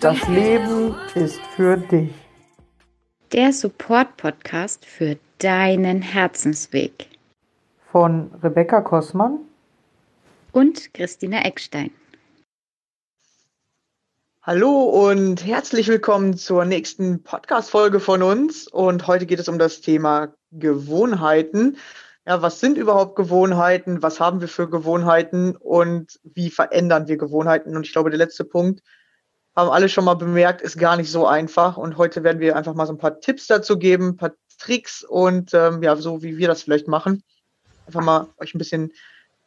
Das 0.00 0.26
Leben 0.28 0.94
ist 1.14 1.42
für 1.54 1.76
dich. 1.76 2.10
Der 3.32 3.52
Support-Podcast 3.52 4.86
für 4.86 5.18
deinen 5.36 6.00
Herzensweg. 6.00 7.06
Von 7.92 8.30
Rebecca 8.42 8.80
Kossmann 8.80 9.40
und 10.52 10.94
Christina 10.94 11.44
Eckstein. 11.44 11.90
Hallo 14.40 14.84
und 14.84 15.44
herzlich 15.44 15.88
willkommen 15.88 16.34
zur 16.34 16.64
nächsten 16.64 17.22
Podcast-Folge 17.22 18.00
von 18.00 18.22
uns. 18.22 18.68
Und 18.68 19.06
heute 19.06 19.26
geht 19.26 19.38
es 19.38 19.50
um 19.50 19.58
das 19.58 19.82
Thema 19.82 20.32
Gewohnheiten. 20.50 21.76
Ja, 22.26 22.40
was 22.40 22.58
sind 22.58 22.78
überhaupt 22.78 23.16
Gewohnheiten? 23.16 24.02
Was 24.02 24.18
haben 24.18 24.40
wir 24.40 24.48
für 24.48 24.70
Gewohnheiten 24.70 25.56
und 25.56 26.18
wie 26.22 26.48
verändern 26.48 27.06
wir 27.06 27.18
Gewohnheiten? 27.18 27.76
Und 27.76 27.84
ich 27.84 27.92
glaube, 27.92 28.08
der 28.08 28.18
letzte 28.18 28.46
Punkt 28.46 28.80
haben 29.56 29.70
alle 29.70 29.88
schon 29.88 30.04
mal 30.04 30.14
bemerkt, 30.14 30.62
ist 30.62 30.78
gar 30.78 30.96
nicht 30.96 31.10
so 31.10 31.26
einfach. 31.26 31.76
Und 31.76 31.96
heute 31.96 32.22
werden 32.22 32.40
wir 32.40 32.56
einfach 32.56 32.74
mal 32.74 32.86
so 32.86 32.92
ein 32.92 32.98
paar 32.98 33.20
Tipps 33.20 33.46
dazu 33.46 33.78
geben, 33.78 34.10
ein 34.10 34.16
paar 34.16 34.32
Tricks 34.58 35.02
und 35.02 35.54
ähm, 35.54 35.82
ja, 35.82 35.96
so 35.96 36.22
wie 36.22 36.36
wir 36.38 36.48
das 36.48 36.62
vielleicht 36.62 36.88
machen. 36.88 37.22
Einfach 37.86 38.02
mal 38.02 38.28
euch 38.38 38.54
ein 38.54 38.58
bisschen 38.58 38.92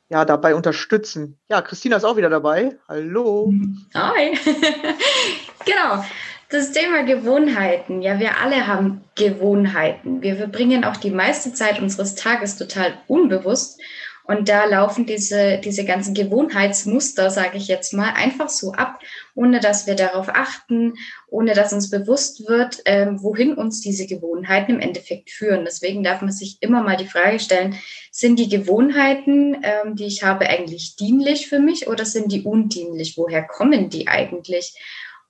ja, 0.10 0.26
dabei 0.26 0.56
unterstützen. 0.56 1.40
Ja, 1.50 1.62
Christina 1.62 1.98
ist 1.98 2.04
auch 2.04 2.18
wieder 2.18 2.30
dabei. 2.30 2.78
Hallo. 2.88 3.54
Hi. 3.94 4.38
genau. 5.66 6.04
Das 6.50 6.72
Thema 6.72 7.04
Gewohnheiten. 7.04 8.02
Ja, 8.04 8.20
wir 8.20 8.40
alle 8.40 8.68
haben 8.68 9.04
Gewohnheiten. 9.16 10.22
Wir 10.22 10.36
verbringen 10.36 10.86
auch 10.86 10.98
die 10.98 11.10
meiste 11.10 11.54
Zeit 11.54 11.80
unseres 11.80 12.14
Tages 12.14 12.58
total 12.58 12.94
unbewusst. 13.08 13.82
Und 14.26 14.48
da 14.48 14.66
laufen 14.66 15.06
diese, 15.06 15.58
diese 15.58 15.84
ganzen 15.84 16.14
Gewohnheitsmuster, 16.14 17.30
sage 17.30 17.58
ich 17.58 17.68
jetzt 17.68 17.94
mal, 17.94 18.14
einfach 18.14 18.50
so 18.50 18.72
ab, 18.72 19.00
ohne 19.36 19.60
dass 19.60 19.86
wir 19.86 19.96
darauf 19.96 20.30
achten, 20.30 20.94
ohne 21.28 21.54
dass 21.54 21.74
uns 21.74 21.90
bewusst 21.90 22.48
wird, 22.48 22.82
ähm, 22.86 23.22
wohin 23.22 23.54
uns 23.54 23.82
diese 23.82 24.08
Gewohnheiten 24.08 24.76
im 24.76 24.80
Endeffekt 24.80 25.32
führen. 25.32 25.66
Deswegen 25.66 26.04
darf 26.04 26.22
man 26.22 26.32
sich 26.32 26.58
immer 26.62 26.82
mal 26.84 26.96
die 26.96 27.08
Frage 27.08 27.40
stellen, 27.40 27.76
sind 28.12 28.40
die 28.40 28.50
Gewohnheiten, 28.50 29.58
ähm, 29.62 29.96
die 29.96 30.06
ich 30.06 30.24
habe, 30.24 30.48
eigentlich 30.48 30.96
dienlich 30.96 31.48
für 31.48 31.60
mich 31.60 31.88
oder 31.88 32.06
sind 32.06 32.32
die 32.32 32.44
undienlich? 32.44 33.18
Woher 33.18 33.44
kommen 33.44 33.90
die 33.90 34.08
eigentlich? 34.08 34.74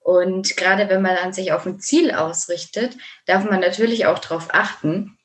Und 0.04 0.58
gerade 0.58 0.90
wenn 0.90 1.02
man 1.02 1.16
dann 1.16 1.34
sich 1.34 1.54
auf 1.54 1.66
ein 1.66 1.80
Ziel 1.80 2.12
ausrichtet, 2.12 2.98
darf 3.26 3.46
man 3.46 3.62
natürlich 3.62 4.06
auch 4.06 4.20
darauf 4.20 4.50
achten, 4.52 5.18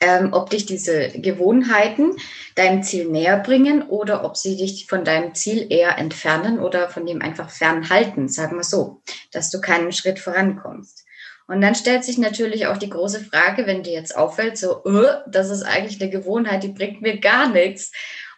ähm, 0.00 0.32
ob 0.32 0.50
dich 0.50 0.66
diese 0.66 1.08
Gewohnheiten 1.10 2.16
deinem 2.54 2.82
Ziel 2.82 3.08
näher 3.08 3.38
bringen 3.38 3.82
oder 3.82 4.24
ob 4.24 4.36
sie 4.36 4.56
dich 4.56 4.86
von 4.86 5.04
deinem 5.04 5.34
Ziel 5.34 5.66
eher 5.70 5.98
entfernen 5.98 6.58
oder 6.58 6.88
von 6.88 7.06
dem 7.06 7.22
einfach 7.22 7.50
fernhalten, 7.50 8.28
sagen 8.28 8.56
wir 8.56 8.64
so, 8.64 9.02
dass 9.32 9.50
du 9.50 9.60
keinen 9.60 9.92
Schritt 9.92 10.18
vorankommst. 10.18 11.04
Und 11.46 11.62
dann 11.62 11.74
stellt 11.74 12.04
sich 12.04 12.18
natürlich 12.18 12.66
auch 12.66 12.76
die 12.76 12.90
große 12.90 13.24
Frage, 13.24 13.66
wenn 13.66 13.82
dir 13.82 13.94
jetzt 13.94 14.14
auffällt, 14.14 14.58
so, 14.58 14.84
uh, 14.84 15.06
das 15.26 15.48
ist 15.48 15.62
eigentlich 15.62 16.00
eine 16.00 16.10
Gewohnheit, 16.10 16.62
die 16.62 16.68
bringt 16.68 17.00
mir 17.00 17.18
gar 17.18 17.48
nichts. 17.48 17.90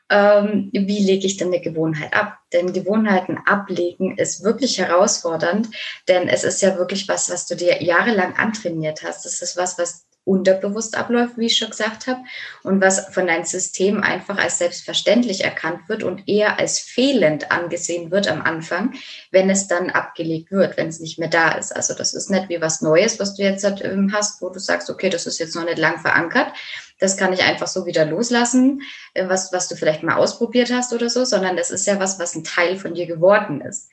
Ähm, 0.08 0.70
wie 0.72 1.04
lege 1.04 1.26
ich 1.26 1.36
denn 1.36 1.48
eine 1.48 1.60
Gewohnheit 1.60 2.14
ab? 2.14 2.38
Denn 2.52 2.72
Gewohnheiten 2.72 3.38
ablegen 3.46 4.16
ist 4.16 4.44
wirklich 4.44 4.78
herausfordernd, 4.78 5.68
denn 6.08 6.28
es 6.28 6.44
ist 6.44 6.62
ja 6.62 6.78
wirklich 6.78 7.08
was, 7.08 7.30
was 7.30 7.46
du 7.46 7.56
dir 7.56 7.82
jahrelang 7.82 8.34
antrainiert 8.36 9.02
hast. 9.02 9.24
Das 9.24 9.42
ist 9.42 9.56
was, 9.56 9.78
was 9.78 10.06
unterbewusst 10.24 10.96
abläuft, 10.96 11.38
wie 11.38 11.46
ich 11.46 11.56
schon 11.56 11.70
gesagt 11.70 12.06
habe, 12.06 12.20
und 12.62 12.80
was 12.80 13.06
von 13.12 13.26
deinem 13.26 13.44
System 13.44 14.02
einfach 14.02 14.38
als 14.38 14.58
selbstverständlich 14.58 15.44
erkannt 15.44 15.88
wird 15.88 16.02
und 16.02 16.28
eher 16.28 16.58
als 16.58 16.78
fehlend 16.78 17.50
angesehen 17.50 18.10
wird 18.10 18.28
am 18.28 18.42
Anfang, 18.42 18.94
wenn 19.30 19.50
es 19.50 19.66
dann 19.66 19.90
abgelegt 19.90 20.50
wird, 20.52 20.76
wenn 20.76 20.88
es 20.88 21.00
nicht 21.00 21.18
mehr 21.18 21.28
da 21.30 21.52
ist. 21.52 21.74
Also 21.74 21.94
das 21.94 22.14
ist 22.14 22.30
nicht 22.30 22.48
wie 22.48 22.60
was 22.60 22.82
Neues, 22.82 23.18
was 23.18 23.34
du 23.34 23.42
jetzt 23.42 23.64
ähm, 23.82 24.12
hast, 24.12 24.42
wo 24.42 24.50
du 24.50 24.58
sagst, 24.58 24.90
okay, 24.90 25.08
das 25.08 25.26
ist 25.26 25.38
jetzt 25.38 25.56
noch 25.56 25.64
nicht 25.64 25.78
lang 25.78 26.00
verankert. 26.00 26.52
Das 26.98 27.16
kann 27.16 27.32
ich 27.32 27.42
einfach 27.42 27.66
so 27.66 27.86
wieder 27.86 28.04
loslassen, 28.04 28.82
äh, 29.14 29.26
was, 29.28 29.52
was 29.52 29.68
du 29.68 29.74
vielleicht 29.74 30.02
mal 30.02 30.16
ausprobiert 30.16 30.70
hast 30.70 30.92
oder 30.92 31.08
so, 31.08 31.24
sondern 31.24 31.56
das 31.56 31.70
ist 31.70 31.86
ja 31.86 31.98
was, 31.98 32.18
was 32.18 32.34
ein 32.34 32.44
Teil 32.44 32.76
von 32.76 32.94
dir 32.94 33.06
geworden 33.06 33.62
ist. 33.62 33.88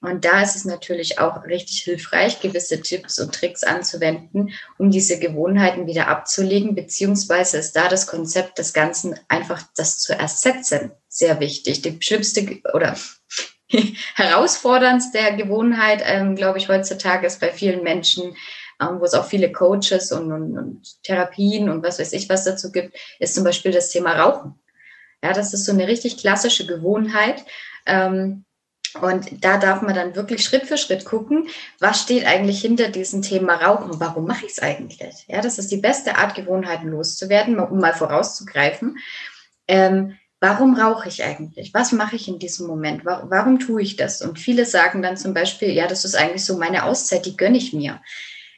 Und 0.00 0.24
da 0.24 0.42
ist 0.42 0.56
es 0.56 0.64
natürlich 0.64 1.18
auch 1.18 1.44
richtig 1.44 1.82
hilfreich, 1.82 2.40
gewisse 2.40 2.80
Tipps 2.80 3.18
und 3.18 3.34
Tricks 3.34 3.64
anzuwenden, 3.64 4.50
um 4.78 4.90
diese 4.90 5.18
Gewohnheiten 5.18 5.86
wieder 5.86 6.08
abzulegen, 6.08 6.74
beziehungsweise 6.74 7.58
ist 7.58 7.72
da 7.72 7.88
das 7.88 8.06
Konzept 8.06 8.58
des 8.58 8.72
Ganzen 8.72 9.18
einfach 9.28 9.62
das 9.74 9.98
zu 9.98 10.12
ersetzen 10.12 10.92
sehr 11.08 11.40
wichtig. 11.40 11.82
Die 11.82 11.96
schlimmste 12.00 12.60
oder 12.74 12.96
herausforderndste 14.14 15.36
Gewohnheit, 15.36 16.02
ähm, 16.04 16.36
glaube 16.36 16.58
ich, 16.58 16.68
heutzutage 16.68 17.26
ist 17.26 17.40
bei 17.40 17.50
vielen 17.50 17.82
Menschen, 17.82 18.36
ähm, 18.80 19.00
wo 19.00 19.04
es 19.04 19.14
auch 19.14 19.26
viele 19.26 19.50
Coaches 19.50 20.12
und, 20.12 20.30
und, 20.30 20.58
und 20.58 21.02
Therapien 21.02 21.68
und 21.68 21.82
was 21.82 21.98
weiß 21.98 22.12
ich 22.12 22.28
was 22.28 22.44
dazu 22.44 22.70
gibt, 22.70 22.96
ist 23.18 23.34
zum 23.34 23.44
Beispiel 23.44 23.72
das 23.72 23.90
Thema 23.90 24.12
Rauchen. 24.12 24.54
Ja, 25.22 25.32
das 25.32 25.54
ist 25.54 25.64
so 25.64 25.72
eine 25.72 25.88
richtig 25.88 26.18
klassische 26.18 26.66
Gewohnheit. 26.66 27.44
Ähm, 27.86 28.45
und 29.02 29.44
da 29.44 29.58
darf 29.58 29.82
man 29.82 29.94
dann 29.94 30.14
wirklich 30.16 30.42
Schritt 30.42 30.66
für 30.66 30.76
Schritt 30.76 31.04
gucken, 31.04 31.48
was 31.78 32.00
steht 32.00 32.26
eigentlich 32.26 32.60
hinter 32.60 32.88
diesem 32.88 33.22
Thema 33.22 33.54
Rauchen? 33.54 34.00
Warum 34.00 34.26
mache 34.26 34.46
ich 34.46 34.52
es 34.52 34.58
eigentlich? 34.58 35.24
Ja, 35.28 35.40
das 35.40 35.58
ist 35.58 35.70
die 35.70 35.76
beste 35.76 36.16
Art, 36.16 36.34
Gewohnheiten 36.34 36.88
loszuwerden, 36.88 37.58
um 37.58 37.78
mal 37.78 37.94
vorauszugreifen. 37.94 38.98
Ähm, 39.68 40.16
warum 40.40 40.78
rauche 40.78 41.08
ich 41.08 41.24
eigentlich? 41.24 41.72
Was 41.74 41.92
mache 41.92 42.16
ich 42.16 42.28
in 42.28 42.38
diesem 42.38 42.66
Moment? 42.66 43.04
Warum, 43.04 43.30
warum 43.30 43.58
tue 43.58 43.82
ich 43.82 43.96
das? 43.96 44.22
Und 44.22 44.38
viele 44.38 44.64
sagen 44.64 45.02
dann 45.02 45.16
zum 45.16 45.34
Beispiel, 45.34 45.70
ja, 45.70 45.86
das 45.86 46.04
ist 46.04 46.14
eigentlich 46.14 46.44
so 46.44 46.56
meine 46.56 46.84
Auszeit, 46.84 47.26
die 47.26 47.36
gönne 47.36 47.58
ich 47.58 47.72
mir 47.72 48.00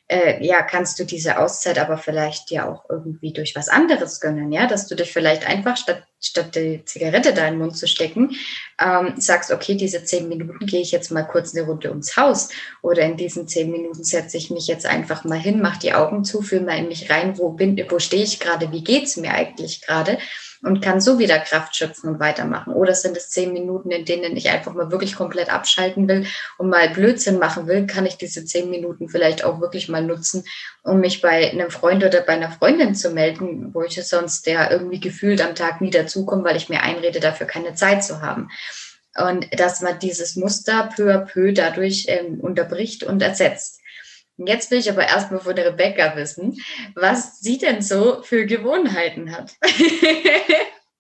äh, 0.08 0.44
ja, 0.44 0.62
kannst 0.62 0.98
du 0.98 1.04
diese 1.04 1.38
Auszeit 1.38 1.78
aber 1.78 1.98
vielleicht 1.98 2.50
ja 2.50 2.66
auch 2.66 2.84
irgendwie 2.88 3.32
durch 3.32 3.54
was 3.54 3.68
anderes 3.68 4.20
gönnen, 4.20 4.50
ja, 4.50 4.66
dass 4.66 4.86
du 4.86 4.94
dich 4.94 5.12
vielleicht 5.12 5.46
einfach 5.46 5.76
statt, 5.76 6.02
statt 6.18 6.54
die 6.54 6.82
Zigarette 6.86 7.34
da 7.34 7.46
in 7.46 7.54
den 7.54 7.58
Mund 7.58 7.76
zu 7.76 7.86
stecken, 7.86 8.34
ähm, 8.82 9.14
sagst, 9.18 9.50
okay, 9.50 9.74
diese 9.74 10.02
zehn 10.04 10.28
Minuten 10.28 10.64
gehe 10.64 10.80
ich 10.80 10.92
jetzt 10.92 11.10
mal 11.10 11.24
kurz 11.24 11.54
eine 11.54 11.66
Runde 11.66 11.90
ums 11.90 12.16
Haus. 12.16 12.48
Oder 12.80 13.02
in 13.02 13.18
diesen 13.18 13.46
zehn 13.48 13.70
Minuten 13.70 14.02
setze 14.02 14.38
ich 14.38 14.50
mich 14.50 14.66
jetzt 14.66 14.86
einfach 14.86 15.24
mal 15.24 15.38
hin, 15.38 15.60
mach 15.60 15.76
die 15.76 15.92
Augen 15.92 16.24
zu, 16.24 16.40
fühle 16.40 16.62
mal 16.62 16.78
in 16.78 16.88
mich 16.88 17.10
rein, 17.10 17.36
wo 17.36 17.50
bin, 17.50 17.78
wo 17.90 17.98
stehe 17.98 18.24
ich 18.24 18.40
gerade, 18.40 18.72
wie 18.72 18.82
geht's 18.82 19.18
mir 19.18 19.32
eigentlich 19.32 19.82
gerade 19.82 20.18
und 20.62 20.82
kann 20.82 21.00
so 21.00 21.18
wieder 21.18 21.38
Kraft 21.38 21.76
schöpfen 21.76 22.10
und 22.10 22.20
weitermachen. 22.20 22.72
Oder 22.72 22.94
sind 22.94 23.16
es 23.16 23.30
zehn 23.30 23.52
Minuten, 23.52 23.90
in 23.90 24.04
denen 24.04 24.36
ich 24.36 24.50
einfach 24.50 24.74
mal 24.74 24.90
wirklich 24.90 25.14
komplett 25.14 25.52
abschalten 25.52 26.08
will 26.08 26.26
und 26.56 26.68
mal 26.68 26.88
Blödsinn 26.90 27.38
machen 27.38 27.66
will, 27.66 27.86
kann 27.86 28.06
ich 28.06 28.16
diese 28.16 28.44
zehn 28.44 28.70
Minuten 28.70 29.08
vielleicht 29.08 29.44
auch 29.44 29.60
wirklich 29.60 29.88
mal 29.88 30.02
nutzen, 30.02 30.44
um 30.82 31.00
mich 31.00 31.20
bei 31.20 31.50
einem 31.50 31.70
Freund 31.70 32.04
oder 32.04 32.20
bei 32.20 32.32
einer 32.32 32.50
Freundin 32.50 32.94
zu 32.94 33.10
melden, 33.10 33.72
wo 33.72 33.82
ich 33.82 34.02
sonst 34.04 34.46
ja 34.46 34.70
irgendwie 34.70 35.00
gefühlt 35.00 35.40
am 35.40 35.54
Tag 35.54 35.80
nie 35.80 35.90
dazukomme, 35.90 36.44
weil 36.44 36.56
ich 36.56 36.68
mir 36.68 36.82
einrede, 36.82 37.20
dafür 37.20 37.46
keine 37.46 37.74
Zeit 37.74 38.02
zu 38.04 38.20
haben. 38.20 38.48
Und 39.16 39.48
dass 39.58 39.80
man 39.80 39.98
dieses 39.98 40.36
Muster 40.36 40.90
peu 40.94 41.12
à 41.12 41.18
peu 41.18 41.52
dadurch 41.52 42.06
ähm, 42.08 42.40
unterbricht 42.40 43.02
und 43.02 43.20
ersetzt. 43.20 43.77
Jetzt 44.38 44.70
will 44.70 44.78
ich 44.78 44.90
aber 44.90 45.06
erstmal 45.06 45.40
von 45.40 45.56
der 45.56 45.66
Rebecca 45.66 46.16
wissen, 46.16 46.60
was 46.94 47.40
sie 47.40 47.58
denn 47.58 47.82
so 47.82 48.22
für 48.22 48.46
Gewohnheiten 48.46 49.32
hat. 49.32 49.56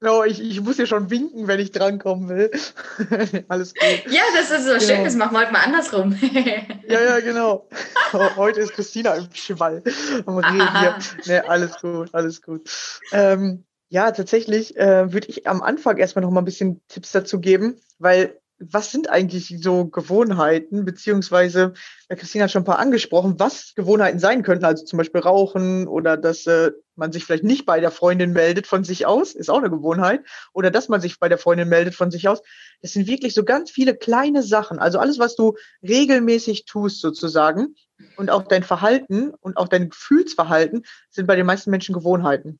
No, 0.00 0.22
ich, 0.22 0.40
ich 0.40 0.60
muss 0.60 0.78
ja 0.78 0.86
schon 0.86 1.10
winken, 1.10 1.48
wenn 1.48 1.58
ich 1.58 1.72
drankommen 1.72 2.28
will. 2.28 2.52
Alles 3.48 3.74
gut. 3.74 4.12
Ja, 4.12 4.22
das 4.36 4.48
ist 4.48 4.64
so 4.64 4.74
genau. 4.74 4.80
schön, 4.80 5.04
das 5.04 5.16
machen 5.16 5.32
wir 5.32 5.40
heute 5.40 5.52
mal 5.52 5.64
andersrum. 5.64 6.16
ja, 6.88 7.00
ja, 7.00 7.18
genau. 7.18 7.68
Heute 8.12 8.60
ist 8.60 8.74
Christina 8.74 9.14
im 9.14 9.28
Schwall. 9.32 9.82
Am. 10.24 10.94
Nee, 11.26 11.38
alles 11.40 11.80
gut, 11.80 12.10
alles 12.14 12.42
gut. 12.42 12.70
Ähm, 13.10 13.64
ja, 13.88 14.12
tatsächlich 14.12 14.76
äh, 14.76 15.12
würde 15.12 15.26
ich 15.26 15.48
am 15.48 15.62
Anfang 15.62 15.96
erstmal 15.96 16.24
noch 16.24 16.30
mal 16.30 16.42
ein 16.42 16.44
bisschen 16.44 16.80
Tipps 16.86 17.10
dazu 17.10 17.40
geben, 17.40 17.80
weil 17.98 18.38
was 18.60 18.90
sind 18.90 19.08
eigentlich 19.08 19.54
so 19.60 19.86
Gewohnheiten, 19.86 20.84
beziehungsweise, 20.84 21.74
ja, 22.10 22.16
Christine 22.16 22.44
hat 22.44 22.50
schon 22.50 22.62
ein 22.62 22.66
paar 22.66 22.80
angesprochen, 22.80 23.38
was 23.38 23.74
Gewohnheiten 23.74 24.18
sein 24.18 24.42
könnten, 24.42 24.64
also 24.64 24.84
zum 24.84 24.96
Beispiel 24.96 25.20
Rauchen 25.20 25.86
oder 25.86 26.16
dass 26.16 26.46
äh, 26.46 26.72
man 26.96 27.12
sich 27.12 27.24
vielleicht 27.24 27.44
nicht 27.44 27.66
bei 27.66 27.78
der 27.78 27.92
Freundin 27.92 28.32
meldet 28.32 28.66
von 28.66 28.82
sich 28.82 29.06
aus, 29.06 29.34
ist 29.34 29.48
auch 29.48 29.58
eine 29.58 29.70
Gewohnheit, 29.70 30.24
oder 30.52 30.70
dass 30.70 30.88
man 30.88 31.00
sich 31.00 31.20
bei 31.20 31.28
der 31.28 31.38
Freundin 31.38 31.68
meldet 31.68 31.94
von 31.94 32.10
sich 32.10 32.28
aus. 32.28 32.42
Das 32.82 32.92
sind 32.92 33.06
wirklich 33.06 33.34
so 33.34 33.44
ganz 33.44 33.70
viele 33.70 33.96
kleine 33.96 34.42
Sachen, 34.42 34.80
also 34.80 34.98
alles, 34.98 35.20
was 35.20 35.36
du 35.36 35.54
regelmäßig 35.82 36.64
tust 36.64 37.00
sozusagen 37.00 37.76
und 38.16 38.30
auch 38.30 38.42
dein 38.42 38.64
Verhalten 38.64 39.30
und 39.40 39.56
auch 39.56 39.68
dein 39.68 39.90
Gefühlsverhalten 39.90 40.84
sind 41.10 41.26
bei 41.26 41.36
den 41.36 41.46
meisten 41.46 41.70
Menschen 41.70 41.94
Gewohnheiten, 41.94 42.58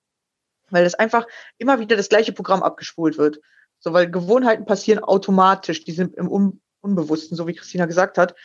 weil 0.70 0.84
das 0.84 0.94
einfach 0.94 1.26
immer 1.58 1.80
wieder 1.80 1.96
das 1.96 2.08
gleiche 2.08 2.32
Programm 2.32 2.62
abgespult 2.62 3.18
wird. 3.18 3.40
So, 3.80 3.92
weil 3.92 4.10
Gewohnheiten 4.10 4.66
passieren 4.66 5.02
automatisch, 5.02 5.84
die 5.84 5.92
sind 5.92 6.14
im 6.16 6.30
Un 6.30 6.60
Unbewussten, 6.80 7.36
so 7.36 7.48
wie 7.48 7.54
Christina 7.54 7.86
gesagt 7.86 8.18
hat. 8.18 8.36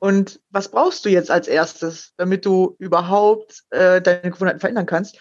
Und 0.00 0.40
was 0.50 0.70
brauchst 0.70 1.04
du 1.04 1.08
jetzt 1.08 1.30
als 1.30 1.46
erstes, 1.46 2.12
damit 2.16 2.44
du 2.44 2.74
überhaupt 2.78 3.62
äh, 3.70 4.02
deine 4.02 4.32
Gewohnheiten 4.32 4.58
verändern 4.58 4.86
kannst? 4.86 5.18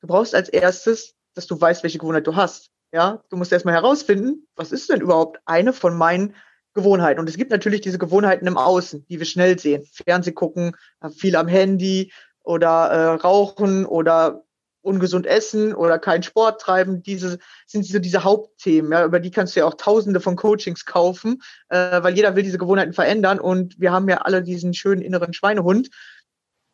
Du 0.00 0.06
brauchst 0.06 0.34
als 0.34 0.48
erstes, 0.48 1.14
dass 1.34 1.46
du 1.46 1.60
weißt, 1.60 1.82
welche 1.82 1.98
Gewohnheit 1.98 2.26
du 2.26 2.36
hast. 2.36 2.70
Ja, 2.92 3.22
du 3.30 3.36
musst 3.36 3.52
erstmal 3.52 3.74
herausfinden, 3.74 4.46
was 4.54 4.70
ist 4.70 4.90
denn 4.90 5.00
überhaupt 5.00 5.40
eine 5.44 5.72
von 5.72 5.96
meinen 5.96 6.34
Gewohnheiten. 6.74 7.20
Und 7.20 7.28
es 7.28 7.36
gibt 7.36 7.50
natürlich 7.50 7.80
diese 7.80 7.98
Gewohnheiten 7.98 8.46
im 8.46 8.56
Außen, 8.56 9.06
die 9.08 9.18
wir 9.18 9.26
schnell 9.26 9.58
sehen. 9.58 9.84
Fernseh 9.92 10.32
gucken, 10.32 10.76
viel 11.16 11.36
am 11.36 11.48
Handy 11.48 12.12
oder 12.42 12.90
äh, 12.90 13.14
rauchen 13.14 13.86
oder 13.86 14.44
ungesund 14.82 15.26
essen 15.26 15.74
oder 15.74 15.98
keinen 15.98 16.22
Sport 16.22 16.60
treiben, 16.60 17.02
diese 17.02 17.38
sind 17.66 17.86
so 17.86 17.98
diese 17.98 18.24
Hauptthemen, 18.24 18.92
ja, 18.92 19.04
über 19.04 19.20
die 19.20 19.30
kannst 19.30 19.54
du 19.54 19.60
ja 19.60 19.66
auch 19.66 19.74
tausende 19.74 20.20
von 20.20 20.36
Coachings 20.36 20.84
kaufen, 20.84 21.40
äh, 21.68 22.02
weil 22.02 22.14
jeder 22.14 22.36
will 22.36 22.42
diese 22.42 22.58
Gewohnheiten 22.58 22.92
verändern 22.92 23.40
und 23.40 23.80
wir 23.80 23.92
haben 23.92 24.08
ja 24.08 24.18
alle 24.18 24.42
diesen 24.42 24.74
schönen 24.74 25.00
inneren 25.00 25.32
Schweinehund 25.32 25.90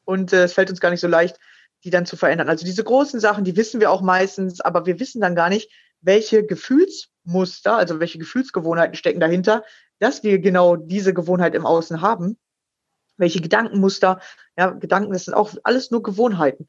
und 0.05 0.33
äh, 0.33 0.45
es 0.45 0.55
fällt 0.55 0.71
uns 0.71 0.81
gar 0.81 0.91
nicht 0.91 1.01
so 1.01 1.09
leicht, 1.09 1.39
die 1.85 1.91
dann 1.91 2.07
zu 2.07 2.17
verändern. 2.17 2.49
Also 2.49 2.65
diese 2.65 2.83
großen 2.83 3.21
Sachen, 3.21 3.45
die 3.45 3.57
wissen 3.57 3.81
wir 3.81 3.91
auch 3.91 4.01
meistens, 4.01 4.61
aber 4.61 4.87
wir 4.87 4.99
wissen 4.99 5.21
dann 5.21 5.35
gar 5.35 5.51
nicht, 5.51 5.71
welche 6.01 6.45
Gefühlsmuster, 6.45 7.77
also 7.77 8.01
welche 8.01 8.19
Gefühlsgewohnheiten 8.19 8.97
stecken 8.97 9.21
dahinter, 9.21 9.65
dass 9.99 10.23
wir 10.23 10.39
genau 10.39 10.77
diese 10.77 11.13
Gewohnheit 11.13 11.55
im 11.55 11.67
Außen 11.67 12.01
haben. 12.01 12.39
Welche 13.17 13.41
Gedankenmuster, 13.41 14.21
ja, 14.57 14.71
Gedanken, 14.71 15.13
das 15.13 15.25
sind 15.25 15.35
auch 15.35 15.53
alles 15.65 15.91
nur 15.91 16.03
Gewohnheiten 16.03 16.69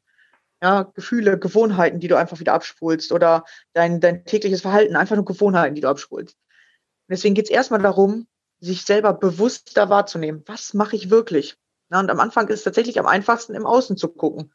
ja, 0.62 0.82
Gefühle, 0.94 1.38
Gewohnheiten, 1.38 2.00
die 2.00 2.08
du 2.08 2.16
einfach 2.16 2.40
wieder 2.40 2.52
abspulst 2.52 3.12
oder 3.12 3.44
dein, 3.72 4.00
dein 4.00 4.24
tägliches 4.24 4.60
Verhalten, 4.60 4.96
einfach 4.96 5.16
nur 5.16 5.24
Gewohnheiten, 5.24 5.74
die 5.74 5.80
du 5.80 5.88
abspulst. 5.88 6.34
Und 6.34 7.12
deswegen 7.12 7.34
geht 7.34 7.46
es 7.46 7.50
erstmal 7.50 7.80
darum, 7.80 8.26
sich 8.60 8.84
selber 8.84 9.14
bewusster 9.14 9.88
wahrzunehmen. 9.88 10.42
Was 10.46 10.74
mache 10.74 10.96
ich 10.96 11.10
wirklich? 11.10 11.56
Na, 11.88 12.00
und 12.00 12.10
am 12.10 12.20
Anfang 12.20 12.48
ist 12.48 12.58
es 12.58 12.64
tatsächlich 12.64 13.00
am 13.00 13.06
einfachsten, 13.06 13.54
im 13.54 13.66
Außen 13.66 13.96
zu 13.96 14.08
gucken. 14.08 14.52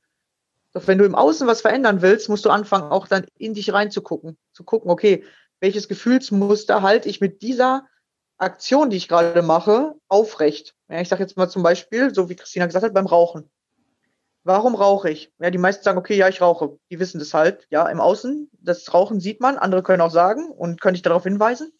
Doch 0.73 0.87
wenn 0.87 0.97
du 0.97 1.05
im 1.05 1.15
Außen 1.15 1.47
was 1.47 1.61
verändern 1.61 2.01
willst, 2.01 2.29
musst 2.29 2.45
du 2.45 2.49
anfangen, 2.49 2.91
auch 2.91 3.07
dann 3.07 3.25
in 3.37 3.53
dich 3.53 3.73
reinzugucken. 3.73 4.37
Zu 4.53 4.63
gucken, 4.63 4.91
okay, 4.91 5.23
welches 5.59 5.87
Gefühlsmuster 5.87 6.81
halte 6.81 7.09
ich 7.09 7.21
mit 7.21 7.41
dieser 7.41 7.87
Aktion, 8.37 8.89
die 8.89 8.97
ich 8.97 9.07
gerade 9.07 9.41
mache, 9.41 9.95
aufrecht? 10.07 10.75
Ja, 10.89 10.99
ich 10.99 11.09
sage 11.09 11.23
jetzt 11.23 11.37
mal 11.37 11.49
zum 11.49 11.63
Beispiel, 11.63 12.13
so 12.13 12.29
wie 12.29 12.35
Christina 12.35 12.65
gesagt 12.65 12.85
hat, 12.85 12.93
beim 12.93 13.07
Rauchen. 13.07 13.49
Warum 14.45 14.75
rauche 14.75 15.09
ich? 15.09 15.33
Ja, 15.39 15.49
die 15.49 15.57
meisten 15.57 15.83
sagen, 15.83 15.97
okay, 15.97 16.15
ja, 16.15 16.29
ich 16.29 16.39
rauche. 16.39 16.77
Die 16.91 16.99
wissen 16.99 17.17
das 17.17 17.33
halt. 17.33 17.65
Ja, 17.71 17.89
im 17.89 17.99
Außen, 17.99 18.51
das 18.61 18.93
Rauchen 18.93 19.19
sieht 19.19 19.41
man. 19.41 19.57
Andere 19.57 19.81
können 19.81 20.01
auch 20.01 20.11
sagen 20.11 20.51
und 20.51 20.79
können 20.79 20.93
dich 20.93 21.01
darauf 21.01 21.23
hinweisen. 21.23 21.71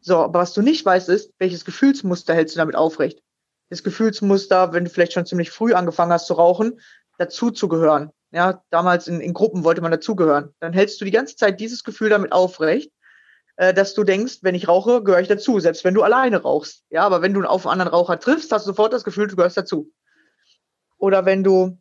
So, 0.00 0.16
aber 0.16 0.40
was 0.40 0.52
du 0.52 0.62
nicht 0.62 0.84
weißt, 0.84 1.08
ist, 1.08 1.32
welches 1.38 1.64
Gefühlsmuster 1.64 2.34
hältst 2.34 2.56
du 2.56 2.58
damit 2.58 2.74
aufrecht? 2.74 3.22
Das 3.70 3.84
Gefühlsmuster, 3.84 4.72
wenn 4.72 4.82
du 4.82 4.90
vielleicht 4.90 5.12
schon 5.12 5.26
ziemlich 5.26 5.52
früh 5.52 5.74
angefangen 5.74 6.12
hast 6.12 6.26
zu 6.26 6.34
rauchen, 6.34 6.80
dazu 7.18 7.52
zu 7.52 7.68
gehören. 7.68 8.10
Ja, 8.32 8.64
damals 8.70 9.06
in, 9.06 9.20
in 9.20 9.32
Gruppen 9.32 9.62
wollte 9.62 9.80
man 9.80 9.92
dazugehören. 9.92 10.52
Dann 10.58 10.72
hältst 10.72 11.00
du 11.00 11.04
die 11.04 11.12
ganze 11.12 11.36
Zeit 11.36 11.60
dieses 11.60 11.84
Gefühl 11.84 12.08
damit 12.08 12.32
aufrecht, 12.32 12.90
äh, 13.58 13.72
dass 13.72 13.94
du 13.94 14.02
denkst, 14.02 14.38
wenn 14.42 14.56
ich 14.56 14.66
rauche, 14.66 15.04
gehöre 15.04 15.20
ich 15.20 15.28
dazu, 15.28 15.60
selbst 15.60 15.84
wenn 15.84 15.94
du 15.94 16.02
alleine 16.02 16.42
rauchst. 16.42 16.82
Ja, 16.90 17.02
aber 17.02 17.22
wenn 17.22 17.32
du 17.32 17.44
auf 17.44 17.64
einen 17.64 17.80
anderen 17.80 17.94
Raucher 17.94 18.18
triffst, 18.18 18.50
hast 18.50 18.66
du 18.66 18.72
sofort 18.72 18.92
das 18.92 19.04
Gefühl, 19.04 19.28
du 19.28 19.36
gehörst 19.36 19.56
dazu 19.56 19.92
oder 20.98 21.24
wenn 21.24 21.44
du 21.44 21.78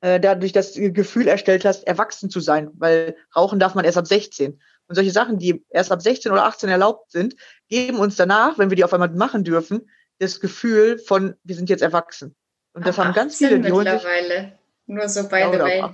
äh, 0.00 0.20
dadurch 0.20 0.52
das 0.52 0.74
Gefühl 0.74 1.28
erstellt 1.28 1.64
hast, 1.64 1.86
erwachsen 1.86 2.30
zu 2.30 2.40
sein, 2.40 2.70
weil 2.74 3.16
rauchen 3.34 3.58
darf 3.58 3.74
man 3.74 3.84
erst 3.84 3.98
ab 3.98 4.06
16. 4.06 4.60
Und 4.86 4.94
solche 4.94 5.10
Sachen, 5.10 5.38
die 5.38 5.64
erst 5.70 5.90
ab 5.92 6.02
16 6.02 6.30
oder 6.30 6.44
18 6.44 6.68
erlaubt 6.68 7.10
sind, 7.10 7.36
geben 7.68 7.98
uns 7.98 8.16
danach, 8.16 8.58
wenn 8.58 8.70
wir 8.70 8.76
die 8.76 8.84
auf 8.84 8.92
einmal 8.92 9.08
machen 9.10 9.44
dürfen, 9.44 9.88
das 10.18 10.40
Gefühl 10.40 10.98
von, 10.98 11.36
wir 11.42 11.56
sind 11.56 11.70
jetzt 11.70 11.82
erwachsen. 11.82 12.34
Und 12.74 12.86
das 12.86 12.98
haben 12.98 13.14
ganz 13.14 13.36
viele, 13.36 13.60
die 13.60 13.72
mittlerweile. 13.72 14.58
Nur 14.86 15.08
so 15.08 15.22
by 15.28 15.48
the 15.52 15.58
way. 15.58 15.84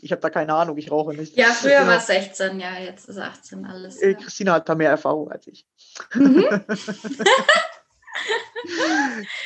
Ich 0.00 0.12
habe 0.12 0.20
da 0.20 0.30
keine 0.30 0.54
Ahnung, 0.54 0.76
ich 0.76 0.90
rauche 0.90 1.14
nicht. 1.14 1.36
Ja, 1.36 1.46
früher 1.46 1.86
war 1.86 1.96
es 1.96 2.06
16, 2.06 2.60
ja, 2.60 2.78
jetzt 2.78 3.08
ist 3.08 3.18
18 3.18 3.64
alles. 3.64 3.96
Äh, 4.00 4.10
ja. 4.10 4.18
Christina 4.18 4.52
hat 4.54 4.68
da 4.68 4.74
mehr 4.74 4.90
Erfahrung 4.90 5.30
als 5.30 5.46
ich. 5.46 5.66
Mhm. 6.14 6.44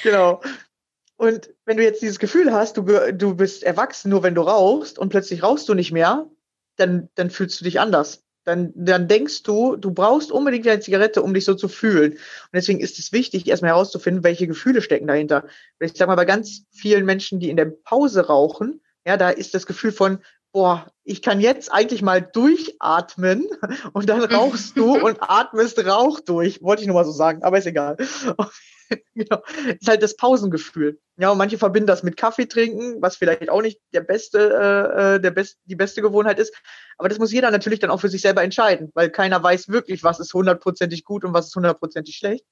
genau. 0.03 0.43
Und 1.23 1.55
wenn 1.67 1.77
du 1.77 1.85
jetzt 1.85 2.03
dieses 2.03 2.19
Gefühl 2.19 2.53
hast, 2.53 2.77
du, 2.79 2.83
du 3.13 3.37
bist 3.37 3.63
erwachsen, 3.63 4.11
nur 4.11 4.25
wenn 4.25 4.35
du 4.35 4.41
rauchst 4.41 4.99
und 4.99 5.11
plötzlich 5.11 5.45
rauchst 5.45 5.69
du 5.69 5.75
nicht 5.75 5.93
mehr, 5.93 6.29
dann, 6.75 7.11
dann 7.15 7.31
fühlst 7.31 7.61
du 7.61 7.65
dich 7.65 7.79
anders. 7.79 8.25
Dann, 8.43 8.73
dann 8.75 9.07
denkst 9.07 9.45
du, 9.45 9.77
du 9.77 9.93
brauchst 9.93 10.33
unbedingt 10.33 10.67
eine 10.67 10.81
Zigarette, 10.81 11.23
um 11.23 11.33
dich 11.33 11.45
so 11.45 11.55
zu 11.55 11.69
fühlen. 11.69 12.15
Und 12.15 12.53
deswegen 12.53 12.81
ist 12.81 12.99
es 12.99 13.13
wichtig, 13.13 13.47
erstmal 13.47 13.71
herauszufinden, 13.71 14.25
welche 14.25 14.49
Gefühle 14.49 14.83
stecken 14.83 15.07
dahinter. 15.07 15.47
Ich 15.79 15.93
sag 15.95 16.09
mal, 16.09 16.17
bei 16.17 16.25
ganz 16.25 16.65
vielen 16.73 17.05
Menschen, 17.05 17.39
die 17.39 17.51
in 17.51 17.57
der 17.57 17.67
Pause 17.67 18.27
rauchen, 18.27 18.81
ja, 19.07 19.17
da 19.17 19.31
ist 19.31 19.55
das 19.55 19.67
Gefühl 19.67 19.93
von, 19.93 20.19
boah, 20.53 20.87
ich 21.05 21.23
kann 21.23 21.41
jetzt 21.41 21.73
eigentlich 21.73 22.03
mal 22.03 22.21
durchatmen 22.21 23.49
und 23.93 24.09
dann 24.09 24.23
rauchst 24.23 24.77
du 24.77 24.95
und 25.05 25.19
atmest 25.21 25.85
Rauch 25.85 26.21
durch. 26.21 26.63
Wollte 26.63 26.83
ich 26.83 26.89
nur 26.89 26.95
mal 26.95 27.05
so 27.05 27.13
sagen, 27.13 27.43
aber 27.43 27.59
ist 27.59 27.67
egal. 27.67 27.97
genau. 29.15 29.43
Ist 29.81 29.89
halt 29.89 30.03
das 30.03 30.17
Pausengefühl. 30.17 31.01
Ja, 31.17 31.31
und 31.31 31.39
manche 31.39 31.59
verbinden 31.59 31.87
das 31.87 32.03
mit 32.03 32.17
Kaffee 32.17 32.47
trinken, 32.47 33.01
was 33.01 33.17
vielleicht 33.17 33.49
auch 33.49 33.63
nicht 33.63 33.81
der 33.93 34.03
beste, 34.03 34.39
äh, 34.39 35.15
äh, 35.15 35.21
der 35.21 35.31
best, 35.31 35.59
die 35.65 35.77
beste 35.77 36.03
Gewohnheit 36.03 36.39
ist. 36.39 36.55
Aber 36.99 37.09
das 37.09 37.19
muss 37.19 37.33
jeder 37.33 37.51
natürlich 37.51 37.81
dann 37.81 37.91
auch 37.91 38.01
für 38.01 38.09
sich 38.09 38.21
selber 38.21 38.43
entscheiden, 38.43 38.91
weil 38.95 39.11
keiner 39.11 39.43
weiß 39.43 39.69
wirklich, 39.69 40.05
was 40.05 40.21
ist 40.21 40.35
hundertprozentig 40.35 41.05
gut 41.05 41.25
und 41.25 41.33
was 41.33 41.47
ist 41.47 41.57
hundertprozentig 41.57 42.17
schlecht. 42.17 42.45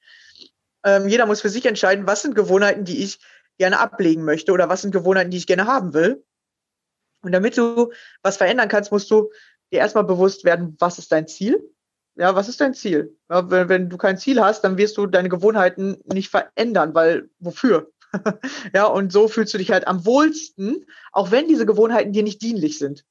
Ähm, 0.84 1.08
jeder 1.08 1.26
muss 1.26 1.42
für 1.42 1.50
sich 1.50 1.66
entscheiden, 1.66 2.06
was 2.06 2.22
sind 2.22 2.34
Gewohnheiten, 2.34 2.84
die 2.84 3.02
ich 3.02 3.18
gerne 3.58 3.78
ablegen 3.78 4.24
möchte 4.24 4.52
oder 4.52 4.70
was 4.70 4.80
sind 4.80 4.92
Gewohnheiten, 4.92 5.30
die 5.30 5.36
ich 5.36 5.46
gerne 5.46 5.66
haben 5.66 5.92
will. 5.92 6.24
Und 7.22 7.32
damit 7.32 7.56
du 7.56 7.92
was 8.22 8.36
verändern 8.36 8.68
kannst, 8.68 8.92
musst 8.92 9.10
du 9.10 9.30
dir 9.72 9.78
erstmal 9.78 10.04
bewusst 10.04 10.44
werden, 10.44 10.76
was 10.78 10.98
ist 10.98 11.12
dein 11.12 11.28
Ziel? 11.28 11.62
Ja, 12.16 12.34
was 12.34 12.48
ist 12.48 12.60
dein 12.60 12.74
Ziel? 12.74 13.16
Ja, 13.30 13.50
wenn, 13.50 13.68
wenn 13.68 13.88
du 13.88 13.96
kein 13.96 14.18
Ziel 14.18 14.40
hast, 14.40 14.62
dann 14.62 14.76
wirst 14.76 14.96
du 14.96 15.06
deine 15.06 15.28
Gewohnheiten 15.28 15.98
nicht 16.04 16.28
verändern, 16.28 16.94
weil 16.94 17.30
wofür? 17.38 17.90
ja, 18.74 18.86
und 18.86 19.12
so 19.12 19.28
fühlst 19.28 19.54
du 19.54 19.58
dich 19.58 19.70
halt 19.70 19.86
am 19.86 20.04
wohlsten, 20.04 20.86
auch 21.12 21.30
wenn 21.30 21.48
diese 21.48 21.66
Gewohnheiten 21.66 22.12
dir 22.12 22.22
nicht 22.22 22.42
dienlich 22.42 22.78
sind. 22.78 23.04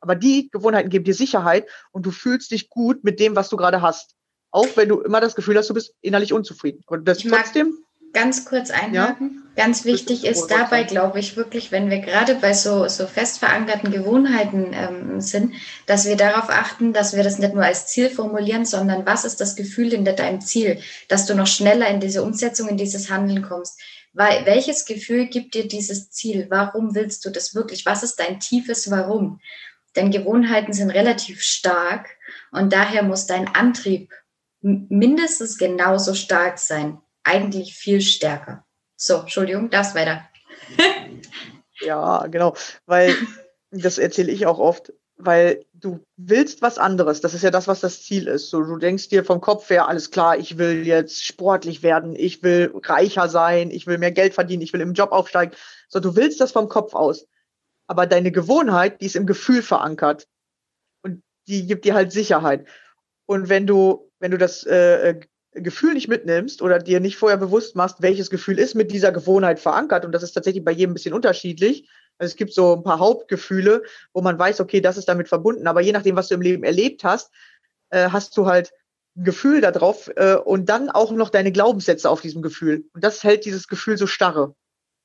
Aber 0.00 0.16
die 0.16 0.50
Gewohnheiten 0.50 0.90
geben 0.90 1.04
dir 1.04 1.14
Sicherheit 1.14 1.68
und 1.92 2.04
du 2.04 2.10
fühlst 2.10 2.50
dich 2.50 2.68
gut 2.68 3.04
mit 3.04 3.20
dem, 3.20 3.36
was 3.36 3.48
du 3.48 3.56
gerade 3.56 3.82
hast. 3.82 4.16
Auch 4.50 4.76
wenn 4.76 4.88
du 4.88 5.00
immer 5.00 5.20
das 5.20 5.36
Gefühl 5.36 5.56
hast, 5.56 5.70
du 5.70 5.74
bist 5.74 5.94
innerlich 6.00 6.32
unzufrieden. 6.32 6.82
Und 6.86 7.06
das 7.06 7.18
trotzdem 7.18 7.78
ganz 8.12 8.44
kurz 8.44 8.70
einhaken. 8.70 9.42
Ja? 9.56 9.64
Ganz 9.64 9.84
wichtig 9.84 10.24
ist 10.24 10.46
dabei, 10.46 10.82
glaube 10.82 11.18
ich, 11.18 11.36
wirklich, 11.36 11.72
wenn 11.72 11.90
wir 11.90 11.98
gerade 11.98 12.36
bei 12.36 12.54
so, 12.54 12.88
so 12.88 13.06
fest 13.06 13.38
verankerten 13.38 13.90
Gewohnheiten 13.90 14.72
ähm, 14.72 15.20
sind, 15.20 15.54
dass 15.86 16.06
wir 16.06 16.16
darauf 16.16 16.48
achten, 16.48 16.94
dass 16.94 17.14
wir 17.14 17.22
das 17.22 17.38
nicht 17.38 17.52
nur 17.52 17.64
als 17.64 17.86
Ziel 17.86 18.08
formulieren, 18.08 18.64
sondern 18.64 19.04
was 19.04 19.26
ist 19.26 19.42
das 19.42 19.54
Gefühl 19.54 19.90
hinter 19.90 20.14
deinem 20.14 20.40
Ziel, 20.40 20.80
dass 21.08 21.26
du 21.26 21.34
noch 21.34 21.46
schneller 21.46 21.88
in 21.88 22.00
diese 22.00 22.22
Umsetzung, 22.22 22.68
in 22.68 22.78
dieses 22.78 23.10
Handeln 23.10 23.42
kommst. 23.42 23.78
Weil, 24.14 24.46
welches 24.46 24.86
Gefühl 24.86 25.26
gibt 25.26 25.54
dir 25.54 25.68
dieses 25.68 26.10
Ziel? 26.10 26.46
Warum 26.48 26.94
willst 26.94 27.24
du 27.26 27.30
das 27.30 27.54
wirklich? 27.54 27.84
Was 27.84 28.02
ist 28.02 28.20
dein 28.20 28.40
tiefes 28.40 28.90
Warum? 28.90 29.40
Denn 29.96 30.10
Gewohnheiten 30.10 30.72
sind 30.72 30.90
relativ 30.90 31.42
stark 31.42 32.08
und 32.52 32.72
daher 32.72 33.02
muss 33.02 33.26
dein 33.26 33.54
Antrieb 33.54 34.12
mindestens 34.62 35.58
genauso 35.58 36.14
stark 36.14 36.58
sein 36.58 37.01
eigentlich 37.24 37.74
viel 37.74 38.00
stärker. 38.00 38.64
So, 38.96 39.20
Entschuldigung, 39.20 39.70
darfst 39.70 39.94
weiter. 39.94 40.22
ja, 41.80 42.26
genau, 42.26 42.54
weil 42.86 43.14
das 43.70 43.98
erzähle 43.98 44.30
ich 44.30 44.46
auch 44.46 44.58
oft, 44.58 44.92
weil 45.16 45.64
du 45.72 46.00
willst 46.16 46.62
was 46.62 46.78
anderes. 46.78 47.20
Das 47.20 47.34
ist 47.34 47.42
ja 47.42 47.50
das, 47.50 47.68
was 47.68 47.80
das 47.80 48.02
Ziel 48.02 48.26
ist. 48.26 48.50
So, 48.50 48.62
du 48.62 48.76
denkst 48.76 49.08
dir 49.08 49.24
vom 49.24 49.40
Kopf 49.40 49.68
her, 49.70 49.88
alles 49.88 50.10
klar, 50.10 50.36
ich 50.38 50.58
will 50.58 50.86
jetzt 50.86 51.24
sportlich 51.24 51.82
werden, 51.82 52.14
ich 52.16 52.42
will 52.42 52.72
reicher 52.84 53.28
sein, 53.28 53.70
ich 53.70 53.86
will 53.86 53.98
mehr 53.98 54.12
Geld 54.12 54.34
verdienen, 54.34 54.62
ich 54.62 54.72
will 54.72 54.80
im 54.80 54.94
Job 54.94 55.12
aufsteigen. 55.12 55.54
So, 55.88 56.00
du 56.00 56.16
willst 56.16 56.40
das 56.40 56.52
vom 56.52 56.68
Kopf 56.68 56.94
aus. 56.94 57.26
Aber 57.86 58.06
deine 58.06 58.32
Gewohnheit, 58.32 59.00
die 59.00 59.06
ist 59.06 59.16
im 59.16 59.26
Gefühl 59.26 59.62
verankert. 59.62 60.26
Und 61.02 61.22
die 61.46 61.66
gibt 61.66 61.84
dir 61.84 61.94
halt 61.94 62.12
Sicherheit. 62.12 62.66
Und 63.26 63.48
wenn 63.48 63.66
du, 63.66 64.10
wenn 64.18 64.30
du 64.30 64.38
das 64.38 64.64
äh, 64.64 65.20
Gefühl 65.54 65.94
nicht 65.94 66.08
mitnimmst 66.08 66.62
oder 66.62 66.78
dir 66.78 67.00
nicht 67.00 67.16
vorher 67.16 67.36
bewusst 67.36 67.76
machst, 67.76 68.00
welches 68.00 68.30
Gefühl 68.30 68.58
ist 68.58 68.74
mit 68.74 68.90
dieser 68.90 69.12
Gewohnheit 69.12 69.60
verankert, 69.60 70.04
und 70.04 70.12
das 70.12 70.22
ist 70.22 70.32
tatsächlich 70.32 70.64
bei 70.64 70.72
jedem 70.72 70.92
ein 70.92 70.94
bisschen 70.94 71.14
unterschiedlich. 71.14 71.88
Also 72.18 72.32
es 72.32 72.36
gibt 72.36 72.54
so 72.54 72.76
ein 72.76 72.82
paar 72.82 72.98
Hauptgefühle, 72.98 73.82
wo 74.12 74.22
man 74.22 74.38
weiß, 74.38 74.60
okay, 74.60 74.80
das 74.80 74.96
ist 74.96 75.08
damit 75.08 75.28
verbunden, 75.28 75.66
aber 75.66 75.80
je 75.80 75.92
nachdem, 75.92 76.16
was 76.16 76.28
du 76.28 76.34
im 76.34 76.42
Leben 76.42 76.64
erlebt 76.64 77.04
hast, 77.04 77.30
äh, 77.90 78.08
hast 78.10 78.36
du 78.36 78.46
halt 78.46 78.72
ein 79.16 79.24
Gefühl 79.24 79.60
darauf 79.60 80.10
äh, 80.16 80.36
und 80.36 80.68
dann 80.68 80.88
auch 80.88 81.10
noch 81.10 81.28
deine 81.28 81.52
Glaubenssätze 81.52 82.08
auf 82.08 82.20
diesem 82.22 82.40
Gefühl. 82.40 82.84
Und 82.94 83.04
das 83.04 83.22
hält 83.22 83.44
dieses 83.44 83.68
Gefühl 83.68 83.98
so 83.98 84.06
starre, 84.06 84.54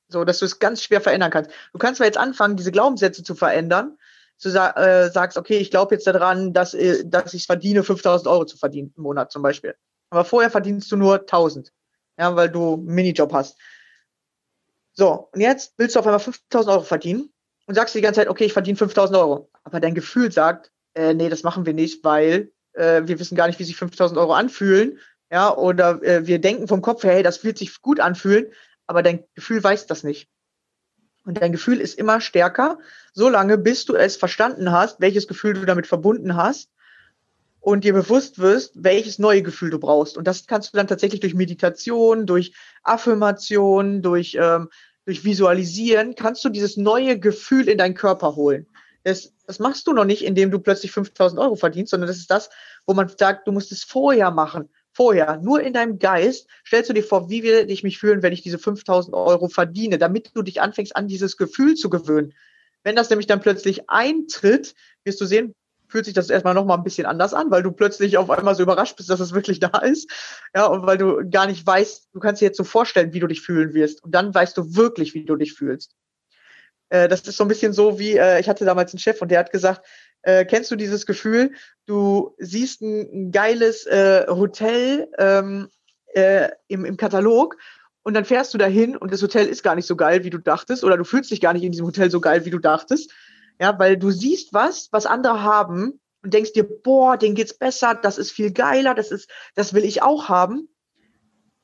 so 0.08 0.24
dass 0.24 0.38
du 0.38 0.46
es 0.46 0.58
ganz 0.58 0.82
schwer 0.82 1.00
verändern 1.00 1.30
kannst. 1.30 1.50
Du 1.72 1.78
kannst 1.78 1.98
zwar 1.98 2.06
jetzt 2.06 2.18
anfangen, 2.18 2.56
diese 2.56 2.72
Glaubenssätze 2.72 3.22
zu 3.22 3.34
verändern, 3.34 3.98
du 4.42 4.50
sa 4.50 4.70
äh, 4.70 5.10
sagst, 5.10 5.36
okay, 5.36 5.58
ich 5.58 5.70
glaube 5.70 5.94
jetzt 5.94 6.06
daran, 6.06 6.52
dass, 6.52 6.72
äh, 6.72 7.04
dass 7.04 7.34
ich 7.34 7.42
es 7.42 7.46
verdiene, 7.46 7.82
5000 7.82 8.28
Euro 8.28 8.44
zu 8.46 8.56
verdienen 8.56 8.94
im 8.96 9.02
Monat 9.02 9.30
zum 9.30 9.42
Beispiel. 9.42 9.74
Aber 10.10 10.24
vorher 10.24 10.50
verdienst 10.50 10.90
du 10.90 10.96
nur 10.96 11.20
1000, 11.20 11.72
ja, 12.18 12.34
weil 12.34 12.50
du 12.50 12.74
einen 12.74 12.84
Minijob 12.86 13.32
hast. 13.32 13.58
So, 14.92 15.28
und 15.32 15.40
jetzt 15.40 15.74
willst 15.76 15.94
du 15.94 16.00
auf 16.00 16.06
einmal 16.06 16.20
5000 16.20 16.74
Euro 16.74 16.82
verdienen 16.82 17.32
und 17.66 17.74
sagst 17.74 17.94
die 17.94 18.00
ganze 18.00 18.20
Zeit, 18.20 18.28
okay, 18.28 18.44
ich 18.44 18.52
verdiene 18.52 18.76
5000 18.76 19.16
Euro. 19.18 19.50
Aber 19.62 19.80
dein 19.80 19.94
Gefühl 19.94 20.32
sagt, 20.32 20.72
äh, 20.94 21.14
nee, 21.14 21.28
das 21.28 21.42
machen 21.42 21.66
wir 21.66 21.74
nicht, 21.74 22.02
weil 22.04 22.52
äh, 22.72 23.02
wir 23.04 23.20
wissen 23.20 23.36
gar 23.36 23.46
nicht, 23.46 23.58
wie 23.58 23.64
sich 23.64 23.76
5000 23.76 24.18
Euro 24.18 24.32
anfühlen, 24.32 24.98
ja, 25.30 25.54
oder 25.54 26.02
äh, 26.02 26.26
wir 26.26 26.40
denken 26.40 26.68
vom 26.68 26.80
Kopf 26.80 27.04
her, 27.04 27.12
hey, 27.12 27.22
das 27.22 27.44
wird 27.44 27.58
sich 27.58 27.80
gut 27.82 28.00
anfühlen, 28.00 28.46
aber 28.86 29.02
dein 29.02 29.24
Gefühl 29.34 29.62
weiß 29.62 29.86
das 29.86 30.02
nicht. 30.02 30.28
Und 31.24 31.40
dein 31.42 31.52
Gefühl 31.52 31.80
ist 31.80 31.98
immer 31.98 32.22
stärker, 32.22 32.78
solange 33.12 33.58
bis 33.58 33.84
du 33.84 33.94
es 33.94 34.16
verstanden 34.16 34.72
hast, 34.72 35.00
welches 35.00 35.28
Gefühl 35.28 35.52
du 35.52 35.66
damit 35.66 35.86
verbunden 35.86 36.36
hast 36.36 36.70
und 37.60 37.84
dir 37.84 37.92
bewusst 37.92 38.38
wirst, 38.38 38.72
welches 38.74 39.18
neue 39.18 39.42
Gefühl 39.42 39.70
du 39.70 39.78
brauchst. 39.78 40.16
Und 40.16 40.26
das 40.26 40.46
kannst 40.46 40.72
du 40.72 40.76
dann 40.76 40.86
tatsächlich 40.86 41.20
durch 41.20 41.34
Meditation, 41.34 42.26
durch 42.26 42.54
Affirmation, 42.82 44.02
durch, 44.02 44.36
ähm, 44.40 44.68
durch 45.04 45.24
Visualisieren, 45.24 46.14
kannst 46.14 46.44
du 46.44 46.48
dieses 46.48 46.76
neue 46.76 47.18
Gefühl 47.18 47.68
in 47.68 47.78
deinen 47.78 47.94
Körper 47.94 48.36
holen. 48.36 48.66
Das, 49.04 49.32
das 49.46 49.58
machst 49.58 49.86
du 49.86 49.92
noch 49.92 50.04
nicht, 50.04 50.24
indem 50.24 50.50
du 50.50 50.58
plötzlich 50.58 50.92
5000 50.92 51.40
Euro 51.40 51.56
verdienst, 51.56 51.90
sondern 51.90 52.08
das 52.08 52.18
ist 52.18 52.30
das, 52.30 52.50
wo 52.86 52.94
man 52.94 53.08
sagt, 53.08 53.46
du 53.46 53.52
musst 53.52 53.72
es 53.72 53.84
vorher 53.84 54.30
machen 54.30 54.68
vorher, 54.98 55.36
nur 55.36 55.62
in 55.62 55.74
deinem 55.74 56.00
Geist, 56.00 56.48
stellst 56.66 56.90
du 56.90 56.92
dir 56.92 57.04
vor, 57.04 57.30
wie 57.30 57.44
werde 57.44 57.72
ich 57.72 57.84
mich 57.84 57.98
fühlen, 57.98 58.20
wenn 58.24 58.32
ich 58.32 58.42
diese 58.42 58.58
5000 58.58 59.14
Euro 59.14 59.46
verdiene, 59.46 59.96
damit 59.96 60.32
du 60.34 60.42
dich 60.42 60.60
anfängst, 60.60 60.96
an 60.96 61.06
dieses 61.06 61.36
Gefühl 61.36 61.76
zu 61.76 61.88
gewöhnen. 61.88 62.34
Wenn 62.82 62.96
das 62.96 63.08
nämlich 63.08 63.28
dann 63.28 63.40
plötzlich 63.40 63.88
eintritt, 63.88 64.74
wirst 65.04 65.20
du 65.20 65.24
sehen, 65.24 65.54
fühlt 65.88 66.04
sich 66.04 66.14
das 66.14 66.30
erstmal 66.30 66.54
nochmal 66.54 66.78
ein 66.78 66.84
bisschen 66.84 67.06
anders 67.06 67.34
an, 67.34 67.50
weil 67.50 67.62
du 67.62 67.72
plötzlich 67.72 68.18
auf 68.18 68.30
einmal 68.30 68.54
so 68.54 68.62
überrascht 68.62 68.96
bist, 68.96 69.10
dass 69.10 69.20
es 69.20 69.32
wirklich 69.32 69.60
da 69.60 69.78
ist. 69.78 70.10
Ja, 70.54 70.66
und 70.66 70.86
weil 70.86 70.98
du 70.98 71.28
gar 71.28 71.46
nicht 71.46 71.66
weißt, 71.66 72.08
du 72.12 72.20
kannst 72.20 72.40
dir 72.40 72.46
jetzt 72.46 72.58
so 72.58 72.64
vorstellen, 72.64 73.12
wie 73.12 73.20
du 73.20 73.26
dich 73.26 73.40
fühlen 73.40 73.74
wirst. 73.74 74.04
Und 74.04 74.14
dann 74.14 74.34
weißt 74.34 74.56
du 74.56 74.76
wirklich, 74.76 75.14
wie 75.14 75.24
du 75.24 75.36
dich 75.36 75.54
fühlst. 75.54 75.94
Äh, 76.90 77.08
das 77.08 77.22
ist 77.22 77.36
so 77.36 77.44
ein 77.44 77.48
bisschen 77.48 77.72
so 77.72 77.98
wie, 77.98 78.16
äh, 78.16 78.40
ich 78.40 78.48
hatte 78.48 78.64
damals 78.64 78.92
einen 78.92 79.00
Chef 79.00 79.20
und 79.20 79.30
der 79.30 79.40
hat 79.40 79.52
gesagt, 79.52 79.86
äh, 80.22 80.44
kennst 80.44 80.70
du 80.70 80.76
dieses 80.76 81.06
Gefühl, 81.06 81.52
du 81.86 82.34
siehst 82.38 82.82
ein, 82.82 83.08
ein 83.12 83.32
geiles 83.32 83.86
äh, 83.86 84.26
Hotel 84.28 85.08
ähm, 85.18 85.68
äh, 86.14 86.48
im, 86.66 86.84
im 86.84 86.96
Katalog 86.96 87.56
und 88.02 88.14
dann 88.14 88.24
fährst 88.24 88.54
du 88.54 88.58
dahin 88.58 88.96
und 88.96 89.12
das 89.12 89.22
Hotel 89.22 89.46
ist 89.46 89.62
gar 89.62 89.74
nicht 89.74 89.86
so 89.86 89.96
geil, 89.96 90.24
wie 90.24 90.30
du 90.30 90.38
dachtest, 90.38 90.82
oder 90.82 90.96
du 90.96 91.04
fühlst 91.04 91.30
dich 91.30 91.40
gar 91.40 91.52
nicht 91.52 91.62
in 91.62 91.72
diesem 91.72 91.86
Hotel 91.86 92.10
so 92.10 92.20
geil, 92.20 92.44
wie 92.44 92.50
du 92.50 92.58
dachtest. 92.58 93.12
Ja, 93.60 93.78
weil 93.78 93.96
du 93.96 94.10
siehst 94.10 94.52
was, 94.52 94.88
was 94.92 95.06
andere 95.06 95.42
haben 95.42 96.00
und 96.22 96.34
denkst 96.34 96.52
dir, 96.52 96.64
boah, 96.64 97.16
denen 97.16 97.34
geht's 97.34 97.56
besser, 97.56 97.94
das 97.94 98.18
ist 98.18 98.30
viel 98.30 98.52
geiler, 98.52 98.94
das 98.94 99.10
ist, 99.10 99.28
das 99.54 99.74
will 99.74 99.84
ich 99.84 100.02
auch 100.02 100.28
haben. 100.28 100.68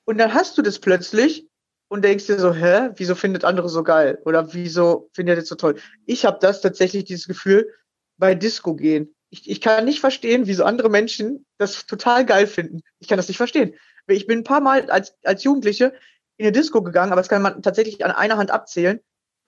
Und 0.05 0.19
dann 0.19 0.35
hast 0.35 0.59
du 0.59 0.63
das 0.63 0.79
plötzlich 0.79 1.49
und 1.89 2.05
denkst 2.05 2.27
dir 2.27 2.39
so, 2.39 2.53
hä, 2.53 2.91
wieso 2.97 3.15
findet 3.15 3.45
andere 3.45 3.69
so 3.69 3.83
geil? 3.83 4.19
Oder 4.25 4.53
wieso 4.53 5.09
findet 5.13 5.39
ihr 5.39 5.45
so 5.45 5.55
toll? 5.55 5.77
Ich 6.07 6.25
habe 6.25 6.39
das 6.41 6.61
tatsächlich, 6.61 7.05
dieses 7.05 7.27
Gefühl, 7.27 7.73
bei 8.17 8.35
Disco 8.35 8.75
gehen. 8.75 9.15
Ich, 9.31 9.49
ich 9.51 9.61
kann 9.61 9.85
nicht 9.85 10.01
verstehen, 10.01 10.47
wieso 10.47 10.65
andere 10.65 10.91
Menschen 10.91 11.45
das 11.59 11.87
total 11.87 12.25
geil 12.25 12.47
finden. 12.47 12.83
Ich 13.01 13.09
kann 13.09 13.17
das 13.17 13.29
nicht 13.29 13.37
verstehen. 13.37 13.75
Ich 14.07 14.27
bin 14.27 14.41
ein 14.41 14.45
paar 14.45 14.61
Mal 14.61 14.91
als, 14.91 15.17
als 15.25 15.43
Jugendliche 15.45 15.93
in 16.37 16.47
eine 16.47 16.53
Disco 16.53 16.83
gegangen, 16.83 17.13
aber 17.13 17.21
das 17.21 17.29
kann 17.29 17.43
man 17.43 17.63
tatsächlich 17.63 18.05
an 18.05 18.11
einer 18.11 18.37
Hand 18.37 18.51
abzählen. 18.51 18.99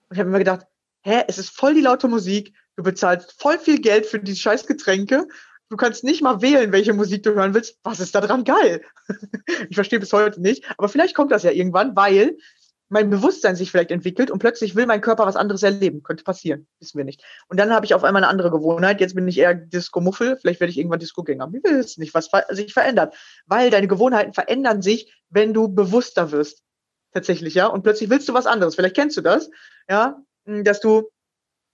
Und 0.09 0.15
ich 0.15 0.19
habe 0.19 0.29
mir 0.29 0.39
gedacht, 0.39 0.65
hä, 1.07 1.23
es 1.27 1.37
ist 1.37 1.51
voll 1.51 1.73
die 1.73 1.81
laute 1.81 2.09
Musik, 2.09 2.53
du 2.75 2.83
bezahlst 2.83 3.41
voll 3.41 3.57
viel 3.57 3.79
Geld 3.79 4.05
für 4.05 4.19
die 4.19 4.35
scheiß 4.35 4.67
Getränke, 4.67 5.25
du 5.69 5.77
kannst 5.77 6.03
nicht 6.03 6.21
mal 6.21 6.41
wählen, 6.41 6.73
welche 6.73 6.93
Musik 6.93 7.23
du 7.23 7.33
hören 7.33 7.53
willst. 7.53 7.79
Was 7.83 8.01
ist 8.01 8.13
da 8.13 8.19
dran 8.19 8.43
geil? 8.43 8.81
ich 9.69 9.75
verstehe 9.75 10.01
bis 10.01 10.11
heute 10.11 10.41
nicht, 10.41 10.65
aber 10.77 10.89
vielleicht 10.89 11.15
kommt 11.15 11.31
das 11.31 11.43
ja 11.43 11.51
irgendwann, 11.51 11.95
weil 11.95 12.37
mein 12.89 13.09
Bewusstsein 13.09 13.55
sich 13.55 13.71
vielleicht 13.71 13.91
entwickelt 13.91 14.31
und 14.31 14.39
plötzlich 14.39 14.75
will 14.75 14.85
mein 14.85 15.01
Körper 15.01 15.25
was 15.25 15.35
anderes 15.35 15.63
erleben. 15.63 16.03
Könnte 16.03 16.23
passieren, 16.23 16.67
wissen 16.79 16.97
wir 16.97 17.05
nicht. 17.05 17.21
Und 17.47 17.57
dann 17.57 17.73
habe 17.73 17.85
ich 17.85 17.93
auf 17.93 18.03
einmal 18.03 18.23
eine 18.23 18.29
andere 18.29 18.49
Gewohnheit. 18.49 19.01
Jetzt 19.01 19.13
bin 19.15 19.27
ich 19.27 19.37
eher 19.37 19.55
Disco-Muffel, 19.55 20.37
vielleicht 20.37 20.61
werde 20.61 20.71
ich 20.71 20.77
irgendwann 20.77 20.99
Disco-Gänger. 20.99 21.51
Wir 21.51 21.63
wissen 21.63 22.01
nicht, 22.01 22.13
was 22.13 22.29
sich 22.49 22.73
verändert. 22.73 23.15
Weil 23.45 23.71
deine 23.71 23.89
Gewohnheiten 23.89 24.33
verändern 24.33 24.81
sich, 24.81 25.13
wenn 25.29 25.53
du 25.53 25.67
bewusster 25.67 26.31
wirst. 26.31 26.63
Tatsächlich, 27.13 27.55
ja. 27.55 27.67
Und 27.67 27.83
plötzlich 27.83 28.09
willst 28.09 28.29
du 28.29 28.33
was 28.33 28.45
anderes. 28.45 28.75
Vielleicht 28.75 28.95
kennst 28.95 29.17
du 29.17 29.21
das, 29.21 29.49
ja, 29.89 30.21
dass 30.47 30.79
du 30.79 31.09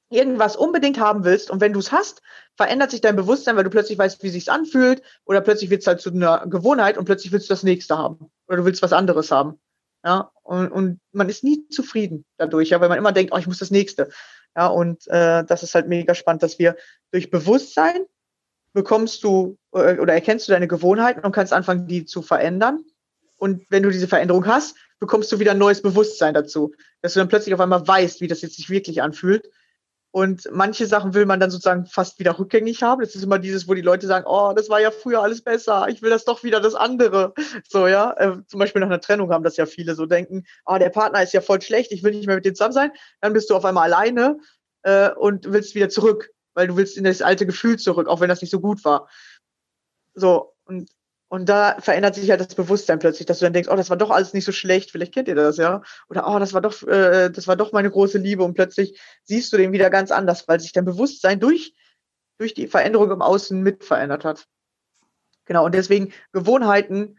irgendwas 0.10 0.56
unbedingt 0.56 1.00
haben 1.00 1.24
willst 1.24 1.50
und 1.50 1.60
wenn 1.60 1.74
du 1.74 1.80
es 1.80 1.92
hast, 1.92 2.22
verändert 2.56 2.92
sich 2.92 3.01
dein 3.01 3.15
Bewusstsein, 3.15 3.56
weil 3.56 3.63
du 3.63 3.70
plötzlich 3.70 3.98
weißt, 3.98 4.22
wie 4.24 4.30
sich's 4.30 4.48
anfühlt 4.48 5.01
oder 5.25 5.42
plötzlich 5.42 5.70
wird 5.70 5.82
es 5.82 5.88
halt 5.88 6.01
zu 6.01 6.12
einer 6.12 6.46
Gewohnheit 6.48 6.98
und 6.98 7.06
plötzlich 7.06 7.32
willst 7.32 7.50
du 7.50 7.53
das 7.53 7.63
nächste 7.63 7.98
haben 7.98 8.32
oder 8.48 8.58
du 8.58 8.65
willst 8.65 8.82
was 8.82 8.94
anderes 8.94 9.32
haben. 9.32 9.60
Ja, 10.06 10.32
und, 10.44 10.70
und 10.70 11.00
man 11.13 11.30
ist 11.30 11.44
nie 11.44 11.68
zufrieden 11.70 12.25
dadurch, 12.38 12.70
ja, 12.70 12.82
weil 12.82 12.89
man 12.89 12.98
immer 12.98 13.13
denkt, 13.13 13.32
oh, 13.34 13.38
ich 13.38 13.48
muss 13.48 13.60
das 13.60 13.72
nächste. 13.72 14.10
Ja, 14.56 14.68
und 14.68 15.08
äh, 15.08 15.46
das 15.46 15.63
ist 15.63 15.74
halt 15.75 15.88
mega 15.88 16.13
spannend, 16.13 16.44
dass 16.44 16.60
wir 16.60 16.75
durch 17.12 17.32
Bewusstsein 17.32 18.06
bekommst 18.74 19.24
du 19.24 19.58
äh, 19.72 19.98
oder 19.98 20.13
erkennst 20.13 20.48
du 20.48 20.51
deine 20.51 20.68
Gewohnheiten 20.68 21.22
und 21.22 21.32
kannst 21.32 21.53
anfangen, 21.53 21.88
die 21.88 22.06
zu 22.06 22.22
verändern. 22.22 22.84
Und 23.44 23.66
wenn 23.70 23.84
du 23.84 23.90
diese 23.90 24.08
Veränderung 24.08 24.46
hast, 24.46 24.78
bekommst 25.00 25.30
du 25.34 25.40
wieder 25.40 25.52
ein 25.52 25.58
neues 25.58 25.82
Bewusstsein 25.82 26.34
dazu, 26.34 26.74
dass 27.02 27.14
du 27.14 27.20
dann 27.20 27.28
plötzlich 27.28 27.54
auf 27.54 27.60
einmal 27.60 27.86
weißt, 27.86 28.22
wie 28.22 28.28
das 28.28 28.42
jetzt 28.42 28.56
sich 28.56 28.70
wirklich 28.70 29.02
anfühlt 29.02 29.50
und 30.16 30.48
manche 30.50 30.86
Sachen 30.86 31.14
will 31.14 31.26
man 31.26 31.42
dann 31.42 31.52
sozusagen 31.52 31.86
fast 31.88 32.20
wieder 32.20 32.40
rückgängig 32.40 32.84
haben. 32.84 33.02
Das 33.02 33.16
ist 33.16 33.24
immer 33.24 33.40
dieses, 33.40 33.68
wo 33.68 33.74
die 33.74 33.82
Leute 33.82 34.08
sagen, 34.08 34.28
oh, 34.30 34.54
das 34.56 34.70
war 34.70 34.80
ja 34.80 34.92
früher 34.92 35.22
alles 35.22 35.42
besser, 35.42 35.88
ich 35.90 36.02
will 36.02 36.12
das 36.12 36.24
doch 36.24 36.44
wieder 36.44 36.62
das 36.62 36.76
andere. 36.76 37.34
So, 37.68 37.88
ja. 37.88 38.14
Äh, 38.14 38.38
zum 38.46 38.60
Beispiel 38.60 38.80
nach 38.80 38.88
einer 38.88 39.02
Trennung 39.02 39.32
haben 39.34 39.44
das 39.44 39.58
ja 39.58 39.66
viele 39.66 39.96
so 39.96 40.06
denken, 40.06 40.46
oh, 40.66 40.78
der 40.78 40.92
Partner 40.92 41.22
ist 41.22 41.34
ja 41.34 41.42
voll 41.42 41.62
schlecht, 41.62 41.92
ich 41.92 42.04
will 42.04 42.12
nicht 42.12 42.28
mehr 42.28 42.38
mit 42.38 42.46
dem 42.46 42.56
zusammen 42.56 42.74
sein. 42.74 42.92
Dann 43.20 43.34
bist 43.34 43.50
du 43.50 43.56
auf 43.56 43.66
einmal 43.66 43.92
alleine 43.92 44.38
äh, 44.84 45.10
und 45.10 45.52
willst 45.52 45.76
wieder 45.76 45.90
zurück, 45.90 46.30
weil 46.54 46.68
du 46.68 46.78
willst 46.78 46.96
in 46.96 47.04
das 47.04 47.22
alte 47.22 47.46
Gefühl 47.46 47.78
zurück, 47.78 48.08
auch 48.08 48.22
wenn 48.22 48.30
das 48.30 48.42
nicht 48.42 48.52
so 48.52 48.62
gut 48.62 48.86
war. 48.86 49.10
So, 50.14 50.54
und 50.64 50.92
und 51.34 51.50
da 51.50 51.78
verändert 51.80 52.13
sich 52.13 52.30
halt 52.30 52.42
das 52.42 52.54
Bewusstsein 52.54 53.00
plötzlich, 53.00 53.25
dass 53.25 53.40
du 53.40 53.46
dann 53.46 53.54
denkst, 53.54 53.68
oh, 53.72 53.75
das 53.75 53.90
war 53.90 53.98
doch 53.98 54.12
alles 54.12 54.36
nicht 54.36 54.46
so 54.46 54.52
schlecht, 54.52 54.92
vielleicht 54.92 55.16
kennt 55.16 55.28
ihr 55.28 55.34
das, 55.34 55.58
ja. 55.58 55.82
Oder 56.08 56.28
oh, 56.28 56.38
das 56.38 56.54
war 56.54 56.62
doch, 56.62 56.84
äh, 56.84 57.32
das 57.32 57.48
war 57.48 57.56
doch 57.56 57.72
meine 57.72 57.90
große 57.90 58.20
Liebe. 58.20 58.44
Und 58.44 58.54
plötzlich 58.54 59.02
siehst 59.24 59.52
du 59.52 59.58
den 59.58 59.72
wieder 59.72 59.90
ganz 59.90 60.12
anders, 60.12 60.48
weil 60.48 60.60
sich 60.60 60.74
dein 60.74 60.86
Bewusstsein 60.86 61.40
durch, 61.40 61.74
durch 62.38 62.54
die 62.54 62.68
Veränderung 62.68 63.10
im 63.10 63.24
Außen 63.24 63.60
mit 63.60 63.84
verändert 63.84 64.25
hat. 64.25 64.46
Genau, 65.46 65.66
und 65.66 65.74
deswegen 65.74 66.13
Gewohnheiten, 66.34 67.18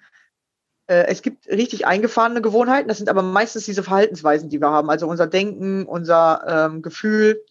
äh, 0.87 1.07
es 1.09 1.21
gibt 1.21 1.49
richtig 1.49 1.85
eingefahrene 1.85 2.41
Gewohnheiten, 2.41 2.87
das 2.87 2.99
sind 2.99 3.09
aber 3.09 3.23
meistens 3.23 3.65
diese 3.65 3.83
Verhaltensweisen, 3.83 4.49
die 4.49 4.61
wir 4.61 4.71
haben. 4.71 4.91
Also 4.91 5.09
unser 5.09 5.27
Denken, 5.27 5.87
unser 5.87 6.69
ähm, 6.71 6.83
Gefühl, 6.83 7.45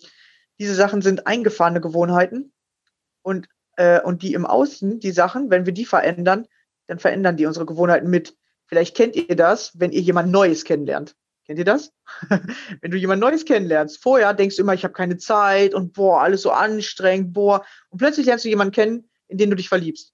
diese 0.59 0.75
Sachen 0.75 1.01
sind 1.01 1.27
eingefahrene 1.27 1.81
Gewohnheiten. 1.81 2.53
Und 3.21 3.49
äh, 3.75 4.01
und 4.01 4.21
die 4.21 4.33
im 4.33 4.45
Außen, 4.45 4.99
die 4.99 5.11
Sachen, 5.11 5.49
wenn 5.49 5.65
wir 5.65 5.73
die 5.73 5.85
verändern, 5.85 6.47
dann 6.87 6.99
verändern 6.99 7.37
die 7.37 7.45
unsere 7.45 7.65
Gewohnheiten 7.65 8.09
mit. 8.09 8.35
Vielleicht 8.65 8.95
kennt 8.95 9.15
ihr 9.15 9.35
das, 9.35 9.71
wenn 9.79 9.91
ihr 9.91 10.01
jemand 10.01 10.31
Neues 10.31 10.63
kennenlernt. 10.63 11.15
Kennt 11.45 11.59
ihr 11.59 11.65
das? 11.65 11.91
wenn 12.81 12.91
du 12.91 12.97
jemand 12.97 13.19
Neues 13.19 13.45
kennenlernst, 13.45 14.01
vorher 14.01 14.33
denkst 14.33 14.55
du 14.55 14.61
immer, 14.61 14.73
ich 14.73 14.83
habe 14.83 14.93
keine 14.93 15.17
Zeit 15.17 15.73
und 15.73 15.93
boah, 15.93 16.21
alles 16.21 16.41
so 16.41 16.51
anstrengend, 16.51 17.33
boah. 17.33 17.65
Und 17.89 17.97
plötzlich 17.97 18.25
lernst 18.25 18.45
du 18.45 18.49
jemanden 18.49 18.73
kennen, 18.73 19.09
in 19.27 19.37
den 19.37 19.49
du 19.49 19.55
dich 19.55 19.67
verliebst. 19.69 20.13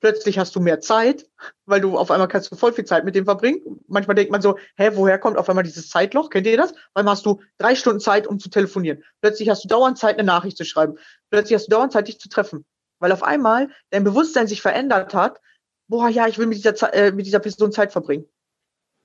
Plötzlich 0.00 0.38
hast 0.38 0.54
du 0.54 0.60
mehr 0.60 0.80
Zeit, 0.80 1.26
weil 1.64 1.80
du 1.80 1.96
auf 1.96 2.10
einmal 2.10 2.28
kannst 2.28 2.52
du 2.52 2.56
voll 2.56 2.74
viel 2.74 2.84
Zeit 2.84 3.04
mit 3.04 3.14
dem 3.14 3.24
verbringen. 3.24 3.80
Manchmal 3.88 4.14
denkt 4.14 4.30
man 4.30 4.42
so, 4.42 4.58
hä, 4.76 4.90
woher 4.92 5.18
kommt 5.18 5.38
auf 5.38 5.48
einmal 5.48 5.64
dieses 5.64 5.88
Zeitloch? 5.88 6.28
Kennt 6.28 6.46
ihr 6.46 6.58
das? 6.58 6.74
Weil 6.92 7.06
hast 7.06 7.24
du 7.24 7.40
drei 7.56 7.74
Stunden 7.74 8.00
Zeit, 8.00 8.26
um 8.26 8.38
zu 8.38 8.50
telefonieren. 8.50 9.02
Plötzlich 9.22 9.48
hast 9.48 9.64
du 9.64 9.68
dauernd 9.68 9.96
Zeit, 9.96 10.18
eine 10.18 10.26
Nachricht 10.26 10.58
zu 10.58 10.66
schreiben. 10.66 10.98
Plötzlich 11.30 11.54
hast 11.54 11.66
du 11.66 11.70
dauernd 11.70 11.92
Zeit, 11.92 12.08
dich 12.08 12.20
zu 12.20 12.28
treffen. 12.28 12.66
Weil 12.98 13.12
auf 13.12 13.22
einmal 13.22 13.68
dein 13.90 14.04
Bewusstsein 14.04 14.48
sich 14.48 14.62
verändert 14.62 15.14
hat, 15.14 15.40
boah, 15.88 16.08
ja, 16.08 16.26
ich 16.26 16.38
will 16.38 16.46
mit 16.46 16.58
dieser, 16.58 16.94
äh, 16.94 17.12
mit 17.12 17.26
dieser 17.26 17.38
Person 17.38 17.72
Zeit 17.72 17.92
verbringen. 17.92 18.24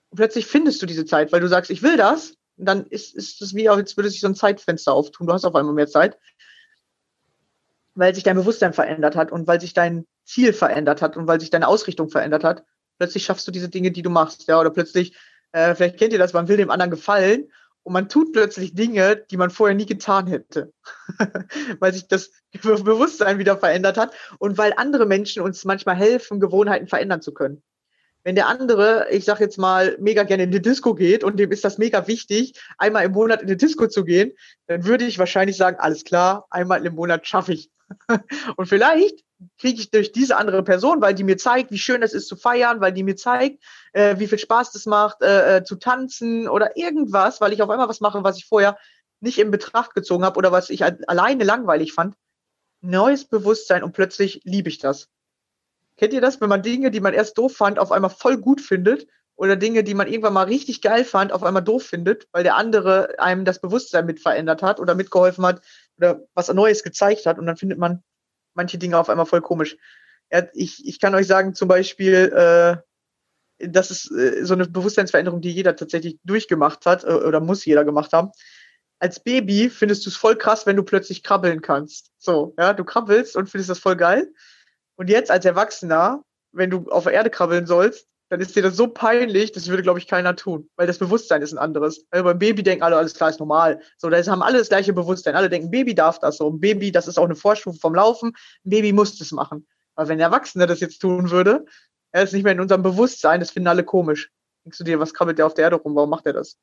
Und 0.10 0.18
plötzlich 0.18 0.46
findest 0.46 0.82
du 0.82 0.86
diese 0.86 1.06
Zeit, 1.06 1.32
weil 1.32 1.42
du 1.42 1.48
sagst, 1.48 1.72
ich 1.72 1.84
will 1.84 1.98
das. 1.98 2.36
Und 2.58 2.66
dann 2.66 2.86
ist, 2.88 3.16
ist 3.16 3.42
es 3.42 3.56
wie, 3.56 3.70
als 3.70 3.98
würde 3.98 4.10
sich 4.10 4.22
so 4.22 4.28
ein 4.28 4.36
Zeitfenster 4.36 4.94
auftun. 4.94 5.28
Du 5.28 5.34
hast 5.34 5.46
auf 5.46 5.56
einmal 5.56 5.74
mehr 5.74 5.88
Zeit. 5.88 6.18
Weil 7.96 8.16
sich 8.16 8.24
dein 8.24 8.38
Bewusstsein 8.38 8.74
verändert 8.74 9.16
hat 9.16 9.32
und 9.32 9.48
weil 9.48 9.60
sich 9.60 9.74
dein 9.74 10.06
Ziel 10.24 10.54
verändert 10.54 11.02
hat 11.02 11.18
und 11.18 11.28
weil 11.28 11.40
sich 11.40 11.50
deine 11.50 11.68
Ausrichtung 11.68 12.10
verändert 12.10 12.44
hat. 12.44 12.64
Plötzlich 12.98 13.26
schaffst 13.26 13.48
du 13.48 13.52
diese 13.52 13.70
Dinge, 13.70 13.92
die 13.92 14.02
du 14.02 14.10
machst. 14.10 14.48
Ja, 14.48 14.60
oder 14.60 14.70
plötzlich, 14.70 15.18
äh, 15.52 15.76
vielleicht 15.76 15.98
kennt 15.98 16.14
ihr 16.14 16.20
das, 16.20 16.34
man 16.34 16.48
will 16.48 16.58
dem 16.58 16.70
anderen 16.70 16.92
gefallen 16.92 17.52
und 17.84 17.94
man 17.94 18.10
tut 18.10 18.34
plötzlich 18.34 18.74
Dinge, 18.74 19.16
die 19.16 19.38
man 19.38 19.50
vorher 19.50 19.76
nie 19.76 19.86
getan 19.86 20.28
hätte, 20.28 20.72
weil 21.80 21.94
sich 21.94 22.08
das 22.08 22.32
Bewusstsein 22.62 23.40
wieder 23.40 23.58
verändert 23.58 23.98
hat 23.98 24.14
und 24.40 24.58
weil 24.58 24.74
andere 24.78 25.06
Menschen 25.06 25.42
uns 25.42 25.66
manchmal 25.66 25.96
helfen, 25.96 26.40
Gewohnheiten 26.40 26.88
verändern 26.88 27.22
zu 27.22 27.34
können. 27.34 27.64
Wenn 28.24 28.36
der 28.36 28.48
andere, 28.48 29.08
ich 29.10 29.26
sag 29.26 29.40
jetzt 29.40 29.58
mal, 29.58 29.98
mega 30.00 30.22
gerne 30.24 30.44
in 30.44 30.52
die 30.52 30.62
Disco 30.62 30.94
geht 30.94 31.24
und 31.24 31.40
dem 31.40 31.52
ist 31.52 31.66
das 31.66 31.80
mega 31.80 32.08
wichtig, 32.08 32.54
einmal 32.78 33.06
im 33.06 33.14
Monat 33.14 33.42
in 33.42 33.48
die 33.48 33.58
Disco 33.58 33.88
zu 33.88 34.06
gehen, 34.06 34.34
dann 34.68 34.86
würde 34.86 35.06
ich 35.06 35.18
wahrscheinlich 35.18 35.58
sagen, 35.58 35.78
alles 35.80 36.04
klar, 36.04 36.46
einmal 36.52 36.86
im 36.86 36.94
Monat 36.94 37.28
schaffe 37.28 37.54
ich. 37.54 37.72
und 38.58 38.68
vielleicht 38.68 39.24
kriege 39.58 39.82
ich 39.82 39.92
durch 39.92 40.12
diese 40.12 40.38
andere 40.38 40.64
Person, 40.64 41.02
weil 41.02 41.14
die 41.14 41.24
mir 41.24 41.38
zeigt, 41.38 41.72
wie 41.72 41.78
schön 41.78 42.04
es 42.04 42.14
ist 42.14 42.28
zu 42.28 42.36
feiern, 42.36 42.82
weil 42.82 42.94
die 42.94 43.04
mir 43.04 43.16
zeigt, 43.16 43.64
äh, 43.94 44.18
wie 44.20 44.28
viel 44.28 44.38
Spaß 44.38 44.72
das 44.72 44.86
macht, 44.86 45.22
äh, 45.22 45.58
äh, 45.58 45.64
zu 45.64 45.76
tanzen 45.76 46.48
oder 46.48 46.78
irgendwas, 46.78 47.42
weil 47.42 47.54
ich 47.54 47.62
auf 47.62 47.70
einmal 47.70 47.90
was 47.90 48.02
mache, 48.02 48.24
was 48.24 48.38
ich 48.38 48.46
vorher 48.46 48.78
nicht 49.20 49.40
in 49.40 49.52
Betracht 49.52 49.94
gezogen 49.94 50.26
habe 50.26 50.38
oder 50.38 50.52
was 50.52 50.70
ich 50.70 50.84
alleine 50.84 51.44
langweilig 51.44 51.94
fand. 51.94 52.16
Neues 52.82 53.26
Bewusstsein 53.26 53.84
und 53.84 53.94
plötzlich 53.94 54.42
liebe 54.44 54.70
ich 54.70 54.80
das. 54.80 55.10
Kennt 55.98 56.14
ihr 56.14 56.22
das, 56.22 56.42
wenn 56.42 56.50
man 56.50 56.64
Dinge, 56.64 56.90
die 56.90 57.00
man 57.00 57.14
erst 57.14 57.38
doof 57.38 57.56
fand, 57.56 57.78
auf 57.78 57.92
einmal 57.92 58.10
voll 58.10 58.38
gut 58.38 58.62
findet 58.62 59.08
oder 59.36 59.56
Dinge, 59.56 59.84
die 59.84 59.94
man 59.94 60.08
irgendwann 60.08 60.34
mal 60.34 60.46
richtig 60.46 60.82
geil 60.82 61.06
fand, 61.06 61.32
auf 61.32 61.44
einmal 61.44 61.64
doof 61.64 61.84
findet, 61.84 62.28
weil 62.32 62.44
der 62.44 62.56
andere 62.56 63.20
einem 63.20 63.46
das 63.46 63.62
Bewusstsein 63.62 64.06
mit 64.06 64.20
verändert 64.20 64.64
hat 64.64 64.80
oder 64.80 64.96
mitgeholfen 64.96 65.46
hat 65.46 65.62
oder 65.98 66.22
was 66.34 66.52
Neues 66.52 66.82
gezeigt 66.82 67.26
hat 67.28 67.38
und 67.38 67.46
dann 67.46 67.58
findet 67.58 67.78
man 67.78 68.04
manche 68.54 68.78
Dinge 68.78 68.98
auf 68.98 69.10
einmal 69.10 69.26
voll 69.26 69.42
komisch. 69.42 69.78
Ja, 70.32 70.48
ich, 70.54 70.86
ich 70.86 71.00
kann 71.00 71.16
euch 71.16 71.28
sagen, 71.28 71.54
zum 71.54 71.68
Beispiel, 71.68 72.32
äh, 72.34 72.78
das 73.68 73.92
ist 73.92 74.12
äh, 74.12 74.44
so 74.46 74.54
eine 74.54 74.68
Bewusstseinsveränderung, 74.68 75.42
die 75.42 75.52
jeder 75.52 75.76
tatsächlich 75.76 76.20
durchgemacht 76.24 76.86
hat 76.86 77.04
äh, 77.04 77.08
oder 77.08 77.40
muss 77.40 77.66
jeder 77.66 77.86
gemacht 77.86 78.14
haben. 78.14 78.32
Als 79.00 79.20
Baby 79.20 79.70
findest 79.70 80.06
du 80.06 80.10
es 80.10 80.16
voll 80.16 80.38
krass, 80.38 80.66
wenn 80.66 80.76
du 80.76 80.84
plötzlich 80.84 81.24
krabbeln 81.24 81.62
kannst. 81.62 82.12
So, 82.18 82.54
ja, 82.58 82.74
du 82.74 82.84
krabbelst 82.84 83.36
und 83.36 83.50
findest 83.50 83.70
das 83.70 83.80
voll 83.80 83.96
geil. 83.96 84.32
Und 84.96 85.10
jetzt 85.10 85.32
als 85.32 85.46
Erwachsener, 85.46 86.24
wenn 86.52 86.70
du 86.70 86.90
auf 86.92 87.06
der 87.06 87.14
Erde 87.14 87.30
krabbeln 87.30 87.66
sollst, 87.66 88.08
dann 88.32 88.40
ist 88.40 88.56
dir 88.56 88.64
das 88.64 88.78
so 88.78 88.88
peinlich, 88.88 89.52
das 89.52 89.68
würde, 89.68 89.84
glaube 89.84 90.00
ich, 90.00 90.08
keiner 90.08 90.38
tun, 90.38 90.70
weil 90.78 90.88
das 90.88 91.00
Bewusstsein 91.00 91.42
ist 91.42 91.52
ein 91.52 91.58
anderes. 91.58 92.06
Also 92.12 92.24
beim 92.24 92.40
Baby 92.40 92.64
denken 92.64 92.82
alle, 92.82 92.96
alles 92.96 93.14
klar, 93.14 93.30
ist 93.30 93.42
normal. 93.42 93.82
So, 93.98 94.10
da 94.10 94.24
haben 94.26 94.42
alle 94.42 94.58
das 94.58 94.70
gleiche 94.70 94.94
Bewusstsein. 94.94 95.36
Alle 95.36 95.50
denken, 95.50 95.70
Baby 95.70 95.94
darf 95.94 96.18
das 96.20 96.38
so. 96.38 96.50
Ein 96.50 96.62
Baby, 96.62 96.94
das 96.94 97.10
ist 97.10 97.18
auch 97.18 97.26
eine 97.26 97.36
Vorstufe 97.36 97.78
vom 97.78 97.94
Laufen. 97.94 98.30
Ein 98.66 98.70
Baby 98.70 98.94
muss 98.94 99.18
das 99.18 99.34
machen. 99.34 99.68
Aber 99.96 100.08
wenn 100.08 100.18
ein 100.18 100.22
Erwachsener 100.22 100.66
das 100.66 100.80
jetzt 100.80 101.00
tun 101.00 101.30
würde, 101.30 101.66
er 102.14 102.24
ist 102.24 102.32
nicht 102.32 102.44
mehr 102.44 102.54
in 102.54 102.62
unserem 102.62 102.84
Bewusstsein, 102.84 103.42
das 103.42 103.52
finden 103.52 103.68
alle 103.68 103.84
komisch. 103.84 104.32
Denkst 104.64 104.78
du 104.78 104.86
dir, 104.86 104.98
was 104.98 105.14
krabbelt 105.14 105.38
der 105.38 105.46
auf 105.46 105.54
der 105.54 105.66
Erde 105.66 105.76
rum? 105.76 105.94
Warum 105.96 106.10
macht 106.10 106.26
er 106.26 106.32
das? 106.32 106.58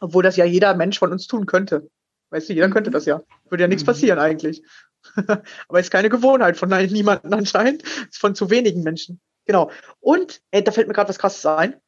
Obwohl 0.00 0.24
das 0.24 0.34
ja 0.34 0.44
jeder 0.44 0.74
Mensch 0.74 0.98
von 0.98 1.12
uns 1.12 1.28
tun 1.28 1.46
könnte. 1.46 1.88
Weißt 2.30 2.48
du, 2.48 2.52
jeder 2.52 2.66
mhm. 2.66 2.72
könnte 2.72 2.90
das 2.90 3.04
ja. 3.04 3.22
Würde 3.48 3.62
ja 3.62 3.68
nichts 3.68 3.84
mhm. 3.84 3.86
passieren 3.86 4.18
eigentlich. 4.18 4.64
Aber 5.68 5.78
ist 5.78 5.92
keine 5.92 6.08
Gewohnheit 6.08 6.56
von 6.56 6.68
niemandem 6.68 7.32
anscheinend. 7.32 7.84
Ist 7.84 8.18
von 8.18 8.34
zu 8.34 8.50
wenigen 8.50 8.82
Menschen. 8.82 9.20
Genau. 9.46 9.70
Und, 10.00 10.42
ey, 10.50 10.62
da 10.62 10.72
fällt 10.72 10.88
mir 10.88 10.94
gerade 10.94 11.08
was 11.08 11.18
krasses 11.18 11.44
ein. 11.46 11.80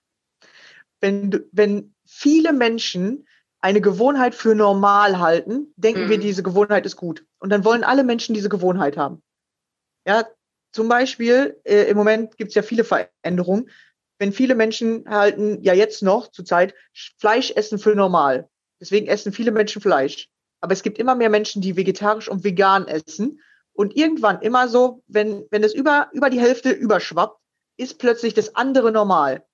Wenn, 1.00 1.44
wenn 1.52 1.94
viele 2.06 2.52
Menschen 2.52 3.26
eine 3.61 3.80
Gewohnheit 3.80 4.35
für 4.35 4.54
normal 4.54 5.18
halten, 5.21 5.73
denken 5.76 6.06
mhm. 6.06 6.11
wir, 6.11 6.18
diese 6.18 6.42
Gewohnheit 6.42 6.85
ist 6.85 6.97
gut. 6.97 7.25
Und 7.38 7.50
dann 7.50 7.64
wollen 7.64 7.85
alle 7.85 8.04
Menschen 8.04 8.35
diese 8.35 8.49
Gewohnheit 8.49 8.97
haben. 8.97 9.23
Ja, 10.06 10.26
zum 10.73 10.88
Beispiel, 10.88 11.61
äh, 11.64 11.85
im 11.85 11.97
Moment 11.97 12.37
gibt 12.37 12.49
es 12.49 12.54
ja 12.54 12.62
viele 12.62 12.85
Veränderungen. 12.85 13.71
Wenn 14.18 14.32
viele 14.32 14.54
Menschen 14.54 15.04
halten 15.09 15.62
ja 15.62 15.75
jetzt 15.75 16.02
noch 16.02 16.30
zur 16.30 16.44
Zeit 16.44 16.75
Fleisch 17.18 17.52
essen 17.52 17.78
für 17.78 17.94
normal. 17.94 18.49
Deswegen 18.80 19.06
essen 19.06 19.32
viele 19.32 19.52
Menschen 19.52 19.82
Fleisch. 19.82 20.28
Aber 20.61 20.73
es 20.73 20.82
gibt 20.82 20.99
immer 20.99 21.14
mehr 21.14 21.30
Menschen, 21.30 21.62
die 21.62 21.76
vegetarisch 21.76 22.28
und 22.28 22.44
vegan 22.44 22.88
essen. 22.88 23.40
Und 23.75 23.97
irgendwann 23.97 24.40
immer 24.42 24.68
so, 24.68 25.02
wenn, 25.06 25.47
wenn 25.50 25.64
es 25.64 25.75
über, 25.75 26.11
über 26.12 26.30
die 26.30 26.40
Hälfte 26.40 26.71
überschwappt, 26.71 27.41
ist 27.76 27.99
plötzlich 27.99 28.35
das 28.35 28.55
andere 28.55 28.93
normal. 28.93 29.45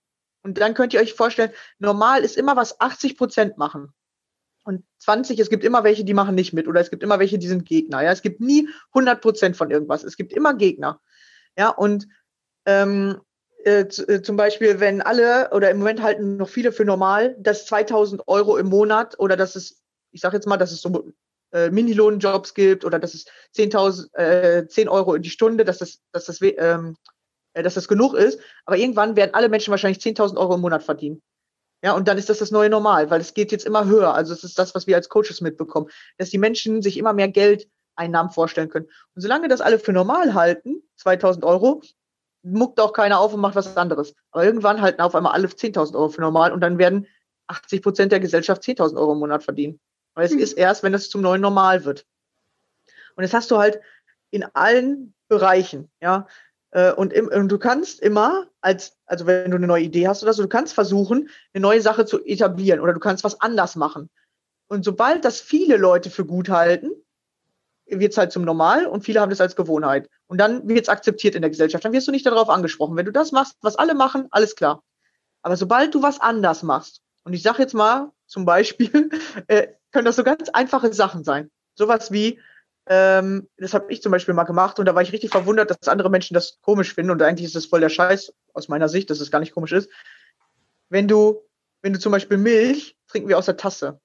Und 0.42 0.58
dann 0.58 0.74
könnt 0.74 0.94
ihr 0.94 1.00
euch 1.00 1.14
vorstellen, 1.14 1.50
normal 1.78 2.22
ist 2.22 2.36
immer 2.36 2.56
was 2.56 2.80
80 2.80 3.16
Prozent 3.16 3.58
machen. 3.58 3.92
Und 4.64 4.84
20, 4.98 5.38
es 5.38 5.50
gibt 5.50 5.64
immer 5.64 5.84
welche, 5.84 6.04
die 6.04 6.14
machen 6.14 6.34
nicht 6.34 6.52
mit. 6.52 6.68
Oder 6.68 6.80
es 6.80 6.90
gibt 6.90 7.02
immer 7.02 7.18
welche, 7.18 7.38
die 7.38 7.48
sind 7.48 7.64
Gegner. 7.64 8.02
Ja, 8.02 8.12
es 8.12 8.22
gibt 8.22 8.40
nie 8.40 8.68
100 8.92 9.20
Prozent 9.20 9.56
von 9.56 9.70
irgendwas. 9.70 10.04
Es 10.04 10.16
gibt 10.16 10.32
immer 10.32 10.54
Gegner. 10.54 11.00
Ja, 11.56 11.70
und 11.70 12.06
ähm, 12.66 13.20
äh, 13.64 13.80
äh, 13.80 14.22
zum 14.22 14.36
Beispiel, 14.36 14.80
wenn 14.80 15.02
alle 15.02 15.50
oder 15.52 15.70
im 15.70 15.78
Moment 15.78 16.02
halten 16.02 16.36
noch 16.36 16.48
viele 16.48 16.72
für 16.72 16.84
normal, 16.84 17.34
dass 17.38 17.66
2000 17.66 18.28
Euro 18.28 18.56
im 18.56 18.68
Monat 18.68 19.18
oder 19.18 19.36
dass 19.36 19.56
es, 19.56 19.82
ich 20.12 20.20
sage 20.20 20.36
jetzt 20.36 20.46
mal, 20.46 20.56
dass 20.56 20.72
es 20.72 20.80
so 20.80 21.12
äh, 21.52 21.70
Minilohnjobs 21.70 22.54
gibt 22.54 22.84
oder 22.84 22.98
dass 22.98 23.14
es 23.14 23.26
10.000, 23.56 24.14
äh, 24.14 24.66
10 24.68 24.88
Euro 24.88 25.14
in 25.14 25.22
die 25.22 25.30
Stunde, 25.30 25.64
dass 25.64 25.78
das, 25.78 26.00
dass 26.12 26.26
das, 26.26 26.40
ähm, 26.42 26.96
äh, 26.96 27.17
dass 27.62 27.74
das 27.74 27.88
genug 27.88 28.14
ist. 28.14 28.40
Aber 28.64 28.76
irgendwann 28.76 29.16
werden 29.16 29.34
alle 29.34 29.48
Menschen 29.48 29.70
wahrscheinlich 29.70 30.02
10.000 30.02 30.36
Euro 30.36 30.54
im 30.54 30.60
Monat 30.60 30.82
verdienen. 30.82 31.22
Ja, 31.82 31.92
und 31.92 32.08
dann 32.08 32.18
ist 32.18 32.28
das 32.28 32.38
das 32.38 32.50
neue 32.50 32.70
Normal, 32.70 33.10
weil 33.10 33.20
es 33.20 33.34
geht 33.34 33.52
jetzt 33.52 33.64
immer 33.64 33.86
höher. 33.86 34.14
Also 34.14 34.32
es 34.32 34.42
ist 34.42 34.58
das, 34.58 34.74
was 34.74 34.86
wir 34.86 34.96
als 34.96 35.08
Coaches 35.08 35.40
mitbekommen, 35.40 35.88
dass 36.16 36.30
die 36.30 36.38
Menschen 36.38 36.82
sich 36.82 36.96
immer 36.96 37.12
mehr 37.12 37.28
Geld 37.28 37.68
Einnahmen 37.94 38.30
vorstellen 38.30 38.68
können. 38.68 38.86
Und 39.14 39.22
solange 39.22 39.48
das 39.48 39.60
alle 39.60 39.78
für 39.78 39.92
normal 39.92 40.34
halten, 40.34 40.82
2000 40.96 41.44
Euro, 41.44 41.82
muckt 42.42 42.80
auch 42.80 42.92
keiner 42.92 43.20
auf 43.20 43.34
und 43.34 43.40
macht 43.40 43.56
was 43.56 43.76
anderes. 43.76 44.14
Aber 44.30 44.44
irgendwann 44.44 44.80
halten 44.80 45.00
auf 45.00 45.14
einmal 45.14 45.32
alle 45.32 45.48
10.000 45.48 45.94
Euro 45.94 46.08
für 46.08 46.20
normal 46.20 46.52
und 46.52 46.60
dann 46.60 46.78
werden 46.78 47.06
80 47.48 47.82
Prozent 47.82 48.12
der 48.12 48.20
Gesellschaft 48.20 48.62
10.000 48.62 48.96
Euro 48.96 49.12
im 49.12 49.18
Monat 49.18 49.42
verdienen. 49.42 49.80
Weil 50.14 50.26
es 50.26 50.32
mhm. 50.32 50.40
ist 50.40 50.52
erst, 50.54 50.82
wenn 50.82 50.94
es 50.94 51.10
zum 51.10 51.20
neuen 51.20 51.40
Normal 51.40 51.84
wird. 51.84 52.06
Und 53.16 53.22
das 53.22 53.34
hast 53.34 53.50
du 53.50 53.58
halt 53.58 53.80
in 54.30 54.44
allen 54.54 55.14
Bereichen, 55.28 55.90
ja. 56.00 56.26
Äh, 56.70 56.92
und, 56.92 57.12
im, 57.12 57.28
und, 57.28 57.48
du 57.48 57.58
kannst 57.58 58.00
immer 58.00 58.46
als, 58.60 58.96
also 59.06 59.26
wenn 59.26 59.50
du 59.50 59.56
eine 59.56 59.66
neue 59.66 59.84
Idee 59.84 60.08
hast 60.08 60.22
oder 60.22 60.32
so, 60.32 60.42
du 60.42 60.48
kannst 60.48 60.74
versuchen, 60.74 61.28
eine 61.54 61.62
neue 61.62 61.80
Sache 61.80 62.04
zu 62.04 62.24
etablieren 62.24 62.80
oder 62.80 62.92
du 62.92 63.00
kannst 63.00 63.24
was 63.24 63.40
anders 63.40 63.76
machen. 63.76 64.10
Und 64.68 64.84
sobald 64.84 65.24
das 65.24 65.40
viele 65.40 65.76
Leute 65.76 66.10
für 66.10 66.26
gut 66.26 66.50
halten, 66.50 66.90
wird 67.86 68.12
es 68.12 68.18
halt 68.18 68.32
zum 68.32 68.44
Normal 68.44 68.86
und 68.86 69.02
viele 69.02 69.20
haben 69.20 69.30
das 69.30 69.40
als 69.40 69.56
Gewohnheit. 69.56 70.10
Und 70.26 70.38
dann 70.38 70.68
wird 70.68 70.82
es 70.82 70.88
akzeptiert 70.90 71.34
in 71.34 71.40
der 71.40 71.50
Gesellschaft. 71.50 71.84
Dann 71.84 71.92
wirst 71.92 72.06
du 72.06 72.12
nicht 72.12 72.26
darauf 72.26 72.50
angesprochen. 72.50 72.96
Wenn 72.96 73.06
du 73.06 73.12
das 73.12 73.32
machst, 73.32 73.56
was 73.62 73.76
alle 73.76 73.94
machen, 73.94 74.26
alles 74.30 74.56
klar. 74.56 74.82
Aber 75.40 75.56
sobald 75.56 75.94
du 75.94 76.02
was 76.02 76.20
anders 76.20 76.62
machst, 76.62 77.00
und 77.24 77.32
ich 77.32 77.42
sage 77.42 77.62
jetzt 77.62 77.74
mal 77.74 78.12
zum 78.26 78.44
Beispiel, 78.44 79.10
äh, 79.46 79.68
können 79.92 80.04
das 80.04 80.16
so 80.16 80.24
ganz 80.24 80.50
einfache 80.50 80.92
Sachen 80.92 81.24
sein. 81.24 81.50
Sowas 81.74 82.12
wie, 82.12 82.40
ähm, 82.88 83.48
das 83.58 83.74
habe 83.74 83.92
ich 83.92 84.02
zum 84.02 84.12
Beispiel 84.12 84.34
mal 84.34 84.44
gemacht 84.44 84.78
und 84.78 84.86
da 84.86 84.94
war 84.94 85.02
ich 85.02 85.12
richtig 85.12 85.30
verwundert, 85.30 85.70
dass 85.70 85.88
andere 85.88 86.10
Menschen 86.10 86.34
das 86.34 86.58
komisch 86.62 86.94
finden 86.94 87.10
und 87.10 87.22
eigentlich 87.22 87.46
ist 87.46 87.54
das 87.54 87.66
voll 87.66 87.80
der 87.80 87.88
Scheiß 87.90 88.32
aus 88.54 88.68
meiner 88.68 88.88
Sicht, 88.88 89.10
dass 89.10 89.20
es 89.20 89.30
gar 89.30 89.40
nicht 89.40 89.52
komisch 89.52 89.72
ist. 89.72 89.90
Wenn 90.88 91.06
du, 91.06 91.42
wenn 91.82 91.92
du 91.92 91.98
zum 91.98 92.12
Beispiel 92.12 92.38
Milch, 92.38 92.96
trinken 93.06 93.28
wir 93.28 93.38
aus 93.38 93.46
der 93.46 93.56
Tasse. 93.56 94.00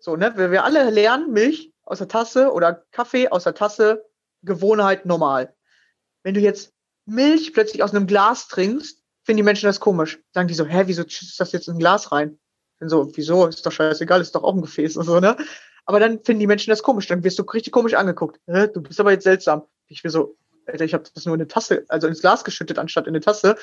So, 0.00 0.16
ne? 0.16 0.36
Wir, 0.36 0.50
wir 0.50 0.64
alle 0.64 0.90
lernen 0.90 1.32
Milch 1.32 1.72
aus 1.82 1.98
der 1.98 2.08
Tasse 2.08 2.52
oder 2.52 2.84
Kaffee 2.92 3.28
aus 3.28 3.44
der 3.44 3.54
Tasse, 3.54 4.04
Gewohnheit 4.42 5.04
normal. 5.04 5.54
Wenn 6.22 6.34
du 6.34 6.40
jetzt 6.40 6.72
Milch 7.06 7.52
plötzlich 7.52 7.82
aus 7.82 7.92
einem 7.92 8.06
Glas 8.06 8.48
trinkst, 8.48 9.02
finden 9.24 9.38
die 9.38 9.42
Menschen 9.42 9.66
das 9.66 9.80
komisch. 9.80 10.20
Sagen 10.32 10.48
die 10.48 10.54
so, 10.54 10.64
hä, 10.64 10.82
wieso 10.86 11.02
ist 11.02 11.40
das 11.40 11.52
jetzt 11.52 11.68
in 11.68 11.74
ein 11.74 11.78
Glas 11.78 12.12
rein? 12.12 12.38
Und 12.80 12.88
so, 12.88 13.10
wieso? 13.16 13.46
Ist 13.46 13.66
doch 13.66 13.72
scheißegal, 13.72 14.20
ist 14.20 14.34
doch 14.34 14.44
auch 14.44 14.54
ein 14.54 14.62
Gefäß 14.62 14.96
und 14.96 15.04
so, 15.06 15.18
ne? 15.18 15.36
Aber 15.88 16.00
dann 16.00 16.22
finden 16.22 16.40
die 16.40 16.46
Menschen 16.46 16.68
das 16.68 16.82
komisch, 16.82 17.06
dann 17.06 17.24
wirst 17.24 17.38
du 17.38 17.44
richtig 17.44 17.72
komisch 17.72 17.94
angeguckt. 17.94 18.38
Du 18.46 18.82
bist 18.82 19.00
aber 19.00 19.12
jetzt 19.12 19.24
seltsam. 19.24 19.62
Ich 19.86 20.04
will 20.04 20.10
so, 20.10 20.36
Alter, 20.66 20.84
ich 20.84 20.92
habe 20.92 21.04
das 21.14 21.24
nur 21.24 21.34
in 21.34 21.40
eine 21.40 21.48
Tasse, 21.48 21.86
also 21.88 22.06
ins 22.06 22.20
Glas 22.20 22.44
geschüttet, 22.44 22.78
anstatt 22.78 23.06
in 23.06 23.14
eine 23.14 23.22
Tasse. 23.22 23.56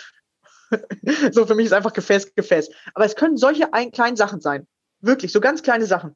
so, 1.32 1.46
für 1.46 1.54
mich 1.54 1.68
ist 1.68 1.72
einfach 1.72 1.94
Gefäß, 1.94 2.34
Gefäß. 2.34 2.72
Aber 2.96 3.06
es 3.06 3.16
können 3.16 3.38
solche 3.38 3.76
ein, 3.76 3.92
kleinen 3.92 4.18
Sachen 4.18 4.42
sein. 4.42 4.66
Wirklich, 5.02 5.32
so 5.32 5.40
ganz 5.40 5.62
kleine 5.62 5.86
Sachen. 5.86 6.16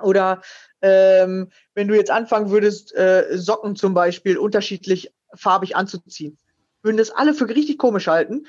Oder 0.00 0.40
ähm, 0.82 1.50
wenn 1.74 1.88
du 1.88 1.96
jetzt 1.96 2.12
anfangen 2.12 2.50
würdest, 2.50 2.94
äh, 2.94 3.26
Socken 3.32 3.74
zum 3.74 3.94
Beispiel 3.94 4.38
unterschiedlich 4.38 5.12
farbig 5.34 5.74
anzuziehen, 5.74 6.38
würden 6.82 6.96
das 6.96 7.10
alle 7.10 7.34
für 7.34 7.48
richtig 7.48 7.76
komisch 7.78 8.06
halten. 8.06 8.46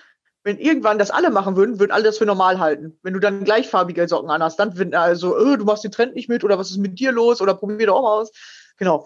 Wenn 0.50 0.58
irgendwann 0.58 0.98
das 0.98 1.12
alle 1.12 1.30
machen 1.30 1.56
würden, 1.56 1.80
würden 1.80 1.92
alle 1.92 2.06
das 2.06 2.18
für 2.18 2.26
normal 2.26 2.58
halten. 2.58 2.98
Wenn 3.04 3.14
du 3.14 3.20
dann 3.20 3.44
gleichfarbige 3.44 4.08
Socken 4.08 4.32
anhast, 4.32 4.58
dann 4.58 4.74
finden 4.74 4.96
also, 4.96 5.38
äh, 5.38 5.60
du 5.60 5.64
machst 5.64 5.84
den 5.84 5.92
Trend 5.92 6.16
nicht 6.16 6.28
mit 6.28 6.44
oder 6.44 6.58
was 6.58 6.72
ist 6.72 6.78
mit 6.78 6.98
dir 6.98 7.12
los 7.12 7.40
oder 7.40 7.54
probier 7.54 7.86
doch 7.86 8.02
mal 8.02 8.22
aus. 8.22 8.32
Genau. 8.78 9.06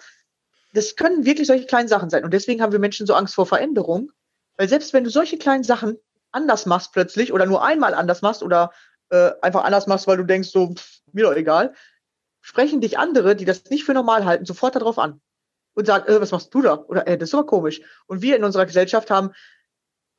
Das 0.71 0.95
können 0.95 1.25
wirklich 1.25 1.47
solche 1.47 1.65
kleinen 1.65 1.89
Sachen 1.89 2.09
sein. 2.09 2.23
Und 2.23 2.33
deswegen 2.33 2.61
haben 2.61 2.71
wir 2.71 2.79
Menschen 2.79 3.05
so 3.05 3.13
Angst 3.13 3.35
vor 3.35 3.45
Veränderung. 3.45 4.09
Weil 4.55 4.69
selbst 4.69 4.93
wenn 4.93 5.03
du 5.03 5.09
solche 5.09 5.37
kleinen 5.37 5.65
Sachen 5.65 5.97
anders 6.31 6.65
machst 6.65 6.93
plötzlich 6.93 7.33
oder 7.33 7.45
nur 7.45 7.61
einmal 7.61 7.93
anders 7.93 8.21
machst 8.21 8.41
oder 8.41 8.71
äh, 9.09 9.31
einfach 9.41 9.65
anders 9.65 9.85
machst, 9.85 10.07
weil 10.07 10.15
du 10.15 10.23
denkst, 10.23 10.47
so, 10.47 10.73
pff, 10.73 11.01
mir 11.11 11.25
doch 11.25 11.35
egal, 11.35 11.73
sprechen 12.39 12.79
dich 12.79 12.97
andere, 12.97 13.35
die 13.35 13.43
das 13.43 13.65
nicht 13.65 13.83
für 13.83 13.93
normal 13.93 14.23
halten, 14.23 14.45
sofort 14.45 14.77
darauf 14.77 14.97
an 14.97 15.19
und 15.73 15.87
sagen, 15.87 16.07
äh, 16.07 16.21
was 16.21 16.31
machst 16.31 16.53
du 16.53 16.61
da? 16.61 16.75
Oder 16.87 17.05
äh, 17.05 17.17
das 17.17 17.29
ist 17.29 17.35
aber 17.35 17.45
komisch. 17.45 17.81
Und 18.05 18.21
wir 18.21 18.35
in 18.35 18.45
unserer 18.45 18.65
Gesellschaft 18.65 19.09
haben, 19.11 19.31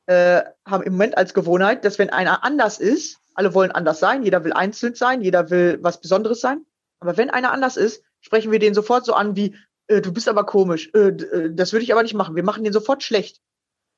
äh, 0.07 0.43
haben 0.65 0.83
im 0.83 0.93
Moment 0.93 1.17
als 1.17 1.33
Gewohnheit, 1.33 1.85
dass 1.85 1.99
wenn 1.99 2.09
einer 2.09 2.43
anders 2.43 2.79
ist, 2.79 3.19
alle 3.33 3.53
wollen 3.53 3.71
anders 3.71 3.99
sein, 3.99 4.23
jeder 4.23 4.43
will 4.43 4.53
einzeln 4.53 4.95
sein, 4.95 5.21
jeder 5.21 5.49
will 5.49 5.79
was 5.81 5.99
Besonderes 5.99 6.39
sein. 6.41 6.65
Aber 6.99 7.17
wenn 7.17 7.29
einer 7.29 7.51
anders 7.51 7.77
ist, 7.77 8.03
sprechen 8.21 8.51
wir 8.51 8.59
den 8.59 8.73
sofort 8.73 9.05
so 9.05 9.13
an 9.13 9.35
wie, 9.35 9.55
äh, 9.87 10.01
du 10.01 10.13
bist 10.13 10.27
aber 10.27 10.45
komisch, 10.45 10.89
äh, 10.93 11.09
äh, 11.09 11.53
das 11.53 11.73
würde 11.73 11.83
ich 11.83 11.91
aber 11.91 12.03
nicht 12.03 12.13
machen. 12.13 12.35
Wir 12.35 12.43
machen 12.43 12.63
den 12.63 12.73
sofort 12.73 13.03
schlecht. 13.03 13.41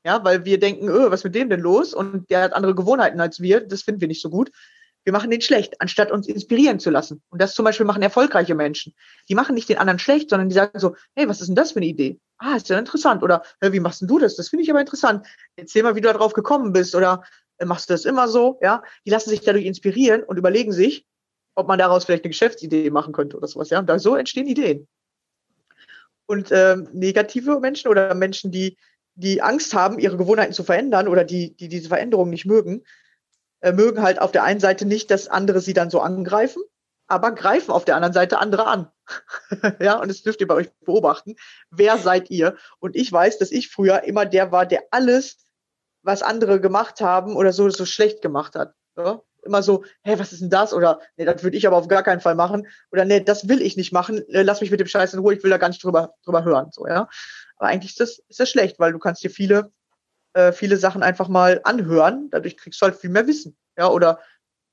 Ja, 0.06 0.24
weil 0.24 0.46
wir 0.46 0.60
denken, 0.60 0.88
öh, 0.88 1.12
was 1.12 1.24
mit 1.24 1.36
dem 1.36 1.50
denn 1.50 1.60
los? 1.60 1.93
Und 1.93 2.30
der 2.30 2.41
hat 2.41 2.54
andere 2.54 2.76
Gewohnheiten 2.76 3.20
als 3.20 3.41
wir, 3.41 3.62
das 3.62 3.82
finden 3.82 4.02
wir 4.02 4.08
nicht 4.08 4.22
so 4.22 4.30
gut. 4.30 4.52
Wir 5.04 5.13
machen 5.13 5.30
den 5.32 5.41
schlecht, 5.41 5.80
anstatt 5.82 6.12
uns 6.12 6.28
inspirieren 6.28 6.80
zu 6.80 6.89
lassen. 6.89 7.22
Und 7.30 7.41
das 7.41 7.56
zum 7.56 7.65
Beispiel 7.65 7.86
machen 7.86 8.02
erfolgreiche 8.02 8.56
Menschen. 8.56 8.93
Die 9.30 9.36
machen 9.36 9.56
nicht 9.56 9.70
den 9.70 9.78
anderen 9.78 10.00
schlecht, 10.00 10.30
sondern 10.30 10.50
die 10.50 10.56
sagen 10.56 10.80
so, 10.80 10.96
hey, 11.15 11.28
was 11.30 11.41
ist 11.41 11.48
denn 11.48 11.56
das 11.56 11.72
für 11.72 11.80
eine 11.80 11.88
Idee? 11.88 12.20
Ah, 12.39 12.56
ist 12.56 12.69
ja 12.69 12.78
interessant. 12.78 13.23
Oder 13.23 13.43
wie 13.62 13.80
machst 13.80 14.02
denn 14.02 14.08
du 14.08 14.19
das? 14.19 14.36
Das 14.36 14.50
finde 14.50 14.63
ich 14.63 14.69
aber 14.69 14.80
interessant. 14.80 15.26
Erzähl 15.56 15.84
mal, 15.84 15.95
wie 15.95 16.02
du 16.02 16.12
darauf 16.12 16.34
gekommen 16.34 16.71
bist. 16.71 16.95
Oder 16.95 17.23
äh, 17.58 17.65
machst 17.65 17.89
du 17.89 17.93
das 17.93 18.06
immer 18.06 18.28
so? 18.28 18.60
Ja, 18.62 18.84
die 19.06 19.10
lassen 19.10 19.30
sich 19.30 19.41
dadurch 19.41 19.65
inspirieren 19.65 20.23
und 20.23 20.38
überlegen 20.38 20.71
sich, 20.71 21.06
ob 21.56 21.67
man 21.67 21.80
daraus 21.80 22.06
vielleicht 22.06 22.23
eine 22.23 22.32
Geschäftsidee 22.32 22.89
machen 22.91 23.13
könnte 23.13 23.38
oder 23.38 23.47
sowas. 23.47 23.69
Ja, 23.69 23.80
und 23.80 23.88
da 23.88 23.97
so 23.97 24.15
entstehen 24.15 24.47
Ideen. 24.47 24.88
Und 26.28 26.52
ähm, 26.52 26.89
negative 26.93 27.60
Menschen 27.60 27.89
oder 27.89 28.13
Menschen, 28.13 28.52
die 28.52 28.78
die 29.15 29.41
Angst 29.41 29.73
haben, 29.73 29.97
ihre 29.97 30.17
Gewohnheiten 30.17 30.54
zu 30.54 30.63
verändern 30.63 31.08
oder 31.08 31.23
die, 31.23 31.56
die 31.56 31.69
diese 31.69 31.88
Veränderung 31.88 32.30
nicht 32.30 32.45
mögen, 32.45 32.84
äh, 33.62 33.71
mögen 33.71 34.04
halt 34.04 34.21
auf 34.21 34.32
der 34.32 34.43
einen 34.43 34.60
Seite 34.60 34.86
nicht, 34.86 35.10
dass 35.10 35.28
andere 35.28 35.60
sie 35.62 35.73
dann 35.73 35.89
so 35.89 36.02
angreifen, 36.02 36.62
aber 37.08 37.32
greifen 37.32 37.72
auf 37.72 37.86
der 37.86 37.96
anderen 37.96 38.13
Seite 38.13 38.39
andere 38.39 38.67
an. 38.67 38.91
ja, 39.80 40.00
und 40.00 40.10
das 40.10 40.22
dürft 40.22 40.41
ihr 40.41 40.48
bei 40.48 40.56
euch 40.56 40.70
beobachten. 40.86 41.36
Wer 41.70 41.98
seid 41.98 42.30
ihr? 42.30 42.58
Und 42.80 42.96
ich 42.96 43.12
weiß, 43.12 43.38
dass 43.39 43.52
ich 43.52 43.70
früher 43.70 44.04
immer 44.04 44.26
der 44.26 44.52
war, 44.52 44.65
der 44.65 44.84
alles, 44.91 45.38
was 46.04 46.22
andere 46.22 46.60
gemacht 46.60 47.02
haben 47.02 47.36
oder 47.36 47.54
so, 47.54 47.70
so 47.70 47.86
schlecht 47.86 48.22
gemacht 48.22 48.56
hat. 48.56 48.74
Ja? 48.98 49.22
Immer 49.43 49.63
so, 49.63 49.86
hä, 50.04 50.15
was 50.17 50.34
ist 50.34 50.41
denn 50.41 50.50
das? 50.50 50.74
Oder, 50.74 51.00
nee, 51.15 51.26
das 51.26 51.43
würde 51.43 51.56
ich 51.56 51.65
aber 51.65 51.78
auf 51.78 51.88
gar 51.88 52.04
keinen 52.04 52.20
Fall 52.20 52.36
machen. 52.36 52.67
Oder, 52.91 53.06
nee, 53.06 53.22
das 53.22 53.48
will 53.48 53.62
ich 53.62 53.78
nicht 53.78 53.93
machen. 53.93 54.28
Äh, 54.30 54.43
lass 54.43 54.62
mich 54.62 54.72
mit 54.72 54.80
dem 54.80 54.88
Scheiß 54.88 55.13
in 55.13 55.20
Ruhe, 55.20 55.36
ich 55.36 55.43
will 55.43 55.52
da 55.52 55.58
gar 55.58 55.70
nicht 55.70 55.84
drüber, 55.84 56.13
drüber 56.24 56.43
hören. 56.43 56.70
So, 56.72 56.88
ja. 56.88 57.08
Aber 57.56 57.70
eigentlich 57.70 57.91
ist 57.91 58.00
das, 58.02 58.20
ist 58.28 58.39
das 58.39 58.50
schlecht, 58.50 58.80
weil 58.80 58.91
du 58.91 59.00
kannst 59.00 59.24
dir 59.24 59.30
viele, 59.30 59.72
äh, 60.34 60.52
viele 60.52 60.76
Sachen 60.78 61.04
einfach 61.04 61.30
mal 61.30 61.62
anhören. 61.63 62.30
Dadurch 62.30 62.58
kriegst 62.58 62.82
du 62.82 62.86
halt 62.86 62.98
viel 62.98 63.10
mehr 63.10 63.28
Wissen. 63.28 63.58
Ja, 63.78 63.89
oder 63.89 64.20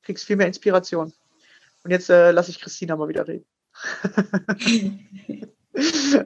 kriegst 0.02 0.24
viel 0.24 0.36
mehr 0.36 0.46
Inspiration. 0.46 1.12
Und 1.84 1.90
jetzt 1.90 2.10
äh, 2.10 2.30
lasse 2.30 2.50
ich 2.50 2.60
Christina 2.60 2.96
mal 2.96 3.08
wieder 3.08 3.28
reden. 3.28 3.46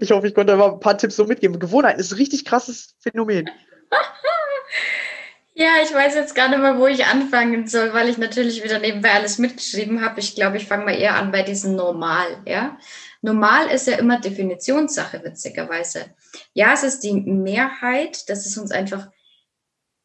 ich 0.00 0.10
hoffe, 0.10 0.28
ich 0.28 0.34
konnte 0.34 0.56
mal 0.56 0.72
ein 0.72 0.80
paar 0.80 0.96
Tipps 0.96 1.16
so 1.16 1.24
mitgeben. 1.24 1.58
Gewohnheiten 1.58 2.00
ist 2.00 2.12
ein 2.12 2.18
richtig 2.18 2.44
krasses 2.44 2.96
Phänomen. 3.00 3.50
Ja, 5.60 5.70
ich 5.82 5.92
weiß 5.92 6.14
jetzt 6.14 6.36
gar 6.36 6.48
nicht 6.48 6.60
mehr, 6.60 6.78
wo 6.78 6.86
ich 6.86 7.04
anfangen 7.06 7.66
soll, 7.66 7.92
weil 7.92 8.08
ich 8.08 8.16
natürlich 8.16 8.62
wieder 8.62 8.78
nebenbei 8.78 9.10
alles 9.10 9.38
mitgeschrieben 9.38 10.04
habe. 10.04 10.20
Ich 10.20 10.36
glaube, 10.36 10.56
ich 10.56 10.68
fange 10.68 10.84
mal 10.84 10.94
eher 10.94 11.16
an 11.16 11.32
bei 11.32 11.42
diesem 11.42 11.74
Normal, 11.74 12.40
ja. 12.46 12.78
Normal 13.22 13.66
ist 13.66 13.88
ja 13.88 13.96
immer 13.98 14.20
Definitionssache, 14.20 15.24
witzigerweise. 15.24 16.14
Ja, 16.52 16.74
es 16.74 16.84
ist 16.84 17.00
die 17.00 17.12
Mehrheit, 17.12 18.30
das 18.30 18.46
ist 18.46 18.56
uns 18.56 18.70
einfach, 18.70 19.08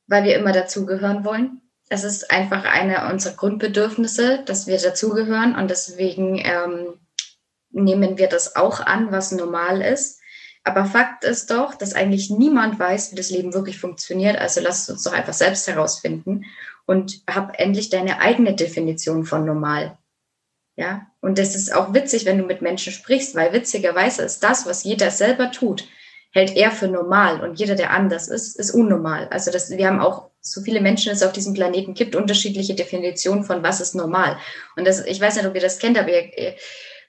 weil 0.08 0.24
wir 0.24 0.36
immer 0.38 0.54
dazugehören 0.54 1.24
wollen. 1.24 1.62
Es 1.94 2.04
ist 2.04 2.32
einfach 2.32 2.64
eine 2.64 3.08
unserer 3.12 3.36
Grundbedürfnisse, 3.36 4.42
dass 4.48 4.66
wir 4.66 4.80
dazugehören 4.80 5.56
und 5.56 5.70
deswegen 5.70 6.42
ähm, 6.44 6.96
nehmen 7.70 8.18
wir 8.18 8.28
das 8.28 8.56
auch 8.56 8.80
an, 8.80 9.12
was 9.12 9.32
normal 9.32 9.80
ist. 9.80 10.20
Aber 10.64 10.86
Fakt 10.86 11.24
ist 11.24 11.52
doch, 11.52 11.76
dass 11.76 11.94
eigentlich 11.94 12.32
niemand 12.32 12.80
weiß, 12.80 13.12
wie 13.12 13.16
das 13.16 13.30
Leben 13.30 13.54
wirklich 13.54 13.78
funktioniert. 13.78 14.40
Also 14.40 14.60
lass 14.60 14.82
es 14.82 14.90
uns 14.90 15.04
doch 15.04 15.14
einfach 15.14 15.34
selbst 15.34 15.68
herausfinden 15.68 16.46
und 16.88 17.22
hab 17.30 17.60
endlich 17.60 17.92
deine 17.92 18.22
eigene 18.22 18.56
Definition 18.56 19.24
von 19.24 19.46
normal. 19.46 19.96
Ja, 20.76 21.06
und 21.22 21.38
das 21.38 21.54
ist 21.54 21.76
auch 21.76 21.94
witzig, 21.94 22.26
wenn 22.26 22.40
du 22.40 22.44
mit 22.44 22.64
Menschen 22.64 22.92
sprichst, 22.92 23.36
weil 23.36 23.54
witzigerweise 23.54 24.24
ist 24.24 24.40
das, 24.40 24.66
was 24.66 24.84
jeder 24.84 25.12
selber 25.12 25.52
tut, 25.52 25.88
hält 26.32 26.56
er 26.56 26.72
für 26.72 26.88
normal 26.88 27.42
und 27.42 27.60
jeder, 27.60 27.76
der 27.76 27.92
anders 27.92 28.30
ist, 28.30 28.56
ist 28.56 28.72
unnormal. 28.72 29.28
Also 29.28 29.52
das, 29.52 29.70
wir 29.70 29.86
haben 29.86 30.00
auch 30.00 30.33
so 30.44 30.62
viele 30.62 30.82
Menschen 30.82 31.12
es 31.12 31.24
auf 31.24 31.32
diesem 31.32 31.54
Planeten 31.54 31.94
gibt, 31.94 32.16
unterschiedliche 32.16 32.76
Definitionen 32.76 33.46
von 33.46 33.64
was 33.64 33.80
ist 33.80 33.96
normal. 33.96 34.38
Und 34.76 34.86
das, 34.86 35.04
ich 35.06 35.20
weiß 35.20 35.38
nicht, 35.38 35.48
ob 35.48 35.56
ihr 35.56 35.62
das 35.62 35.80
kennt, 35.80 35.98
aber 35.98 36.10
ihr, 36.10 36.56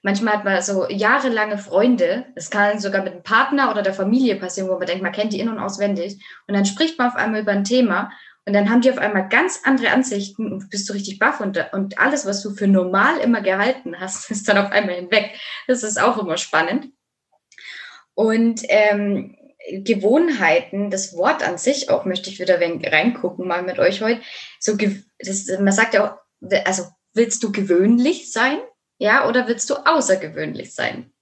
manchmal 0.03 0.35
hat 0.35 0.45
man 0.45 0.63
so 0.63 0.89
jahrelange 0.89 1.59
Freunde, 1.59 2.27
es 2.37 2.49
kann 2.49 2.79
sogar 2.79 3.03
mit 3.03 3.13
einem 3.13 3.25
Partner 3.25 3.71
oder 3.73 3.83
der 3.83 3.93
Familie 3.93 4.37
passieren, 4.37 4.69
wo 4.69 4.79
man 4.79 4.87
denkt, 4.87 5.03
man 5.03 5.13
kennt 5.13 5.33
die 5.33 5.41
in- 5.41 5.49
und 5.49 5.59
auswendig. 5.59 6.19
Und 6.47 6.55
dann 6.55 6.65
spricht 6.65 6.97
man 6.97 7.09
auf 7.09 7.17
einmal 7.17 7.41
über 7.41 7.51
ein 7.51 7.65
Thema 7.65 8.13
und 8.47 8.53
dann 8.53 8.71
haben 8.71 8.83
die 8.83 8.91
auf 8.91 8.99
einmal 8.99 9.29
ganz 9.29 9.63
andere 9.65 9.91
Ansichten 9.91 10.53
und 10.53 10.71
bist 10.71 10.89
du 10.89 10.93
richtig 10.93 11.19
baff 11.19 11.41
und, 11.41 11.59
und 11.73 11.99
alles, 11.99 12.27
was 12.27 12.41
du 12.43 12.51
für 12.51 12.69
normal 12.69 13.19
immer 13.19 13.41
gehalten 13.41 13.99
hast, 13.99 14.31
ist 14.31 14.49
dann 14.49 14.59
auf 14.59 14.71
einmal 14.71 14.95
hinweg. 14.95 15.35
Das 15.67 15.83
ist 15.83 16.01
auch 16.01 16.19
immer 16.19 16.37
spannend. 16.37 16.93
Und 18.15 18.61
ähm, 18.69 19.37
Gewohnheiten, 19.71 20.91
das 20.91 21.17
Wort 21.17 21.47
an 21.47 21.59
sich 21.59 21.89
auch 21.89 22.05
möchte 22.05 22.29
ich 22.29 22.39
wieder 22.39 22.61
reingucken 22.61 23.47
mal 23.47 23.63
mit 23.63 23.79
euch 23.79 24.03
heute. 24.03 24.21
So, 24.61 24.77
das, 25.19 25.47
man 25.59 25.73
sagt 25.73 25.95
ja 25.95 26.07
auch, 26.07 26.49
also 26.65 26.85
willst 27.15 27.43
du 27.43 27.53
gewöhnlich 27.53 28.31
sein? 28.31 28.59
Ja, 28.99 29.29
oder 29.29 29.49
willst 29.49 29.71
du 29.71 29.75
außergewöhnlich 29.75 30.75
sein? 30.75 31.13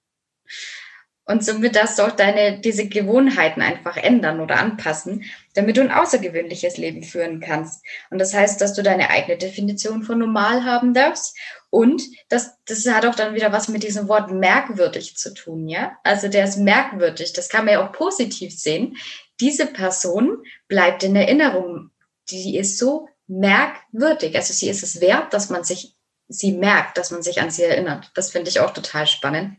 Und 1.25 1.43
somit 1.43 1.75
darfst 1.77 1.99
du 1.99 2.03
auch 2.03 2.11
deine, 2.11 2.59
diese 2.59 2.87
Gewohnheiten 2.89 3.61
einfach 3.61 3.95
ändern 3.95 4.41
oder 4.41 4.57
anpassen, 4.57 5.23
damit 5.53 5.77
du 5.77 5.81
ein 5.81 5.91
außergewöhnliches 5.91 6.77
Leben 6.77 7.01
führen 7.03 7.39
kannst. 7.39 7.85
Und 8.09 8.19
das 8.19 8.33
heißt, 8.33 8.59
dass 8.59 8.73
du 8.73 8.83
deine 8.83 9.09
eigene 9.09 9.37
Definition 9.37 10.03
von 10.03 10.19
normal 10.19 10.65
haben 10.65 10.93
darfst. 10.93 11.37
Und 11.69 12.03
das, 12.27 12.57
das 12.65 12.85
hat 12.87 13.05
auch 13.05 13.15
dann 13.15 13.35
wieder 13.35 13.53
was 13.53 13.69
mit 13.69 13.83
diesem 13.83 14.09
Wort 14.09 14.31
merkwürdig 14.31 15.15
zu 15.15 15.33
tun, 15.33 15.69
ja? 15.69 15.97
Also 16.03 16.27
der 16.27 16.43
ist 16.43 16.57
merkwürdig. 16.57 17.31
Das 17.31 17.47
kann 17.47 17.65
man 17.65 17.75
ja 17.75 17.87
auch 17.87 17.93
positiv 17.93 18.57
sehen. 18.57 18.97
Diese 19.39 19.65
Person 19.65 20.43
bleibt 20.67 21.03
in 21.03 21.15
Erinnerung. 21.15 21.89
Die 22.29 22.57
ist 22.57 22.77
so 22.77 23.07
merkwürdig. 23.27 24.35
Also 24.35 24.53
sie 24.53 24.69
ist 24.69 24.83
es 24.83 24.99
wert, 24.99 25.33
dass 25.33 25.49
man 25.49 25.63
sich 25.63 25.95
sie 26.27 26.51
merkt, 26.51 26.97
dass 26.97 27.11
man 27.11 27.23
sich 27.23 27.41
an 27.41 27.49
sie 27.49 27.63
erinnert. 27.63 28.11
Das 28.15 28.31
finde 28.31 28.49
ich 28.49 28.59
auch 28.59 28.71
total 28.71 29.07
spannend. 29.07 29.57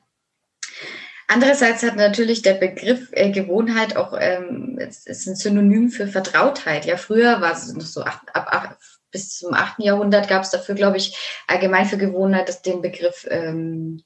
Andererseits 1.28 1.82
hat 1.82 1.96
natürlich 1.96 2.42
der 2.42 2.54
Begriff 2.54 3.08
äh, 3.12 3.30
Gewohnheit 3.30 3.96
auch 3.96 4.14
ähm, 4.18 4.78
ist, 4.78 5.06
ist 5.06 5.26
ein 5.26 5.36
Synonym 5.36 5.90
für 5.90 6.06
Vertrautheit. 6.06 6.84
Ja, 6.84 6.96
früher 6.96 7.40
war 7.40 7.52
es 7.52 7.72
noch 7.72 7.82
so 7.82 8.02
ab, 8.02 8.22
ab, 8.32 8.52
ab 8.52 8.78
bis 9.10 9.38
zum 9.38 9.54
8. 9.54 9.78
Jahrhundert 9.78 10.28
gab 10.28 10.42
es 10.42 10.50
dafür, 10.50 10.74
glaube 10.74 10.96
ich, 10.96 11.16
allgemein 11.46 11.86
für 11.86 11.96
Gewohnheit 11.96 12.48
das, 12.48 12.62
den 12.62 12.82
Begriff 12.82 13.26
ähm, 13.30 14.02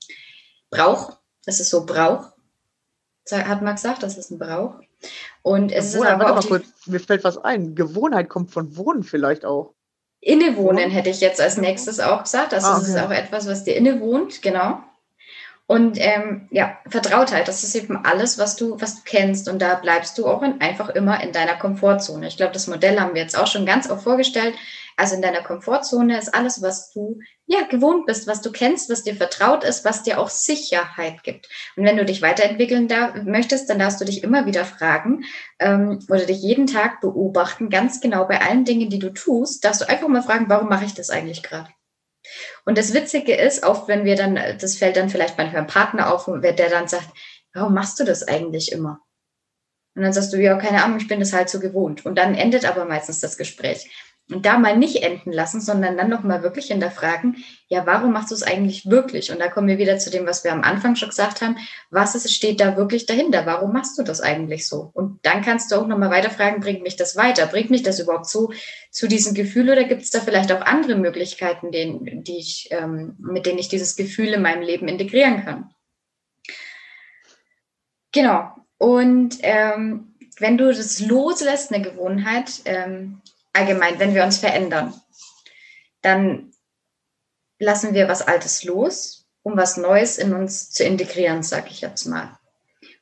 Brauch. 0.70 1.18
Das 1.44 1.61
ist 1.61 1.70
so 1.70 1.87
Brauch. 1.87 2.31
Hat 3.31 3.62
man 3.62 3.74
gesagt, 3.74 4.02
das 4.02 4.16
ist 4.16 4.31
ein 4.31 4.38
Brauch. 4.38 4.74
Und 5.42 5.72
es 5.72 5.92
Gewohnheit, 5.92 6.18
ist 6.18 6.24
aber 6.24 6.38
auch 6.38 6.46
kurz, 6.46 6.66
mir 6.87 7.00
fällt 7.00 7.24
was 7.24 7.38
ein. 7.38 7.74
Gewohnheit 7.74 8.28
kommt 8.28 8.50
von 8.50 8.76
Wohnen 8.76 9.02
vielleicht 9.02 9.44
auch. 9.44 9.74
Innewohnen 10.20 10.90
hätte 10.90 11.11
ich 11.11 11.20
jetzt 11.20 11.40
als 11.40 11.57
nächstes 11.57 12.00
auch 12.00 12.24
gesagt. 12.24 12.52
Das 12.52 12.64
ah, 12.64 12.76
okay. 12.76 12.87
ist 12.87 12.98
auch 12.98 13.11
etwas, 13.11 13.46
was 13.46 13.64
dir 13.64 13.76
innewohnt, 13.76 14.42
genau. 14.42 14.83
Und 15.68 15.98
ähm, 16.00 16.48
ja, 16.50 16.78
Vertrautheit, 16.88 17.46
das 17.46 17.62
ist 17.62 17.74
eben 17.74 18.02
alles, 18.02 18.38
was 18.38 18.57
du, 18.57 18.81
was 18.81 18.94
du 18.94 19.02
kennst. 19.04 19.50
Und 19.50 19.61
da 19.61 19.74
bleibst 19.74 20.16
du 20.16 20.26
auch 20.26 20.42
in, 20.42 20.62
einfach 20.62 20.88
immer 20.88 21.22
in 21.22 21.31
deiner 21.33 21.57
Komfortzone. 21.57 22.26
Ich 22.26 22.38
glaube, 22.38 22.54
das 22.54 22.68
Modell 22.68 22.98
haben 22.98 23.12
wir 23.12 23.20
jetzt 23.20 23.37
auch 23.38 23.46
schon 23.46 23.66
ganz 23.66 23.90
oft 23.90 24.02
vorgestellt. 24.02 24.54
Also 24.96 25.14
in 25.14 25.20
deiner 25.20 25.42
Komfortzone 25.42 26.16
ist 26.16 26.35
alles, 26.35 26.62
was 26.62 26.90
du 26.92 27.18
ja 27.44 27.66
gewohnt 27.68 28.07
bist, 28.07 28.26
was 28.26 28.40
du 28.40 28.50
kennst, 28.50 28.88
was 28.88 29.02
dir 29.02 29.14
vertraut 29.14 29.62
ist, 29.62 29.85
was 29.85 30.02
dir 30.02 30.18
auch 30.18 30.31
Sicherheit 30.31 31.22
gibt. 31.22 31.50
Und 31.76 31.85
wenn 31.85 31.98
du 31.98 32.07
dich 32.07 32.22
weiterentwickeln 32.22 32.88
darf, 32.88 33.14
möchtest, 33.24 33.68
dann 33.68 33.78
darfst 33.78 34.00
du 34.00 34.07
dich 34.07 34.24
immer 34.24 34.46
wieder 34.46 34.64
fragen 34.64 35.24
ähm, 35.59 35.98
oder 36.09 36.24
dich 36.24 36.40
jeden 36.40 36.66
Tag 36.66 37.02
beobachten, 37.02 37.68
ganz 37.68 38.00
genau 38.00 38.24
bei 38.24 38.40
allen 38.40 38.64
Dingen, 38.64 38.88
die 38.88 39.00
du 39.00 39.12
tust, 39.12 39.66
darfst 39.66 39.83
du 39.83 39.88
einfach 39.88 40.09
mal 40.09 40.22
fragen, 40.22 40.48
warum 40.48 40.70
mache 40.70 40.87
ich 40.87 40.94
das 40.94 41.11
eigentlich 41.11 41.42
gerade? 41.42 41.68
Und 42.68 42.76
das 42.76 42.92
Witzige 42.92 43.35
ist, 43.35 43.64
oft 43.64 43.88
wenn 43.88 44.04
wir 44.04 44.14
dann, 44.14 44.35
das 44.35 44.76
fällt 44.76 44.98
dann 44.98 45.09
vielleicht 45.09 45.38
manchmal 45.38 45.61
einem 45.61 45.68
Partner 45.68 46.12
auf, 46.12 46.26
der 46.26 46.52
dann 46.52 46.87
sagt, 46.87 47.09
warum 47.54 47.72
machst 47.72 47.98
du 47.98 48.04
das 48.04 48.28
eigentlich 48.28 48.72
immer? 48.72 49.00
Und 49.96 50.02
dann 50.02 50.12
sagst 50.12 50.35
du, 50.35 50.37
ja, 50.37 50.54
keine 50.59 50.85
Ahnung, 50.85 50.98
ich 50.98 51.09
bin 51.09 51.18
das 51.18 51.33
halt 51.33 51.48
so 51.48 51.61
gewohnt. 51.61 52.04
Und 52.04 52.16
dann 52.16 52.35
endet 52.35 52.66
aber 52.66 52.85
meistens 52.85 53.20
das 53.20 53.38
Gespräch 53.38 53.90
und 54.31 54.45
da 54.45 54.59
mal 54.59 54.77
nicht 54.77 55.03
enden 55.03 55.33
lassen, 55.33 55.61
sondern 55.61 55.97
dann 55.97 56.11
nochmal 56.11 56.43
wirklich 56.43 56.67
hinterfragen, 56.67 57.37
ja, 57.69 57.87
warum 57.87 58.12
machst 58.12 58.31
du 58.31 58.35
es 58.35 58.43
eigentlich 58.43 58.88
wirklich? 58.91 59.33
Und 59.33 59.38
da 59.38 59.49
kommen 59.49 59.69
wir 59.69 59.79
wieder 59.79 59.99
zu 59.99 60.11
dem, 60.11 60.27
was 60.27 60.45
wir 60.45 60.53
am 60.53 60.62
Anfang 60.62 60.97
schon 60.97 61.09
gesagt 61.09 61.41
haben. 61.41 61.57
Was 61.91 62.14
ist, 62.14 62.33
steht 62.35 62.61
da 62.61 62.77
wirklich 62.77 63.07
dahinter? 63.07 63.47
Warum 63.47 63.73
machst 63.73 63.99
du 63.99 64.03
das 64.03 64.21
eigentlich 64.21 64.67
so? 64.67 64.91
Und 64.93 65.21
dann 65.25 65.43
kannst 65.43 65.71
du 65.71 65.77
auch 65.77 65.87
nochmal 65.87 66.11
weiterfragen, 66.11 66.61
bringt 66.61 66.83
mich 66.83 66.97
das 66.97 67.17
weiter? 67.17 67.47
Bringt 67.47 67.71
mich 67.71 67.83
das 67.83 68.01
überhaupt 68.01 68.27
so 68.27 68.53
zu 68.91 69.09
diesem 69.09 69.35
Gefühl 69.35 69.71
oder 69.71 69.85
gibt 69.85 70.03
es 70.03 70.11
da 70.11 70.21
vielleicht 70.21 70.53
auch 70.53 70.61
andere 70.61 70.97
Möglichkeiten, 70.97 71.73
den, 71.73 72.23
die 72.25 72.38
ich, 72.38 72.69
ähm, 72.71 73.17
mit 73.19 73.47
denen 73.47 73.59
ich 73.59 73.69
dieses 73.69 73.97
Gefühl 73.97 74.29
in 74.29 74.43
meinem 74.43 74.62
Leben 74.62 74.88
integrieren 74.88 75.45
kann? 75.45 75.71
Genau. 78.12 78.51
Und 78.77 79.38
ähm, 79.41 80.14
wenn 80.38 80.59
du 80.59 80.67
das 80.67 81.01
loslässt, 81.01 81.73
eine 81.73 81.83
Gewohnheit, 81.83 82.61
ähm, 82.64 83.21
allgemein, 83.59 83.99
wenn 83.99 84.14
wir 84.14 84.25
uns 84.25 84.38
verändern, 84.38 84.94
dann 86.03 86.53
lassen 87.59 87.94
wir 87.94 88.09
was 88.09 88.27
Altes 88.27 88.64
los, 88.64 89.27
um 89.42 89.57
was 89.57 89.77
Neues 89.77 90.18
in 90.18 90.33
uns 90.33 90.71
zu 90.71 90.85
integrieren, 90.85 91.42
sage 91.42 91.68
ich 91.71 91.81
jetzt 91.81 92.07
mal. 92.07 92.38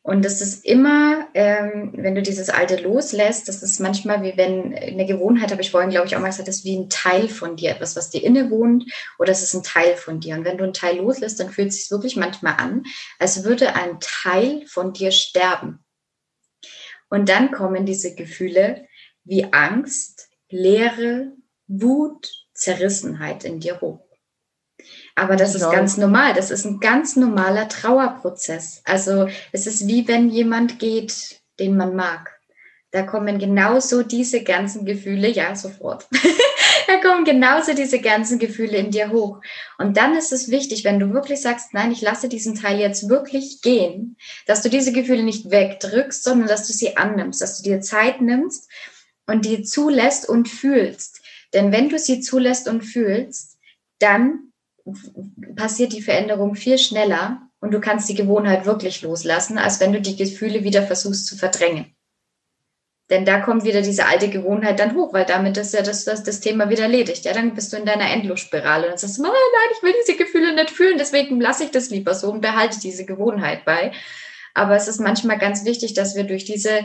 Und 0.02 0.24
das 0.24 0.40
ist 0.40 0.64
immer, 0.64 1.26
ähm, 1.34 1.92
wenn 1.96 2.14
du 2.14 2.22
dieses 2.22 2.48
Alte 2.48 2.76
loslässt, 2.76 3.48
das 3.48 3.64
ist 3.64 3.80
manchmal 3.80 4.22
wie 4.22 4.36
wenn 4.36 4.72
eine 4.72 5.04
Gewohnheit, 5.04 5.50
habe 5.50 5.62
ich 5.62 5.72
vorhin, 5.72 5.90
glaube 5.90 6.06
ich, 6.06 6.14
auch 6.14 6.20
mal 6.20 6.28
gesagt, 6.28 6.46
das 6.46 6.58
ist 6.58 6.64
wie 6.64 6.78
ein 6.78 6.88
Teil 6.88 7.28
von 7.28 7.56
dir, 7.56 7.72
etwas, 7.72 7.96
was 7.96 8.10
dir 8.10 8.22
innewohnt, 8.22 8.84
oder 9.18 9.32
es 9.32 9.42
ist 9.42 9.54
ein 9.54 9.64
Teil 9.64 9.96
von 9.96 10.20
dir. 10.20 10.36
Und 10.36 10.44
wenn 10.44 10.58
du 10.58 10.64
einen 10.64 10.72
Teil 10.72 10.98
loslässt, 10.98 11.40
dann 11.40 11.50
fühlt 11.50 11.70
es 11.70 11.80
sich 11.80 11.90
wirklich 11.90 12.14
manchmal 12.14 12.54
an, 12.56 12.84
als 13.18 13.42
würde 13.42 13.74
ein 13.74 13.98
Teil 13.98 14.64
von 14.68 14.92
dir 14.92 15.10
sterben. 15.10 15.84
Und 17.08 17.28
dann 17.28 17.50
kommen 17.50 17.84
diese 17.84 18.14
Gefühle 18.14 18.86
wie 19.24 19.52
Angst, 19.52 20.25
Leere, 20.56 21.32
Wut, 21.68 22.30
Zerrissenheit 22.54 23.44
in 23.44 23.60
dir 23.60 23.80
hoch. 23.80 24.00
Aber 25.14 25.36
das 25.36 25.54
ist 25.54 25.70
ganz 25.70 25.96
normal. 25.96 26.34
Das 26.34 26.50
ist 26.50 26.64
ein 26.64 26.80
ganz 26.80 27.16
normaler 27.16 27.68
Trauerprozess. 27.68 28.82
Also 28.84 29.28
es 29.52 29.66
ist 29.66 29.86
wie 29.86 30.06
wenn 30.08 30.28
jemand 30.30 30.78
geht, 30.78 31.40
den 31.58 31.76
man 31.76 31.94
mag. 31.94 32.32
da 32.92 33.02
kommen 33.02 33.38
genauso 33.38 34.02
diese 34.02 34.42
ganzen 34.42 34.86
Gefühle, 34.86 35.28
ja, 35.28 35.54
sofort. 35.54 36.06
da 36.86 36.96
kommen 37.02 37.24
genauso 37.24 37.74
diese 37.74 38.00
ganzen 38.00 38.38
Gefühle 38.38 38.78
in 38.78 38.90
dir 38.90 39.10
hoch. 39.10 39.40
Und 39.76 39.98
dann 39.98 40.16
ist 40.16 40.32
es 40.32 40.50
wichtig, 40.50 40.84
wenn 40.84 40.98
du 40.98 41.12
wirklich 41.12 41.42
sagst, 41.42 41.74
nein, 41.74 41.92
ich 41.92 42.00
lasse 42.00 42.30
diesen 42.30 42.54
Teil 42.54 42.78
jetzt 42.78 43.10
wirklich 43.10 43.60
gehen, 43.60 44.16
dass 44.46 44.62
du 44.62 44.70
diese 44.70 44.92
Gefühle 44.92 45.24
nicht 45.24 45.50
wegdrückst, 45.50 46.24
sondern 46.24 46.48
dass 46.48 46.66
du 46.66 46.72
sie 46.72 46.96
annimmst, 46.96 47.42
dass 47.42 47.60
du 47.60 47.68
dir 47.68 47.82
Zeit 47.82 48.22
nimmst 48.22 48.70
und 49.26 49.44
die 49.44 49.62
zulässt 49.62 50.28
und 50.28 50.48
fühlst. 50.48 51.20
Denn 51.52 51.72
wenn 51.72 51.88
du 51.88 51.98
sie 51.98 52.20
zulässt 52.20 52.68
und 52.68 52.82
fühlst, 52.82 53.58
dann 53.98 54.52
passiert 55.56 55.92
die 55.92 56.02
Veränderung 56.02 56.54
viel 56.54 56.78
schneller 56.78 57.42
und 57.60 57.72
du 57.72 57.80
kannst 57.80 58.08
die 58.08 58.14
Gewohnheit 58.14 58.66
wirklich 58.66 59.02
loslassen, 59.02 59.58
als 59.58 59.80
wenn 59.80 59.92
du 59.92 60.00
die 60.00 60.16
Gefühle 60.16 60.62
wieder 60.64 60.82
versuchst 60.82 61.26
zu 61.26 61.36
verdrängen. 61.36 61.96
Denn 63.08 63.24
da 63.24 63.40
kommt 63.40 63.64
wieder 63.64 63.82
diese 63.82 64.06
alte 64.06 64.28
Gewohnheit 64.28 64.80
dann 64.80 64.96
hoch, 64.96 65.12
weil 65.12 65.24
damit 65.24 65.56
ist 65.56 65.72
ja 65.72 65.82
das, 65.82 66.04
das, 66.04 66.24
das 66.24 66.40
Thema 66.40 66.68
wieder 66.70 66.84
erledigt. 66.84 67.24
Ja, 67.24 67.32
dann 67.32 67.54
bist 67.54 67.72
du 67.72 67.76
in 67.76 67.86
deiner 67.86 68.10
Endlosspirale 68.10 68.84
und 68.84 68.90
dann 68.90 68.98
sagst 68.98 69.18
du, 69.18 69.22
oh 69.22 69.26
nein, 69.26 69.76
ich 69.76 69.82
will 69.82 69.94
diese 70.04 70.18
Gefühle 70.18 70.54
nicht 70.54 70.70
fühlen, 70.70 70.98
deswegen 70.98 71.40
lasse 71.40 71.64
ich 71.64 71.70
das 71.70 71.90
lieber 71.90 72.14
so 72.14 72.32
und 72.32 72.40
behalte 72.40 72.80
diese 72.80 73.04
Gewohnheit 73.04 73.64
bei. 73.64 73.92
Aber 74.54 74.74
es 74.74 74.88
ist 74.88 75.00
manchmal 75.00 75.38
ganz 75.38 75.64
wichtig, 75.64 75.94
dass 75.94 76.16
wir 76.16 76.24
durch 76.24 76.44
diese, 76.44 76.84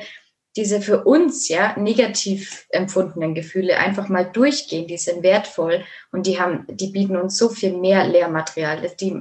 diese 0.56 0.82
für 0.82 1.06
uns 1.06 1.48
ja 1.48 1.78
negativ 1.78 2.66
empfundenen 2.70 3.34
Gefühle 3.34 3.78
einfach 3.78 4.10
mal 4.10 4.26
durchgehen. 4.26 4.88
Die 4.88 4.98
sind 4.98 5.24
wertvoll 5.24 5.84
und 6.12 6.28
die 6.28 6.40
haben, 6.40 6.66
die 6.70 6.88
bieten 6.88 7.16
uns 7.16 7.38
so 7.38 7.50
viel 7.50 7.78
mehr 7.78 8.08
Lehrmaterial. 8.08 8.82
Die, 9.00 9.16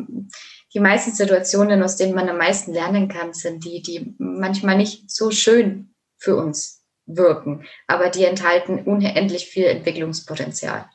die 0.74 0.80
meisten 0.80 1.12
Situationen, 1.12 1.82
aus 1.82 1.96
denen 1.96 2.14
man 2.14 2.28
am 2.28 2.38
meisten 2.38 2.72
lernen 2.72 3.08
kann, 3.08 3.32
sind 3.32 3.64
die, 3.64 3.82
die 3.82 4.14
manchmal 4.18 4.76
nicht 4.76 5.10
so 5.10 5.30
schön 5.30 5.94
für 6.18 6.36
uns 6.36 6.84
wirken, 7.06 7.64
aber 7.86 8.08
die 8.08 8.24
enthalten 8.24 8.82
unendlich 8.84 9.46
viel 9.46 9.64
Entwicklungspotenzial. 9.64 10.88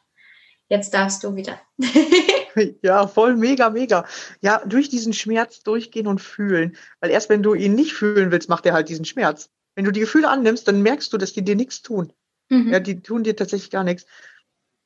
Jetzt 0.67 0.93
darfst 0.93 1.23
du 1.23 1.35
wieder. 1.35 1.59
ja, 2.81 3.07
voll 3.07 3.35
mega, 3.35 3.69
mega. 3.69 4.05
Ja, 4.41 4.63
durch 4.65 4.89
diesen 4.89 5.13
Schmerz 5.13 5.61
durchgehen 5.61 6.07
und 6.07 6.19
fühlen. 6.19 6.75
Weil 6.99 7.11
erst 7.11 7.29
wenn 7.29 7.43
du 7.43 7.53
ihn 7.53 7.75
nicht 7.75 7.93
fühlen 7.93 8.31
willst, 8.31 8.49
macht 8.49 8.65
er 8.65 8.73
halt 8.73 8.89
diesen 8.89 9.05
Schmerz. 9.05 9.49
Wenn 9.75 9.85
du 9.85 9.91
die 9.91 9.99
Gefühle 9.99 10.29
annimmst, 10.29 10.67
dann 10.67 10.81
merkst 10.81 11.11
du, 11.13 11.17
dass 11.17 11.33
die 11.33 11.43
dir 11.43 11.55
nichts 11.55 11.81
tun. 11.81 12.13
Mhm. 12.49 12.71
Ja, 12.71 12.79
die 12.79 13.01
tun 13.01 13.23
dir 13.23 13.35
tatsächlich 13.35 13.71
gar 13.71 13.83
nichts. 13.83 14.05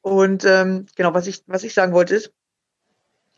Und 0.02 0.46
ähm, 0.46 0.86
genau, 0.96 1.14
was 1.14 1.28
ich, 1.28 1.44
was 1.48 1.64
ich 1.64 1.74
sagen 1.74 1.94
wollte 1.94 2.16
ist, 2.16 2.34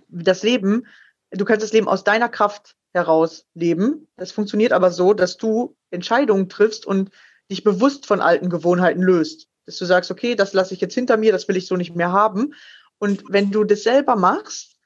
das 0.08 0.44
Leben, 0.44 0.88
du 1.32 1.46
kannst 1.46 1.64
das 1.64 1.74
Leben 1.74 1.88
aus 1.88 2.04
deiner 2.04 2.30
Kraft 2.30 2.76
heraus 2.94 3.46
leben. 3.54 4.08
Das 4.18 4.32
funktioniert 4.32 4.74
aber 4.74 4.92
so, 4.92 5.14
dass 5.14 5.38
du 5.38 5.76
Entscheidungen 5.90 6.50
triffst 6.50 6.86
und 6.86 7.12
dich 7.50 7.64
bewusst 7.64 8.06
von 8.06 8.22
alten 8.22 8.50
Gewohnheiten 8.50 9.02
löst. 9.02 9.48
Dass 9.66 9.78
du 9.78 9.86
sagst, 9.86 10.12
okay, 10.12 10.36
das 10.36 10.54
lasse 10.54 10.74
ich 10.74 10.82
jetzt 10.82 10.96
hinter 10.96 11.18
mir, 11.18 11.32
das 11.32 11.48
will 11.48 11.58
ich 11.58 11.68
so 11.68 11.76
nicht 11.76 11.96
mehr 11.96 12.12
haben. 12.12 12.54
Und 12.98 13.24
wenn 13.30 13.52
du 13.52 13.64
das 13.64 13.84
selber 13.84 14.16
machst, 14.16 14.78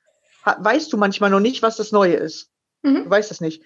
weißt 0.44 0.94
du 0.94 0.98
manchmal 0.98 1.32
noch 1.32 1.40
nicht, 1.40 1.62
was 1.62 1.78
das 1.78 1.92
Neue 1.92 2.16
ist. 2.16 2.50
Mhm. 2.84 3.06
Du 3.06 3.10
weißt 3.10 3.32
das 3.32 3.42
nicht. 3.42 3.64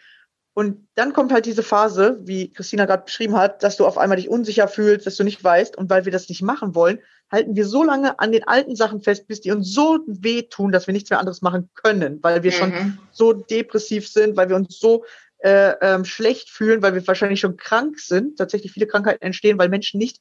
Und 0.53 0.87
dann 0.95 1.13
kommt 1.13 1.31
halt 1.31 1.45
diese 1.45 1.63
Phase, 1.63 2.19
wie 2.23 2.51
Christina 2.51 2.85
gerade 2.85 3.03
beschrieben 3.05 3.37
hat, 3.37 3.63
dass 3.63 3.77
du 3.77 3.85
auf 3.85 3.97
einmal 3.97 4.17
dich 4.17 4.29
unsicher 4.29 4.67
fühlst, 4.67 5.05
dass 5.05 5.15
du 5.15 5.23
nicht 5.23 5.43
weißt. 5.43 5.77
Und 5.77 5.89
weil 5.89 6.05
wir 6.05 6.11
das 6.11 6.27
nicht 6.27 6.41
machen 6.41 6.75
wollen, 6.75 6.99
halten 7.31 7.55
wir 7.55 7.65
so 7.65 7.83
lange 7.83 8.19
an 8.19 8.31
den 8.31 8.47
alten 8.47 8.75
Sachen 8.75 9.01
fest, 9.01 9.27
bis 9.27 9.41
die 9.41 9.51
uns 9.51 9.71
so 9.73 9.99
wehtun, 10.07 10.71
dass 10.71 10.87
wir 10.87 10.93
nichts 10.93 11.09
mehr 11.09 11.19
anderes 11.19 11.41
machen 11.41 11.69
können, 11.75 12.19
weil 12.23 12.43
wir 12.43 12.51
mhm. 12.51 12.55
schon 12.55 12.97
so 13.11 13.33
depressiv 13.33 14.07
sind, 14.07 14.35
weil 14.35 14.49
wir 14.49 14.55
uns 14.55 14.79
so 14.79 15.05
äh, 15.39 15.73
ähm, 15.81 16.03
schlecht 16.05 16.49
fühlen, 16.49 16.81
weil 16.81 16.95
wir 16.95 17.07
wahrscheinlich 17.07 17.39
schon 17.39 17.55
krank 17.55 17.99
sind. 17.99 18.37
Tatsächlich 18.37 18.71
viele 18.71 18.87
Krankheiten 18.87 19.23
entstehen, 19.23 19.57
weil 19.57 19.69
Menschen 19.69 19.99
nicht 19.99 20.19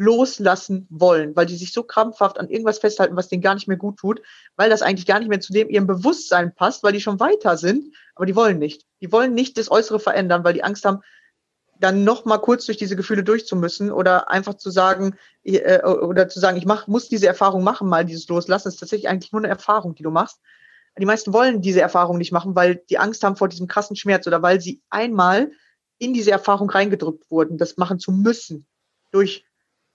loslassen 0.00 0.86
wollen, 0.90 1.36
weil 1.36 1.46
die 1.46 1.56
sich 1.56 1.72
so 1.72 1.82
krampfhaft 1.82 2.38
an 2.38 2.48
irgendwas 2.48 2.78
festhalten, 2.78 3.16
was 3.16 3.28
denen 3.28 3.42
gar 3.42 3.54
nicht 3.54 3.68
mehr 3.68 3.76
gut 3.76 3.98
tut, 3.98 4.22
weil 4.56 4.70
das 4.70 4.82
eigentlich 4.82 5.06
gar 5.06 5.18
nicht 5.18 5.28
mehr 5.28 5.40
zu 5.40 5.52
dem 5.52 5.68
ihrem 5.68 5.86
Bewusstsein 5.86 6.54
passt, 6.54 6.82
weil 6.82 6.92
die 6.92 7.00
schon 7.00 7.20
weiter 7.20 7.56
sind, 7.56 7.94
aber 8.14 8.26
die 8.26 8.34
wollen 8.34 8.58
nicht. 8.58 8.86
Die 9.00 9.12
wollen 9.12 9.34
nicht 9.34 9.58
das 9.58 9.70
Äußere 9.70 10.00
verändern, 10.00 10.42
weil 10.42 10.54
die 10.54 10.64
Angst 10.64 10.84
haben, 10.84 11.00
dann 11.78 12.04
noch 12.04 12.24
mal 12.24 12.38
kurz 12.38 12.66
durch 12.66 12.78
diese 12.78 12.96
Gefühle 12.96 13.24
durchzumüssen 13.24 13.90
oder 13.92 14.30
einfach 14.30 14.54
zu 14.54 14.70
sagen 14.70 15.16
äh, 15.44 15.82
oder 15.82 16.28
zu 16.28 16.40
sagen, 16.40 16.56
ich 16.56 16.66
mach, 16.66 16.86
muss 16.86 17.08
diese 17.08 17.26
Erfahrung 17.26 17.62
machen, 17.62 17.88
mal 17.88 18.04
dieses 18.04 18.28
Loslassen, 18.28 18.68
das 18.68 18.74
ist 18.74 18.80
tatsächlich 18.80 19.08
eigentlich 19.08 19.32
nur 19.32 19.40
eine 19.40 19.48
Erfahrung, 19.48 19.94
die 19.94 20.02
du 20.02 20.10
machst 20.10 20.40
die 20.98 21.06
meisten 21.06 21.32
wollen 21.32 21.62
diese 21.62 21.80
Erfahrung 21.80 22.18
nicht 22.18 22.32
machen, 22.32 22.54
weil 22.54 22.82
die 22.90 22.98
Angst 22.98 23.24
haben 23.24 23.36
vor 23.36 23.48
diesem 23.48 23.66
krassen 23.66 23.96
Schmerz 23.96 24.26
oder 24.26 24.42
weil 24.42 24.60
sie 24.60 24.82
einmal 24.90 25.52
in 25.98 26.14
diese 26.14 26.30
Erfahrung 26.30 26.68
reingedrückt 26.70 27.30
wurden, 27.30 27.58
das 27.58 27.76
machen 27.76 27.98
zu 27.98 28.12
müssen. 28.12 28.66
Durch 29.10 29.44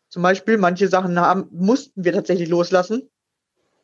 zum 0.10 0.24
Beispiel 0.24 0.58
manche 0.58 0.88
Sachen 0.88 1.20
haben, 1.20 1.48
mussten 1.52 2.04
wir 2.04 2.14
tatsächlich 2.14 2.50
loslassen. 2.50 3.10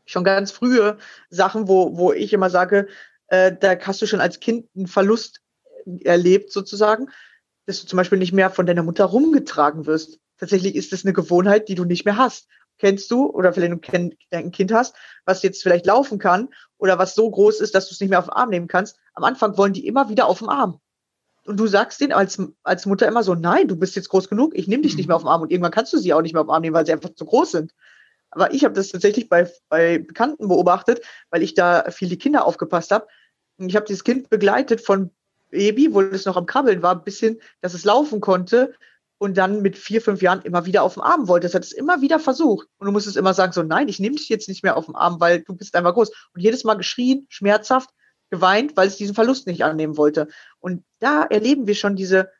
Schon 0.06 0.24
ganz 0.24 0.52
frühe 0.52 0.98
Sachen, 1.30 1.68
wo, 1.68 1.98
wo 1.98 2.12
ich 2.14 2.34
immer 2.34 2.50
sage, 2.50 2.88
äh, 3.28 3.52
da 3.58 3.78
hast 3.80 4.02
du 4.02 4.08
schon 4.08 4.22
als 4.22 4.40
Kind 4.40 4.68
einen 4.76 4.88
Verlust 4.88 5.42
erlebt 6.04 6.52
sozusagen, 6.52 7.08
dass 7.66 7.82
du 7.82 7.88
zum 7.88 7.98
Beispiel 7.98 8.18
nicht 8.18 8.34
mehr 8.34 8.50
von 8.50 8.66
deiner 8.66 8.84
Mutter 8.84 9.06
rumgetragen 9.06 9.86
wirst. 9.86 10.20
Tatsächlich 10.38 10.76
ist 10.76 10.92
das 10.92 11.06
eine 11.06 11.14
Gewohnheit, 11.14 11.70
die 11.70 11.76
du 11.76 11.86
nicht 11.86 12.06
mehr 12.06 12.18
hast 12.18 12.48
kennst 12.82 13.12
du 13.12 13.28
oder 13.28 13.54
vielleicht 13.54 13.74
du 13.74 14.18
ein 14.32 14.52
Kind 14.52 14.74
hast, 14.74 14.96
was 15.24 15.44
jetzt 15.44 15.62
vielleicht 15.62 15.86
laufen 15.86 16.18
kann 16.18 16.50
oder 16.80 16.98
was 16.98 17.14
so 17.14 17.30
groß 17.30 17.62
ist, 17.62 17.76
dass 17.76 17.88
du 17.88 17.94
es 17.94 18.02
nicht 18.02 18.10
mehr 18.10 18.18
auf 18.20 18.26
den 18.26 18.34
Arm 18.34 18.50
nehmen 18.50 18.68
kannst. 18.68 18.98
Am 19.14 19.24
Anfang 19.24 19.56
wollen 19.56 19.74
die 19.74 19.86
immer 19.86 20.10
wieder 20.10 20.26
auf 20.26 20.40
dem 20.40 20.50
Arm. 20.50 20.82
Und 21.46 21.60
du 21.60 21.68
sagst 21.68 22.00
denen 22.00 22.12
als, 22.12 22.42
als 22.64 22.86
Mutter 22.86 23.08
immer 23.08 23.24
so, 23.24 23.34
nein, 23.34 23.68
du 23.68 23.76
bist 23.76 23.96
jetzt 23.96 24.10
groß 24.10 24.30
genug, 24.30 24.54
ich 24.56 24.68
nehme 24.68 24.84
dich 24.84 24.96
nicht 24.96 25.08
mehr 25.08 25.16
auf 25.16 25.24
den 25.24 25.30
Arm. 25.30 25.42
Und 25.42 25.52
irgendwann 25.52 25.72
kannst 25.72 25.92
du 25.94 25.98
sie 25.98 26.14
auch 26.14 26.22
nicht 26.22 26.34
mehr 26.34 26.42
auf 26.42 26.48
den 26.48 26.54
Arm 26.54 26.62
nehmen, 26.62 26.76
weil 26.76 26.86
sie 26.86 26.94
einfach 26.94 27.14
zu 27.14 27.26
groß 27.26 27.52
sind. 27.52 27.74
Aber 28.30 28.54
ich 28.54 28.64
habe 28.64 28.74
das 28.74 28.90
tatsächlich 28.90 29.28
bei, 29.28 29.52
bei 29.68 30.00
Bekannten 30.00 30.48
beobachtet, 30.48 31.02
weil 31.30 31.44
ich 31.44 31.54
da 31.54 31.90
viel 31.90 32.10
die 32.10 32.18
Kinder 32.18 32.46
aufgepasst 32.46 32.92
habe. 32.92 33.08
Ich 33.58 33.76
habe 33.76 33.86
dieses 33.86 34.04
Kind 34.04 34.30
begleitet 34.30 34.82
von 34.82 35.12
Baby, 35.50 35.94
wo 35.94 36.02
es 36.02 36.26
noch 36.26 36.38
am 36.38 36.46
Krabbeln 36.46 36.82
war, 36.82 37.04
bis 37.04 37.20
hin, 37.20 37.40
dass 37.60 37.74
es 37.74 37.84
laufen 37.84 38.22
konnte, 38.22 38.74
und 39.22 39.38
dann 39.38 39.62
mit 39.62 39.78
vier, 39.78 40.02
fünf 40.02 40.24
Jahren 40.24 40.42
immer 40.42 40.66
wieder 40.66 40.82
auf 40.82 40.96
dem 40.96 41.04
Arm 41.04 41.28
wollte. 41.28 41.46
Das 41.46 41.54
hat 41.54 41.64
es 41.64 41.74
immer 41.74 42.02
wieder 42.02 42.20
versucht. 42.20 42.68
Und 42.80 42.88
du 42.88 42.92
musstest 42.92 43.18
immer 43.18 43.36
sagen, 43.36 43.54
so 43.54 43.62
nein, 43.62 43.88
ich 43.88 44.00
nehme 44.00 44.16
dich 44.16 44.30
jetzt 44.30 44.50
nicht 44.50 44.64
mehr 44.64 44.76
auf 44.76 44.86
dem 44.86 44.96
Arm, 44.96 45.20
weil 45.20 45.44
du 45.44 45.54
bist 45.54 45.76
einfach 45.76 45.94
groß. 45.94 46.10
Und 46.34 46.42
jedes 46.42 46.64
Mal 46.64 46.74
geschrien, 46.74 47.28
schmerzhaft, 47.30 47.92
geweint, 48.32 48.76
weil 48.76 48.88
es 48.88 48.98
diesen 48.98 49.14
Verlust 49.14 49.46
nicht 49.46 49.64
annehmen 49.64 49.98
wollte. 49.98 50.28
Und 50.60 50.84
da 51.00 51.24
erleben 51.24 51.68
wir 51.68 51.76
schon 51.76 51.96
diese, 51.96 52.32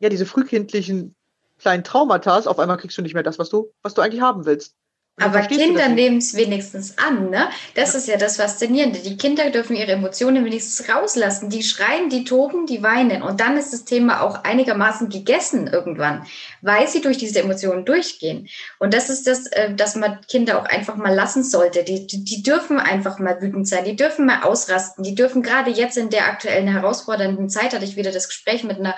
ja, 0.00 0.10
diese 0.10 0.26
frühkindlichen 0.26 1.14
kleinen 1.58 1.84
Traumata. 1.84 2.38
Auf 2.40 2.58
einmal 2.58 2.76
kriegst 2.76 2.98
du 2.98 3.02
nicht 3.02 3.14
mehr 3.14 3.22
das, 3.22 3.38
was 3.38 3.48
du, 3.48 3.72
was 3.82 3.94
du 3.94 4.02
eigentlich 4.02 4.20
haben 4.20 4.44
willst. 4.44 4.76
Aber 5.20 5.40
Kinder 5.42 5.88
nehmen 5.88 6.18
es 6.18 6.34
wenigstens 6.34 6.96
an, 6.98 7.30
ne? 7.30 7.48
Das 7.74 7.92
ja. 7.92 7.98
ist 7.98 8.08
ja 8.08 8.16
das 8.16 8.36
Faszinierende. 8.36 9.00
Die 9.00 9.16
Kinder 9.16 9.50
dürfen 9.50 9.76
ihre 9.76 9.92
Emotionen 9.92 10.44
wenigstens 10.44 10.88
rauslassen. 10.88 11.50
Die 11.50 11.62
schreien, 11.62 12.08
die 12.08 12.24
toben, 12.24 12.66
die 12.66 12.82
weinen. 12.82 13.22
Und 13.22 13.40
dann 13.40 13.56
ist 13.56 13.72
das 13.72 13.84
Thema 13.84 14.22
auch 14.22 14.44
einigermaßen 14.44 15.08
gegessen 15.08 15.66
irgendwann, 15.66 16.26
weil 16.62 16.88
sie 16.88 17.00
durch 17.00 17.18
diese 17.18 17.40
Emotionen 17.40 17.84
durchgehen. 17.84 18.48
Und 18.78 18.94
das 18.94 19.10
ist 19.10 19.26
das, 19.26 19.46
äh, 19.48 19.74
dass 19.74 19.94
man 19.94 20.20
Kinder 20.28 20.58
auch 20.58 20.64
einfach 20.64 20.96
mal 20.96 21.14
lassen 21.14 21.44
sollte. 21.44 21.84
Die, 21.84 22.06
die, 22.06 22.24
die 22.24 22.42
dürfen 22.42 22.78
einfach 22.78 23.18
mal 23.18 23.40
wütend 23.42 23.68
sein. 23.68 23.84
Die 23.84 23.96
dürfen 23.96 24.26
mal 24.26 24.42
ausrasten. 24.42 25.04
Die 25.04 25.14
dürfen 25.14 25.42
gerade 25.42 25.70
jetzt 25.70 25.98
in 25.98 26.10
der 26.10 26.26
aktuellen 26.26 26.68
herausfordernden 26.68 27.50
Zeit, 27.50 27.74
hatte 27.74 27.84
ich 27.84 27.96
wieder 27.96 28.12
das 28.12 28.28
Gespräch 28.28 28.64
mit 28.64 28.78
einer 28.78 28.96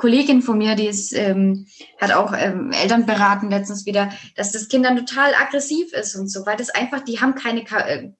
Kollegin 0.00 0.40
von 0.40 0.56
mir, 0.56 0.76
die 0.76 0.86
ist, 0.86 1.12
ähm, 1.12 1.66
hat 2.00 2.12
auch 2.12 2.32
ähm, 2.34 2.72
Eltern 2.72 3.04
beraten 3.04 3.50
letztens 3.50 3.84
wieder, 3.84 4.10
dass 4.34 4.50
das 4.50 4.68
Kind 4.68 4.86
dann 4.86 4.96
total 4.96 5.34
aggressiv 5.34 5.92
ist 5.92 6.16
und 6.16 6.28
so, 6.28 6.46
weil 6.46 6.56
das 6.56 6.70
einfach, 6.70 7.00
die 7.00 7.20
haben 7.20 7.34
keine, 7.34 7.60
äh, 7.60 8.10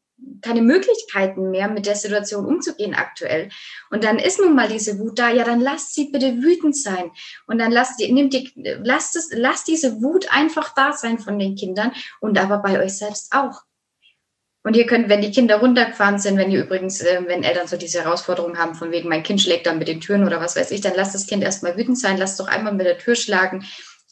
keine 0.43 0.61
Möglichkeiten 0.61 1.51
mehr, 1.51 1.69
mit 1.69 1.87
der 1.87 1.97
Situation 1.97 2.45
umzugehen 2.45 2.95
aktuell. 2.95 3.49
Und 3.91 4.05
dann 4.05 4.19
ist 4.19 4.39
nun 4.39 4.55
mal 4.55 4.69
diese 4.69 4.99
Wut 4.99 5.19
da, 5.19 5.31
ja, 5.31 5.43
dann 5.43 5.61
lasst 5.61 5.95
sie 5.95 6.11
bitte 6.11 6.43
wütend 6.43 6.77
sein. 6.77 7.13
Und 7.47 7.59
dann 7.59 7.73
lasst 7.73 7.99
die, 7.99 8.13
nimmt 8.13 8.35
die, 8.35 8.53
lasst 8.85 9.17
es, 9.17 9.31
lasst 9.33 9.67
diese 9.67 10.03
Wut 10.03 10.31
einfach 10.31 10.75
da 10.75 10.93
sein 10.93 11.19
von 11.19 11.39
den 11.39 11.57
Kindern 11.57 11.93
und 12.21 12.39
aber 12.39 12.59
bei 12.59 12.79
euch 12.79 12.99
selbst 12.99 13.33
auch. 13.33 13.63
Und 14.63 14.77
ihr 14.77 14.87
könnt, 14.87 15.09
wenn 15.09 15.23
die 15.23 15.31
Kinder 15.31 15.57
runtergefahren 15.57 16.19
sind, 16.19 16.37
wenn 16.37 16.51
ihr 16.51 16.63
übrigens, 16.63 17.01
äh, 17.01 17.23
wenn 17.27 17.43
Eltern 17.43 17.67
so 17.67 17.77
diese 17.77 18.05
Herausforderung 18.05 18.59
haben, 18.59 18.75
von 18.75 18.91
wegen, 18.91 19.09
mein 19.09 19.23
Kind 19.23 19.41
schlägt 19.41 19.67
dann 19.67 19.79
mit 19.79 19.89
den 19.89 20.01
Türen 20.01 20.25
oder 20.25 20.41
was 20.41 20.57
weiß 20.57 20.71
ich, 20.71 20.83
dann 20.83 20.95
lasst 20.95 21.15
das 21.15 21.27
Kind 21.27 21.43
erstmal 21.43 21.77
wütend 21.79 21.99
sein, 21.99 22.19
lasst 22.19 22.39
doch 22.39 22.47
einmal 22.47 22.75
mit 22.75 22.87
der 22.87 22.99
Tür 22.99 23.15
schlagen, 23.15 23.65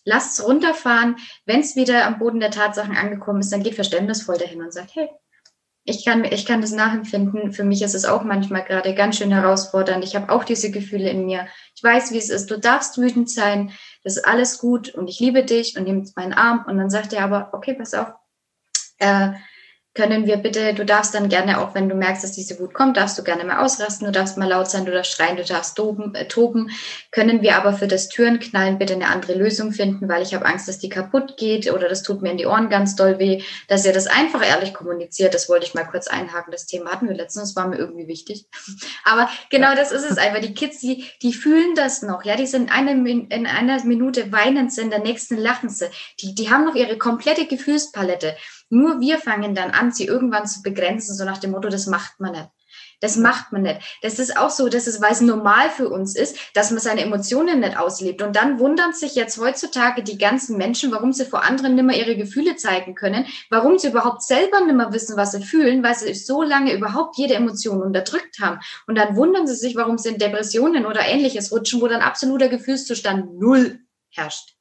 lasst 0.04 0.38
es 0.38 0.46
runterfahren. 0.46 1.16
Wenn 1.44 1.60
es 1.60 1.76
wieder 1.76 2.06
am 2.06 2.18
Boden 2.18 2.40
der 2.40 2.50
Tatsachen 2.50 2.96
angekommen 2.96 3.40
ist, 3.40 3.52
dann 3.52 3.62
geht 3.62 3.74
verständnisvoll 3.74 4.38
dahin 4.38 4.62
und 4.62 4.72
sagt, 4.72 4.94
hey, 4.94 5.10
ich 5.84 6.04
kann, 6.04 6.24
ich 6.24 6.44
kann 6.44 6.60
das 6.60 6.72
nachempfinden. 6.72 7.52
Für 7.52 7.64
mich 7.64 7.80
ist 7.82 7.94
es 7.94 8.04
auch 8.04 8.22
manchmal 8.22 8.62
gerade 8.64 8.94
ganz 8.94 9.16
schön 9.16 9.32
herausfordernd. 9.32 10.04
Ich 10.04 10.14
habe 10.16 10.30
auch 10.30 10.44
diese 10.44 10.70
Gefühle 10.70 11.08
in 11.08 11.24
mir. 11.24 11.46
Ich 11.74 11.82
weiß, 11.82 12.12
wie 12.12 12.18
es 12.18 12.28
ist. 12.28 12.50
Du 12.50 12.58
darfst 12.58 12.98
wütend 12.98 13.30
sein. 13.30 13.72
Das 14.04 14.18
ist 14.18 14.24
alles 14.24 14.58
gut 14.58 14.90
und 14.90 15.08
ich 15.08 15.18
liebe 15.18 15.44
dich 15.44 15.78
und 15.78 15.84
nimmt 15.84 16.14
meinen 16.14 16.34
Arm. 16.34 16.64
Und 16.66 16.76
dann 16.76 16.90
sagt 16.90 17.14
er 17.14 17.24
aber, 17.24 17.50
okay, 17.52 17.72
pass 17.72 17.94
auf. 17.94 18.08
Äh, 18.98 19.30
können 19.98 20.28
wir 20.28 20.36
bitte, 20.36 20.74
du 20.74 20.84
darfst 20.84 21.12
dann 21.12 21.28
gerne 21.28 21.60
auch, 21.60 21.74
wenn 21.74 21.88
du 21.88 21.96
merkst, 21.96 22.22
dass 22.22 22.30
diese 22.30 22.60
Wut 22.60 22.72
kommt, 22.72 22.96
darfst 22.96 23.18
du 23.18 23.24
gerne 23.24 23.42
mal 23.42 23.64
ausrasten, 23.64 24.06
du 24.06 24.12
darfst 24.12 24.38
mal 24.38 24.48
laut 24.48 24.70
sein, 24.70 24.84
du 24.84 24.92
darfst 24.92 25.10
schreien, 25.10 25.36
du 25.36 25.42
darfst 25.42 25.76
toben, 25.76 26.14
äh, 26.14 26.28
toben. 26.28 26.70
Können 27.10 27.42
wir 27.42 27.56
aber 27.56 27.72
für 27.72 27.88
das 27.88 28.08
Türenknallen 28.08 28.78
bitte 28.78 28.92
eine 28.92 29.08
andere 29.08 29.34
Lösung 29.34 29.72
finden, 29.72 30.08
weil 30.08 30.22
ich 30.22 30.34
habe 30.34 30.46
Angst, 30.46 30.68
dass 30.68 30.78
die 30.78 30.88
kaputt 30.88 31.36
geht 31.36 31.72
oder 31.72 31.88
das 31.88 32.04
tut 32.04 32.22
mir 32.22 32.30
in 32.30 32.36
die 32.36 32.46
Ohren 32.46 32.70
ganz 32.70 32.94
doll 32.94 33.18
weh, 33.18 33.42
dass 33.66 33.84
ihr 33.84 33.92
das 33.92 34.06
einfach 34.06 34.46
ehrlich 34.46 34.72
kommuniziert. 34.72 35.34
Das 35.34 35.48
wollte 35.48 35.66
ich 35.66 35.74
mal 35.74 35.82
kurz 35.82 36.06
einhaken. 36.06 36.52
Das 36.52 36.66
Thema 36.66 36.92
hatten 36.92 37.08
wir 37.08 37.16
letztens, 37.16 37.56
war 37.56 37.66
mir 37.66 37.78
irgendwie 37.78 38.06
wichtig. 38.06 38.46
Aber 39.04 39.28
genau 39.50 39.74
das 39.74 39.90
ist 39.90 40.08
es 40.08 40.16
einfach. 40.16 40.40
Die 40.40 40.54
Kids, 40.54 40.78
die, 40.78 41.06
die 41.22 41.32
fühlen 41.32 41.74
das 41.74 42.02
noch. 42.02 42.24
Ja, 42.24 42.36
die 42.36 42.46
sind 42.46 42.70
eine, 42.70 42.92
in 42.92 43.46
einer 43.48 43.82
Minute 43.82 44.30
weinend, 44.30 44.72
sie, 44.72 44.82
in 44.82 44.90
der 44.90 45.00
nächsten 45.00 45.36
lachen 45.36 45.70
sie. 45.70 45.86
Die, 46.20 46.36
die 46.36 46.50
haben 46.50 46.64
noch 46.64 46.76
ihre 46.76 46.98
komplette 46.98 47.46
Gefühlspalette. 47.46 48.36
Nur 48.70 49.00
wir 49.00 49.18
fangen 49.18 49.54
dann 49.54 49.70
an, 49.70 49.92
sie 49.92 50.06
irgendwann 50.06 50.46
zu 50.46 50.62
begrenzen, 50.62 51.14
so 51.14 51.24
nach 51.24 51.38
dem 51.38 51.52
Motto, 51.52 51.68
das 51.68 51.86
macht 51.86 52.20
man 52.20 52.32
nicht. 52.32 52.50
Das 53.00 53.16
macht 53.16 53.52
man 53.52 53.62
nicht. 53.62 53.80
Das 54.02 54.18
ist 54.18 54.36
auch 54.36 54.50
so, 54.50 54.68
dass 54.68 54.88
es, 54.88 55.00
weil 55.00 55.12
es 55.12 55.20
normal 55.20 55.70
für 55.70 55.88
uns 55.88 56.16
ist, 56.16 56.36
dass 56.54 56.72
man 56.72 56.80
seine 56.80 57.02
Emotionen 57.02 57.60
nicht 57.60 57.78
auslebt. 57.78 58.22
Und 58.22 58.34
dann 58.34 58.58
wundern 58.58 58.92
sich 58.92 59.14
jetzt 59.14 59.38
heutzutage 59.38 60.02
die 60.02 60.18
ganzen 60.18 60.58
Menschen, 60.58 60.90
warum 60.90 61.12
sie 61.12 61.24
vor 61.24 61.44
anderen 61.44 61.76
nimmer 61.76 61.94
ihre 61.94 62.16
Gefühle 62.16 62.56
zeigen 62.56 62.96
können, 62.96 63.26
warum 63.50 63.78
sie 63.78 63.88
überhaupt 63.88 64.22
selber 64.22 64.60
nimmer 64.62 64.92
wissen, 64.92 65.16
was 65.16 65.32
sie 65.32 65.42
fühlen, 65.42 65.82
weil 65.84 65.94
sie 65.94 66.12
so 66.14 66.42
lange 66.42 66.74
überhaupt 66.74 67.16
jede 67.16 67.34
Emotion 67.34 67.82
unterdrückt 67.82 68.40
haben. 68.40 68.58
Und 68.88 68.98
dann 68.98 69.14
wundern 69.14 69.46
sie 69.46 69.54
sich, 69.54 69.76
warum 69.76 69.96
sie 69.98 70.10
in 70.10 70.18
Depressionen 70.18 70.84
oder 70.84 71.06
ähnliches 71.06 71.52
rutschen, 71.52 71.80
wo 71.80 71.86
dann 71.86 72.02
absoluter 72.02 72.48
Gefühlszustand 72.48 73.38
null 73.38 73.78
herrscht. 74.10 74.56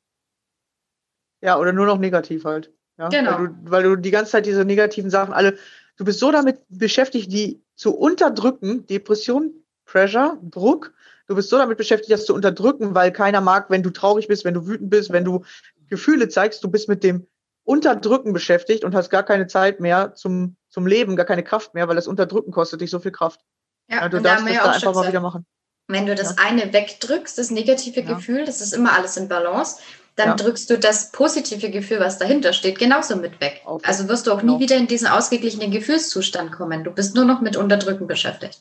Ja, 1.42 1.58
oder 1.58 1.74
nur 1.74 1.88
noch 1.88 1.98
negativ 1.98 2.46
halt. 2.46 2.72
Ja? 2.98 3.10
Genau. 3.10 3.32
Weil 3.32 3.48
du, 3.48 3.56
weil 3.64 3.84
du 3.84 3.96
die 3.96 4.12
ganze 4.12 4.32
Zeit 4.32 4.46
diese 4.46 4.66
negativen 4.66 5.10
Sachen 5.10 5.34
alle, 5.34 5.58
du 5.98 6.06
bist 6.06 6.20
so 6.20 6.32
damit 6.32 6.60
beschäftigt, 6.70 7.32
die 7.32 7.62
zu 7.76 7.96
unterdrücken, 7.96 8.86
Depression, 8.88 9.54
Pressure, 9.86 10.38
Druck. 10.42 10.94
Du 11.28 11.36
bist 11.36 11.50
so 11.50 11.58
damit 11.58 11.78
beschäftigt, 11.78 12.12
das 12.12 12.26
zu 12.26 12.34
unterdrücken, 12.34 12.96
weil 12.96 13.12
keiner 13.12 13.42
mag, 13.42 13.70
wenn 13.70 13.84
du 13.84 13.90
traurig 13.90 14.28
bist, 14.28 14.46
wenn 14.46 14.54
du 14.54 14.66
wütend 14.66 14.90
bist, 14.90 15.12
wenn 15.12 15.26
du 15.26 15.44
Gefühle 15.90 16.30
zeigst. 16.30 16.64
Du 16.64 16.70
bist 16.70 16.88
mit 16.88 17.04
dem 17.04 17.28
Unterdrücken 17.64 18.32
beschäftigt 18.32 18.86
und 18.86 18.96
hast 18.96 19.10
gar 19.10 19.24
keine 19.24 19.48
Zeit 19.48 19.80
mehr 19.82 20.14
zum, 20.16 20.56
zum 20.70 20.88
Leben, 20.88 21.18
gar 21.18 21.26
keine 21.26 21.44
Kraft 21.44 21.74
mehr, 21.74 21.88
weil 21.88 21.98
das 21.98 22.08
Unterdrücken 22.08 22.52
kostet 22.52 22.80
dich 22.80 22.90
so 22.90 23.00
viel 23.00 23.12
Kraft. 23.12 23.42
Ja, 23.90 24.02
ja 24.02 24.10
du 24.10 24.22
darfst 24.22 24.48
da 24.48 24.54
das 24.54 24.64
da 24.64 24.72
einfach 24.72 24.94
mal 24.94 25.08
wieder 25.10 25.20
machen. 25.20 25.46
Wenn 25.90 26.06
du 26.06 26.16
das 26.16 26.36
ja. 26.38 26.46
eine 26.46 26.74
wegdrückst, 26.74 27.38
das 27.38 27.52
negative 27.52 28.02
ja. 28.02 28.14
Gefühl, 28.14 28.46
das 28.46 28.62
ist 28.62 28.74
immer 28.74 28.94
alles 28.94 29.18
in 29.18 29.28
Balance, 29.28 29.82
dann 30.18 30.30
ja. 30.30 30.36
drückst 30.36 30.70
du 30.70 30.80
das 30.80 31.12
positive 31.12 31.70
Gefühl, 31.70 32.00
was 32.00 32.18
dahinter 32.18 32.52
steht, 32.52 32.80
genauso 32.80 33.16
mit 33.16 33.40
weg. 33.40 33.62
Okay. 33.66 33.86
Also 33.88 34.10
wirst 34.10 34.26
du 34.26 34.32
auch 34.32 34.42
genau. 34.42 34.56
nie 34.56 34.64
wieder 34.64 34.76
in 34.76 34.88
diesen 34.88 35.08
ausgeglichenen 35.08 35.70
Gefühlszustand 35.70 36.52
kommen. 36.52 36.84
Du 36.84 36.92
bist 36.92 37.16
nur 37.16 37.24
noch 37.24 37.40
mit 37.40 37.56
Unterdrücken 37.56 38.08
beschäftigt. 38.08 38.60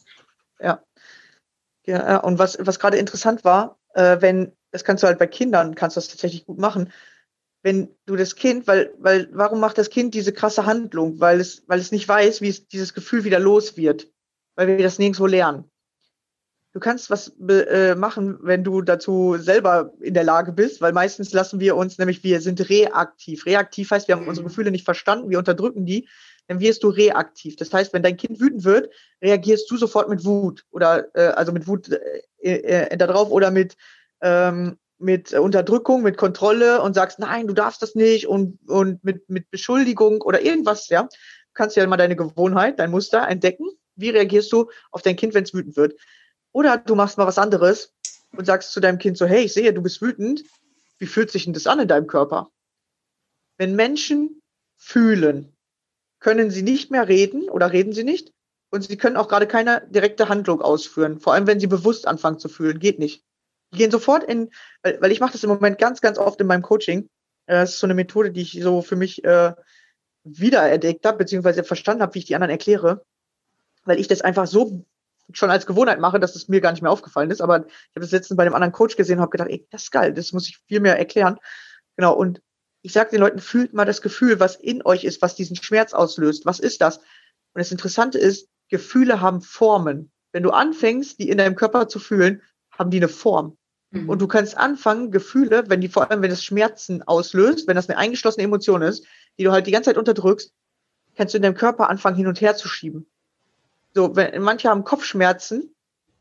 Ja. 0.61 0.83
Ja, 1.87 2.19
und 2.19 2.39
was, 2.39 2.59
was 2.61 2.79
gerade 2.79 2.99
interessant 2.99 3.45
war, 3.45 3.79
äh, 3.95 4.21
wenn, 4.21 4.53
das 4.71 4.85
kannst 4.85 5.03
du 5.03 5.07
halt 5.07 5.19
bei 5.19 5.27
Kindern, 5.27 5.75
kannst 5.75 5.97
du 5.97 6.01
das 6.01 6.09
tatsächlich 6.09 6.45
gut 6.45 6.59
machen, 6.59 6.93
wenn 7.63 7.89
du 8.05 8.17
das 8.17 8.37
Kind, 8.37 8.67
weil, 8.67 8.93
weil, 8.99 9.29
warum 9.33 9.59
macht 9.59 9.79
das 9.79 9.89
Kind 9.89 10.13
diese 10.13 10.33
krasse 10.33 10.67
Handlung? 10.67 11.21
Weil 11.21 11.41
es, 11.41 11.63
weil 11.69 11.81
es 11.81 11.91
nicht 11.91 12.07
weiß, 12.07 12.43
wie 12.43 12.49
es 12.49 12.69
dieses 12.69 12.93
Gefühl 12.93 13.25
wieder 13.25 13.39
los 13.39 13.77
wird. 13.77 14.09
Weil 14.57 14.67
wir 14.69 14.79
das 14.79 14.99
nirgendwo 14.99 15.27
lernen 15.27 15.71
du 16.77 16.81
kannst 16.81 17.09
was 17.09 17.33
äh, 17.49 17.95
machen, 17.95 18.39
wenn 18.43 18.63
du 18.63 18.83
dazu 18.83 19.39
selber 19.39 19.95
in 19.99 20.13
der 20.13 20.25
Lage 20.25 20.53
bist, 20.53 20.83
weil 20.83 20.93
meistens 20.93 21.33
lassen 21.33 21.59
wir 21.59 21.75
uns, 21.75 21.97
nämlich 21.97 22.23
wir 22.23 22.43
sind 22.43 22.69
reaktiv. 22.69 23.47
Reaktiv 23.47 23.91
heißt, 23.91 24.09
wir 24.09 24.15
haben 24.15 24.29
unsere 24.29 24.45
mhm. 24.45 24.49
Gefühle 24.49 24.71
nicht 24.71 24.85
verstanden, 24.85 25.31
wir 25.31 25.39
unterdrücken 25.39 25.87
die, 25.87 26.07
dann 26.49 26.61
wirst 26.61 26.83
du 26.83 26.91
reaktiv. 26.91 27.57
Das 27.57 27.73
heißt, 27.73 27.95
wenn 27.95 28.03
dein 28.03 28.19
Kind 28.19 28.43
wütend 28.43 28.65
wird, 28.65 28.91
reagierst 29.23 29.71
du 29.71 29.79
sofort 29.79 30.11
mit 30.11 30.27
Wut 30.27 30.67
oder 30.71 31.07
äh, 31.15 31.29
also 31.29 31.51
mit 31.51 31.67
Wut 31.67 31.89
äh, 32.43 32.51
äh, 32.51 32.97
darauf 32.99 33.31
oder 33.31 33.51
mit 33.51 33.75
ähm, 34.21 34.77
mit 34.99 35.33
Unterdrückung, 35.33 36.03
mit 36.03 36.19
Kontrolle 36.19 36.83
und 36.83 36.93
sagst, 36.93 37.19
nein, 37.19 37.47
du 37.47 37.55
darfst 37.55 37.81
das 37.81 37.95
nicht 37.95 38.27
und, 38.27 38.59
und 38.69 39.03
mit, 39.03 39.31
mit 39.31 39.51
Beschuldigung 39.51 40.21
oder 40.21 40.43
irgendwas, 40.43 40.91
ja. 40.91 41.05
Du 41.05 41.09
kannst 41.55 41.75
ja 41.77 41.87
mal 41.87 41.97
deine 41.97 42.17
Gewohnheit, 42.17 42.79
dein 42.79 42.91
Muster 42.91 43.27
entdecken. 43.27 43.67
Wie 43.95 44.11
reagierst 44.11 44.53
du 44.53 44.71
auf 44.91 45.01
dein 45.01 45.17
Kind, 45.17 45.33
wenn 45.33 45.45
es 45.45 45.55
wütend 45.55 45.77
wird? 45.79 45.95
Oder 46.57 46.79
du 46.79 46.95
machst 46.95 47.19
mal 47.19 47.27
was 47.27 47.37
anderes 47.37 47.93
und 48.35 48.47
sagst 48.47 48.73
zu 48.73 48.81
deinem 48.81 48.97
Kind 48.97 49.19
so, 49.19 49.27
hey, 49.27 49.45
ich 49.45 49.53
sehe, 49.53 49.75
du 49.75 49.83
bist 49.83 50.01
wütend. 50.01 50.43
Wie 50.97 51.05
fühlt 51.05 51.31
sich 51.31 51.45
denn 51.45 51.53
das 51.53 51.67
an 51.67 51.81
in 51.81 51.87
deinem 51.87 52.07
Körper? 52.07 52.51
Wenn 53.59 53.77
Menschen 53.77 54.41
fühlen, 54.75 55.55
können 56.19 56.51
sie 56.51 56.63
nicht 56.63 56.91
mehr 56.91 57.09
reden 57.09 57.51
oder 57.51 57.73
reden 57.73 57.93
sie 57.93 58.05
nicht. 58.05 58.33
Und 58.71 58.85
sie 58.85 58.97
können 58.97 59.19
auch 59.19 59.29
gerade 59.29 59.47
keine 59.47 59.87
direkte 59.91 60.31
Handlung 60.31 60.63
ausführen. 60.63 61.21
Vor 61.21 61.35
allem, 61.35 61.47
wenn 61.47 61.61
sie 61.61 61.67
bewusst 61.67 62.09
anfangen 62.09 62.39
zu 62.39 62.49
fühlen. 62.49 62.79
Geht 62.79 62.99
nicht. 62.99 63.23
Die 63.75 63.77
gehen 63.77 63.91
sofort 63.91 64.25
in, 64.25 64.49
weil, 64.83 64.99
weil 65.03 65.13
ich 65.13 65.21
mache 65.21 65.33
das 65.33 65.45
im 65.45 65.51
Moment 65.51 65.77
ganz, 65.77 66.01
ganz 66.01 66.17
oft 66.17 66.41
in 66.41 66.47
meinem 66.47 66.63
Coaching. 66.63 67.11
Äh, 67.45 67.57
das 67.61 67.75
ist 67.75 67.81
so 67.81 67.87
eine 67.87 67.93
Methode, 67.93 68.31
die 68.31 68.41
ich 68.41 68.63
so 68.63 68.81
für 68.81 68.97
mich 68.97 69.23
äh, 69.25 69.53
wiederentdeckt 70.25 71.05
habe, 71.05 71.19
beziehungsweise 71.19 71.65
verstanden 71.65 72.03
habe, 72.03 72.15
wie 72.15 72.21
ich 72.21 72.25
die 72.25 72.35
anderen 72.35 72.53
erkläre. 72.53 73.05
Weil 73.85 74.01
ich 74.01 74.09
das 74.09 74.23
einfach 74.23 74.47
so 74.47 74.87
schon 75.33 75.51
als 75.51 75.67
Gewohnheit 75.67 76.01
mache, 76.01 76.21
dass 76.21 76.37
es 76.37 76.49
mir 76.49 76.61
gar 76.61 76.73
nicht 76.73 76.83
mehr 76.83 76.93
aufgefallen 76.93 77.31
ist. 77.31 77.41
Aber 77.41 77.67
ich 77.67 77.97
habe 77.97 78.01
das 78.01 78.13
letztens 78.13 78.37
bei 78.37 78.45
einem 78.45 78.55
anderen 78.55 78.73
Coach 78.73 78.97
gesehen 78.97 79.19
und 79.19 79.23
habe 79.23 79.31
gedacht, 79.31 79.51
ey, 79.51 79.67
das 79.71 79.85
ist 79.85 79.91
geil, 79.91 80.13
das 80.13 80.33
muss 80.33 80.49
ich 80.49 80.59
viel 80.67 80.81
mehr 80.81 80.99
erklären. 80.99 81.39
Genau, 81.97 82.15
und 82.15 82.41
ich 82.83 82.93
sage 82.93 83.11
den 83.11 83.21
Leuten, 83.21 83.41
fühlt 83.41 83.75
mal 83.75 83.85
das 83.85 84.03
Gefühl, 84.03 84.39
was 84.39 84.57
in 84.57 84.85
euch 84.85 85.05
ist, 85.05 85.21
was 85.23 85.35
diesen 85.35 85.57
Schmerz 85.57 85.93
auslöst. 85.93 86.47
Was 86.47 86.61
ist 86.61 86.81
das? 86.81 86.99
Und 86.99 87.61
das 87.61 87.73
Interessante 87.73 88.19
ist, 88.19 88.49
Gefühle 88.69 89.21
haben 89.21 89.41
Formen. 89.41 90.13
Wenn 90.33 90.43
du 90.43 90.51
anfängst, 90.51 91.19
die 91.19 91.29
in 91.29 91.39
deinem 91.39 91.57
Körper 91.57 91.89
zu 91.89 91.99
fühlen, 91.99 92.43
haben 92.71 92.91
die 92.91 92.99
eine 92.99 93.09
Form. 93.09 93.57
Mhm. 93.91 94.09
Und 94.09 94.21
du 94.21 94.29
kannst 94.29 94.57
anfangen, 94.57 95.11
Gefühle, 95.11 95.65
wenn 95.69 95.81
die 95.81 95.89
vor 95.89 96.11
allem, 96.11 96.23
wenn 96.23 96.31
es 96.31 96.45
Schmerzen 96.45 97.03
auslöst, 97.03 97.67
wenn 97.67 97.77
das 97.77 97.89
eine 97.89 97.99
eingeschlossene 97.99 98.45
Emotion 98.45 98.83
ist, 98.83 99.07
die 99.39 99.45
du 99.45 99.53
halt 99.53 99.67
die 99.67 99.73
ganze 99.73 99.91
Zeit 99.91 99.99
unterdrückst, 99.99 100.53
kannst 101.17 101.35
du 101.35 101.39
in 101.39 101.43
deinem 101.43 101.55
Körper 101.55 101.89
anfangen, 101.89 102.17
hin 102.17 102.27
und 102.27 102.41
her 102.41 102.57
zu 102.57 102.69
schieben. 102.69 103.09
So, 103.97 104.15
wenn, 104.15 104.43
manche 104.43 104.69
haben 104.69 104.85
Kopfschmerzen, 104.85 105.75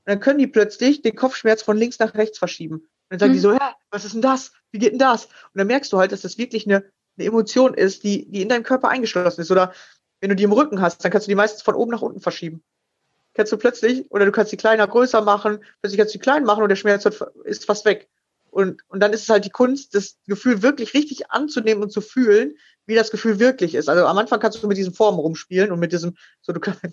dann 0.05 0.21
können 0.21 0.39
die 0.39 0.47
plötzlich 0.47 1.01
den 1.01 1.13
Kopfschmerz 1.13 1.61
von 1.61 1.75
links 1.75 1.99
nach 1.99 2.13
rechts 2.13 2.37
verschieben. 2.37 2.75
Und 2.75 2.89
dann 3.09 3.19
sagen 3.19 3.31
mhm. 3.33 3.35
die 3.35 3.41
so, 3.41 3.51
ja, 3.51 3.75
was 3.91 4.05
ist 4.05 4.13
denn 4.13 4.21
das? 4.21 4.53
Wie 4.71 4.79
geht 4.79 4.93
denn 4.93 4.99
das? 4.99 5.25
Und 5.25 5.55
dann 5.55 5.67
merkst 5.67 5.91
du 5.91 5.97
halt, 5.97 6.13
dass 6.13 6.21
das 6.21 6.37
wirklich 6.37 6.65
eine, 6.65 6.85
eine 7.17 7.27
Emotion 7.27 7.73
ist, 7.73 8.05
die, 8.05 8.31
die 8.31 8.41
in 8.41 8.47
deinem 8.47 8.63
Körper 8.63 8.87
eingeschlossen 8.87 9.41
ist. 9.41 9.51
Oder 9.51 9.73
wenn 10.21 10.29
du 10.29 10.37
die 10.37 10.43
im 10.43 10.53
Rücken 10.53 10.79
hast, 10.79 11.03
dann 11.03 11.11
kannst 11.11 11.27
du 11.27 11.31
die 11.31 11.35
meistens 11.35 11.63
von 11.63 11.75
oben 11.75 11.91
nach 11.91 12.01
unten 12.01 12.21
verschieben. 12.21 12.63
Kannst 13.33 13.51
du 13.51 13.57
plötzlich, 13.57 14.09
oder 14.09 14.23
du 14.23 14.31
kannst 14.31 14.53
die 14.53 14.57
kleiner, 14.57 14.87
größer 14.87 15.19
machen, 15.19 15.59
plötzlich 15.81 15.97
kannst 15.97 16.13
du 16.13 16.17
die 16.17 16.23
klein 16.23 16.45
machen 16.45 16.63
und 16.63 16.69
der 16.69 16.77
Schmerz 16.77 17.05
ist 17.43 17.65
fast 17.65 17.83
weg. 17.83 18.07
Und, 18.51 18.83
und 18.87 19.01
dann 19.01 19.11
ist 19.11 19.23
es 19.23 19.29
halt 19.29 19.43
die 19.43 19.49
Kunst, 19.49 19.95
das 19.95 20.15
Gefühl 20.27 20.61
wirklich 20.61 20.93
richtig 20.93 21.29
anzunehmen 21.29 21.83
und 21.83 21.91
zu 21.91 21.99
fühlen, 21.99 22.55
wie 22.85 22.95
das 22.95 23.11
Gefühl 23.11 23.39
wirklich 23.39 23.75
ist. 23.75 23.89
Also 23.89 24.05
am 24.05 24.17
Anfang 24.17 24.39
kannst 24.39 24.61
du 24.61 24.67
mit 24.67 24.77
diesen 24.77 24.93
Formen 24.93 25.19
rumspielen 25.19 25.71
und 25.71 25.79
mit 25.79 25.91
diesem, 25.91 26.15
so 26.41 26.53
du 26.53 26.59
kannst, 26.61 26.83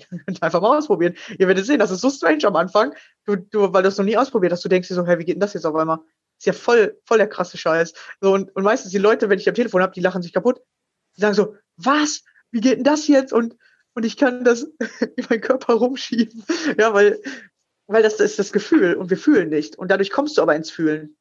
einfach 0.40 0.60
mal 0.60 0.78
ausprobieren. 0.78 1.14
Ihr 1.38 1.46
werdet 1.46 1.66
sehen, 1.66 1.78
das 1.78 1.90
ist 1.90 2.00
so 2.00 2.10
strange 2.10 2.44
am 2.44 2.56
Anfang, 2.56 2.94
du, 3.24 3.36
du, 3.36 3.72
weil 3.72 3.82
du 3.82 3.88
es 3.88 3.98
noch 3.98 4.04
nie 4.04 4.16
ausprobiert 4.16 4.52
hast. 4.52 4.64
Du 4.64 4.68
denkst 4.68 4.88
dir 4.88 4.94
so, 4.94 5.06
hey, 5.06 5.18
wie 5.18 5.24
geht 5.24 5.36
denn 5.36 5.40
das 5.40 5.54
jetzt 5.54 5.66
auf 5.66 5.74
einmal? 5.74 5.98
Ist 6.38 6.46
ja 6.46 6.52
voll, 6.52 6.98
voll 7.04 7.18
der 7.18 7.28
krasse 7.28 7.56
Scheiß. 7.56 7.92
So, 8.20 8.32
und, 8.32 8.54
und 8.56 8.64
meistens 8.64 8.90
die 8.90 8.98
Leute, 8.98 9.28
wenn 9.28 9.38
ich 9.38 9.48
am 9.48 9.54
Telefon 9.54 9.82
habe, 9.82 9.92
die 9.92 10.00
lachen 10.00 10.22
sich 10.22 10.32
kaputt. 10.32 10.60
Die 11.16 11.20
sagen 11.20 11.34
so, 11.34 11.56
was? 11.76 12.22
Wie 12.50 12.60
geht 12.60 12.78
denn 12.78 12.84
das 12.84 13.06
jetzt? 13.06 13.32
Und, 13.32 13.56
und 13.94 14.04
ich 14.04 14.16
kann 14.16 14.44
das 14.44 14.62
in 15.16 15.26
meinen 15.28 15.40
Körper 15.40 15.74
rumschieben. 15.74 16.44
Ja, 16.78 16.94
weil, 16.94 17.20
weil 17.86 18.02
das, 18.02 18.18
ist 18.18 18.38
das 18.38 18.52
Gefühl 18.52 18.94
und 18.94 19.10
wir 19.10 19.18
fühlen 19.18 19.50
nicht. 19.50 19.76
Und 19.76 19.90
dadurch 19.90 20.10
kommst 20.10 20.38
du 20.38 20.42
aber 20.42 20.56
ins 20.56 20.70
Fühlen 20.70 21.16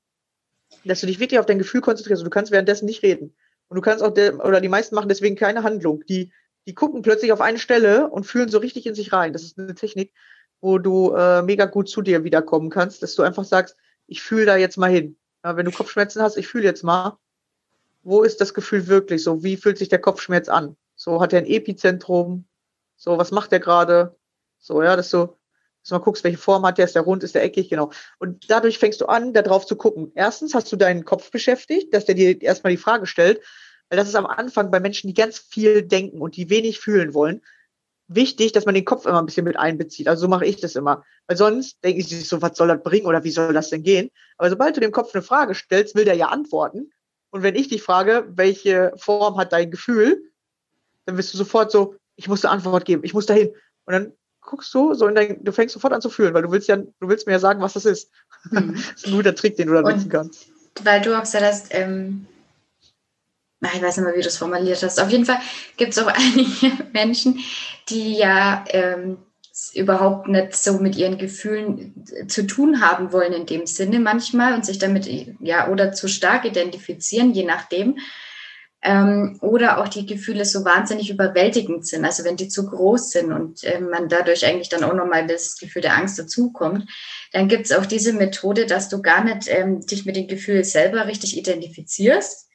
dass 0.86 1.02
du 1.02 1.08
dich 1.08 1.20
wirklich 1.20 1.40
auf 1.40 1.46
dein 1.46 1.58
Gefühl 1.58 1.82
konzentrierst 1.82 2.26
du 2.26 2.30
kannst 2.30 2.52
währenddessen 2.52 2.86
nicht 2.86 3.04
reden. 3.04 3.36
Und 3.72 3.78
du 3.78 3.82
kannst 3.82 4.04
auch, 4.04 4.14
der, 4.14 4.44
oder 4.46 4.60
die 4.60 4.68
meisten 4.68 4.96
machen 4.96 5.08
deswegen 5.08 5.38
keine 5.38 5.64
Handlung. 5.64 6.04
Die, 6.08 6.34
die 6.68 6.76
gucken 6.76 7.04
plötzlich 7.04 7.32
auf 7.32 7.40
eine 7.40 7.58
Stelle 7.58 8.10
und 8.10 8.26
fühlen 8.26 8.50
so 8.50 8.58
richtig 8.58 8.86
in 8.86 8.96
sich 8.96 9.14
rein. 9.14 9.32
Das 9.32 9.44
ist 9.44 9.58
eine 9.58 9.74
Technik, 9.74 10.12
wo 10.60 10.78
du 10.78 11.14
äh, 11.14 11.42
mega 11.42 11.68
gut 11.68 11.88
zu 11.88 12.02
dir 12.02 12.26
wiederkommen 12.26 12.70
kannst, 12.70 13.02
dass 13.02 13.16
du 13.16 13.24
einfach 13.24 13.46
sagst, 13.46 13.78
ich 14.08 14.22
fühle 14.22 14.46
da 14.46 14.58
jetzt 14.58 14.76
mal 14.76 14.92
hin. 14.92 15.16
Ja, 15.46 15.56
wenn 15.56 15.64
du 15.64 15.72
Kopfschmerzen 15.72 16.22
hast, 16.22 16.36
ich 16.36 16.50
fühle 16.50 16.66
jetzt 16.66 16.84
mal, 16.84 17.18
wo 18.04 18.24
ist 18.24 18.42
das 18.42 18.54
Gefühl 18.54 18.88
wirklich 18.88 19.24
so? 19.24 19.42
Wie 19.42 19.56
fühlt 19.56 19.78
sich 19.78 19.88
der 19.88 20.02
Kopfschmerz 20.02 20.50
an? 20.50 20.76
So, 20.98 21.22
hat 21.22 21.32
er 21.32 21.40
ein 21.40 21.46
Epizentrum? 21.46 22.44
So, 22.98 23.18
was 23.18 23.32
macht 23.32 23.54
er 23.54 23.62
gerade? 23.62 24.18
So, 24.60 24.84
ja, 24.84 24.98
dass 24.98 25.12
du 25.12 25.34
dass 25.84 25.92
mal 25.92 26.00
guckst, 26.00 26.24
welche 26.24 26.38
Form 26.38 26.66
hat 26.66 26.78
der, 26.78 26.86
ist 26.86 26.96
der 26.96 27.02
rund, 27.02 27.24
ist 27.24 27.36
der 27.36 27.44
eckig, 27.44 27.70
genau. 27.70 27.92
Und 28.20 28.50
dadurch 28.50 28.78
fängst 28.78 29.02
du 29.02 29.08
an, 29.08 29.34
da 29.34 29.42
drauf 29.42 29.66
zu 29.66 29.76
gucken. 29.76 30.12
Erstens 30.16 30.54
hast 30.54 30.72
du 30.72 30.76
deinen 30.76 31.06
Kopf 31.06 31.32
beschäftigt, 31.32 31.94
dass 31.94 32.06
der 32.06 32.16
dir 32.16 32.42
erstmal 32.42 32.72
die 32.72 32.78
Frage 32.78 33.08
stellt, 33.08 33.42
weil 33.90 33.98
das 33.98 34.08
ist 34.08 34.16
am 34.16 34.26
Anfang 34.26 34.72
bei 34.72 34.80
Menschen, 34.80 35.08
die 35.08 35.14
ganz 35.14 35.40
viel 35.40 35.82
denken 35.82 36.22
und 36.22 36.36
die 36.36 36.50
wenig 36.50 36.80
fühlen 36.80 37.14
wollen, 37.14 37.42
wichtig, 38.08 38.52
dass 38.52 38.66
man 38.66 38.76
den 38.76 38.86
Kopf 38.86 39.06
immer 39.06 39.20
ein 39.20 39.26
bisschen 39.26 39.46
mit 39.46 39.58
einbezieht. 39.58 40.08
Also 40.08 40.22
so 40.22 40.28
mache 40.28 40.46
ich 40.46 40.60
das 40.60 40.76
immer. 40.76 41.04
Weil 41.28 41.38
sonst 41.38 41.84
denke 41.84 42.00
ich 42.00 42.08
sich 42.08 42.28
so, 42.28 42.42
was 42.42 42.58
soll 42.58 42.68
das 42.68 42.84
bringen 42.84 43.06
oder 43.06 43.24
wie 43.24 43.32
soll 43.32 43.54
das 43.54 43.70
denn 43.70 43.84
gehen? 43.84 44.12
Aber 44.38 44.50
sobald 44.50 44.76
du 44.76 44.82
dem 44.82 44.92
Kopf 44.92 45.14
eine 45.14 45.24
Frage 45.24 45.56
stellst, 45.56 45.96
will 45.96 46.06
der 46.06 46.16
ja 46.16 46.28
antworten. 46.28 46.92
Und 47.32 47.44
wenn 47.44 47.56
ich 47.56 47.70
dich 47.70 47.82
frage, 47.82 48.26
welche 48.30 48.92
Form 48.98 49.38
hat 49.38 49.54
dein 49.54 49.72
Gefühl, 49.72 50.32
dann 51.06 51.18
wirst 51.18 51.34
du 51.34 51.38
sofort 51.38 51.72
so, 51.72 51.96
ich 52.16 52.28
muss 52.28 52.44
eine 52.44 52.54
Antwort 52.54 52.86
geben, 52.86 53.04
ich 53.04 53.14
muss 53.14 53.26
dahin. 53.26 53.50
Und 53.86 53.94
dann 53.94 54.14
guckst 54.52 54.74
du 54.74 54.94
so 54.94 55.08
in 55.08 55.16
dein, 55.16 55.44
du 55.44 55.52
fängst 55.54 55.74
sofort 55.74 55.94
an 55.94 56.02
zu 56.02 56.10
fühlen, 56.10 56.34
weil 56.34 56.44
du 56.44 56.52
willst 56.52 56.68
ja, 56.68 56.76
du 56.76 57.08
willst 57.08 57.26
mir 57.26 57.34
ja 57.34 57.40
sagen, 57.40 57.62
was 57.62 57.74
das 57.74 57.86
ist. 57.86 58.12
Mhm. 58.52 58.76
das 58.76 59.04
ist 59.04 59.08
ein 59.08 59.16
guter 59.16 59.34
Trick, 59.34 59.56
den 59.56 59.68
du 59.68 59.74
da 59.74 59.82
nutzen 59.82 60.10
kannst. 60.10 60.48
Weil 60.84 61.02
du 61.02 61.18
auch 61.18 61.22
gesagt 61.22 61.46
hast, 61.46 61.68
ähm, 61.72 62.28
ich 63.62 63.82
weiß 63.82 63.98
nicht 63.98 64.06
mehr, 64.06 64.16
wie 64.16 64.22
du 64.22 64.28
es 64.28 64.38
formuliert 64.38 64.84
hast. 64.84 65.00
Auf 65.00 65.10
jeden 65.10 65.26
Fall 65.26 65.40
gibt 65.78 65.94
es 65.94 66.00
auch 66.00 66.08
einige 66.14 66.84
Menschen, 66.92 67.40
die 67.90 68.18
ja 68.18 68.66
ähm, 68.70 69.18
überhaupt 69.74 70.28
nicht 70.28 70.56
so 70.56 70.80
mit 70.80 70.98
ihren 70.98 71.18
Gefühlen 71.18 72.06
zu 72.28 72.46
tun 72.46 72.82
haben 72.82 73.14
wollen 73.14 73.32
in 73.32 73.46
dem 73.46 73.66
Sinne 73.66 74.00
manchmal 74.00 74.54
und 74.54 74.66
sich 74.66 74.80
damit 74.80 75.10
ja 75.40 75.70
oder 75.70 75.94
zu 75.94 76.10
stark 76.10 76.44
identifizieren, 76.44 77.32
je 77.32 77.46
nachdem. 77.46 77.98
Ähm, 78.84 79.38
oder 79.42 79.80
auch 79.80 79.88
die 79.88 80.08
Gefühle 80.08 80.44
so 80.44 80.66
wahnsinnig 80.66 81.12
überwältigend 81.12 81.86
sind, 81.86 82.04
also 82.04 82.24
wenn 82.24 82.36
die 82.36 82.48
zu 82.48 82.66
groß 82.66 83.12
sind 83.12 83.32
und 83.32 83.64
äh, 83.64 83.80
man 83.80 84.10
dadurch 84.10 84.44
eigentlich 84.44 84.70
dann 84.70 84.84
auch 84.84 84.96
nochmal 84.96 85.28
das 85.28 85.58
Gefühl 85.58 85.84
der 85.84 85.96
Angst 85.96 86.18
dazukommt, 86.18 86.90
dann 87.32 87.48
gibt 87.48 87.66
es 87.66 87.72
auch 87.72 87.86
diese 87.86 88.14
Methode, 88.14 88.66
dass 88.66 88.90
du 88.90 89.02
gar 89.04 89.24
nicht 89.24 89.48
ähm, 89.50 89.86
dich 89.86 90.06
mit 90.06 90.16
dem 90.16 90.28
Gefühl 90.28 90.64
selber 90.64 91.06
richtig 91.06 91.38
identifizierst, 91.38 92.50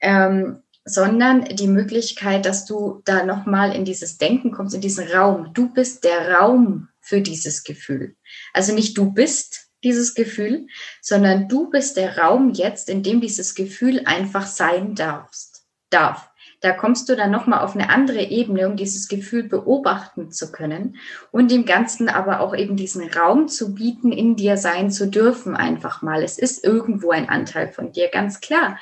ähm, 0.00 0.62
sondern 0.84 1.44
die 1.44 1.68
Möglichkeit, 1.68 2.44
dass 2.44 2.64
du 2.64 3.00
da 3.04 3.24
nochmal 3.24 3.74
in 3.74 3.84
dieses 3.84 4.18
Denken 4.18 4.50
kommst, 4.50 4.74
in 4.74 4.80
diesen 4.80 5.06
Raum. 5.06 5.52
Du 5.54 5.72
bist 5.72 6.02
der 6.02 6.32
Raum 6.32 6.88
für 7.00 7.20
dieses 7.20 7.62
Gefühl. 7.62 8.16
Also 8.52 8.74
nicht 8.74 8.98
du 8.98 9.12
bist 9.12 9.68
dieses 9.84 10.14
Gefühl, 10.14 10.66
sondern 11.00 11.48
du 11.48 11.70
bist 11.70 11.96
der 11.96 12.18
Raum 12.18 12.52
jetzt, 12.52 12.88
in 12.88 13.02
dem 13.02 13.20
dieses 13.20 13.54
Gefühl 13.54 14.02
einfach 14.04 14.46
sein 14.46 14.94
darfst, 14.94 15.51
darf. 15.92 16.30
Da 16.60 16.72
kommst 16.72 17.08
du 17.08 17.16
dann 17.16 17.32
nochmal 17.32 17.64
auf 17.64 17.74
eine 17.74 17.90
andere 17.90 18.22
Ebene, 18.22 18.68
um 18.68 18.76
dieses 18.76 19.08
Gefühl 19.08 19.42
beobachten 19.42 20.30
zu 20.30 20.52
können 20.52 20.96
und 21.32 21.50
dem 21.50 21.64
Ganzen 21.64 22.08
aber 22.08 22.40
auch 22.40 22.54
eben 22.54 22.76
diesen 22.76 23.08
Raum 23.10 23.48
zu 23.48 23.74
bieten, 23.74 24.12
in 24.12 24.36
dir 24.36 24.56
sein 24.56 24.90
zu 24.90 25.08
dürfen, 25.08 25.56
einfach 25.56 26.02
mal. 26.02 26.22
Es 26.22 26.38
ist 26.38 26.64
irgendwo 26.64 27.10
ein 27.10 27.28
Anteil 27.28 27.72
von 27.72 27.90
dir, 27.90 28.08
ganz 28.08 28.40
klar. 28.40 28.78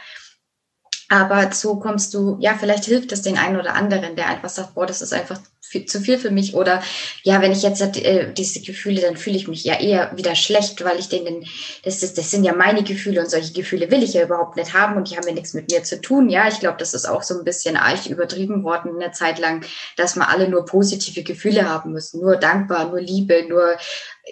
Aber 1.09 1.53
so 1.53 1.81
kommst 1.81 2.13
du, 2.15 2.37
ja, 2.39 2.55
vielleicht 2.55 2.85
hilft 2.85 3.13
es 3.13 3.23
den 3.23 3.39
einen 3.39 3.59
oder 3.59 3.75
anderen, 3.75 4.15
der 4.15 4.29
einfach 4.29 4.51
sagt, 4.51 4.75
boah, 4.75 4.87
das 4.87 5.03
ist 5.03 5.13
einfach 5.13 5.41
viel, 5.71 5.87
zu 5.87 6.01
viel 6.01 6.18
für 6.18 6.31
mich. 6.31 6.55
Oder 6.55 6.83
ja, 7.23 7.41
wenn 7.41 7.53
ich 7.53 7.62
jetzt 7.62 7.81
äh, 7.81 8.33
diese 8.33 8.61
Gefühle, 8.61 9.01
dann 9.01 9.16
fühle 9.16 9.37
ich 9.37 9.47
mich 9.47 9.64
ja 9.64 9.79
eher 9.79 10.16
wieder 10.16 10.35
schlecht, 10.35 10.85
weil 10.85 10.99
ich 10.99 11.09
denen, 11.09 11.47
das, 11.85 12.03
ist, 12.03 12.18
das 12.18 12.31
sind 12.31 12.45
ja 12.45 12.55
meine 12.55 12.83
Gefühle 12.83 13.21
und 13.21 13.31
solche 13.31 13.53
Gefühle 13.53 13.91
will 13.91 14.03
ich 14.03 14.14
ja 14.14 14.25
überhaupt 14.25 14.57
nicht 14.57 14.75
haben 14.75 14.97
und 14.97 15.11
die 15.11 15.16
haben 15.16 15.27
ja 15.27 15.35
nichts 15.35 15.55
mit 15.55 15.71
mir 15.71 15.85
zu 15.85 16.01
tun. 16.01 16.29
Ja, 16.29 16.49
ich 16.49 16.59
glaube, 16.59 16.79
das 16.79 16.93
ist 16.93 17.09
auch 17.09 17.23
so 17.23 17.39
ein 17.39 17.45
bisschen 17.45 17.77
arg 17.77 18.07
übertrieben 18.07 18.64
worden 18.64 19.01
eine 19.01 19.12
Zeit 19.12 19.39
lang, 19.39 19.64
dass 19.97 20.16
wir 20.16 20.29
alle 20.29 20.49
nur 20.49 20.64
positive 20.64 21.23
Gefühle 21.23 21.68
haben 21.68 21.93
müssen, 21.93 22.21
nur 22.21 22.37
dankbar, 22.37 22.89
nur 22.89 23.01
Liebe, 23.01 23.45
nur 23.49 23.77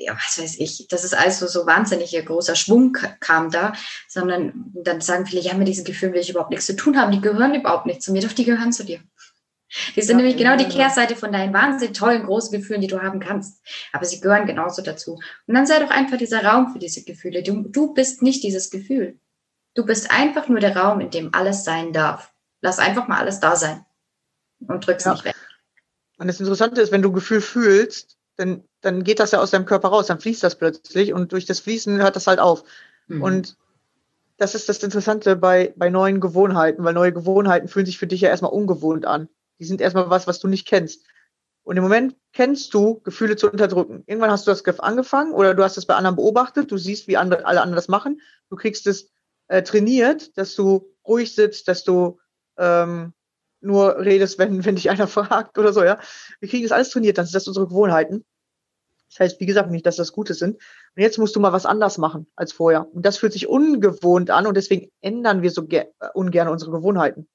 ja, 0.00 0.14
was 0.14 0.42
weiß 0.42 0.58
ich, 0.58 0.86
das 0.88 1.04
ist 1.04 1.16
alles 1.16 1.38
so, 1.38 1.66
wahnsinnig 1.66 2.12
großer 2.24 2.54
Schwung 2.56 2.96
kam 3.20 3.50
da, 3.50 3.72
sondern 4.06 4.72
dann 4.74 5.00
sagen 5.00 5.26
viele, 5.26 5.42
ja, 5.42 5.54
mit 5.54 5.68
diesen 5.68 5.84
Gefühlen 5.84 6.12
will 6.12 6.20
ich 6.20 6.30
überhaupt 6.30 6.50
nichts 6.50 6.66
zu 6.66 6.76
tun 6.76 6.98
haben, 6.98 7.12
die 7.12 7.20
gehören 7.20 7.54
überhaupt 7.54 7.86
nicht 7.86 8.02
zu 8.02 8.12
mir, 8.12 8.22
doch 8.22 8.32
die 8.32 8.44
gehören 8.44 8.72
zu 8.72 8.84
dir. 8.84 9.00
Die 9.96 10.02
sind 10.02 10.18
ja, 10.18 10.24
nämlich 10.24 10.36
genau 10.36 10.56
die 10.56 10.68
Kehrseite 10.68 11.14
von 11.14 11.30
deinen 11.30 11.52
wahnsinnig 11.52 11.96
tollen, 11.96 12.24
großen 12.24 12.58
Gefühlen, 12.58 12.80
die 12.80 12.86
du 12.86 13.02
haben 13.02 13.20
kannst. 13.20 13.62
Aber 13.92 14.04
sie 14.04 14.20
gehören 14.20 14.46
genauso 14.46 14.82
dazu. 14.82 15.20
Und 15.46 15.54
dann 15.54 15.66
sei 15.66 15.78
doch 15.78 15.90
einfach 15.90 16.16
dieser 16.16 16.42
Raum 16.44 16.72
für 16.72 16.78
diese 16.78 17.04
Gefühle. 17.04 17.42
Du, 17.42 17.62
du 17.68 17.92
bist 17.92 18.22
nicht 18.22 18.42
dieses 18.42 18.70
Gefühl. 18.70 19.18
Du 19.74 19.84
bist 19.84 20.10
einfach 20.10 20.48
nur 20.48 20.60
der 20.60 20.76
Raum, 20.76 21.00
in 21.00 21.10
dem 21.10 21.34
alles 21.34 21.64
sein 21.64 21.92
darf. 21.92 22.32
Lass 22.62 22.78
einfach 22.78 23.08
mal 23.08 23.18
alles 23.18 23.40
da 23.40 23.56
sein. 23.56 23.84
Und 24.66 24.86
drück's 24.86 25.04
ja. 25.04 25.12
nicht 25.12 25.24
weg. 25.24 25.34
Und 26.18 26.26
das 26.26 26.40
Interessante 26.40 26.80
ist, 26.80 26.90
wenn 26.90 27.02
du 27.02 27.12
Gefühl 27.12 27.40
fühlst, 27.40 28.16
dann, 28.36 28.64
dann 28.80 29.04
geht 29.04 29.20
das 29.20 29.32
ja 29.32 29.40
aus 29.40 29.50
deinem 29.50 29.66
Körper 29.66 29.88
raus, 29.88 30.06
dann 30.06 30.20
fließt 30.20 30.42
das 30.42 30.56
plötzlich 30.56 31.12
und 31.12 31.32
durch 31.32 31.44
das 31.46 31.60
Fließen 31.60 31.98
hört 31.98 32.16
das 32.16 32.26
halt 32.26 32.38
auf. 32.38 32.64
Mhm. 33.06 33.22
Und 33.22 33.56
das 34.36 34.54
ist 34.54 34.68
das 34.68 34.82
Interessante 34.82 35.36
bei, 35.36 35.72
bei 35.76 35.90
neuen 35.90 36.20
Gewohnheiten, 36.20 36.84
weil 36.84 36.94
neue 36.94 37.12
Gewohnheiten 37.12 37.68
fühlen 37.68 37.86
sich 37.86 37.98
für 37.98 38.06
dich 38.06 38.20
ja 38.20 38.30
erstmal 38.30 38.52
ungewohnt 38.52 39.04
an. 39.04 39.28
Die 39.58 39.64
sind 39.64 39.80
erstmal 39.80 40.10
was, 40.10 40.26
was 40.26 40.38
du 40.38 40.48
nicht 40.48 40.66
kennst. 40.66 41.04
Und 41.62 41.76
im 41.76 41.82
Moment 41.82 42.16
kennst 42.32 42.72
du, 42.72 43.00
Gefühle 43.00 43.36
zu 43.36 43.50
unterdrücken. 43.50 44.02
Irgendwann 44.06 44.30
hast 44.30 44.46
du 44.46 44.50
das 44.50 44.80
angefangen 44.80 45.34
oder 45.34 45.54
du 45.54 45.62
hast 45.62 45.76
es 45.76 45.84
bei 45.84 45.94
anderen 45.94 46.16
beobachtet, 46.16 46.70
du 46.70 46.78
siehst, 46.78 47.08
wie 47.08 47.18
andere, 47.18 47.44
alle 47.44 47.60
anderen 47.60 47.76
das 47.76 47.88
machen. 47.88 48.22
Du 48.48 48.56
kriegst 48.56 48.86
es 48.86 49.10
äh, 49.48 49.62
trainiert, 49.62 50.38
dass 50.38 50.54
du 50.54 50.88
ruhig 51.06 51.34
sitzt, 51.34 51.68
dass 51.68 51.84
du 51.84 52.18
ähm, 52.56 53.12
nur 53.60 53.98
redest, 53.98 54.38
wenn, 54.38 54.64
wenn 54.64 54.76
dich 54.76 54.88
einer 54.88 55.06
fragt 55.08 55.58
oder 55.58 55.72
so, 55.72 55.84
ja. 55.84 55.98
Wir 56.40 56.48
kriegen 56.48 56.62
das 56.62 56.72
alles 56.72 56.90
trainiert, 56.90 57.18
dann 57.18 57.26
sind 57.26 57.34
das 57.34 57.48
unsere 57.48 57.66
Gewohnheiten. 57.66 58.24
Das 59.10 59.20
heißt, 59.20 59.40
wie 59.40 59.46
gesagt, 59.46 59.70
nicht, 59.70 59.86
dass 59.86 59.96
das 59.96 60.12
Gute 60.12 60.34
sind. 60.34 60.56
Und 60.56 61.02
jetzt 61.02 61.18
musst 61.18 61.34
du 61.34 61.40
mal 61.40 61.52
was 61.52 61.66
anders 61.66 61.98
machen 61.98 62.26
als 62.36 62.52
vorher. 62.52 62.86
Und 62.94 63.04
das 63.04 63.18
fühlt 63.18 63.32
sich 63.32 63.46
ungewohnt 63.46 64.30
an 64.30 64.46
und 64.46 64.56
deswegen 64.56 64.90
ändern 65.00 65.42
wir 65.42 65.50
so 65.50 65.66
ungern 66.14 66.48
unsere 66.48 66.70
Gewohnheiten. 66.70 67.28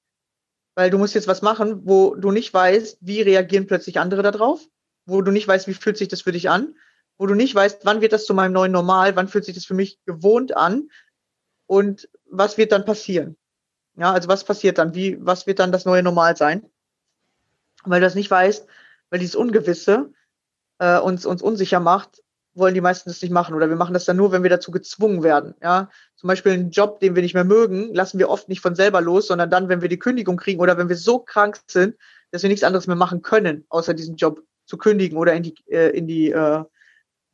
Weil 0.74 0.90
du 0.90 0.98
musst 0.98 1.14
jetzt 1.14 1.28
was 1.28 1.42
machen, 1.42 1.82
wo 1.84 2.14
du 2.14 2.30
nicht 2.30 2.52
weißt, 2.52 2.98
wie 3.00 3.22
reagieren 3.22 3.66
plötzlich 3.66 4.00
andere 4.00 4.22
darauf, 4.22 4.66
wo 5.06 5.22
du 5.22 5.30
nicht 5.30 5.46
weißt, 5.46 5.68
wie 5.68 5.74
fühlt 5.74 5.96
sich 5.96 6.08
das 6.08 6.22
für 6.22 6.32
dich 6.32 6.50
an, 6.50 6.74
wo 7.16 7.26
du 7.26 7.34
nicht 7.34 7.54
weißt, 7.54 7.84
wann 7.84 8.00
wird 8.00 8.12
das 8.12 8.26
zu 8.26 8.34
meinem 8.34 8.52
neuen 8.52 8.72
Normal, 8.72 9.14
wann 9.16 9.28
fühlt 9.28 9.44
sich 9.44 9.54
das 9.54 9.64
für 9.64 9.74
mich 9.74 9.98
gewohnt 10.04 10.56
an 10.56 10.88
und 11.66 12.08
was 12.28 12.58
wird 12.58 12.72
dann 12.72 12.84
passieren. 12.84 13.36
Ja, 13.96 14.12
also 14.12 14.28
was 14.28 14.44
passiert 14.44 14.78
dann? 14.78 14.94
Wie, 14.94 15.16
was 15.24 15.46
wird 15.46 15.60
dann 15.60 15.70
das 15.70 15.84
neue 15.84 16.02
Normal 16.02 16.36
sein? 16.36 16.68
Weil 17.84 18.00
du 18.00 18.06
das 18.06 18.16
nicht 18.16 18.30
weißt, 18.30 18.66
weil 19.10 19.20
dieses 19.20 19.36
Ungewisse 19.36 20.12
äh, 20.78 20.98
uns, 20.98 21.24
uns 21.24 21.42
unsicher 21.42 21.78
macht, 21.78 22.23
wollen 22.54 22.74
die 22.74 22.80
meisten 22.80 23.08
das 23.08 23.20
nicht 23.22 23.30
machen. 23.30 23.54
Oder 23.54 23.68
wir 23.68 23.76
machen 23.76 23.94
das 23.94 24.04
dann 24.04 24.16
nur, 24.16 24.32
wenn 24.32 24.42
wir 24.42 24.50
dazu 24.50 24.70
gezwungen 24.70 25.22
werden. 25.22 25.54
Ja, 25.62 25.90
zum 26.16 26.28
Beispiel 26.28 26.52
einen 26.52 26.70
Job, 26.70 27.00
den 27.00 27.14
wir 27.14 27.22
nicht 27.22 27.34
mehr 27.34 27.44
mögen, 27.44 27.92
lassen 27.94 28.18
wir 28.18 28.30
oft 28.30 28.48
nicht 28.48 28.60
von 28.60 28.74
selber 28.74 29.00
los, 29.00 29.26
sondern 29.26 29.50
dann, 29.50 29.68
wenn 29.68 29.82
wir 29.82 29.88
die 29.88 29.98
Kündigung 29.98 30.36
kriegen 30.36 30.60
oder 30.60 30.78
wenn 30.78 30.88
wir 30.88 30.96
so 30.96 31.18
krank 31.18 31.60
sind, 31.66 31.96
dass 32.30 32.42
wir 32.42 32.48
nichts 32.48 32.64
anderes 32.64 32.86
mehr 32.86 32.96
machen 32.96 33.22
können, 33.22 33.64
außer 33.68 33.94
diesen 33.94 34.16
Job 34.16 34.42
zu 34.66 34.78
kündigen 34.78 35.18
oder 35.18 35.34
in 35.34 35.42
die, 35.42 35.54
äh, 35.68 35.90
in 35.90 36.06
die, 36.06 36.30
äh, 36.30 36.64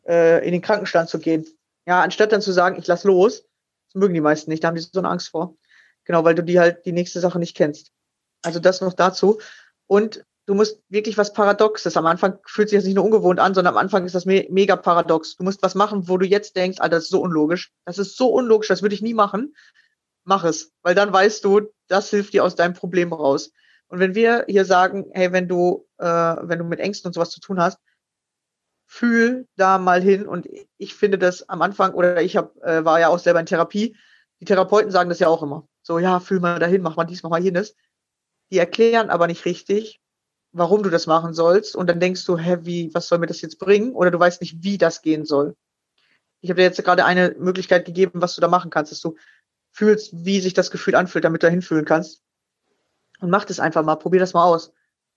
äh, 0.07 0.45
in 0.45 0.53
den 0.53 0.63
Krankenstand 0.63 1.09
zu 1.09 1.19
gehen. 1.19 1.47
Ja, 1.87 2.03
anstatt 2.03 2.33
dann 2.33 2.43
zu 2.43 2.53
sagen, 2.53 2.77
ich 2.79 2.87
lass 2.87 3.05
los, 3.05 3.45
das 3.87 3.95
mögen 3.95 4.15
die 4.15 4.21
meisten 4.21 4.51
nicht, 4.51 4.63
da 4.63 4.69
haben 4.69 4.75
die 4.75 4.83
so 4.83 4.99
eine 4.99 5.09
Angst 5.09 5.29
vor. 5.29 5.57
Genau, 6.05 6.25
weil 6.25 6.35
du 6.35 6.43
die 6.43 6.59
halt 6.59 6.85
die 6.87 6.93
nächste 6.93 7.21
Sache 7.21 7.39
nicht 7.39 7.57
kennst. 7.57 7.93
Also 8.43 8.59
das 8.59 8.81
noch 8.81 8.95
dazu. 8.95 9.41
Und 9.87 10.25
du 10.51 10.57
musst 10.57 10.83
wirklich 10.89 11.17
was 11.17 11.33
Paradoxes. 11.33 11.97
Am 11.97 12.07
Anfang 12.07 12.41
fühlt 12.45 12.69
sich 12.69 12.77
das 12.77 12.85
nicht 12.85 12.97
nur 12.97 13.05
ungewohnt 13.05 13.39
an, 13.39 13.55
sondern 13.55 13.75
am 13.75 13.79
Anfang 13.79 14.05
ist 14.05 14.17
das 14.17 14.27
me 14.27 14.49
mega 14.51 14.75
paradox. 14.75 15.37
Du 15.37 15.45
musst 15.45 15.63
was 15.63 15.77
machen, 15.77 16.09
wo 16.09 16.19
du 16.19 16.27
jetzt 16.27 16.57
denkst, 16.57 16.81
Alter, 16.81 16.97
das 16.97 17.05
ist 17.05 17.11
so 17.11 17.21
unlogisch. 17.21 17.71
Das 17.85 17.99
ist 17.99 18.17
so 18.17 18.31
unlogisch, 18.31 18.67
das 18.67 18.83
würde 18.83 18.97
ich 18.97 19.01
nie 19.01 19.15
machen. 19.15 19.55
Mach 20.25 20.43
es, 20.43 20.73
weil 20.83 20.97
dann 20.97 21.13
weißt 21.13 21.45
du, 21.45 21.71
das 21.87 22.11
hilft 22.11 22.33
dir 22.33 22.43
aus 22.43 22.57
deinem 22.57 22.75
Problem 22.75 23.13
raus. 23.13 23.53
Und 23.87 24.01
wenn 24.01 24.17
wir 24.17 24.45
hier 24.49 24.65
sagen, 24.65 25.07
hey, 25.13 25.31
wenn 25.31 25.47
du, 25.47 25.87
äh, 25.99 26.05
wenn 26.05 26.59
du 26.59 26.65
mit 26.65 26.81
Ängsten 26.81 27.09
und 27.09 27.13
sowas 27.13 27.31
zu 27.31 27.39
tun 27.39 27.61
hast, 27.61 27.79
fühl 28.89 29.47
da 29.55 29.79
mal 29.79 30.03
hin. 30.03 30.27
Und 30.27 30.49
ich 30.79 30.95
finde 30.97 31.17
das 31.17 31.49
am 31.49 31.63
Anfang, 31.63 31.95
oder 31.95 32.23
ich 32.23 32.37
hab, 32.37 32.57
äh, 32.65 32.85
war 32.85 32.99
ja 32.99 33.07
auch 33.07 33.21
selber 33.21 33.39
in 33.39 33.47
Therapie, 33.47 33.97
die 34.41 34.47
Therapeuten 34.47 34.91
sagen 34.91 35.11
das 35.11 35.21
ja 35.21 35.29
auch 35.29 35.45
immer. 35.45 35.69
So, 35.83 36.01
ja, 36.01 36.19
fühl 36.19 36.41
mal 36.41 36.59
dahin, 36.59 36.83
mach 36.83 36.97
mal 36.97 37.05
dies, 37.05 37.23
mach 37.23 37.31
mal 37.31 37.41
jenes. 37.43 37.77
Die 38.51 38.59
erklären 38.59 39.11
aber 39.11 39.29
nicht 39.29 39.45
richtig, 39.45 40.01
warum 40.53 40.83
du 40.83 40.91
das 40.91 41.07
machen 41.07 41.33
sollst 41.33 41.77
und 41.77 41.89
dann 41.89 42.01
denkst 42.01 42.25
du, 42.25 42.37
hä, 42.37 42.59
wie, 42.63 42.93
was 42.95 43.09
soll 43.09 43.19
mir 43.19 43.27
das 43.27 43.41
jetzt 43.41 43.59
bringen? 43.59 43.93
Oder 43.93 44.11
du 44.11 44.19
weißt 44.19 44.41
nicht, 44.41 44.63
wie 44.63 44.79
das 44.79 45.03
gehen 45.03 45.25
soll. 45.25 45.57
Ich 46.41 46.51
habe 46.51 46.59
dir 46.59 46.65
jetzt 46.65 46.83
gerade 46.83 47.05
eine 47.05 47.37
Möglichkeit 47.39 47.85
gegeben, 47.85 48.23
was 48.23 48.35
du 48.35 48.41
da 48.41 48.49
machen 48.49 48.71
kannst, 48.71 48.93
dass 48.93 49.01
du 49.01 49.17
fühlst, 49.73 50.11
wie 50.13 50.41
sich 50.41 50.55
das 50.55 50.71
Gefühl 50.71 50.95
anfühlt, 50.95 51.25
damit 51.25 51.43
du 51.43 51.47
da 51.47 51.51
hinfühlen 51.51 51.85
kannst. 51.85 52.23
Und 53.21 53.31
mach 53.31 53.45
das 53.45 53.61
einfach 53.61 53.85
mal, 53.85 53.97
probier 53.97 54.21
das 54.21 54.33
mal 54.33 54.45
aus. 54.45 54.73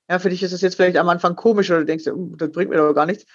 Ja, 0.09 0.19
für 0.19 0.29
dich 0.29 0.43
ist 0.43 0.51
es 0.51 0.61
jetzt 0.61 0.75
vielleicht 0.75 0.97
am 0.97 1.09
Anfang 1.09 1.36
komisch 1.36 1.69
oder 1.69 1.79
du 1.79 1.86
denkst, 1.86 2.07
uh, 2.07 2.36
das 2.36 2.51
bringt 2.51 2.69
mir 2.69 2.77
doch 2.77 2.93
gar 2.93 3.05
nichts. 3.05 3.25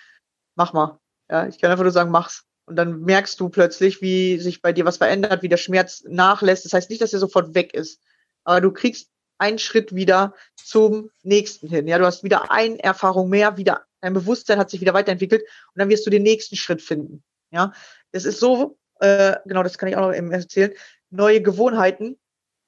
Mach 0.55 0.73
mal. 0.73 1.01
Ja, 1.31 1.47
ich 1.47 1.59
kann 1.59 1.71
einfach 1.71 1.85
nur 1.85 1.93
sagen, 1.93 2.11
mach's. 2.11 2.45
Und 2.67 2.77
dann 2.77 3.01
merkst 3.01 3.41
du 3.41 3.49
plötzlich, 3.49 4.03
wie 4.03 4.39
sich 4.39 4.61
bei 4.61 4.75
dir 4.75 4.85
was 4.85 4.99
verändert, 4.99 5.43
wie 5.43 5.49
der 5.49 5.57
Schmerz 5.57 6.05
nachlässt. 6.07 6.67
Das 6.67 6.75
heißt 6.75 6.91
nicht, 6.91 7.01
dass 7.01 7.15
er 7.15 7.19
sofort 7.19 7.55
weg 7.55 7.73
ist. 7.73 8.03
Aber 8.45 8.61
du 8.61 8.71
kriegst 8.71 9.11
einen 9.39 9.59
Schritt 9.59 9.95
wieder 9.95 10.35
zum 10.57 11.11
nächsten 11.23 11.69
hin. 11.69 11.87
Ja, 11.87 11.99
du 11.99 12.07
hast 12.07 12.25
wieder 12.25 12.51
eine 12.51 12.83
Erfahrung 12.83 13.29
mehr, 13.29 13.57
wieder 13.57 13.85
dein 14.01 14.15
Bewusstsein 14.15 14.59
hat 14.59 14.71
sich 14.71 14.81
wieder 14.81 14.95
weiterentwickelt 14.95 15.43
und 15.43 15.79
dann 15.79 15.89
wirst 15.89 16.07
du 16.07 16.11
den 16.11 16.23
nächsten 16.23 16.57
Schritt 16.57 16.83
finden. 16.83 17.23
Ja, 17.51 17.73
das 18.13 18.25
ist 18.25 18.41
so, 18.41 18.79
äh, 19.01 19.37
genau, 19.47 19.63
das 19.63 19.79
kann 19.79 19.89
ich 19.89 19.97
auch 19.97 20.07
noch 20.09 20.15
eben 20.15 20.31
erzählen. 20.31 20.73
Neue 21.11 21.43
Gewohnheiten 21.43 22.19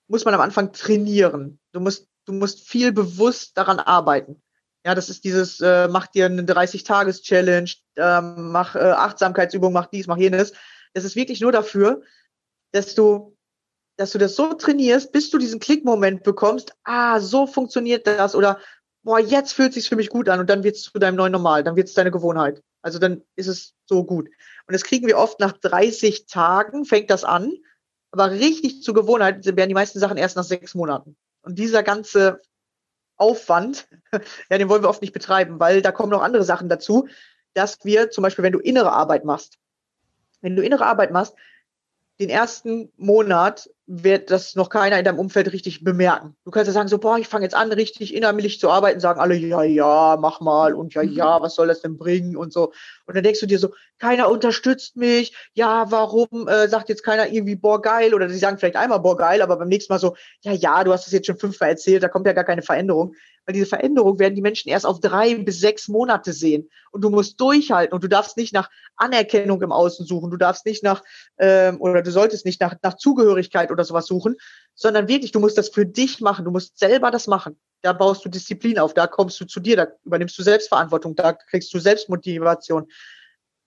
muss 0.09 0.25
man 0.25 0.35
am 0.35 0.41
Anfang 0.41 0.73
trainieren. 0.73 1.61
Du 1.73 1.81
musst, 1.81 2.09
du 2.25 2.33
musst 2.33 2.69
viel 2.69 2.93
bewusst 2.93 3.57
daran 3.57 3.79
arbeiten. 3.79 4.43
Ja, 4.85 4.95
das 4.95 5.11
ist 5.11 5.25
dieses, 5.25 5.61
äh, 5.61 5.89
mach 5.89 6.07
dir 6.07 6.27
eine 6.27 6.43
30-Tages-Challenge, 6.43 7.71
äh, 7.97 8.21
mach 8.21 8.75
äh, 8.77 8.79
Achtsamkeitsübung, 8.79 9.73
mach 9.73 9.87
dies, 9.87 10.07
mach 10.07 10.17
jenes. 10.17 10.53
Das 10.95 11.05
ist 11.05 11.17
wirklich 11.17 11.41
nur 11.41 11.53
dafür, 11.53 12.03
dass 12.73 12.95
du 12.95 13.37
dass 14.01 14.13
du 14.13 14.19
das 14.19 14.35
so 14.35 14.55
trainierst, 14.55 15.13
bis 15.13 15.29
du 15.29 15.37
diesen 15.37 15.61
Klickmoment 15.61 16.23
bekommst, 16.23 16.75
ah, 16.85 17.21
so 17.21 17.47
funktioniert 17.47 18.07
das 18.07 18.35
oder 18.35 18.59
boah, 19.03 19.21
jetzt 19.21 19.53
fühlt 19.53 19.75
sich's 19.75 19.89
für 19.89 19.97
mich 19.97 20.09
gut 20.09 20.31
an 20.31 20.41
und 20.41 20.49
dann 20.49 20.65
wird's 20.65 20.85
zu 20.85 20.99
deinem 20.99 21.17
neuen 21.17 21.33
Normal, 21.33 21.65
dann 21.65 21.77
wird's 21.77 21.93
deine 21.93 22.11
Gewohnheit. 22.11 22.63
Also 22.81 22.99
dann 22.99 23.23
ist 23.37 23.47
es 23.47 23.75
so 23.85 24.03
gut. 24.05 24.29
Und 24.67 24.73
das 24.73 24.85
kriegen 24.85 25.07
wir 25.07 25.19
oft 25.19 25.39
nach 25.39 25.53
30 25.53 26.25
Tagen, 26.25 26.87
fängt 26.87 27.11
das 27.11 27.25
an. 27.25 27.53
Aber 28.11 28.31
richtig 28.31 28.83
zur 28.83 28.95
Gewohnheit 28.95 29.45
werden 29.45 29.69
die 29.69 29.75
meisten 29.75 29.99
Sachen 29.99 30.17
erst 30.17 30.35
nach 30.35 30.45
sechs 30.45 30.75
Monaten. 30.75 31.15
Und 31.43 31.59
dieser 31.59 31.83
ganze 31.83 32.41
Aufwand, 33.19 33.87
ja, 34.51 34.57
den 34.57 34.71
wollen 34.71 34.83
wir 34.83 34.89
oft 34.89 35.03
nicht 35.03 35.13
betreiben, 35.13 35.61
weil 35.61 35.83
da 35.83 35.93
kommen 35.93 36.11
noch 36.11 36.23
andere 36.23 36.45
Sachen 36.45 36.71
dazu, 36.71 37.07
dass 37.53 37.85
wir 37.85 38.11
zum 38.11 38.23
Beispiel, 38.23 38.45
wenn 38.45 38.55
du 38.55 38.61
innere 38.61 38.93
Arbeit 38.93 39.27
machst, 39.27 39.59
wenn 40.41 40.57
du 40.57 40.63
innere 40.63 40.87
Arbeit 40.87 41.11
machst, 41.11 41.35
den 42.21 42.29
ersten 42.29 42.93
Monat 42.97 43.71
wird 43.93 44.31
das 44.31 44.55
noch 44.55 44.69
keiner 44.69 45.01
in 45.01 45.05
deinem 45.05 45.19
Umfeld 45.19 45.53
richtig 45.53 45.83
bemerken. 45.83 46.37
Du 46.45 46.53
kannst 46.53 46.69
ja 46.69 46.73
sagen, 46.73 46.87
so, 46.87 46.99
boah, 46.99 47.19
ich 47.19 47.27
fange 47.27 47.45
jetzt 47.45 47.57
an, 47.57 47.73
richtig 47.73 48.15
innerlich 48.15 48.61
zu 48.61 48.71
arbeiten, 48.71 49.01
sagen 49.01 49.19
alle, 49.19 49.35
ja, 49.35 49.65
ja, 49.65 50.17
mach 50.17 50.41
mal 50.41 50.75
und 50.75 50.95
ja, 50.95 51.03
ja, 51.03 51.43
was 51.43 51.57
soll 51.57 51.67
das 51.67 51.83
denn 51.83 51.97
bringen 51.97 52.37
und 52.37 52.53
so. 52.53 52.73
Und 53.07 53.17
dann 53.17 53.25
denkst 53.25 53.41
du 53.41 53.47
dir 53.47 53.59
so, 53.59 53.71
keiner 53.99 54.31
unterstützt 54.31 54.97
mich, 54.97 55.35
ja, 55.55 55.91
warum 55.91 56.47
äh, 56.47 56.69
sagt 56.69 56.89
jetzt 56.89 57.03
keiner 57.03 57.33
irgendwie, 57.33 57.57
boah, 57.57 57.83
geil, 57.83 58.15
oder 58.15 58.29
sie 58.29 58.39
sagen 58.39 58.59
vielleicht 58.59 58.77
einmal, 58.77 59.01
boah, 59.01 59.17
geil, 59.17 59.43
aber 59.43 59.57
beim 59.57 59.69
nächsten 59.69 59.93
Mal 59.93 59.99
so, 59.99 60.15
ja, 60.43 60.53
ja, 60.53 60.85
du 60.85 60.93
hast 60.93 61.09
es 61.09 61.13
jetzt 61.13 61.27
schon 61.27 61.39
fünfmal 61.39 61.71
erzählt, 61.71 62.05
da 62.05 62.09
kommt 62.09 62.27
ja 62.27 62.33
gar 62.33 62.45
keine 62.45 62.63
Veränderung. 62.63 63.15
Weil 63.47 63.55
diese 63.55 63.67
Veränderung 63.67 64.19
werden 64.19 64.35
die 64.35 64.43
Menschen 64.43 64.69
erst 64.69 64.87
auf 64.87 65.01
drei 65.01 65.35
bis 65.35 65.61
sechs 65.61 65.89
Monate 65.89 66.33
sehen. 66.33 66.71
Und 66.93 67.03
du 67.03 67.11
musst 67.11 67.41
durchhalten 67.41 67.95
und 67.95 68.05
du 68.05 68.09
darfst 68.09 68.37
nicht 68.37 68.53
nach 68.53 68.71
Anerkennung 68.97 69.63
im 69.63 69.73
Außen 69.73 70.07
suchen, 70.07 70.31
du 70.31 70.37
darfst 70.37 70.67
nicht 70.67 70.83
nach, 70.83 71.03
ähm, 71.39 71.81
oder 71.81 72.03
du 72.03 72.11
solltest 72.11 72.45
nicht 72.45 72.61
nach, 72.61 72.77
nach 72.83 72.97
Zugehörigkeit 72.97 73.71
oder 73.71 73.80
sowas 73.85 74.07
suchen, 74.07 74.37
sondern 74.75 75.09
wirklich, 75.09 75.33
du 75.33 75.41
musst 75.41 75.59
das 75.59 75.69
für 75.69 75.87
dich 75.87 76.21
machen, 76.21 76.45
du 76.45 76.51
musst 76.51 76.79
selber 76.79 77.11
das 77.11 77.27
machen. 77.27 77.59
Da 77.83 77.93
baust 77.93 78.25
du 78.25 78.29
Disziplin 78.29 78.79
auf, 78.79 78.95
da 78.95 79.07
kommst 79.07 79.41
du 79.41 79.47
zu 79.47 79.61
dir, 79.61 79.77
da 79.77 79.87
übernimmst 80.05 80.39
du 80.39 80.43
Selbstverantwortung, 80.43 81.17
da 81.17 81.33
kriegst 81.33 81.73
du 81.73 81.79
Selbstmotivation 81.79 82.87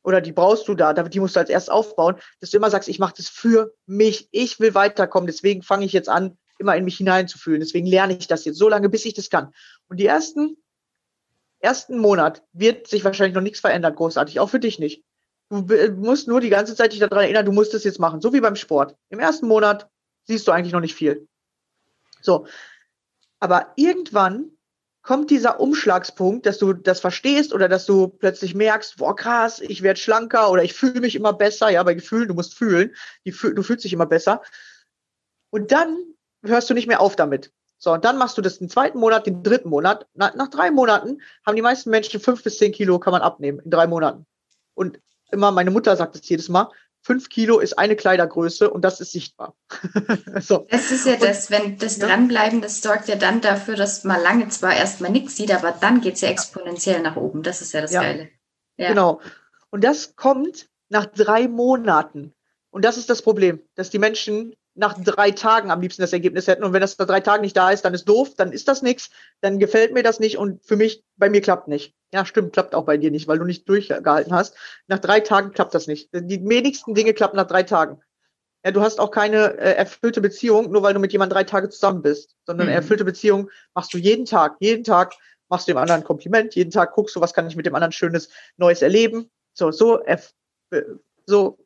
oder 0.04 0.22
die 0.22 0.34
brauchst 0.34 0.68
du 0.68 0.76
da, 0.76 0.94
die 0.94 1.20
musst 1.20 1.36
du 1.36 1.40
als 1.40 1.50
erst 1.50 1.72
aufbauen, 1.72 2.16
dass 2.40 2.52
du 2.52 2.58
immer 2.58 2.70
sagst, 2.70 2.90
ich 2.90 3.00
mache 3.00 3.14
das 3.18 3.30
für 3.30 3.74
mich, 3.86 4.28
ich 4.32 4.60
will 4.60 4.76
weiterkommen, 4.76 5.28
deswegen 5.28 5.64
fange 5.64 5.86
ich 5.86 5.94
jetzt 5.94 6.10
an, 6.10 6.38
immer 6.60 6.76
in 6.76 6.86
mich 6.86 6.98
hineinzufühlen. 6.98 7.62
Deswegen 7.62 7.88
lerne 7.88 8.18
ich 8.18 8.28
das 8.28 8.46
jetzt 8.46 8.58
so 8.58 8.70
lange, 8.70 8.90
bis 8.90 9.06
ich 9.06 9.14
das 9.14 9.30
kann. 9.30 9.54
Und 9.88 10.00
die 10.00 10.06
ersten, 10.06 10.58
ersten 11.60 11.98
Monat 11.98 12.44
wird 12.54 12.88
sich 12.88 13.04
wahrscheinlich 13.04 13.36
noch 13.36 13.42
nichts 13.42 13.60
verändern, 13.60 13.96
großartig, 13.96 14.40
auch 14.40 14.50
für 14.50 14.60
dich 14.60 14.80
nicht. 14.80 15.04
Du 15.50 15.62
musst 15.98 16.28
nur 16.28 16.42
die 16.42 16.50
ganze 16.50 16.76
Zeit 16.76 16.94
dich 16.94 17.00
daran 17.00 17.20
erinnern, 17.20 17.46
du 17.46 17.52
musst 17.52 17.74
das 17.74 17.84
jetzt 17.84 18.00
machen, 18.00 18.22
so 18.22 18.34
wie 18.34 18.42
beim 18.42 18.56
Sport. 18.56 18.96
Im 19.10 19.20
ersten 19.20 19.48
Monat 19.48 19.88
siehst 20.26 20.48
du 20.48 20.52
eigentlich 20.52 20.74
noch 20.74 20.80
nicht 20.80 20.96
viel. 20.96 21.28
So. 22.22 22.48
Aber 23.40 23.74
irgendwann 23.76 24.52
kommt 25.02 25.30
dieser 25.30 25.60
Umschlagspunkt, 25.60 26.46
dass 26.46 26.58
du 26.58 26.72
das 26.74 27.02
verstehst 27.02 27.54
oder 27.54 27.68
dass 27.68 27.86
du 27.86 28.08
plötzlich 28.08 28.56
merkst, 28.56 28.98
boah, 28.98 29.16
krass, 29.16 29.60
ich 29.60 29.84
werde 29.84 30.00
schlanker 30.00 30.50
oder 30.50 30.64
ich 30.64 30.74
fühle 30.74 31.02
mich 31.02 31.16
immer 31.16 31.34
besser. 31.34 31.70
Ja, 31.70 31.84
bei 31.84 31.94
Gefühlen, 31.94 32.30
du 32.30 32.34
musst 32.34 32.54
fühlen, 32.56 32.96
du 33.26 33.64
fühlst 33.64 33.84
dich 33.84 33.94
immer 33.94 34.06
besser. 34.06 34.42
Und 35.50 35.72
dann 35.72 36.16
hörst 36.44 36.70
du 36.70 36.74
nicht 36.74 36.88
mehr 36.88 37.02
auf 37.02 37.16
damit. 37.16 37.52
So, 37.78 37.92
und 37.92 38.06
dann 38.06 38.18
machst 38.18 38.38
du 38.38 38.42
das 38.42 38.60
den 38.60 38.70
zweiten 38.70 38.98
Monat, 38.98 39.28
den 39.28 39.44
dritten 39.44 39.68
Monat. 39.68 40.08
Nach, 40.14 40.34
nach 40.36 40.48
drei 40.48 40.72
Monaten 40.72 41.22
haben 41.46 41.58
die 41.58 41.62
meisten 41.62 41.90
Menschen 41.90 42.22
fünf 42.22 42.42
bis 42.42 42.58
zehn 42.58 42.72
Kilo 42.72 42.98
kann 42.98 43.12
man 43.12 43.22
abnehmen 43.22 43.60
in 43.60 43.70
drei 43.70 43.88
Monaten. 43.88 44.26
Und 44.74 45.02
immer, 45.32 45.52
meine 45.52 45.70
Mutter 45.70 45.98
sagt 45.98 46.16
es 46.16 46.28
jedes 46.30 46.48
Mal, 46.48 46.70
fünf 47.04 47.30
Kilo 47.30 47.60
ist 47.60 47.78
eine 47.78 47.96
Kleidergröße 47.96 48.70
und 48.70 48.82
das 48.84 49.00
ist 49.00 49.12
sichtbar. 49.12 49.56
so. 50.40 50.66
Das 50.72 50.92
ist 50.92 51.06
ja 51.06 51.18
das, 51.18 51.52
wenn 51.52 51.78
das. 51.78 52.00
Dranbleiben, 52.00 52.62
das 52.62 52.82
sorgt 52.82 53.08
ja 53.08 53.16
dann 53.16 53.42
dafür, 53.42 53.76
dass 53.76 54.04
man 54.04 54.22
lange 54.22 54.48
zwar 54.50 54.74
erstmal 54.74 55.12
nichts 55.12 55.36
sieht, 55.36 55.54
aber 55.54 55.72
dann 55.72 56.02
geht 56.02 56.16
es 56.16 56.22
ja 56.22 56.30
exponentiell 56.30 57.02
nach 57.02 57.18
oben. 57.18 57.44
Das 57.44 57.62
ist 57.62 57.74
ja 57.74 57.82
das 57.82 57.92
ja. 57.92 58.02
Geile. 58.02 58.30
Ja. 58.78 58.90
Genau. 58.90 59.22
Und 59.70 59.84
das 59.84 60.16
kommt 60.16 60.70
nach 60.90 61.06
drei 61.06 61.48
Monaten. 61.48 62.34
Und 62.72 62.86
das 62.86 62.98
ist 62.98 63.10
das 63.10 63.22
Problem, 63.22 63.62
dass 63.76 63.90
die 63.90 64.00
Menschen 64.00 64.56
nach 64.76 65.00
drei 65.04 65.32
Tagen 65.32 65.70
am 65.70 65.82
liebsten 65.82 66.02
das 66.02 66.14
Ergebnis 66.14 66.48
hätten. 66.48 66.64
Und 66.64 66.74
wenn 66.74 66.82
das 66.82 66.98
nach 66.98 67.06
drei 67.06 67.20
Tagen 67.20 67.42
nicht 67.42 67.56
da 67.56 67.72
ist, 67.72 67.86
dann 67.86 67.94
ist 67.94 68.10
doof, 68.10 68.34
dann 68.36 68.52
ist 68.52 68.68
das 68.68 68.82
nichts, 68.82 69.12
dann 69.42 69.60
gefällt 69.60 69.94
mir 69.94 70.04
das 70.04 70.20
nicht 70.20 70.38
und 70.38 70.64
für 70.66 70.76
mich, 70.76 71.04
bei 71.16 71.30
mir 71.30 71.42
klappt 71.42 71.68
nicht. 71.68 71.94
Ja, 72.14 72.26
stimmt, 72.26 72.54
klappt 72.54 72.74
auch 72.76 72.86
bei 72.86 72.98
dir 72.98 73.12
nicht, 73.12 73.28
weil 73.28 73.40
du 73.40 73.46
nicht 73.46 73.68
durchgehalten 73.70 74.34
hast. 74.34 74.56
Nach 74.88 75.00
drei 75.00 75.20
Tagen 75.20 75.52
klappt 75.52 75.76
das 75.76 75.88
nicht. 75.88 76.10
Die 76.14 76.44
wenigsten 76.48 76.96
Dinge 76.96 77.14
klappen 77.14 77.38
nach 77.38 77.48
drei 77.48 77.64
Tagen. 77.64 78.02
Ja, 78.66 78.72
du 78.72 78.82
hast 78.82 79.00
auch 79.00 79.12
keine 79.12 79.58
äh, 79.58 79.76
erfüllte 79.76 80.22
Beziehung, 80.22 80.72
nur 80.72 80.84
weil 80.84 80.94
du 80.94 81.00
mit 81.00 81.12
jemandem 81.12 81.36
drei 81.36 81.44
Tage 81.44 81.70
zusammen 81.70 82.02
bist, 82.02 82.36
sondern 82.46 82.68
mhm. 82.68 82.74
erfüllte 82.74 83.04
Beziehung 83.04 83.50
machst 83.74 83.94
du 83.94 83.98
jeden 83.98 84.26
Tag. 84.26 84.56
Jeden 84.60 84.84
Tag 84.84 85.14
machst 85.50 85.68
du 85.68 85.74
dem 85.74 85.78
anderen 85.78 86.02
ein 86.02 86.06
Kompliment, 86.06 86.56
jeden 86.56 86.72
Tag 86.72 86.94
guckst 86.94 87.16
du, 87.16 87.22
was 87.22 87.34
kann 87.34 87.48
ich 87.48 87.56
mit 87.56 87.66
dem 87.66 87.76
anderen 87.76 87.92
Schönes 87.92 88.30
Neues 88.58 88.82
erleben. 88.82 89.30
So, 89.54 89.72
so, 89.72 90.02
so 91.26 91.63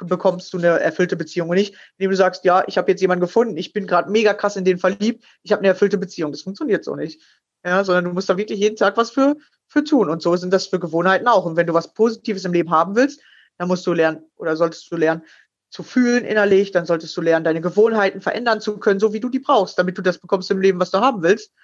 bekommst 0.00 0.52
du 0.52 0.58
eine 0.58 0.80
erfüllte 0.80 1.16
Beziehung 1.16 1.48
und 1.48 1.56
nicht, 1.56 1.74
indem 1.98 2.10
du 2.10 2.16
sagst, 2.16 2.44
ja, 2.44 2.64
ich 2.66 2.78
habe 2.78 2.90
jetzt 2.90 3.00
jemanden 3.00 3.20
gefunden, 3.20 3.56
ich 3.56 3.72
bin 3.72 3.86
gerade 3.86 4.10
mega 4.10 4.34
krass 4.34 4.56
in 4.56 4.64
den 4.64 4.78
verliebt, 4.78 5.24
ich 5.42 5.52
habe 5.52 5.60
eine 5.60 5.68
erfüllte 5.68 5.98
Beziehung. 5.98 6.32
Das 6.32 6.42
funktioniert 6.42 6.84
so 6.84 6.96
nicht. 6.96 7.20
Ja, 7.64 7.84
sondern 7.84 8.04
du 8.04 8.12
musst 8.12 8.28
da 8.28 8.36
wirklich 8.36 8.58
jeden 8.58 8.76
Tag 8.76 8.96
was 8.96 9.10
für, 9.10 9.36
für 9.68 9.84
tun. 9.84 10.10
Und 10.10 10.20
so 10.22 10.34
sind 10.36 10.52
das 10.52 10.66
für 10.66 10.80
Gewohnheiten 10.80 11.28
auch. 11.28 11.44
Und 11.44 11.56
wenn 11.56 11.66
du 11.66 11.74
was 11.74 11.94
Positives 11.94 12.44
im 12.44 12.52
Leben 12.52 12.70
haben 12.70 12.96
willst, 12.96 13.20
dann 13.58 13.68
musst 13.68 13.86
du 13.86 13.92
lernen 13.92 14.24
oder 14.36 14.56
solltest 14.56 14.90
du 14.90 14.96
lernen, 14.96 15.22
zu 15.70 15.82
fühlen 15.82 16.24
innerlich, 16.24 16.70
dann 16.70 16.84
solltest 16.84 17.16
du 17.16 17.22
lernen, 17.22 17.44
deine 17.44 17.62
Gewohnheiten 17.62 18.20
verändern 18.20 18.60
zu 18.60 18.78
können, 18.78 19.00
so 19.00 19.12
wie 19.12 19.20
du 19.20 19.30
die 19.30 19.38
brauchst, 19.38 19.78
damit 19.78 19.96
du 19.96 20.02
das 20.02 20.18
bekommst 20.18 20.50
im 20.50 20.60
Leben, 20.60 20.78
was 20.78 20.90
du 20.90 20.98
haben 20.98 21.22
willst. 21.22 21.54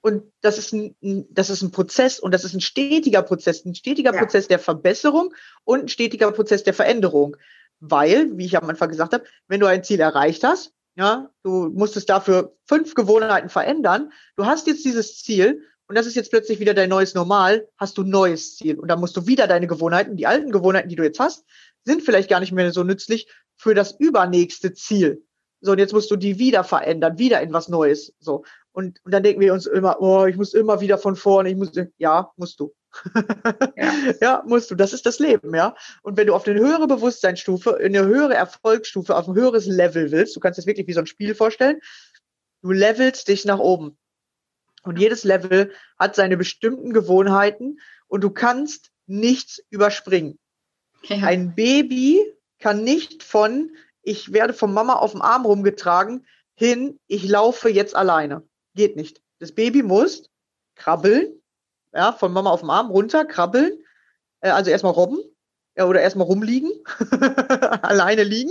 Und 0.00 0.24
das 0.40 0.58
ist 0.58 0.72
ein, 0.72 0.96
das 1.30 1.50
ist 1.50 1.62
ein 1.62 1.72
Prozess 1.72 2.20
und 2.20 2.32
das 2.32 2.44
ist 2.44 2.54
ein 2.54 2.60
stetiger 2.60 3.22
Prozess, 3.22 3.64
ein 3.64 3.74
stetiger 3.74 4.12
ja. 4.14 4.18
Prozess 4.18 4.48
der 4.48 4.58
Verbesserung 4.58 5.34
und 5.64 5.80
ein 5.80 5.88
stetiger 5.88 6.30
Prozess 6.30 6.62
der 6.62 6.74
Veränderung. 6.74 7.36
Weil, 7.80 8.36
wie 8.36 8.46
ich 8.46 8.56
am 8.56 8.68
Anfang 8.68 8.88
gesagt 8.88 9.12
habe, 9.12 9.24
wenn 9.46 9.60
du 9.60 9.66
ein 9.66 9.84
Ziel 9.84 10.00
erreicht 10.00 10.42
hast, 10.44 10.72
ja, 10.96 11.30
du 11.44 11.68
musstest 11.68 12.10
dafür 12.10 12.56
fünf 12.66 12.94
Gewohnheiten 12.94 13.48
verändern, 13.48 14.12
du 14.36 14.46
hast 14.46 14.66
jetzt 14.66 14.84
dieses 14.84 15.22
Ziel 15.22 15.62
und 15.86 15.96
das 15.96 16.06
ist 16.06 16.16
jetzt 16.16 16.30
plötzlich 16.30 16.58
wieder 16.58 16.74
dein 16.74 16.90
neues 16.90 17.14
Normal, 17.14 17.68
hast 17.76 17.96
du 17.98 18.02
ein 18.02 18.10
neues 18.10 18.56
Ziel 18.56 18.78
und 18.78 18.88
dann 18.88 18.98
musst 18.98 19.16
du 19.16 19.26
wieder 19.26 19.46
deine 19.46 19.68
Gewohnheiten, 19.68 20.16
die 20.16 20.26
alten 20.26 20.50
Gewohnheiten, 20.50 20.88
die 20.88 20.96
du 20.96 21.04
jetzt 21.04 21.20
hast, 21.20 21.44
sind 21.84 22.02
vielleicht 22.02 22.28
gar 22.28 22.40
nicht 22.40 22.52
mehr 22.52 22.72
so 22.72 22.82
nützlich 22.82 23.28
für 23.56 23.74
das 23.74 23.92
übernächste 23.98 24.74
Ziel. 24.74 25.24
So, 25.60 25.72
und 25.72 25.78
jetzt 25.78 25.92
musst 25.92 26.10
du 26.10 26.16
die 26.16 26.38
wieder 26.38 26.62
verändern, 26.62 27.18
wieder 27.18 27.40
in 27.40 27.52
was 27.52 27.68
Neues. 27.68 28.14
So. 28.20 28.44
Und, 28.72 29.04
und 29.04 29.12
dann 29.12 29.22
denken 29.22 29.40
wir 29.40 29.52
uns 29.52 29.66
immer, 29.66 30.00
oh, 30.00 30.26
ich 30.26 30.36
muss 30.36 30.54
immer 30.54 30.80
wieder 30.80 30.98
von 30.98 31.16
vorne, 31.16 31.50
ich 31.50 31.56
muss, 31.56 31.72
ja, 31.98 32.30
musst 32.36 32.60
du. 32.60 32.72
ja. 33.76 33.92
ja. 34.20 34.42
musst 34.46 34.70
du. 34.70 34.76
Das 34.76 34.92
ist 34.92 35.04
das 35.04 35.18
Leben, 35.18 35.54
ja. 35.54 35.74
Und 36.02 36.16
wenn 36.16 36.28
du 36.28 36.34
auf 36.34 36.46
eine 36.46 36.60
höhere 36.60 36.86
Bewusstseinsstufe, 36.86 37.76
eine 37.76 38.04
höhere 38.04 38.34
Erfolgsstufe, 38.34 39.16
auf 39.16 39.28
ein 39.28 39.34
höheres 39.34 39.66
Level 39.66 40.12
willst, 40.12 40.36
du 40.36 40.40
kannst 40.40 40.58
es 40.58 40.66
wirklich 40.66 40.86
wie 40.86 40.92
so 40.92 41.00
ein 41.00 41.06
Spiel 41.06 41.34
vorstellen, 41.34 41.80
du 42.62 42.70
levelst 42.70 43.26
dich 43.28 43.44
nach 43.44 43.58
oben. 43.58 43.98
Und 44.84 44.98
jedes 44.98 45.24
Level 45.24 45.72
hat 45.98 46.14
seine 46.14 46.36
bestimmten 46.36 46.92
Gewohnheiten 46.92 47.78
und 48.06 48.22
du 48.22 48.30
kannst 48.30 48.90
nichts 49.06 49.60
überspringen. 49.70 50.38
Ja. 51.02 51.16
Ein 51.24 51.54
Baby 51.54 52.20
kann 52.58 52.84
nicht 52.84 53.22
von, 53.22 53.70
ich 54.08 54.32
werde 54.32 54.54
von 54.54 54.72
Mama 54.72 54.94
auf 54.94 55.12
dem 55.12 55.22
Arm 55.22 55.44
rumgetragen, 55.44 56.26
hin, 56.54 56.98
ich 57.06 57.28
laufe 57.28 57.68
jetzt 57.68 57.94
alleine. 57.94 58.42
Geht 58.74 58.96
nicht. 58.96 59.20
Das 59.38 59.52
Baby 59.52 59.82
muss 59.82 60.30
krabbeln, 60.74 61.40
ja, 61.92 62.12
von 62.12 62.32
Mama 62.32 62.50
auf 62.50 62.60
dem 62.60 62.70
Arm 62.70 62.90
runter, 62.90 63.24
krabbeln, 63.24 63.78
äh, 64.40 64.50
also 64.50 64.70
erstmal 64.70 64.92
robben 64.92 65.18
ja, 65.76 65.86
oder 65.86 66.00
erstmal 66.00 66.26
rumliegen, 66.26 66.72
alleine 67.82 68.24
liegen. 68.24 68.50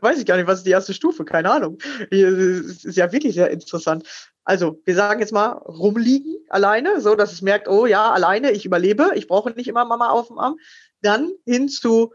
Weiß 0.00 0.18
ich 0.18 0.26
gar 0.26 0.36
nicht, 0.36 0.46
was 0.46 0.58
ist 0.58 0.66
die 0.66 0.70
erste 0.70 0.94
Stufe, 0.94 1.24
keine 1.24 1.50
Ahnung. 1.50 1.78
Ist 2.10 2.96
ja 2.96 3.10
wirklich 3.10 3.34
sehr 3.34 3.50
interessant. 3.50 4.06
Also, 4.44 4.80
wir 4.84 4.94
sagen 4.94 5.20
jetzt 5.20 5.32
mal 5.32 5.52
rumliegen 5.52 6.36
alleine, 6.48 7.00
so 7.00 7.16
dass 7.16 7.32
es 7.32 7.42
merkt, 7.42 7.66
oh 7.66 7.86
ja, 7.86 8.12
alleine, 8.12 8.52
ich 8.52 8.64
überlebe, 8.64 9.10
ich 9.14 9.26
brauche 9.26 9.50
nicht 9.50 9.68
immer 9.68 9.84
Mama 9.84 10.10
auf 10.10 10.28
dem 10.28 10.38
Arm. 10.38 10.56
Dann 11.00 11.32
hin 11.44 11.68
zu, 11.68 12.12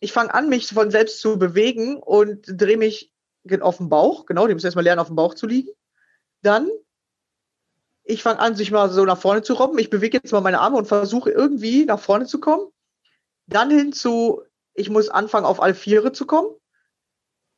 ich 0.00 0.12
fange 0.12 0.32
an, 0.32 0.48
mich 0.48 0.68
von 0.68 0.90
selbst 0.90 1.20
zu 1.20 1.38
bewegen 1.38 1.96
und 1.96 2.44
drehe 2.46 2.76
mich 2.76 3.12
auf 3.60 3.78
den 3.78 3.88
Bauch, 3.88 4.26
genau, 4.26 4.46
die 4.46 4.54
müssen 4.54 4.66
erstmal 4.66 4.84
lernen, 4.84 5.00
auf 5.00 5.06
dem 5.08 5.16
Bauch 5.16 5.34
zu 5.34 5.46
liegen. 5.46 5.70
Dann, 6.42 6.68
ich 8.04 8.22
fange 8.22 8.40
an, 8.40 8.54
sich 8.54 8.70
mal 8.70 8.90
so 8.90 9.04
nach 9.04 9.18
vorne 9.18 9.42
zu 9.42 9.54
robben. 9.54 9.78
Ich 9.78 9.90
bewege 9.90 10.18
jetzt 10.18 10.32
mal 10.32 10.40
meine 10.40 10.60
Arme 10.60 10.76
und 10.76 10.86
versuche 10.86 11.30
irgendwie 11.30 11.84
nach 11.84 11.98
vorne 11.98 12.26
zu 12.26 12.40
kommen. 12.40 12.66
Dann 13.46 13.70
hin 13.70 13.92
zu, 13.92 14.42
ich 14.74 14.90
muss 14.90 15.08
anfangen, 15.08 15.46
auf 15.46 15.62
alle 15.62 15.74
Viere 15.74 16.12
zu 16.12 16.26
kommen. 16.26 16.50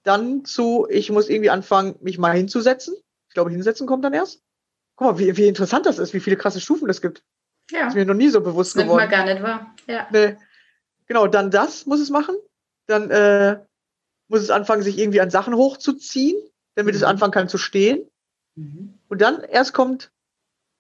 Dann 0.03 0.45
zu, 0.45 0.87
ich 0.89 1.11
muss 1.11 1.29
irgendwie 1.29 1.51
anfangen, 1.51 1.97
mich 2.01 2.19
mal 2.19 2.37
hinzusetzen. 2.37 2.95
Ich 3.29 3.35
glaube, 3.35 3.51
hinsetzen 3.51 3.87
kommt 3.87 4.05
dann 4.05 4.15
erst. 4.15 4.43
Guck 4.97 5.09
mal, 5.09 5.19
wie, 5.19 5.37
wie 5.37 5.49
interessant 5.49 5.87
das 5.87 5.99
ist, 5.99 6.15
wie 6.15 6.21
viele 6.21 6.37
krasse 6.37 6.61
Stufen 6.61 6.89
das 6.89 7.03
gibt. 7.03 7.23
Ja. 7.71 7.81
Das 7.81 7.89
ist 7.89 7.95
mir 7.97 8.07
noch 8.07 8.15
nie 8.15 8.29
so 8.29 8.41
bewusst 8.41 8.77
das 8.77 8.85
geworden. 8.85 9.01
Das 9.01 9.11
gar 9.11 9.25
nicht 9.25 9.43
wahr. 9.43 9.75
Ja. 9.87 10.09
Nee. 10.11 10.37
Genau, 11.11 11.27
dann 11.27 11.51
das 11.51 11.87
muss 11.87 11.99
es 11.99 12.09
machen. 12.09 12.37
Dann 12.87 13.11
äh, 13.11 13.59
muss 14.29 14.43
es 14.43 14.51
anfangen, 14.51 14.85
sich 14.85 14.97
irgendwie 14.97 15.21
an 15.21 15.29
Sachen 15.29 15.57
hochzuziehen, 15.57 16.41
damit 16.77 16.95
mhm. 16.95 16.99
es 16.99 17.03
anfangen 17.03 17.33
kann 17.33 17.49
zu 17.49 17.59
stehen. 17.59 18.09
Mhm. 18.55 18.95
Und 19.09 19.21
dann 19.21 19.43
erst 19.43 19.75
kommt 19.75 20.13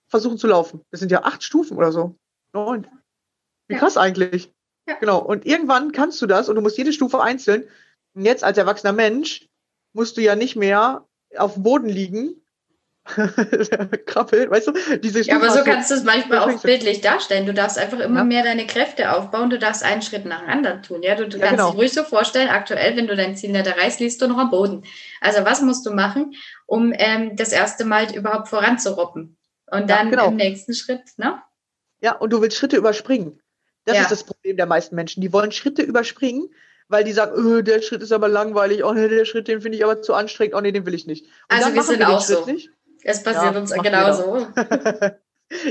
versuchen 0.06 0.38
zu 0.38 0.46
laufen. 0.46 0.82
Das 0.92 1.00
sind 1.00 1.10
ja 1.10 1.24
acht 1.24 1.42
Stufen 1.42 1.76
oder 1.76 1.90
so. 1.90 2.14
Neun. 2.52 2.86
Wie 3.66 3.74
krass 3.74 3.96
eigentlich. 3.96 4.54
Ja. 4.86 4.94
Genau. 5.00 5.18
Und 5.18 5.46
irgendwann 5.46 5.90
kannst 5.90 6.22
du 6.22 6.28
das 6.28 6.48
und 6.48 6.54
du 6.54 6.60
musst 6.60 6.78
jede 6.78 6.92
Stufe 6.92 7.20
einzeln. 7.20 7.64
Und 8.14 8.24
jetzt 8.24 8.44
als 8.44 8.56
erwachsener 8.56 8.92
Mensch 8.92 9.48
musst 9.94 10.16
du 10.16 10.20
ja 10.20 10.36
nicht 10.36 10.54
mehr 10.54 11.08
auf 11.36 11.54
dem 11.54 11.64
Boden 11.64 11.88
liegen, 11.88 12.39
krabbelt, 14.06 14.50
weißt 14.50 14.68
du? 14.68 14.98
Diese 14.98 15.20
ja, 15.22 15.36
aber 15.36 15.50
so 15.50 15.62
kannst 15.64 15.90
du 15.90 15.94
es 15.94 16.04
manchmal 16.04 16.38
auch 16.38 16.62
bildlich 16.62 17.00
darstellen. 17.00 17.46
Du 17.46 17.54
darfst 17.54 17.78
einfach 17.78 17.98
immer 18.00 18.20
ja. 18.20 18.24
mehr 18.24 18.42
deine 18.42 18.66
Kräfte 18.66 19.12
aufbauen. 19.12 19.50
Du 19.50 19.58
darfst 19.58 19.82
einen 19.82 20.02
Schritt 20.02 20.24
nach 20.24 20.40
dem 20.40 20.48
anderen 20.48 20.82
tun. 20.82 21.02
Ja, 21.02 21.14
du, 21.14 21.28
du 21.28 21.38
ja, 21.38 21.46
kannst 21.46 21.58
genau. 21.58 21.70
dich 21.70 21.80
ruhig 21.80 21.92
so 21.92 22.04
vorstellen, 22.04 22.48
aktuell, 22.48 22.96
wenn 22.96 23.06
du 23.06 23.16
dein 23.16 23.36
Ziel 23.36 23.52
nicht 23.52 23.66
erreichst, 23.66 24.00
liegst 24.00 24.20
du 24.22 24.28
noch 24.28 24.38
am 24.38 24.50
Boden. 24.50 24.84
Also 25.20 25.44
was 25.44 25.62
musst 25.62 25.84
du 25.86 25.90
machen, 25.90 26.34
um 26.66 26.92
ähm, 26.96 27.36
das 27.36 27.52
erste 27.52 27.84
Mal 27.84 28.14
überhaupt 28.14 28.48
voranzuroppen? 28.48 29.36
Und 29.70 29.88
dann 29.88 30.06
ja, 30.06 30.10
genau. 30.10 30.28
im 30.28 30.36
nächsten 30.36 30.74
Schritt, 30.74 31.02
ne? 31.16 31.40
Ja, 32.00 32.16
und 32.16 32.32
du 32.32 32.40
willst 32.40 32.56
Schritte 32.56 32.76
überspringen. 32.76 33.40
Das 33.84 33.98
ist 33.98 34.10
das 34.10 34.24
Problem 34.24 34.56
der 34.56 34.66
meisten 34.66 34.94
Menschen. 34.94 35.20
Die 35.20 35.32
wollen 35.32 35.52
Schritte 35.52 35.82
überspringen, 35.82 36.48
weil 36.88 37.04
die 37.04 37.12
sagen, 37.12 37.32
oh, 37.36 37.62
der 37.62 37.82
Schritt 37.82 38.02
ist 38.02 38.12
aber 38.12 38.28
langweilig, 38.28 38.84
oh 38.84 38.92
nee, 38.92 39.08
der 39.08 39.24
Schritt, 39.24 39.48
den 39.48 39.60
finde 39.60 39.78
ich 39.78 39.84
aber 39.84 40.02
zu 40.02 40.12
anstrengend, 40.14 40.54
oh 40.54 40.60
nee, 40.60 40.72
den 40.72 40.86
will 40.86 40.94
ich 40.94 41.06
nicht. 41.06 41.24
Und 41.24 41.56
also 41.56 41.74
wir 41.74 41.82
sind 41.82 42.04
auch 42.04 42.20
so. 42.20 42.44
Nicht. 42.46 42.70
Es 43.02 43.22
passiert 43.22 43.54
ja, 43.54 43.60
uns 43.60 43.72
genauso. 43.72 44.46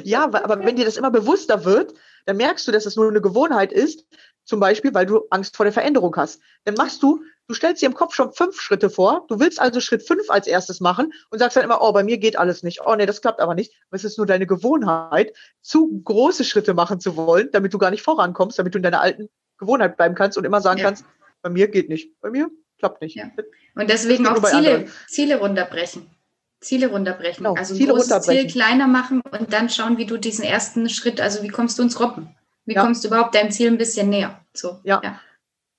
ja, 0.03 0.23
aber 0.23 0.63
wenn 0.63 0.75
dir 0.75 0.85
das 0.85 0.97
immer 0.97 1.11
bewusster 1.11 1.65
wird, 1.65 1.93
dann 2.25 2.37
merkst 2.37 2.67
du, 2.67 2.71
dass 2.71 2.85
es 2.85 2.95
nur 2.95 3.07
eine 3.07 3.21
Gewohnheit 3.21 3.71
ist, 3.71 4.05
zum 4.49 4.59
Beispiel, 4.59 4.93
weil 4.93 5.05
du 5.05 5.27
Angst 5.29 5.55
vor 5.55 5.63
der 5.63 5.73
Veränderung 5.73 6.15
hast. 6.15 6.41
Dann 6.65 6.73
machst 6.73 7.03
du, 7.03 7.23
du 7.47 7.53
stellst 7.53 7.81
dir 7.81 7.85
im 7.85 7.93
Kopf 7.93 8.15
schon 8.15 8.33
fünf 8.33 8.59
Schritte 8.59 8.89
vor, 8.89 9.25
du 9.29 9.39
willst 9.39 9.61
also 9.61 9.79
Schritt 9.79 10.01
fünf 10.01 10.29
als 10.29 10.47
erstes 10.47 10.79
machen 10.79 11.13
und 11.29 11.37
sagst 11.37 11.55
dann 11.55 11.63
immer, 11.63 11.81
oh, 11.81 11.91
bei 11.91 12.03
mir 12.03 12.17
geht 12.17 12.37
alles 12.37 12.63
nicht, 12.63 12.81
oh 12.83 12.95
nee, 12.95 13.05
das 13.05 13.21
klappt 13.21 13.41
aber 13.41 13.53
nicht. 13.53 13.73
Aber 13.89 13.95
es 13.95 14.03
ist 14.03 14.17
nur 14.17 14.25
deine 14.25 14.47
Gewohnheit, 14.47 15.33
zu 15.61 16.01
große 16.03 16.43
Schritte 16.43 16.73
machen 16.73 16.99
zu 16.99 17.15
wollen, 17.15 17.49
damit 17.51 17.73
du 17.73 17.77
gar 17.77 17.91
nicht 17.91 18.01
vorankommst, 18.01 18.57
damit 18.57 18.73
du 18.73 18.79
in 18.79 18.83
deiner 18.83 19.01
alten 19.01 19.29
Gewohnheit 19.59 19.97
bleiben 19.97 20.15
kannst 20.15 20.37
und 20.37 20.45
immer 20.45 20.61
sagen 20.61 20.79
ja. 20.79 20.85
kannst, 20.85 21.05
bei 21.43 21.49
mir 21.49 21.67
geht 21.67 21.89
nicht, 21.89 22.19
bei 22.19 22.31
mir 22.31 22.49
klappt 22.79 23.01
nicht. 23.01 23.15
Ja. 23.15 23.29
Und 23.75 23.89
deswegen 23.89 24.27
auch 24.27 24.41
Ziele, 24.43 24.87
Ziele 25.07 25.37
runterbrechen. 25.37 26.09
Ziele 26.61 26.87
runterbrechen. 26.87 27.43
Genau, 27.43 27.55
also 27.55 27.73
Ziele 27.73 27.93
großes 27.93 28.21
Ziel 28.23 28.47
kleiner 28.47 28.87
machen 28.87 29.21
und 29.31 29.53
dann 29.53 29.69
schauen, 29.69 29.97
wie 29.97 30.05
du 30.05 30.17
diesen 30.17 30.43
ersten 30.43 30.89
Schritt, 30.89 31.21
also 31.21 31.41
wie 31.43 31.47
kommst 31.47 31.79
du 31.79 31.83
ins 31.83 31.99
Robben? 31.99 32.35
Wie 32.65 32.75
ja. 32.75 32.83
kommst 32.83 33.03
du 33.03 33.07
überhaupt 33.07 33.33
deinem 33.33 33.51
Ziel 33.51 33.67
ein 33.67 33.77
bisschen 33.77 34.09
näher? 34.09 34.39
So, 34.53 34.79
ja. 34.83 35.01
ja. 35.03 35.19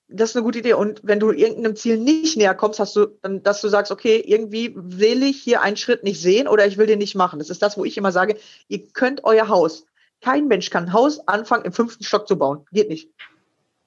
Das 0.09 0.31
ist 0.31 0.37
eine 0.37 0.43
gute 0.43 0.59
Idee. 0.59 0.75
Und 0.75 1.01
wenn 1.05 1.21
du 1.21 1.31
irgendeinem 1.31 1.77
Ziel 1.77 1.99
nicht 1.99 2.37
näher 2.37 2.55
kommst, 2.55 2.81
hast 2.81 2.97
du 2.97 3.07
dann, 3.23 3.43
dass 3.45 3.61
du 3.61 3.69
sagst, 3.69 3.93
okay, 3.93 4.17
irgendwie 4.27 4.73
will 4.75 5.23
ich 5.23 5.41
hier 5.41 5.63
einen 5.63 5.77
Schritt 5.77 6.03
nicht 6.03 6.21
sehen 6.21 6.49
oder 6.49 6.67
ich 6.67 6.79
will 6.79 6.87
den 6.87 6.99
nicht 6.99 7.15
machen. 7.15 7.39
Das 7.39 7.51
ist 7.51 7.63
das, 7.63 7.79
wo 7.79 7.85
ich 7.85 7.97
immer 7.97 8.11
sage, 8.11 8.37
ihr 8.67 8.89
könnt 8.89 9.23
euer 9.23 9.49
Haus. 9.49 9.87
Kein 10.21 10.49
Mensch 10.49 10.71
kann 10.71 10.87
ein 10.87 10.93
Haus 10.93 11.21
anfangen, 11.29 11.65
im 11.65 11.73
fünften 11.73 12.03
Stock 12.03 12.27
zu 12.27 12.37
bauen. 12.37 12.67
Geht 12.73 12.89
nicht. 12.89 13.09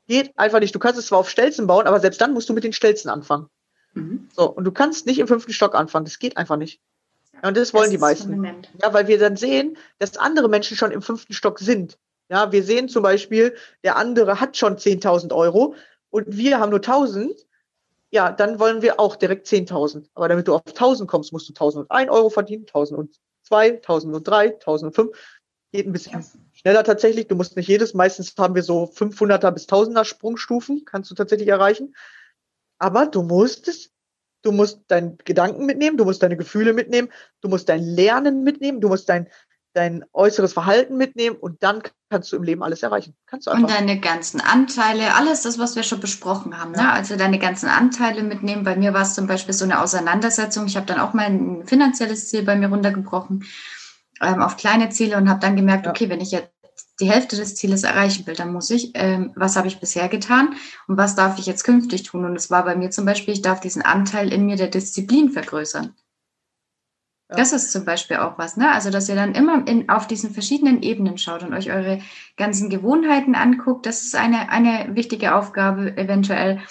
Geht 0.07 0.31
einfach 0.37 0.59
nicht. 0.59 0.73
Du 0.73 0.79
kannst 0.79 0.97
es 0.97 1.07
zwar 1.07 1.19
auf 1.19 1.29
Stelzen 1.29 1.67
bauen, 1.67 1.87
aber 1.87 1.99
selbst 1.99 2.21
dann 2.21 2.33
musst 2.33 2.47
du 2.47 2.53
mit 2.53 2.63
den 2.63 2.73
Stelzen 2.73 3.09
anfangen. 3.09 3.47
Mhm. 3.93 4.27
So, 4.35 4.49
und 4.49 4.63
du 4.63 4.71
kannst 4.71 5.05
nicht 5.05 5.19
im 5.19 5.27
fünften 5.27 5.53
Stock 5.53 5.75
anfangen. 5.75 6.05
Das 6.05 6.19
geht 6.19 6.37
einfach 6.37 6.57
nicht. 6.57 6.81
Ja, 7.33 7.49
und 7.49 7.57
das 7.57 7.73
wollen 7.73 7.85
das 7.85 7.91
die 7.91 7.97
meisten. 7.97 8.63
Ja, 8.81 8.93
weil 8.93 9.07
wir 9.07 9.19
dann 9.19 9.35
sehen, 9.35 9.77
dass 9.99 10.17
andere 10.17 10.49
Menschen 10.49 10.77
schon 10.77 10.91
im 10.91 11.01
fünften 11.01 11.33
Stock 11.33 11.59
sind. 11.59 11.97
Ja, 12.29 12.51
wir 12.51 12.63
sehen 12.63 12.89
zum 12.89 13.03
Beispiel, 13.03 13.55
der 13.83 13.97
andere 13.97 14.39
hat 14.39 14.57
schon 14.57 14.77
10.000 14.77 15.33
Euro 15.33 15.75
und 16.09 16.37
wir 16.37 16.59
haben 16.59 16.69
nur 16.69 16.79
1.000. 16.79 17.35
Ja, 18.11 18.31
dann 18.31 18.59
wollen 18.59 18.81
wir 18.81 18.99
auch 18.99 19.15
direkt 19.15 19.47
10.000. 19.47 20.07
Aber 20.13 20.29
damit 20.29 20.47
du 20.47 20.55
auf 20.55 20.61
1.000 20.63 21.05
kommst, 21.07 21.33
musst 21.33 21.49
du 21.49 21.53
1.001 21.53 22.09
Euro 22.09 22.29
verdienen, 22.29 22.65
1.002, 22.65 23.83
1.003, 23.83 24.63
1.005. 24.63 25.13
Geht 25.71 25.87
ein 25.87 25.91
bisschen 25.91 26.21
ja. 26.21 26.25
schneller 26.53 26.83
tatsächlich. 26.83 27.27
Du 27.27 27.35
musst 27.35 27.55
nicht 27.55 27.67
jedes, 27.67 27.93
meistens 27.93 28.33
haben 28.37 28.55
wir 28.55 28.63
so 28.63 28.83
500er 28.83 29.51
bis 29.51 29.67
1000er 29.67 30.05
Sprungstufen, 30.05 30.85
kannst 30.85 31.09
du 31.09 31.15
tatsächlich 31.15 31.49
erreichen. 31.49 31.95
Aber 32.83 33.05
du 33.05 33.23
musst 33.23 33.69
es, 33.69 33.91
du 34.41 34.51
musst 34.51 34.81
deinen 34.89 35.17
Gedanken 35.23 35.65
mitnehmen, 35.65 35.95
du 35.95 36.03
musst 36.03 36.21
deine 36.21 36.35
Gefühle 36.35 36.73
mitnehmen, 36.73 37.07
du 37.39 37.47
musst 37.47 37.69
dein 37.69 37.81
Lernen 37.81 38.43
mitnehmen, 38.43 38.81
du 38.81 38.89
musst 38.89 39.07
dein, 39.07 39.29
dein 39.71 40.03
äußeres 40.11 40.51
Verhalten 40.51 40.97
mitnehmen 40.97 41.37
und 41.37 41.63
dann 41.63 41.81
kannst 42.09 42.33
du 42.33 42.35
im 42.35 42.43
Leben 42.43 42.61
alles 42.61 42.83
erreichen. 42.83 43.15
Kannst 43.25 43.47
du 43.47 43.51
einfach. 43.51 43.69
Und 43.69 43.73
deine 43.73 44.01
ganzen 44.01 44.41
Anteile, 44.41 45.15
alles 45.15 45.43
das, 45.43 45.57
was 45.59 45.77
wir 45.77 45.83
schon 45.83 46.01
besprochen 46.01 46.59
haben. 46.59 46.73
Ne? 46.73 46.91
Also 46.91 47.15
deine 47.15 47.39
ganzen 47.39 47.69
Anteile 47.69 48.21
mitnehmen. 48.21 48.65
Bei 48.65 48.75
mir 48.75 48.93
war 48.93 49.03
es 49.03 49.15
zum 49.15 49.27
Beispiel 49.27 49.53
so 49.53 49.63
eine 49.63 49.81
Auseinandersetzung. 49.81 50.65
Ich 50.65 50.75
habe 50.75 50.85
dann 50.85 50.99
auch 50.99 51.13
mein 51.13 51.65
finanzielles 51.65 52.27
Ziel 52.27 52.43
bei 52.43 52.57
mir 52.57 52.67
runtergebrochen 52.67 53.45
ähm, 54.21 54.41
auf 54.41 54.57
kleine 54.57 54.89
Ziele 54.89 55.15
und 55.15 55.29
habe 55.29 55.39
dann 55.39 55.55
gemerkt, 55.55 55.85
ja. 55.85 55.91
okay, 55.91 56.09
wenn 56.09 56.19
ich 56.19 56.31
jetzt 56.31 56.52
die 57.03 57.11
Hälfte 57.11 57.35
des 57.35 57.55
Zieles 57.55 57.83
erreichen 57.83 58.25
will, 58.25 58.35
dann 58.35 58.53
muss 58.53 58.69
ich, 58.69 58.91
ähm, 58.93 59.31
was 59.35 59.57
habe 59.57 59.67
ich 59.67 59.79
bisher 59.79 60.07
getan 60.07 60.55
und 60.87 60.97
was 60.97 61.15
darf 61.15 61.37
ich 61.37 61.45
jetzt 61.45 61.63
künftig 61.63 62.03
tun? 62.03 62.23
Und 62.23 62.35
es 62.35 62.49
war 62.49 62.63
bei 62.63 62.75
mir 62.75 62.91
zum 62.91 63.05
Beispiel, 63.05 63.33
ich 63.33 63.41
darf 63.41 63.59
diesen 63.59 63.81
Anteil 63.81 64.31
in 64.31 64.45
mir 64.45 64.55
der 64.55 64.69
Disziplin 64.69 65.29
vergrößern. 65.29 65.93
Ja. 67.29 67.35
Das 67.35 67.51
ist 67.51 67.71
zum 67.71 67.83
Beispiel 67.83 68.17
auch 68.17 68.37
was, 68.37 68.55
ne? 68.55 68.71
Also, 68.71 68.89
dass 68.89 69.09
ihr 69.09 69.15
dann 69.15 69.35
immer 69.35 69.67
in, 69.67 69.89
auf 69.89 70.07
diesen 70.07 70.33
verschiedenen 70.33 70.81
Ebenen 70.81 71.17
schaut 71.17 71.43
und 71.43 71.53
euch 71.53 71.71
eure 71.71 71.99
ganzen 72.37 72.69
Gewohnheiten 72.69 73.35
anguckt. 73.35 73.85
Das 73.85 74.03
ist 74.03 74.15
eine, 74.15 74.49
eine 74.49 74.95
wichtige 74.95 75.35
Aufgabe 75.35 75.97
eventuell, 75.97 76.61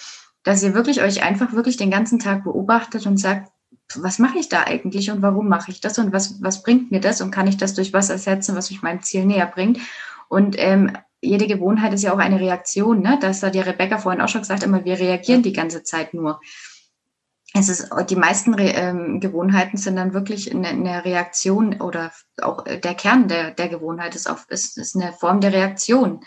dass 0.45 0.63
ihr 0.63 0.75
wirklich 0.75 1.03
euch 1.03 1.23
einfach 1.23 1.53
wirklich 1.53 1.77
den 1.77 1.91
ganzen 1.91 2.19
Tag 2.19 2.45
beobachtet 2.45 3.07
und 3.07 3.19
sagt, 3.19 3.53
was 3.97 4.19
mache 4.19 4.39
ich 4.39 4.49
da 4.49 4.63
eigentlich 4.63 5.11
und 5.11 5.21
warum 5.21 5.49
mache 5.49 5.71
ich 5.71 5.81
das 5.81 5.99
und 5.99 6.13
was, 6.13 6.43
was 6.43 6.63
bringt 6.63 6.91
mir 6.91 7.01
das 7.01 7.21
und 7.21 7.31
kann 7.31 7.47
ich 7.47 7.59
das 7.59 7.75
durch 7.75 7.93
was 7.93 8.09
ersetzen, 8.09 8.57
was 8.57 8.71
mich 8.71 8.83
meinem 8.83 9.03
Ziel 9.03 9.27
näher 9.27 9.47
bringt. 9.47 9.79
Und 10.33 10.57
ähm, 10.59 10.97
jede 11.21 11.47
Gewohnheit 11.47 11.93
ist 11.93 12.05
ja 12.05 12.15
auch 12.15 12.19
eine 12.19 12.41
Reaktion. 12.41 13.03
Ne? 13.03 13.19
Das 13.21 13.43
hat 13.43 13.55
ja 13.55 13.65
Rebecca 13.65 13.99
vorhin 13.99 14.23
auch 14.23 14.31
schon 14.31 14.41
gesagt, 14.41 14.63
immer 14.63 14.87
wir 14.87 14.99
reagieren 14.99 15.43
die 15.43 15.53
ganze 15.53 15.83
Zeit 15.83 16.15
nur. 16.15 16.41
Es 17.53 17.69
ist, 17.69 17.91
die 18.09 18.17
meisten 18.17 18.55
Re 18.55 18.71
ähm, 18.71 19.21
Gewohnheiten 19.21 19.77
sind 19.77 19.97
dann 19.97 20.15
wirklich 20.15 20.51
eine, 20.51 20.69
eine, 20.69 21.05
Reaktion 21.05 21.83
oder 21.83 22.13
auch 22.41 22.65
der 22.65 22.95
Kern 22.95 23.29
der, 23.29 23.51
der 23.51 23.69
Gewohnheit 23.69 24.15
ist, 24.15 24.27
auch, 24.27 24.39
ist, 24.49 24.79
ist 24.79 24.97
eine 24.97 25.13
Form 25.13 25.43
der 25.43 25.53
Reaktion. 25.53 26.25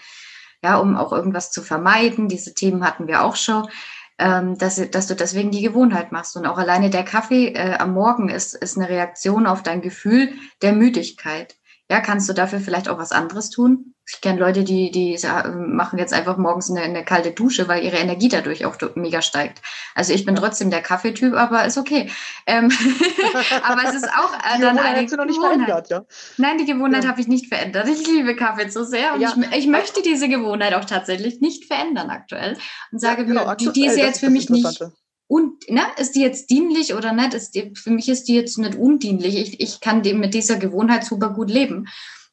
Ja, 0.63 0.77
um 0.77 0.97
auch 0.97 1.11
irgendwas 1.11 1.51
zu 1.51 1.63
vermeiden. 1.63 2.27
Diese 2.27 2.53
Themen 2.53 2.85
hatten 2.85 3.07
wir 3.07 3.23
auch 3.23 3.35
schon 3.35 3.67
ähm, 4.19 4.55
dass, 4.59 4.79
dass 4.91 5.07
du 5.07 5.15
deswegen 5.15 5.49
die 5.49 5.63
Gewohnheit 5.63 6.11
machst. 6.11 6.37
Und 6.37 6.45
auch 6.45 6.59
alleine 6.59 6.91
der 6.91 7.03
Kaffee 7.03 7.47
äh, 7.47 7.73
am 7.79 7.93
Morgen 7.93 8.29
ist, 8.29 8.53
ist 8.53 8.77
eine 8.77 8.87
Reaktion 8.87 9.47
auf 9.47 9.63
dein 9.63 9.81
Gefühl 9.81 10.31
der 10.61 10.73
Müdigkeit. 10.73 11.55
Ja, 11.89 12.01
kannst 12.01 12.29
du 12.29 12.33
dafür 12.33 12.59
vielleicht 12.59 12.87
auch 12.87 12.99
was 12.99 13.11
anderes 13.11 13.49
tun? 13.49 13.94
Ich 14.07 14.21
kenne 14.21 14.39
Leute, 14.39 14.63
die, 14.63 14.91
die 14.91 15.17
machen 15.67 15.97
jetzt 15.97 16.13
einfach 16.13 16.37
morgens 16.37 16.69
eine, 16.69 16.81
eine, 16.81 17.03
kalte 17.03 17.31
Dusche, 17.31 17.67
weil 17.67 17.83
ihre 17.83 17.97
Energie 17.97 18.29
dadurch 18.29 18.63
auch 18.65 18.77
mega 18.93 19.23
steigt. 19.23 19.61
Also 19.95 20.13
ich 20.13 20.25
bin 20.25 20.35
trotzdem 20.35 20.69
der 20.69 20.83
Kaffeetyp, 20.83 21.33
aber 21.33 21.65
ist 21.65 21.77
okay. 21.77 22.11
Ähm, 22.45 22.71
aber 23.63 23.83
es 23.85 23.95
ist 23.95 24.09
auch 24.09 24.33
äh, 24.33 24.61
dann 24.61 24.77
eine 24.77 25.05
Gewohnheit. 25.05 25.27
Nicht 25.27 25.39
verändert, 25.39 25.89
ja? 25.89 26.05
Nein, 26.37 26.59
die 26.59 26.65
Gewohnheit 26.65 27.03
ja. 27.03 27.09
habe 27.09 27.19
ich 27.19 27.27
nicht 27.27 27.47
verändert. 27.47 27.87
Ich 27.87 28.05
liebe 28.05 28.35
Kaffee 28.35 28.69
so 28.69 28.83
sehr 28.83 29.15
und 29.15 29.21
ja. 29.21 29.33
ich, 29.35 29.57
ich, 29.57 29.67
möchte 29.67 30.03
diese 30.03 30.29
Gewohnheit 30.29 30.75
auch 30.75 30.85
tatsächlich 30.85 31.41
nicht 31.41 31.65
verändern 31.65 32.11
aktuell 32.11 32.57
und 32.91 32.99
sage 32.99 33.23
ja, 33.23 33.27
genau, 33.27 33.47
mir, 33.47 33.55
die, 33.55 33.71
die 33.71 33.87
ist 33.87 33.97
jetzt 33.97 34.19
für 34.19 34.29
mich 34.29 34.49
nicht 34.49 34.83
und 35.27 35.67
ne, 35.69 35.81
ist 35.97 36.11
die 36.11 36.21
jetzt 36.21 36.51
dienlich 36.51 36.93
oder 36.93 37.11
nicht? 37.11 37.33
Ist 37.33 37.55
die, 37.55 37.73
für 37.75 37.89
mich 37.89 38.09
ist 38.09 38.25
die 38.25 38.35
jetzt 38.35 38.59
nicht 38.59 38.75
undienlich. 38.75 39.35
Ich, 39.35 39.59
ich 39.59 39.79
kann 39.79 40.03
dem 40.03 40.19
mit 40.19 40.35
dieser 40.35 40.57
Gewohnheit 40.57 41.03
super 41.03 41.29
gut 41.29 41.49
leben 41.49 41.87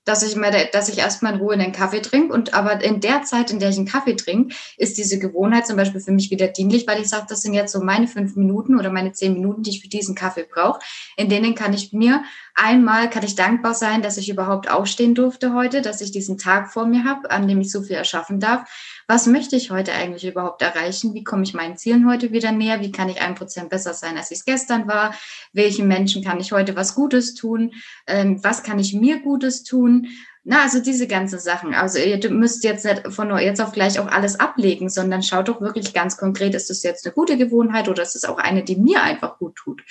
dass 0.05 0.23
ich, 0.23 0.35
mal, 0.37 0.53
dass 0.73 0.89
ich 0.89 0.99
erstmal 0.99 1.35
in 1.35 1.41
Ruhe 1.41 1.55
einen 1.55 1.73
Kaffee 1.73 2.01
trinke. 2.01 2.33
Und 2.33 2.55
aber 2.55 2.83
in 2.83 3.01
der 3.01 3.23
Zeit, 3.23 3.51
in 3.51 3.61
der 3.61 3.71
ich 3.71 3.77
einen 3.77 3.87
Kaffee 3.87 4.15
trinke, 4.15 4.55
ist 4.77 4.99
diese 4.99 5.19
Gewohnheit 5.19 5.67
zum 5.67 5.77
Beispiel 5.77 6.01
für 6.01 6.13
mich 6.13 6.31
wieder 6.31 6.49
dienlich, 6.49 6.87
weil 6.87 7.01
ich 7.01 7.09
sage, 7.09 7.27
das 7.29 7.43
sind 7.43 7.55
jetzt 7.55 7.73
so 7.73 7.81
meine 7.81 8.09
fünf 8.09 8.37
Minuten 8.37 8.79
oder 8.79 8.91
meine 8.91 9.13
zehn 9.13 9.35
Minuten, 9.35 9.63
die 9.63 9.71
ich 9.71 9.81
für 9.81 9.89
diesen 9.89 10.15
Kaffee 10.15 10.47
brauche. 10.51 10.81
In 11.17 11.29
denen 11.29 11.55
kann 11.55 11.73
ich 11.73 11.93
mir 11.93 12.23
einmal, 12.55 13.09
kann 13.11 13.25
ich 13.25 13.35
dankbar 13.35 13.75
sein, 13.75 14.03
dass 14.03 14.17
ich 14.17 14.29
überhaupt 14.29 14.71
aufstehen 14.71 15.15
durfte 15.15 15.55
heute, 15.55 15.83
dass 15.83 16.01
ich 16.01 16.11
diesen 16.11 16.39
Tag 16.39 16.73
vor 16.73 16.87
mir 16.87 17.05
habe, 17.05 17.31
an 17.31 17.47
dem 17.47 17.61
ich 17.61 17.71
so 17.71 17.83
viel 17.83 17.97
erschaffen 17.97 18.41
darf 18.41 18.65
was 19.13 19.27
möchte 19.27 19.57
ich 19.57 19.71
heute 19.71 19.93
eigentlich 19.93 20.25
überhaupt 20.25 20.63
erreichen? 20.63 21.13
Wie 21.13 21.23
komme 21.23 21.43
ich 21.43 21.53
meinen 21.53 21.77
Zielen 21.77 22.09
heute 22.09 22.33
wieder 22.33 22.51
näher? 22.51 22.81
Wie 22.81 22.93
kann 22.93 23.11
ich 23.11 23.21
ein 23.21 23.35
Prozent 23.35 23.69
besser 23.69 23.95
sein, 23.95 24.17
als 24.17 24.31
ich 24.31 24.39
es 24.39 24.45
gestern 24.47 24.89
war? 24.89 25.15
Welchen 25.53 25.87
Menschen 25.87 26.25
kann 26.25 26.41
ich 26.41 26.53
heute 26.53 26.77
was 26.77 26.95
Gutes 26.95 27.35
tun? 27.35 27.73
Ähm, 28.07 28.43
was 28.43 28.63
kann 28.63 28.79
ich 28.79 28.95
mir 28.95 29.21
Gutes 29.21 29.65
tun? 29.65 29.92
Na, 30.45 30.63
also 30.63 30.81
diese 30.81 31.07
ganzen 31.07 31.39
Sachen. 31.39 31.73
Also 31.73 31.99
ihr 31.99 32.31
müsst 32.31 32.65
jetzt 32.65 32.85
nicht 32.85 33.13
von 33.13 33.37
jetzt 33.39 33.61
auf 33.61 33.73
gleich 33.73 34.01
auch 34.01 34.09
alles 34.09 34.41
ablegen, 34.41 34.89
sondern 34.89 35.23
schaut 35.23 35.49
doch 35.49 35.61
wirklich 35.61 35.95
ganz 35.95 36.17
konkret, 36.17 36.55
ist 36.55 36.69
das 36.69 36.83
jetzt 36.83 37.07
eine 37.07 37.15
gute 37.15 37.37
Gewohnheit 37.37 37.89
oder 37.89 38.03
ist 38.03 38.17
es 38.17 38.25
auch 38.25 38.39
eine, 38.39 38.65
die 38.65 38.77
mir 38.77 39.03
einfach 39.03 39.39
gut 39.39 39.55
tut? 39.55 39.83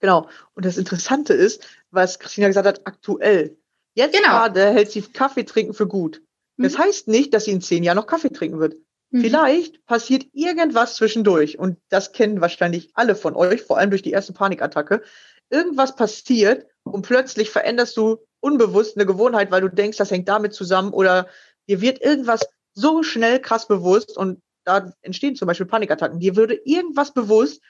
Genau. 0.00 0.28
Und 0.54 0.66
das 0.66 0.76
Interessante 0.76 1.32
ist, 1.32 1.66
was 1.90 2.18
Christina 2.18 2.48
gesagt 2.48 2.66
hat, 2.66 2.86
aktuell. 2.86 3.56
Jetzt 3.94 4.14
genau. 4.14 4.28
gerade 4.28 4.72
hält 4.72 4.90
sie 4.90 5.00
Kaffee 5.00 5.44
trinken 5.44 5.72
für 5.72 5.86
gut. 5.86 6.20
Das 6.58 6.74
mhm. 6.74 6.78
heißt 6.78 7.08
nicht, 7.08 7.32
dass 7.32 7.46
sie 7.46 7.52
in 7.52 7.62
zehn 7.62 7.82
Jahren 7.82 7.96
noch 7.96 8.06
Kaffee 8.06 8.30
trinken 8.30 8.60
wird. 8.60 8.76
Mhm. 9.10 9.22
Vielleicht 9.22 9.86
passiert 9.86 10.26
irgendwas 10.32 10.96
zwischendurch 10.96 11.58
und 11.58 11.78
das 11.88 12.12
kennen 12.12 12.40
wahrscheinlich 12.40 12.90
alle 12.94 13.14
von 13.14 13.34
euch, 13.34 13.62
vor 13.62 13.78
allem 13.78 13.90
durch 13.90 14.02
die 14.02 14.10
erste 14.10 14.32
Panikattacke. 14.32 15.02
Irgendwas 15.48 15.96
passiert 15.96 16.66
und 16.82 17.06
plötzlich 17.06 17.50
veränderst 17.50 17.96
du 17.96 18.18
unbewusst 18.44 18.96
eine 18.96 19.06
Gewohnheit, 19.06 19.50
weil 19.50 19.62
du 19.62 19.68
denkst, 19.68 19.96
das 19.96 20.10
hängt 20.10 20.28
damit 20.28 20.52
zusammen 20.52 20.92
oder 20.92 21.28
dir 21.66 21.80
wird 21.80 22.00
irgendwas 22.02 22.46
so 22.74 23.02
schnell 23.02 23.40
krass 23.40 23.66
bewusst 23.66 24.16
und 24.16 24.42
da 24.64 24.92
entstehen 25.00 25.34
zum 25.34 25.46
Beispiel 25.46 25.66
Panikattacken. 25.66 26.20
Dir 26.20 26.36
würde 26.36 26.54
irgendwas 26.64 27.12
bewusst, 27.14 27.62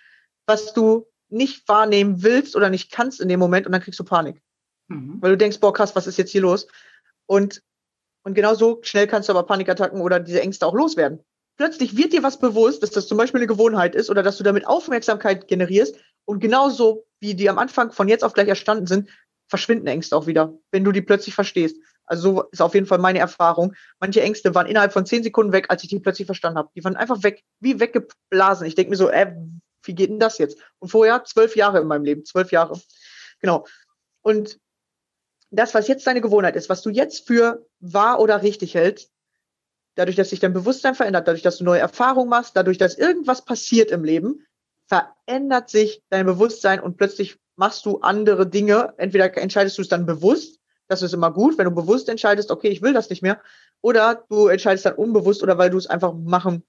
was 0.46 0.74
du 0.74 1.06
nicht 1.28 1.68
wahrnehmen 1.68 2.22
willst 2.22 2.56
oder 2.56 2.70
nicht 2.70 2.90
kannst 2.90 3.20
in 3.20 3.28
dem 3.28 3.40
Moment 3.40 3.66
und 3.66 3.72
dann 3.72 3.80
kriegst 3.80 4.00
du 4.00 4.04
Panik. 4.04 4.42
Mhm. 4.88 5.18
Weil 5.20 5.30
du 5.30 5.36
denkst, 5.36 5.60
boah, 5.60 5.72
krass, 5.72 5.94
was 5.94 6.06
ist 6.06 6.18
jetzt 6.18 6.32
hier 6.32 6.42
los? 6.42 6.66
Und, 7.26 7.62
und 8.24 8.34
genau 8.34 8.54
so 8.54 8.80
schnell 8.82 9.06
kannst 9.06 9.28
du 9.28 9.32
aber 9.32 9.44
Panikattacken 9.44 10.00
oder 10.00 10.18
diese 10.18 10.40
Ängste 10.40 10.66
auch 10.66 10.74
loswerden. 10.74 11.20
Plötzlich 11.56 11.96
wird 11.96 12.12
dir 12.12 12.24
was 12.24 12.40
bewusst, 12.40 12.82
dass 12.82 12.90
das 12.90 13.06
zum 13.06 13.16
Beispiel 13.16 13.38
eine 13.38 13.46
Gewohnheit 13.46 13.94
ist 13.94 14.10
oder 14.10 14.24
dass 14.24 14.38
du 14.38 14.44
damit 14.44 14.66
Aufmerksamkeit 14.66 15.46
generierst 15.46 15.96
und 16.24 16.40
genauso 16.40 17.06
wie 17.20 17.34
die 17.34 17.48
am 17.48 17.58
Anfang 17.58 17.92
von 17.92 18.08
jetzt 18.08 18.24
auf 18.24 18.32
gleich 18.32 18.48
erstanden 18.48 18.86
sind, 18.86 19.08
verschwinden 19.54 19.86
Ängste 19.86 20.16
auch 20.16 20.26
wieder, 20.26 20.52
wenn 20.72 20.82
du 20.82 20.90
die 20.90 21.00
plötzlich 21.00 21.32
verstehst. 21.32 21.76
Also 22.06 22.34
so 22.34 22.42
ist 22.50 22.60
auf 22.60 22.74
jeden 22.74 22.86
Fall 22.86 22.98
meine 22.98 23.20
Erfahrung. 23.20 23.72
Manche 24.00 24.20
Ängste 24.20 24.52
waren 24.52 24.66
innerhalb 24.66 24.92
von 24.92 25.06
zehn 25.06 25.22
Sekunden 25.22 25.52
weg, 25.52 25.66
als 25.68 25.84
ich 25.84 25.90
die 25.90 26.00
plötzlich 26.00 26.26
verstanden 26.26 26.58
habe. 26.58 26.70
Die 26.74 26.82
waren 26.82 26.96
einfach 26.96 27.22
weg, 27.22 27.44
wie 27.60 27.78
weggeblasen. 27.78 28.66
Ich 28.66 28.74
denke 28.74 28.90
mir 28.90 28.96
so, 28.96 29.08
äh, 29.08 29.32
wie 29.84 29.94
geht 29.94 30.10
denn 30.10 30.18
das 30.18 30.38
jetzt? 30.38 30.58
Und 30.80 30.88
vorher 30.88 31.22
zwölf 31.22 31.54
Jahre 31.54 31.78
in 31.78 31.86
meinem 31.86 32.04
Leben, 32.04 32.24
zwölf 32.24 32.50
Jahre. 32.50 32.80
Genau. 33.38 33.64
Und 34.22 34.58
das, 35.52 35.72
was 35.72 35.86
jetzt 35.86 36.04
deine 36.04 36.20
Gewohnheit 36.20 36.56
ist, 36.56 36.68
was 36.68 36.82
du 36.82 36.90
jetzt 36.90 37.28
für 37.28 37.64
wahr 37.78 38.18
oder 38.18 38.42
richtig 38.42 38.74
hältst, 38.74 39.12
dadurch, 39.94 40.16
dass 40.16 40.30
sich 40.30 40.40
dein 40.40 40.52
Bewusstsein 40.52 40.96
verändert, 40.96 41.28
dadurch, 41.28 41.42
dass 41.42 41.58
du 41.58 41.64
neue 41.64 41.78
Erfahrungen 41.78 42.28
machst, 42.28 42.56
dadurch, 42.56 42.76
dass 42.76 42.98
irgendwas 42.98 43.44
passiert 43.44 43.92
im 43.92 44.02
Leben, 44.02 44.44
verändert 44.88 45.70
sich 45.70 46.02
dein 46.10 46.26
Bewusstsein 46.26 46.80
und 46.80 46.96
plötzlich 46.96 47.38
machst 47.56 47.86
du 47.86 48.00
andere 48.00 48.46
Dinge. 48.46 48.94
Entweder 48.96 49.36
entscheidest 49.36 49.78
du 49.78 49.82
es 49.82 49.88
dann 49.88 50.06
bewusst, 50.06 50.60
das 50.88 51.02
ist 51.02 51.14
immer 51.14 51.32
gut, 51.32 51.56
wenn 51.56 51.64
du 51.64 51.70
bewusst 51.70 52.08
entscheidest, 52.08 52.50
okay, 52.50 52.68
ich 52.68 52.82
will 52.82 52.92
das 52.92 53.10
nicht 53.10 53.22
mehr, 53.22 53.40
oder 53.80 54.24
du 54.28 54.48
entscheidest 54.48 54.86
dann 54.86 54.94
unbewusst 54.94 55.42
oder 55.42 55.58
weil 55.58 55.70
du 55.70 55.78
es 55.78 55.86
einfach 55.86 56.12
machen 56.14 56.64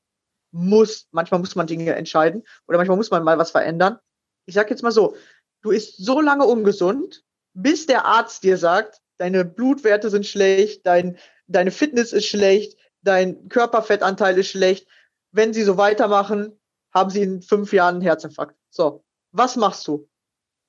musst. 0.52 1.08
Manchmal 1.12 1.40
muss 1.40 1.56
man 1.56 1.68
Dinge 1.68 1.96
entscheiden 1.96 2.44
oder 2.68 2.78
manchmal 2.78 2.98
muss 2.98 3.12
man 3.12 3.24
mal 3.24 3.38
was 3.38 3.52
verändern. 3.52 4.00
Ich 4.46 4.56
sag 4.56 4.70
jetzt 4.70 4.84
mal 4.84 4.92
so, 4.92 5.16
du 5.62 5.72
isst 5.72 5.98
so 5.98 6.22
lange 6.22 6.46
ungesund, 6.46 7.24
bis 7.54 7.86
der 7.86 8.06
Arzt 8.06 8.44
dir 8.44 8.58
sagt, 8.58 9.02
deine 9.18 9.46
Blutwerte 9.46 10.10
sind 10.10 10.26
schlecht, 10.26 10.86
dein, 10.86 11.18
deine 11.48 11.72
Fitness 11.72 12.14
ist 12.14 12.26
schlecht, 12.26 12.78
dein 13.02 13.50
Körperfettanteil 13.50 14.38
ist 14.38 14.50
schlecht. 14.50 14.88
Wenn 15.32 15.54
sie 15.54 15.64
so 15.64 15.78
weitermachen, 15.78 16.60
haben 16.94 17.10
sie 17.10 17.22
in 17.22 17.42
fünf 17.42 17.74
Jahren 17.74 17.96
einen 17.96 18.02
Herzinfarkt. 18.02 18.56
So, 18.70 19.04
was 19.32 19.56
machst 19.58 19.88
du? 19.88 20.08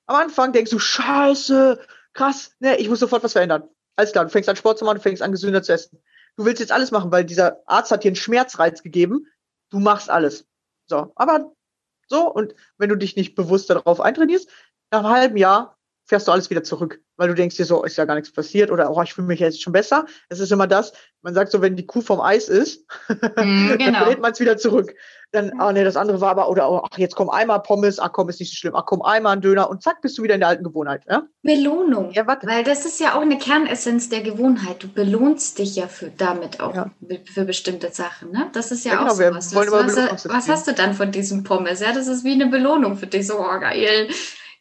Am 0.07 0.15
Anfang 0.15 0.53
denkst 0.53 0.71
du, 0.71 0.79
scheiße, 0.79 1.79
krass, 2.13 2.51
ne, 2.59 2.77
ich 2.77 2.89
muss 2.89 2.99
sofort 2.99 3.23
was 3.23 3.33
verändern. 3.33 3.69
Alles 3.95 4.11
klar, 4.11 4.25
du 4.25 4.31
fängst 4.31 4.49
an 4.49 4.55
Sport 4.55 4.79
zu 4.79 4.85
machen, 4.85 4.97
du 4.97 5.01
fängst 5.01 5.21
an 5.21 5.31
gesünder 5.31 5.63
zu 5.63 5.73
essen. 5.73 6.01
Du 6.35 6.45
willst 6.45 6.59
jetzt 6.59 6.71
alles 6.71 6.91
machen, 6.91 7.11
weil 7.11 7.25
dieser 7.25 7.61
Arzt 7.65 7.91
hat 7.91 8.03
dir 8.03 8.09
einen 8.09 8.15
Schmerzreiz 8.15 8.83
gegeben. 8.83 9.27
Du 9.69 9.79
machst 9.79 10.09
alles. 10.09 10.47
So, 10.85 11.11
aber 11.15 11.51
so, 12.07 12.31
und 12.31 12.55
wenn 12.77 12.89
du 12.89 12.95
dich 12.95 13.15
nicht 13.15 13.35
bewusst 13.35 13.69
darauf 13.69 13.99
eintrainierst, 13.99 14.49
nach 14.91 14.99
einem 14.99 15.09
halben 15.09 15.37
Jahr 15.37 15.76
fährst 16.07 16.27
du 16.27 16.31
alles 16.31 16.49
wieder 16.49 16.63
zurück, 16.63 17.01
weil 17.17 17.27
du 17.27 17.35
denkst 17.35 17.57
dir 17.57 17.65
so, 17.65 17.83
ist 17.83 17.97
ja 17.97 18.05
gar 18.05 18.15
nichts 18.15 18.31
passiert 18.31 18.71
oder 18.71 18.89
oh, 18.89 19.01
ich 19.01 19.13
fühle 19.13 19.27
mich 19.27 19.41
jetzt 19.41 19.61
schon 19.61 19.73
besser. 19.73 20.05
Es 20.29 20.39
ist 20.39 20.51
immer 20.51 20.65
das, 20.65 20.93
man 21.21 21.33
sagt 21.33 21.51
so, 21.51 21.61
wenn 21.61 21.75
die 21.75 21.85
Kuh 21.85 22.01
vom 22.01 22.21
Eis 22.21 22.47
ist, 22.47 22.85
mm, 23.09 23.77
genau. 23.77 23.77
dann 23.77 23.93
dreht 24.05 24.21
man 24.21 24.31
es 24.31 24.39
wieder 24.39 24.57
zurück. 24.57 24.95
Dann, 25.33 25.59
ah 25.59 25.73
nee, 25.73 25.83
das 25.83 25.97
andere 25.97 26.21
war 26.21 26.29
aber, 26.29 26.49
oder 26.49 26.71
oh, 26.71 26.81
ach, 26.89 26.97
jetzt 26.97 27.15
komm 27.15 27.29
einmal 27.29 27.61
Pommes, 27.61 27.99
ach 27.99 28.13
komm, 28.13 28.29
ist 28.29 28.39
nicht 28.39 28.51
so 28.51 28.55
schlimm, 28.55 28.75
ach 28.75 28.85
komm, 28.85 29.01
einmal 29.01 29.33
ein 29.33 29.41
Döner 29.41 29.69
und 29.69 29.83
zack, 29.83 29.99
bist 30.01 30.17
du 30.17 30.23
wieder 30.23 30.35
in 30.35 30.39
der 30.39 30.47
alten 30.47 30.63
Gewohnheit. 30.63 31.03
Ja? 31.09 31.23
Belohnung. 31.43 32.11
Ja, 32.11 32.25
warte. 32.25 32.47
Weil 32.47 32.63
das 32.63 32.85
ist 32.85 33.01
ja 33.01 33.15
auch 33.15 33.21
eine 33.21 33.37
Kernessenz 33.37 34.07
der 34.07 34.21
Gewohnheit. 34.21 34.81
Du 34.81 34.87
belohnst 34.87 35.59
dich 35.59 35.75
ja 35.75 35.87
für, 35.87 36.09
damit 36.09 36.61
auch 36.61 36.73
ja. 36.73 36.91
für 37.25 37.43
bestimmte 37.43 37.91
Sachen. 37.91 38.31
Ne? 38.31 38.49
Das 38.53 38.71
ist 38.71 38.85
ja, 38.85 38.93
ja 38.93 38.99
auch 38.99 39.17
genau, 39.17 39.41
so 39.41 39.55
was. 39.57 39.71
Was, 39.71 40.29
was, 40.29 40.47
hast 40.47 40.67
du 40.67 40.73
dann 40.73 40.93
von 40.93 41.11
diesem 41.11 41.43
Pommes? 41.43 41.81
Ja, 41.81 41.91
das 41.91 42.07
ist 42.07 42.23
wie 42.23 42.31
eine 42.31 42.47
Belohnung 42.47 42.95
für 42.95 43.07
dich. 43.07 43.27
So, 43.27 43.37
oh, 43.37 43.59
geil. 43.59 44.07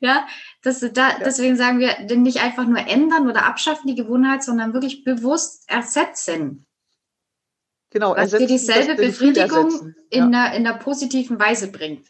Ja, 0.01 0.27
das, 0.67 0.81
da, 0.81 1.11
ja. 1.11 1.19
deswegen 1.25 1.57
sagen 1.57 1.79
wir, 1.79 1.95
nicht 2.17 2.43
einfach 2.43 2.67
nur 2.67 2.79
ändern 2.79 3.29
oder 3.29 3.47
abschaffen 3.47 3.87
die 3.87 3.95
Gewohnheit, 3.95 4.43
sondern 4.43 4.75
wirklich 4.75 5.05
bewusst 5.05 5.71
ersetzen. 5.71 6.67
Genau, 7.91 8.17
was 8.17 8.33
dir 8.33 8.49
dieselbe 8.49 8.97
Befriedigung 8.97 9.95
in, 10.11 10.19
ja. 10.19 10.25
einer, 10.27 10.55
in 10.57 10.67
einer 10.67 10.77
positiven 10.77 11.39
Weise 11.39 11.71
bringt. 11.71 12.09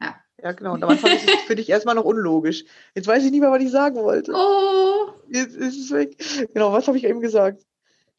Ja, 0.00 0.16
ja 0.42 0.52
genau. 0.52 0.74
Und 0.74 0.82
am 0.82 0.90
Anfang 0.90 1.12
ist 1.12 1.28
es 1.28 1.40
für 1.46 1.54
dich 1.54 1.70
erstmal 1.70 1.94
noch 1.94 2.04
unlogisch. 2.04 2.64
Jetzt 2.96 3.06
weiß 3.06 3.24
ich 3.24 3.30
nicht 3.30 3.40
mehr, 3.40 3.52
was 3.52 3.62
ich 3.62 3.70
sagen 3.70 3.96
wollte. 3.96 4.32
Oh! 4.34 5.12
Jetzt 5.28 5.54
ist 5.54 5.78
es 5.78 5.90
weg. 5.92 6.16
Genau, 6.52 6.72
was 6.72 6.88
habe 6.88 6.98
ich 6.98 7.04
eben 7.04 7.20
gesagt? 7.20 7.64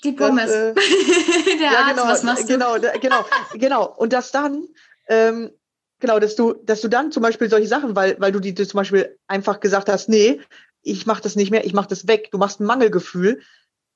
Die 0.05 0.13
Pommes. 0.13 0.49
Äh, 0.49 0.73
Der 1.59 1.71
ja, 1.71 1.79
Arzt, 1.79 1.95
genau, 1.95 2.07
was 2.07 2.23
machst 2.23 2.43
du? 2.49 2.53
Genau, 2.53 2.75
genau, 3.01 3.25
genau. 3.55 3.93
Und 3.97 4.13
das 4.13 4.31
dann 4.31 4.67
ähm, 5.09 5.51
Genau, 6.03 6.19
dass 6.19 6.35
du, 6.35 6.51
dass 6.51 6.81
du 6.81 6.89
dann 6.89 7.13
zum 7.13 7.23
Beispiel 7.23 7.49
solche 7.49 7.69
Sachen, 7.69 7.95
weil, 7.95 8.19
weil 8.19 8.33
du 8.33 8.41
die 8.41 8.53
zum 8.53 8.77
Beispiel 8.77 9.17
einfach 9.27 9.61
gesagt 9.61 9.87
hast, 9.87 10.09
nee, 10.09 10.41
ich 10.81 11.05
mache 11.05 11.21
das 11.21 11.37
nicht 11.37 11.49
mehr, 11.49 11.65
ich 11.65 11.71
mache 11.71 11.87
das 11.87 12.09
weg. 12.09 12.29
Du 12.29 12.37
machst 12.37 12.59
ein 12.59 12.65
Mangelgefühl 12.65 13.41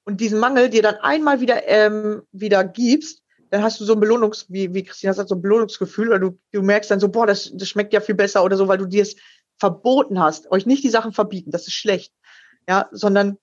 und 0.06 0.22
diesen 0.22 0.40
Mangel 0.40 0.70
dir 0.70 0.82
dann 0.82 0.96
einmal 0.96 1.42
wieder 1.42 1.68
ähm, 1.68 2.22
wieder 2.32 2.64
gibst, 2.64 3.24
dann 3.50 3.62
hast 3.62 3.82
du 3.82 3.84
so 3.84 3.92
ein 3.92 4.00
Belohnungs, 4.00 4.46
wie, 4.48 4.74
wie 4.74 4.86
Christina 4.86 5.14
sagt, 5.14 5.28
so 5.28 5.36
ein 5.36 5.42
Belohnungsgefühl, 5.42 6.10
weil 6.10 6.22
du, 6.22 6.40
du 6.54 6.62
merkst 6.62 6.90
dann 6.92 7.02
so, 7.02 7.10
boah, 7.10 7.28
das, 7.28 7.52
das 7.54 7.68
schmeckt 7.68 7.92
ja 7.92 8.00
viel 8.00 8.16
besser 8.16 8.42
oder 8.46 8.56
so, 8.56 8.70
weil 8.70 8.78
du 8.78 8.86
dir 8.86 9.02
es 9.02 9.18
verboten 9.60 10.18
hast, 10.18 10.50
euch 10.50 10.66
nicht 10.66 10.86
die 10.86 10.90
Sachen 10.90 11.12
verbieten, 11.12 11.52
das 11.52 11.68
ist 11.68 11.74
schlecht. 11.74 12.14
Ja, 12.70 12.88
sondern 12.94 13.38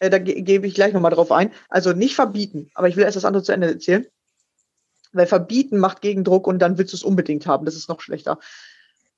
äh, 0.00 0.10
da 0.10 0.18
ge 0.18 0.42
gebe 0.42 0.66
ich 0.66 0.74
gleich 0.74 0.92
nochmal 0.92 1.12
drauf 1.12 1.30
ein. 1.30 1.52
Also 1.68 1.92
nicht 1.92 2.16
verbieten, 2.16 2.68
aber 2.74 2.88
ich 2.88 2.96
will 2.96 3.04
erst 3.04 3.16
das 3.16 3.24
andere 3.24 3.44
zu 3.44 3.52
Ende 3.52 3.68
erzählen. 3.68 4.08
Weil 5.12 5.26
verbieten 5.26 5.78
macht 5.78 6.02
Gegendruck 6.02 6.46
und 6.46 6.58
dann 6.58 6.78
willst 6.78 6.92
du 6.92 6.96
es 6.96 7.02
unbedingt 7.02 7.46
haben. 7.46 7.64
Das 7.64 7.74
ist 7.74 7.88
noch 7.88 8.00
schlechter. 8.00 8.38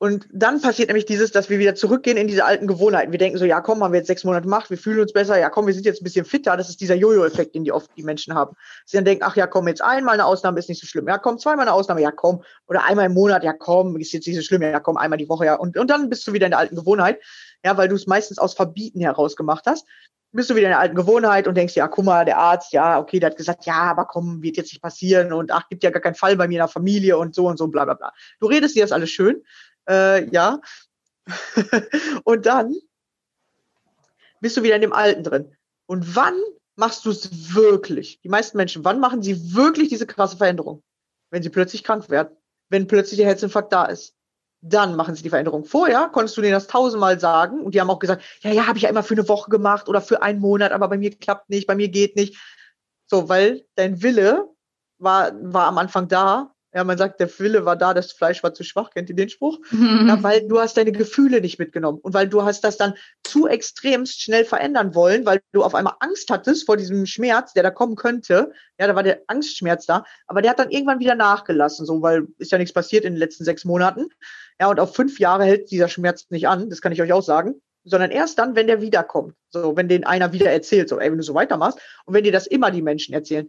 Und 0.02 0.26
dann 0.32 0.62
passiert 0.62 0.88
nämlich 0.88 1.04
dieses, 1.04 1.30
dass 1.30 1.50
wir 1.50 1.58
wieder 1.58 1.74
zurückgehen 1.74 2.16
in 2.16 2.26
diese 2.26 2.46
alten 2.46 2.66
Gewohnheiten. 2.66 3.12
Wir 3.12 3.18
denken 3.18 3.36
so, 3.36 3.44
ja 3.44 3.60
komm, 3.60 3.84
haben 3.84 3.92
wir 3.92 3.98
jetzt 3.98 4.06
sechs 4.06 4.24
Monate 4.24 4.44
gemacht, 4.44 4.70
wir 4.70 4.78
fühlen 4.78 4.98
uns 4.98 5.12
besser, 5.12 5.38
ja 5.38 5.50
komm, 5.50 5.66
wir 5.66 5.74
sind 5.74 5.84
jetzt 5.84 6.00
ein 6.00 6.04
bisschen 6.04 6.24
fitter. 6.24 6.56
Das 6.56 6.70
ist 6.70 6.80
dieser 6.80 6.94
Jojo-Effekt, 6.94 7.54
den 7.54 7.64
die 7.64 7.72
oft 7.72 7.90
die 7.98 8.02
Menschen 8.02 8.34
haben. 8.34 8.56
Sie 8.86 8.96
dann 8.96 9.04
denken, 9.04 9.24
ach 9.26 9.36
ja 9.36 9.46
komm, 9.46 9.68
jetzt 9.68 9.82
einmal 9.82 10.14
eine 10.14 10.24
Ausnahme 10.24 10.58
ist 10.58 10.70
nicht 10.70 10.80
so 10.80 10.86
schlimm. 10.86 11.06
Ja 11.06 11.18
komm, 11.18 11.38
zweimal 11.38 11.66
eine 11.66 11.74
Ausnahme, 11.74 12.00
ja 12.00 12.12
komm. 12.12 12.42
Oder 12.66 12.86
einmal 12.86 13.04
im 13.06 13.12
Monat, 13.12 13.44
ja 13.44 13.52
komm, 13.52 13.98
ist 13.98 14.12
jetzt 14.12 14.26
nicht 14.26 14.36
so 14.36 14.42
schlimm, 14.42 14.62
ja 14.62 14.80
komm, 14.80 14.96
einmal 14.96 15.18
die 15.18 15.28
Woche, 15.28 15.44
ja. 15.44 15.56
Und, 15.56 15.76
und 15.76 15.90
dann 15.90 16.08
bist 16.08 16.26
du 16.26 16.32
wieder 16.32 16.46
in 16.46 16.52
der 16.52 16.60
alten 16.60 16.76
Gewohnheit, 16.76 17.20
ja, 17.62 17.76
weil 17.76 17.88
du 17.88 17.94
es 17.94 18.06
meistens 18.06 18.38
aus 18.38 18.54
Verbieten 18.54 19.00
heraus 19.00 19.36
gemacht 19.36 19.64
hast 19.66 19.84
bist 20.32 20.48
du 20.48 20.54
wieder 20.54 20.66
in 20.66 20.72
der 20.72 20.78
alten 20.78 20.94
Gewohnheit 20.94 21.48
und 21.48 21.56
denkst, 21.56 21.74
ja, 21.74 21.88
guck 21.88 22.04
mal, 22.04 22.24
der 22.24 22.38
Arzt, 22.38 22.72
ja, 22.72 22.98
okay, 22.98 23.18
der 23.18 23.30
hat 23.30 23.36
gesagt, 23.36 23.66
ja, 23.66 23.74
aber 23.74 24.04
komm, 24.04 24.42
wird 24.42 24.56
jetzt 24.56 24.72
nicht 24.72 24.82
passieren 24.82 25.32
und 25.32 25.50
ach, 25.50 25.68
gibt 25.68 25.82
ja 25.82 25.90
gar 25.90 26.00
keinen 26.00 26.14
Fall 26.14 26.36
bei 26.36 26.46
mir 26.46 26.54
in 26.54 26.60
der 26.60 26.68
Familie 26.68 27.18
und 27.18 27.34
so 27.34 27.46
und 27.46 27.56
so, 27.56 27.68
bla 27.68 27.84
bla 27.84 27.94
bla. 27.94 28.12
Du 28.38 28.46
redest 28.46 28.76
dir 28.76 28.82
das 28.84 28.92
alles 28.92 29.10
schön, 29.10 29.42
äh, 29.88 30.28
ja. 30.30 30.60
und 32.24 32.46
dann 32.46 32.74
bist 34.40 34.56
du 34.56 34.62
wieder 34.62 34.76
in 34.76 34.82
dem 34.82 34.92
Alten 34.92 35.24
drin. 35.24 35.56
Und 35.86 36.14
wann 36.14 36.34
machst 36.76 37.04
du 37.04 37.10
es 37.10 37.54
wirklich? 37.54 38.20
Die 38.22 38.28
meisten 38.28 38.56
Menschen, 38.56 38.84
wann 38.84 39.00
machen 39.00 39.22
sie 39.22 39.54
wirklich 39.54 39.88
diese 39.88 40.06
krasse 40.06 40.36
Veränderung? 40.36 40.82
Wenn 41.30 41.42
sie 41.42 41.50
plötzlich 41.50 41.84
krank 41.84 42.08
werden, 42.08 42.36
wenn 42.68 42.86
plötzlich 42.86 43.18
der 43.18 43.26
Herzinfarkt 43.26 43.72
da 43.72 43.84
ist 43.84 44.14
dann 44.62 44.94
machen 44.94 45.14
sie 45.14 45.22
die 45.22 45.30
Veränderung. 45.30 45.64
Vorher 45.64 46.10
konntest 46.12 46.36
du 46.36 46.42
denen 46.42 46.52
das 46.52 46.66
tausendmal 46.66 47.18
sagen 47.18 47.62
und 47.62 47.74
die 47.74 47.80
haben 47.80 47.90
auch 47.90 47.98
gesagt, 47.98 48.22
ja, 48.42 48.52
ja, 48.52 48.66
habe 48.66 48.76
ich 48.76 48.84
ja 48.84 48.90
immer 48.90 49.02
für 49.02 49.14
eine 49.14 49.28
Woche 49.28 49.50
gemacht 49.50 49.88
oder 49.88 50.00
für 50.00 50.22
einen 50.22 50.40
Monat, 50.40 50.72
aber 50.72 50.88
bei 50.88 50.98
mir 50.98 51.10
klappt 51.16 51.48
nicht, 51.48 51.66
bei 51.66 51.74
mir 51.74 51.88
geht 51.88 52.16
nicht. 52.16 52.36
So, 53.06 53.28
weil 53.28 53.64
dein 53.74 54.02
Wille 54.02 54.48
war, 54.98 55.32
war 55.42 55.66
am 55.66 55.78
Anfang 55.78 56.08
da, 56.08 56.54
ja, 56.72 56.84
man 56.84 56.98
sagt, 56.98 57.18
der 57.18 57.28
Wille 57.38 57.64
war 57.64 57.76
da, 57.76 57.94
das 57.94 58.12
Fleisch 58.12 58.42
war 58.42 58.54
zu 58.54 58.62
schwach. 58.62 58.90
Kennt 58.90 59.08
ihr 59.08 59.16
den 59.16 59.28
Spruch? 59.28 59.58
Mhm. 59.70 60.06
Ja, 60.08 60.22
weil 60.22 60.46
du 60.46 60.60
hast 60.60 60.76
deine 60.76 60.92
Gefühle 60.92 61.40
nicht 61.40 61.58
mitgenommen 61.58 61.98
und 62.00 62.14
weil 62.14 62.28
du 62.28 62.44
hast 62.44 62.62
das 62.62 62.76
dann 62.76 62.94
zu 63.24 63.48
extremst 63.48 64.22
schnell 64.22 64.44
verändern 64.44 64.94
wollen, 64.94 65.26
weil 65.26 65.40
du 65.52 65.64
auf 65.64 65.74
einmal 65.74 65.94
Angst 66.00 66.30
hattest 66.30 66.66
vor 66.66 66.76
diesem 66.76 67.06
Schmerz, 67.06 67.52
der 67.52 67.64
da 67.64 67.70
kommen 67.70 67.96
könnte. 67.96 68.52
Ja, 68.78 68.86
da 68.86 68.94
war 68.94 69.02
der 69.02 69.22
Angstschmerz 69.26 69.86
da, 69.86 70.04
aber 70.26 70.42
der 70.42 70.52
hat 70.52 70.60
dann 70.60 70.70
irgendwann 70.70 71.00
wieder 71.00 71.16
nachgelassen, 71.16 71.86
so, 71.86 72.02
weil 72.02 72.28
ist 72.38 72.52
ja 72.52 72.58
nichts 72.58 72.72
passiert 72.72 73.04
in 73.04 73.14
den 73.14 73.18
letzten 73.18 73.44
sechs 73.44 73.64
Monaten. 73.64 74.06
Ja, 74.60 74.68
und 74.68 74.78
auf 74.78 74.94
fünf 74.94 75.18
Jahre 75.18 75.44
hält 75.44 75.70
dieser 75.70 75.88
Schmerz 75.88 76.26
nicht 76.30 76.46
an, 76.46 76.70
das 76.70 76.80
kann 76.80 76.92
ich 76.92 77.02
euch 77.02 77.12
auch 77.12 77.22
sagen 77.22 77.60
sondern 77.84 78.10
erst 78.10 78.38
dann, 78.38 78.54
wenn 78.54 78.66
der 78.66 78.82
wiederkommt. 78.82 79.34
So, 79.48 79.74
wenn 79.74 79.88
den 79.88 80.04
einer 80.04 80.32
wieder 80.32 80.50
erzählt, 80.50 80.90
so, 80.90 80.98
ey, 80.98 81.10
wenn 81.10 81.16
du 81.16 81.24
so 81.24 81.34
weitermachst 81.34 81.78
und 82.04 82.12
wenn 82.12 82.24
dir 82.24 82.30
das 82.30 82.46
immer 82.46 82.70
die 82.70 82.82
Menschen 82.82 83.14
erzählen. 83.14 83.48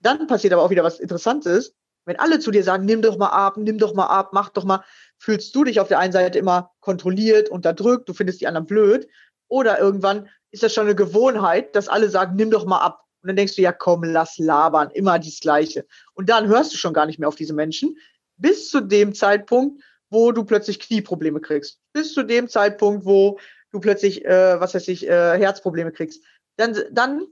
Dann 0.00 0.28
passiert 0.28 0.52
aber 0.52 0.62
auch 0.62 0.70
wieder 0.70 0.84
was 0.84 1.00
Interessantes, 1.00 1.74
wenn 2.08 2.18
alle 2.18 2.38
zu 2.38 2.50
dir 2.50 2.64
sagen, 2.64 2.86
nimm 2.86 3.02
doch 3.02 3.18
mal 3.18 3.28
ab, 3.28 3.56
nimm 3.58 3.78
doch 3.78 3.94
mal 3.94 4.06
ab, 4.06 4.30
mach 4.32 4.48
doch 4.48 4.64
mal, 4.64 4.82
fühlst 5.18 5.54
du 5.54 5.64
dich 5.64 5.78
auf 5.78 5.88
der 5.88 5.98
einen 5.98 6.12
Seite 6.12 6.38
immer 6.38 6.72
kontrolliert, 6.80 7.50
unterdrückt, 7.50 8.08
du 8.08 8.14
findest 8.14 8.40
die 8.40 8.46
anderen 8.46 8.66
blöd. 8.66 9.06
Oder 9.48 9.78
irgendwann 9.78 10.28
ist 10.50 10.62
das 10.62 10.72
schon 10.72 10.86
eine 10.86 10.94
Gewohnheit, 10.94 11.76
dass 11.76 11.88
alle 11.88 12.08
sagen, 12.08 12.36
nimm 12.36 12.50
doch 12.50 12.64
mal 12.64 12.80
ab. 12.80 13.04
Und 13.22 13.28
dann 13.28 13.36
denkst 13.36 13.56
du, 13.56 13.62
ja 13.62 13.72
komm, 13.72 14.04
lass 14.04 14.38
labern, 14.38 14.90
immer 14.92 15.18
das 15.18 15.40
Gleiche. 15.40 15.86
Und 16.14 16.30
dann 16.30 16.48
hörst 16.48 16.72
du 16.72 16.78
schon 16.78 16.94
gar 16.94 17.06
nicht 17.06 17.18
mehr 17.18 17.28
auf 17.28 17.36
diese 17.36 17.52
Menschen, 17.52 17.98
bis 18.36 18.70
zu 18.70 18.80
dem 18.80 19.14
Zeitpunkt, 19.14 19.82
wo 20.08 20.32
du 20.32 20.44
plötzlich 20.44 20.80
Knieprobleme 20.80 21.40
kriegst. 21.40 21.78
Bis 21.92 22.14
zu 22.14 22.22
dem 22.22 22.48
Zeitpunkt, 22.48 23.04
wo 23.04 23.38
du 23.70 23.80
plötzlich, 23.80 24.24
äh, 24.24 24.58
was 24.60 24.74
weiß 24.74 24.88
ich, 24.88 25.06
äh, 25.06 25.38
Herzprobleme 25.38 25.92
kriegst. 25.92 26.24
Dann, 26.56 26.78
dann 26.90 27.26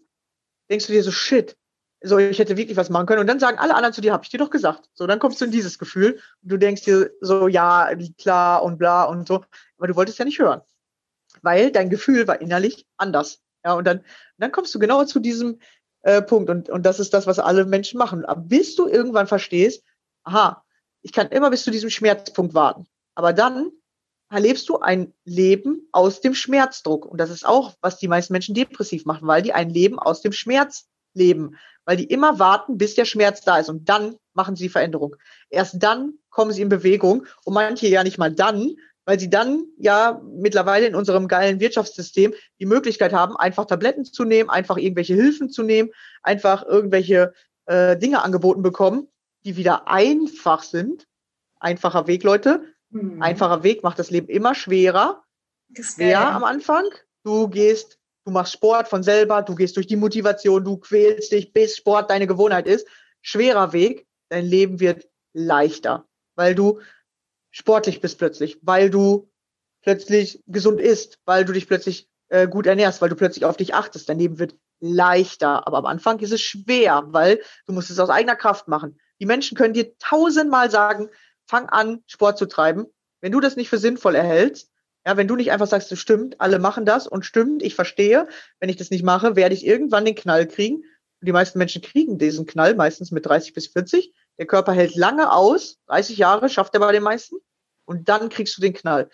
denkst 0.69 0.87
du 0.87 0.93
dir 0.93 1.03
so, 1.03 1.13
shit, 1.13 1.57
so, 2.07 2.19
ich 2.19 2.39
hätte 2.39 2.57
wirklich 2.57 2.77
was 2.77 2.91
machen 2.91 3.07
können. 3.07 3.21
Und 3.21 3.27
dann 3.27 3.41
sagen 3.41 3.59
alle 3.59 3.75
anderen 3.75 3.93
zu 3.93 4.01
dir, 4.01 4.13
habe 4.13 4.25
ich 4.25 4.31
dir 4.31 4.39
doch 4.39 4.51
gesagt. 4.51 4.89
So, 4.95 5.07
dann 5.07 5.19
kommst 5.19 5.41
du 5.41 5.45
in 5.45 5.51
dieses 5.51 5.79
Gefühl 5.79 6.21
und 6.43 6.53
du 6.53 6.57
denkst 6.57 6.83
dir 6.83 7.11
so, 7.21 7.49
ja, 7.49 7.91
klar 8.19 8.63
und 8.63 8.79
bla 8.79 9.05
und 9.05 9.27
so. 9.29 9.45
Aber 9.79 9.89
du 9.89 9.97
wolltest 9.97 10.19
ja 10.19 10.25
nicht 10.25 10.39
hören. 10.39 10.61
Weil 11.43 11.71
dein 11.71 11.91
Gefühl 11.91 12.27
war 12.27 12.41
innerlich 12.41 12.87
anders. 12.97 13.43
Ja, 13.65 13.75
und 13.75 13.85
dann, 13.87 14.05
dann 14.39 14.53
kommst 14.53 14.75
du 14.75 14.79
genau 14.79 15.05
zu 15.05 15.21
diesem 15.21 15.59
äh, 16.03 16.23
Punkt. 16.23 16.49
Und, 16.51 16.69
und 16.71 16.85
das 16.85 17.01
ist 17.01 17.13
das, 17.13 17.27
was 17.27 17.39
alle 17.39 17.65
Menschen 17.65 17.99
machen. 17.99 18.25
Aber 18.25 18.41
bis 18.41 18.77
du 18.77 18.87
irgendwann 18.87 19.27
verstehst, 19.27 19.85
aha, 20.25 20.65
ich 21.03 21.13
kann 21.13 21.29
immer 21.29 21.51
bis 21.51 21.65
zu 21.65 21.71
diesem 21.71 21.91
Schmerzpunkt 21.91 22.55
warten. 22.55 22.87
Aber 23.15 23.33
dann 23.33 23.71
erlebst 24.29 24.69
du 24.69 24.79
ein 24.79 25.13
Leben 25.25 25.89
aus 25.93 26.21
dem 26.21 26.35
Schmerzdruck. 26.35 27.07
Und 27.07 27.19
das 27.19 27.31
ist 27.31 27.47
auch, 27.47 27.75
was 27.81 27.99
die 27.99 28.09
meisten 28.09 28.33
Menschen 28.33 28.55
depressiv 28.55 29.05
machen, 29.05 29.27
weil 29.27 29.43
die 29.43 29.53
ein 29.53 29.71
Leben 29.71 29.99
aus 29.99 30.21
dem 30.21 30.33
Schmerz 30.33 30.89
leben, 31.17 31.57
weil 31.85 31.97
die 31.97 32.05
immer 32.05 32.39
warten, 32.39 32.79
bis 32.79 32.95
der 32.95 33.05
Schmerz 33.05 33.43
da 33.43 33.59
ist. 33.59 33.69
Und 33.69 33.89
dann 33.89 34.17
machen 34.35 34.57
sie 34.57 34.69
Veränderung. 34.69 35.17
Erst 35.51 35.83
dann 35.83 36.15
kommen 36.31 36.53
sie 36.53 36.63
in 36.63 36.69
Bewegung 36.69 37.27
und 37.45 37.55
manche 37.55 37.89
ja 37.89 38.05
nicht 38.05 38.19
mal 38.19 38.33
dann, 38.33 38.77
weil 39.07 39.19
sie 39.19 39.31
dann 39.31 39.65
ja 39.79 40.21
mittlerweile 40.25 40.87
in 40.87 40.95
unserem 40.95 41.29
geilen 41.29 41.61
Wirtschaftssystem 41.61 42.35
die 42.61 42.67
Möglichkeit 42.67 43.13
haben, 43.13 43.37
einfach 43.37 43.65
Tabletten 43.65 44.05
zu 44.05 44.25
nehmen, 44.25 44.51
einfach 44.51 44.77
irgendwelche 44.77 45.15
Hilfen 45.15 45.49
zu 45.49 45.63
nehmen, 45.63 45.91
einfach 46.23 46.65
irgendwelche 46.65 47.33
äh, 47.67 47.97
Dinge 47.97 48.23
angeboten 48.23 48.63
bekommen, 48.63 49.09
die 49.45 49.57
wieder 49.57 49.89
einfach 49.89 50.63
sind. 50.63 51.07
Einfacher 51.61 52.07
Weg, 52.09 52.25
Leute. 52.25 52.65
Mhm. 52.91 53.23
Einfacher 53.23 53.63
Weg 53.63 53.83
macht 53.83 53.99
das 53.99 54.11
Leben 54.11 54.29
immer 54.29 54.55
schwerer. 54.55 55.23
Schwer 55.73 56.21
am 56.21 56.45
Anfang. 56.45 56.85
Du 57.25 57.49
gehst, 57.49 57.99
du 58.27 58.33
machst 58.33 58.53
Sport 58.53 58.89
von 58.89 59.03
selber, 59.03 59.43
du 59.43 59.55
gehst 59.55 59.77
durch 59.77 59.87
die 59.87 59.97
Motivation, 59.97 60.65
du 60.65 60.77
quälst 60.77 61.33
dich, 61.33 61.53
bis 61.53 61.77
Sport 61.77 62.11
deine 62.11 62.27
Gewohnheit 62.27 62.67
ist. 62.67 62.87
Schwerer 63.23 63.73
Weg, 63.73 64.07
dein 64.29 64.45
Leben 64.45 64.81
wird 64.81 65.09
leichter, 65.33 66.07
weil 66.35 66.55
du 66.55 66.81
sportlich 67.51 68.01
bist 68.01 68.19
plötzlich, 68.19 68.59
weil 68.63 68.91
du 68.91 69.31
plötzlich 69.83 70.43
gesund 70.47 70.81
isst, 70.81 71.21
weil 71.25 71.45
du 71.45 71.53
dich 71.53 71.69
plötzlich 71.69 72.09
äh, 72.29 72.49
gut 72.49 72.67
ernährst, 72.67 73.01
weil 73.01 73.09
du 73.09 73.17
plötzlich 73.17 73.45
auf 73.45 73.57
dich 73.57 73.75
achtest. 73.75 74.09
Dein 74.09 74.19
Leben 74.19 74.41
wird 74.41 74.57
leichter. 74.81 75.67
Aber 75.67 75.79
am 75.79 75.87
Anfang 75.87 76.19
ist 76.19 76.33
es 76.33 76.43
schwer, 76.43 77.05
weil 77.07 77.41
du 77.67 77.73
musst 77.73 77.91
es 77.91 78.01
aus 78.01 78.11
eigener 78.11 78.37
Kraft 78.37 78.67
machen. 78.67 78.99
Die 79.21 79.27
Menschen 79.27 79.57
können 79.57 79.75
dir 79.75 79.97
tausendmal 79.99 80.71
sagen, 80.71 81.09
fang 81.47 81.69
an, 81.69 82.03
Sport 82.09 82.39
zu 82.39 82.47
treiben. 82.47 82.87
Wenn 83.21 83.33
du 83.33 83.39
das 83.41 83.55
nicht 83.55 83.69
für 83.69 83.79
sinnvoll 83.79 84.17
erhältst, 84.17 84.73
ja, 85.07 85.17
wenn 85.17 85.29
du 85.29 85.37
nicht 85.37 85.53
einfach 85.53 85.69
sagst, 85.69 85.93
das 85.93 86.01
stimmt, 86.01 86.41
alle 86.41 86.59
machen 86.59 86.85
das 86.85 87.07
und 87.07 87.25
stimmt, 87.25 87.63
ich 87.63 87.77
verstehe, 87.77 88.27
wenn 88.59 88.69
ich 88.69 88.75
das 88.75 88.91
nicht 88.91 89.05
mache, 89.05 89.37
werde 89.37 89.55
ich 89.55 89.65
irgendwann 89.65 90.05
den 90.05 90.17
Knall 90.17 90.49
kriegen. 90.49 90.79
Und 90.79 91.29
die 91.29 91.33
meisten 91.33 91.59
Menschen 91.59 91.81
kriegen 91.81 92.19
diesen 92.19 92.45
Knall, 92.45 92.75
meistens 92.75 93.13
mit 93.13 93.25
30 93.25 93.55
bis 93.55 93.69
40. 93.69 94.13
Der 94.37 94.47
Körper 94.47 94.73
hält 94.73 94.97
lange 94.97 95.31
aus, 95.31 95.79
30 95.87 96.19
Jahre 96.19 96.49
schafft 96.49 96.75
er 96.75 96.81
bei 96.81 96.91
den 96.91 97.05
meisten. 97.05 97.37
Und 97.85 98.09
dann 98.09 98.31
kriegst 98.31 98.57
du 98.57 98.61
den 98.61 98.75
Knall. 98.75 99.09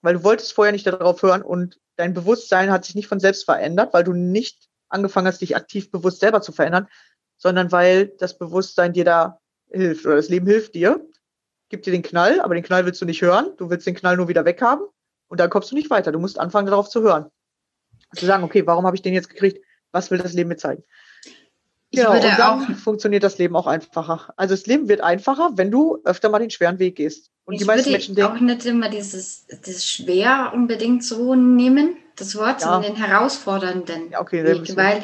Weil 0.00 0.14
du 0.14 0.24
wolltest 0.24 0.54
vorher 0.54 0.72
nicht 0.72 0.86
darauf 0.86 1.22
hören 1.22 1.42
und 1.42 1.78
dein 1.96 2.14
Bewusstsein 2.14 2.70
hat 2.70 2.86
sich 2.86 2.94
nicht 2.94 3.08
von 3.08 3.20
selbst 3.20 3.44
verändert, 3.44 3.92
weil 3.92 4.04
du 4.04 4.14
nicht 4.14 4.70
angefangen 4.88 5.26
hast, 5.26 5.42
dich 5.42 5.54
aktiv 5.54 5.90
bewusst 5.90 6.20
selber 6.20 6.40
zu 6.40 6.52
verändern, 6.52 6.88
sondern 7.36 7.70
weil 7.72 8.06
das 8.18 8.38
Bewusstsein 8.38 8.94
dir 8.94 9.04
da 9.04 9.38
hilft 9.70 10.06
oder 10.06 10.16
das 10.16 10.30
Leben 10.30 10.46
hilft 10.46 10.74
dir, 10.74 11.06
gibt 11.68 11.84
dir 11.84 11.90
den 11.90 12.02
Knall, 12.02 12.40
aber 12.40 12.54
den 12.54 12.64
Knall 12.64 12.86
willst 12.86 13.02
du 13.02 13.04
nicht 13.04 13.20
hören, 13.20 13.52
du 13.58 13.68
willst 13.68 13.86
den 13.86 13.96
Knall 13.96 14.16
nur 14.16 14.28
wieder 14.28 14.46
weghaben 14.46 14.86
und 15.28 15.40
dann 15.40 15.50
kommst 15.50 15.70
du 15.70 15.74
nicht 15.74 15.90
weiter. 15.90 16.12
Du 16.12 16.18
musst 16.18 16.38
anfangen, 16.38 16.66
darauf 16.66 16.88
zu 16.88 17.02
hören. 17.02 17.26
Zu 18.14 18.26
sagen, 18.26 18.44
okay, 18.44 18.66
warum 18.66 18.86
habe 18.86 18.96
ich 18.96 19.02
den 19.02 19.14
jetzt 19.14 19.28
gekriegt? 19.28 19.64
Was 19.92 20.10
will 20.10 20.18
das 20.18 20.32
Leben 20.32 20.48
mir 20.48 20.56
zeigen? 20.56 20.84
Genau, 21.92 22.12
und 22.12 22.24
dann 22.24 22.40
auch, 22.40 22.76
funktioniert 22.76 23.22
das 23.22 23.38
Leben 23.38 23.56
auch 23.56 23.66
einfacher. 23.66 24.32
Also 24.36 24.54
das 24.54 24.66
Leben 24.66 24.88
wird 24.88 25.00
einfacher, 25.00 25.52
wenn 25.54 25.70
du 25.70 25.98
öfter 26.04 26.28
mal 26.28 26.38
den 26.40 26.50
schweren 26.50 26.78
Weg 26.78 26.96
gehst. 26.96 27.30
Und 27.44 27.54
ich 27.54 27.60
die 27.60 27.64
meisten 27.64 27.86
würde 27.86 27.92
Menschen 27.92 28.14
denken, 28.16 28.36
auch 28.36 28.40
nicht 28.40 28.66
immer 28.66 28.88
dieses 28.88 29.46
das 29.46 29.86
schwer 29.88 30.50
unbedingt 30.52 31.04
so 31.04 31.34
nehmen, 31.34 31.96
das 32.16 32.36
Wort, 32.36 32.60
ja. 32.60 32.72
sondern 32.72 32.94
den 32.94 32.96
herausfordernden 32.96 34.10
ja, 34.10 34.20
okay, 34.20 34.44
Weg, 34.44 34.76
weil 34.76 35.02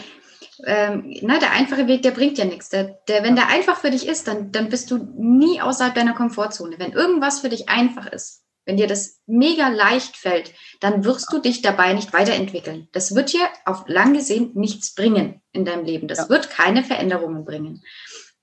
ähm, 0.65 1.17
na, 1.23 1.39
der 1.39 1.53
einfache 1.53 1.87
Weg, 1.87 2.03
der 2.03 2.11
bringt 2.11 2.39
ja 2.39 2.45
nichts. 2.45 2.69
Der, 2.69 2.99
der, 3.09 3.23
wenn 3.23 3.37
ja. 3.37 3.45
der 3.45 3.49
einfach 3.49 3.79
für 3.79 3.91
dich 3.91 4.07
ist, 4.07 4.29
dann, 4.29 4.53
dann 4.53 4.69
bist 4.69 4.91
du 4.91 4.99
nie 5.17 5.61
außerhalb 5.61 5.95
deiner 5.95 6.15
Komfortzone. 6.15 6.79
Wenn 6.79 6.93
irgendwas 6.93 7.41
für 7.41 7.49
dich 7.49 7.69
einfach 7.69 8.07
ist, 8.07 8.42
wenn 8.65 8.77
dir 8.77 8.87
das 8.87 9.21
mega 9.27 9.69
leicht 9.69 10.17
fällt, 10.17 10.53
dann 10.81 11.05
wirst 11.05 11.33
du 11.33 11.39
dich 11.39 11.63
dabei 11.63 11.93
nicht 11.93 12.13
weiterentwickeln. 12.13 12.89
Das 12.93 13.15
wird 13.15 13.33
dir 13.33 13.49
auf 13.65 13.85
lang 13.89 14.15
gesehen 14.15 14.51
nichts 14.55 14.95
bringen 14.95 15.41
in 15.53 15.65
deinem 15.65 15.85
Leben. 15.85 16.09
Das 16.09 16.19
ja. 16.19 16.29
wird 16.29 16.51
keine 16.51 16.85
Veränderungen 16.85 17.45
bringen. 17.45 17.83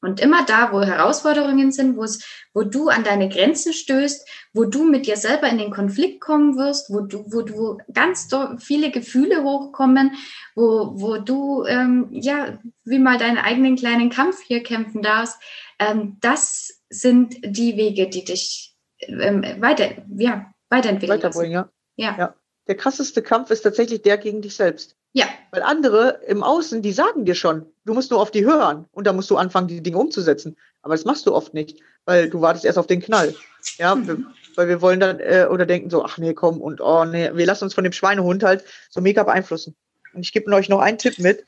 Und 0.02 0.22
immer 0.22 0.46
da, 0.46 0.72
wo 0.72 0.82
Herausforderungen 0.82 1.74
sind, 1.74 1.98
wo 1.98 2.04
es, 2.04 2.24
wo 2.54 2.64
du 2.64 2.88
an 2.88 3.04
deine 3.04 3.28
Grenzen 3.28 3.74
stößt, 3.74 4.26
wo 4.54 4.64
du 4.64 4.86
mit 4.86 5.08
dir 5.08 5.18
selber 5.18 5.50
in 5.50 5.58
den 5.58 5.72
Konflikt 5.72 6.22
kommen 6.22 6.58
wirst, 6.58 6.90
wo 6.90 7.02
du, 7.02 7.26
wo 7.28 7.42
du 7.42 7.80
ganz 7.94 8.30
viele 8.60 8.92
Gefühle 8.92 9.44
hochkommen, 9.44 10.12
wo, 10.56 10.94
wo 10.96 11.18
du 11.18 11.66
ähm, 11.66 12.08
ja 12.12 12.60
wie 12.86 13.00
mal 13.00 13.18
deinen 13.18 13.38
eigenen 13.38 13.76
kleinen 13.76 14.10
Kampf 14.10 14.42
hier 14.42 14.64
kämpfen 14.64 15.02
darfst, 15.02 15.38
ähm, 15.80 16.18
das 16.22 16.82
sind 16.90 17.36
die 17.44 17.76
Wege, 17.76 18.08
die 18.08 18.24
dich 18.24 18.69
ähm, 19.02 19.44
weiter, 19.60 19.90
ja, 20.18 20.52
weiterentwickeln. 20.70 21.18
Weiterbringen, 21.18 21.52
ja. 21.52 21.70
ja. 21.96 22.16
ja. 22.18 22.36
Der 22.68 22.76
krasseste 22.76 23.22
Kampf 23.22 23.50
ist 23.50 23.62
tatsächlich 23.62 24.02
der 24.02 24.18
gegen 24.18 24.42
dich 24.42 24.56
selbst. 24.56 24.96
Ja. 25.14 25.26
Weil 25.52 25.64
andere 25.64 26.22
im 26.28 26.44
Außen, 26.44 26.82
die 26.82 26.92
sagen 26.92 27.26
dir 27.26 27.36
schon, 27.36 27.66
du 27.86 27.94
musst 27.94 28.12
nur 28.12 28.22
auf 28.22 28.30
die 28.30 28.46
hören 28.46 28.86
und 28.92 29.08
dann 29.08 29.16
musst 29.16 29.30
du 29.32 29.38
anfangen, 29.38 29.68
die 29.68 29.82
Dinge 29.82 29.98
umzusetzen. 29.98 30.56
Aber 30.82 30.94
das 30.94 31.06
machst 31.06 31.26
du 31.26 31.34
oft 31.34 31.54
nicht, 31.54 31.80
weil 32.06 32.30
du 32.30 32.42
wartest 32.42 32.66
erst 32.66 32.78
auf 32.78 32.88
den 32.88 33.02
Knall. 33.02 33.36
Ja, 33.78 33.96
mhm. 33.96 34.28
weil 34.56 34.68
wir 34.68 34.82
wollen 34.82 35.00
dann 35.00 35.20
äh, 35.20 35.48
oder 35.50 35.66
denken 35.66 35.90
so, 35.90 36.04
ach 36.04 36.18
nee, 36.18 36.34
komm 36.34 36.62
und 36.62 36.80
oh 36.80 37.06
nee, 37.06 37.32
wir 37.34 37.46
lassen 37.46 37.66
uns 37.66 37.74
von 37.74 37.84
dem 37.84 37.94
Schweinehund 37.94 38.44
halt 38.44 38.64
so 38.90 39.02
mega 39.02 39.24
beeinflussen. 39.24 39.76
Und 40.14 40.22
ich 40.22 40.32
gebe 40.32 40.52
euch 40.54 40.70
noch 40.70 40.80
einen 40.80 40.98
Tipp 40.98 41.18
mit. 41.20 41.46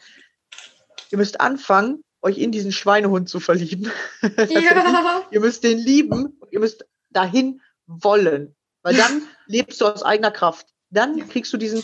Ihr 1.11 1.17
müsst 1.17 1.39
anfangen, 1.39 2.03
euch 2.21 2.37
in 2.37 2.51
diesen 2.51 2.71
Schweinehund 2.71 3.29
zu 3.29 3.39
verlieben. 3.39 3.91
Ja. 4.49 5.21
ihr 5.31 5.39
müsst 5.39 5.63
den 5.63 5.77
lieben 5.77 6.37
und 6.39 6.51
ihr 6.51 6.59
müsst 6.59 6.85
dahin 7.11 7.61
wollen. 7.87 8.55
Weil 8.83 8.95
dann 8.95 9.21
lebst 9.47 9.81
du 9.81 9.85
aus 9.85 10.03
eigener 10.03 10.31
Kraft. 10.31 10.67
Dann 10.89 11.27
kriegst 11.29 11.53
du 11.53 11.57
diesen, 11.57 11.83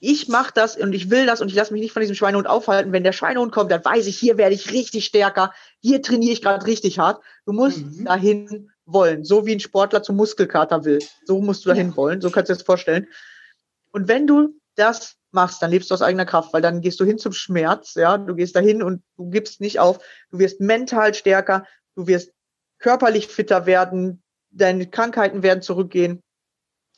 ich 0.00 0.28
mache 0.28 0.52
das 0.54 0.76
und 0.76 0.94
ich 0.94 1.10
will 1.10 1.26
das 1.26 1.40
und 1.40 1.48
ich 1.48 1.54
lasse 1.54 1.72
mich 1.72 1.82
nicht 1.82 1.92
von 1.92 2.00
diesem 2.00 2.14
Schweinehund 2.14 2.46
aufhalten. 2.46 2.92
Wenn 2.92 3.04
der 3.04 3.12
Schweinehund 3.12 3.52
kommt, 3.52 3.70
dann 3.70 3.84
weiß 3.84 4.06
ich, 4.06 4.18
hier 4.18 4.36
werde 4.36 4.54
ich 4.54 4.72
richtig 4.72 5.04
stärker, 5.06 5.52
hier 5.80 6.02
trainiere 6.02 6.32
ich 6.32 6.42
gerade 6.42 6.66
richtig 6.66 6.98
hart. 6.98 7.22
Du 7.44 7.52
musst 7.52 7.78
mhm. 7.78 8.04
dahin 8.04 8.70
wollen, 8.84 9.24
so 9.24 9.46
wie 9.46 9.52
ein 9.52 9.60
Sportler 9.60 10.02
zum 10.02 10.16
Muskelkater 10.16 10.84
will. 10.84 11.00
So 11.24 11.40
musst 11.40 11.64
du 11.64 11.70
dahin 11.70 11.90
ja. 11.90 11.96
wollen, 11.96 12.20
so 12.20 12.30
kannst 12.30 12.48
du 12.48 12.54
dir 12.54 12.58
das 12.58 12.66
vorstellen. 12.66 13.06
Und 13.90 14.08
wenn 14.08 14.26
du 14.26 14.54
das 14.76 15.16
machst, 15.32 15.62
dann 15.62 15.70
lebst 15.70 15.90
du 15.90 15.94
aus 15.94 16.02
eigener 16.02 16.26
Kraft, 16.26 16.52
weil 16.52 16.62
dann 16.62 16.80
gehst 16.80 17.00
du 17.00 17.04
hin 17.04 17.18
zum 17.18 17.32
Schmerz, 17.32 17.94
ja, 17.94 18.18
du 18.18 18.34
gehst 18.34 18.56
dahin 18.56 18.82
und 18.82 19.02
du 19.16 19.30
gibst 19.30 19.60
nicht 19.60 19.80
auf, 19.80 19.98
du 20.30 20.38
wirst 20.38 20.60
mental 20.60 21.14
stärker, 21.14 21.64
du 21.94 22.06
wirst 22.06 22.32
körperlich 22.78 23.28
fitter 23.28 23.66
werden, 23.66 24.22
deine 24.56 24.88
Krankheiten 24.88 25.42
werden 25.42 25.62
zurückgehen, 25.62 26.22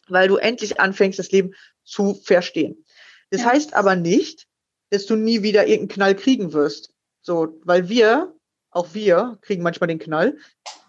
weil 0.08 0.28
du 0.28 0.36
endlich 0.36 0.80
anfängst, 0.80 1.18
das 1.18 1.30
Leben 1.30 1.54
zu 1.84 2.14
verstehen. 2.14 2.84
Das 3.30 3.42
ja. 3.42 3.48
heißt 3.48 3.74
aber 3.74 3.96
nicht, 3.96 4.46
dass 4.90 5.06
du 5.06 5.16
nie 5.16 5.42
wieder 5.42 5.66
irgendeinen 5.66 5.88
Knall 5.88 6.14
kriegen 6.14 6.52
wirst. 6.52 6.92
So, 7.20 7.60
weil 7.64 7.88
wir, 7.88 8.34
auch 8.70 8.94
wir, 8.94 9.38
kriegen 9.42 9.62
manchmal 9.62 9.88
den 9.88 9.98
Knall, 9.98 10.38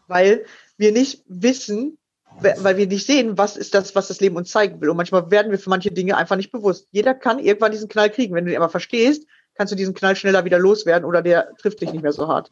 weil 0.07 0.45
wir 0.78 0.91
nicht 0.91 1.24
wissen, 1.28 1.97
weil 2.41 2.78
wir 2.78 2.88
nicht 2.88 3.05
sehen, 3.05 3.38
was 3.38 3.57
ist 3.57 3.74
das, 3.74 3.95
was 3.95 4.07
das 4.07 4.22
Leben 4.22 4.38
uns 4.38 4.51
zeigen 4.51 4.80
will. 4.80 4.89
Und 4.89 4.97
manchmal 4.97 5.30
werden 5.32 5.51
wir 5.51 5.59
für 5.59 5.70
manche 5.70 5.91
Dinge 5.91 6.15
einfach 6.15 6.38
nicht 6.38 6.51
bewusst. 6.51 6.88
Jeder 6.91 7.13
kann 7.13 7.39
irgendwann 7.39 7.72
diesen 7.72 7.89
Knall 7.89 8.09
kriegen. 8.09 8.36
Wenn 8.36 8.45
du 8.45 8.51
ihn 8.51 8.57
aber 8.57 8.70
verstehst, 8.70 9.26
kannst 9.55 9.72
du 9.72 9.76
diesen 9.76 9.93
Knall 9.93 10.15
schneller 10.15 10.45
wieder 10.45 10.59
loswerden 10.59 11.05
oder 11.05 11.22
der 11.22 11.53
trifft 11.57 11.82
dich 11.82 11.91
nicht 11.91 12.03
mehr 12.03 12.13
so 12.13 12.28
hart. 12.28 12.51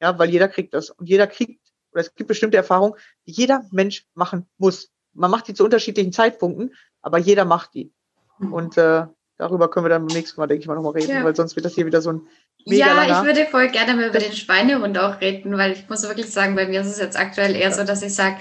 Ja, 0.00 0.18
weil 0.18 0.30
jeder 0.30 0.48
kriegt 0.48 0.74
das. 0.74 0.90
Und 0.90 1.08
jeder 1.08 1.26
kriegt, 1.26 1.60
oder 1.92 2.00
es 2.00 2.14
gibt 2.14 2.28
bestimmte 2.28 2.56
Erfahrungen, 2.56 2.94
die 3.26 3.32
jeder 3.32 3.64
Mensch 3.70 4.06
machen 4.14 4.46
muss. 4.58 4.90
Man 5.14 5.30
macht 5.30 5.48
die 5.48 5.54
zu 5.54 5.64
unterschiedlichen 5.64 6.12
Zeitpunkten, 6.12 6.74
aber 7.02 7.18
jeder 7.18 7.44
macht 7.44 7.74
die. 7.74 7.92
Mhm. 8.38 8.52
Und 8.52 8.78
äh, 8.78 9.06
darüber 9.36 9.70
können 9.70 9.86
wir 9.86 9.90
dann 9.90 10.06
beim 10.06 10.16
nächsten 10.16 10.40
Mal, 10.40 10.46
denke 10.46 10.62
ich 10.62 10.68
mal, 10.68 10.74
nochmal 10.74 10.92
reden, 10.92 11.10
ja. 11.10 11.24
weil 11.24 11.34
sonst 11.34 11.56
wird 11.56 11.64
das 11.64 11.74
hier 11.74 11.86
wieder 11.86 12.00
so 12.02 12.12
ein 12.12 12.22
mega 12.66 12.86
Ja, 12.86 12.94
langer. 12.94 13.20
ich 13.20 13.26
würde 13.26 13.50
voll 13.50 13.68
gerne 13.68 13.94
mal 13.94 14.08
über 14.08 14.18
den 14.18 14.32
Schweinehund 14.32 14.98
auch 14.98 15.20
reden, 15.20 15.56
weil 15.56 15.72
ich 15.72 15.88
muss 15.88 16.02
wirklich 16.02 16.30
sagen, 16.30 16.54
bei 16.54 16.66
mir 16.66 16.80
ist 16.80 16.88
es 16.88 16.98
jetzt 16.98 17.18
aktuell 17.18 17.54
eher 17.56 17.72
so, 17.72 17.84
dass 17.84 18.02
ich 18.02 18.14
sage, 18.14 18.36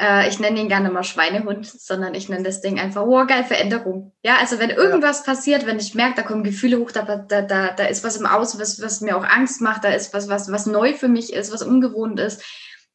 äh, 0.00 0.28
ich 0.28 0.38
nenne 0.38 0.60
ihn 0.60 0.68
gerne 0.68 0.90
mal 0.90 1.02
Schweinehund, 1.02 1.66
sondern 1.66 2.14
ich 2.14 2.28
nenne 2.28 2.44
das 2.44 2.60
Ding 2.60 2.78
einfach, 2.78 3.02
oh 3.02 3.26
geil, 3.26 3.44
Veränderung. 3.44 4.12
Ja, 4.22 4.36
also 4.38 4.58
wenn 4.58 4.70
irgendwas 4.70 5.20
ja. 5.20 5.32
passiert, 5.32 5.66
wenn 5.66 5.78
ich 5.78 5.94
merke, 5.94 6.16
da 6.16 6.22
kommen 6.22 6.44
Gefühle 6.44 6.78
hoch, 6.78 6.90
da, 6.90 7.02
da, 7.02 7.42
da, 7.42 7.72
da 7.72 7.84
ist 7.84 8.04
was 8.04 8.16
im 8.16 8.26
Außen, 8.26 8.60
was, 8.60 8.80
was 8.80 9.00
mir 9.00 9.16
auch 9.16 9.24
Angst 9.24 9.60
macht, 9.60 9.84
da 9.84 9.90
ist 9.90 10.14
was, 10.14 10.28
was, 10.28 10.50
was 10.50 10.66
neu 10.66 10.94
für 10.94 11.08
mich 11.08 11.32
ist, 11.32 11.52
was 11.52 11.62
ungewohnt 11.62 12.20
ist, 12.20 12.42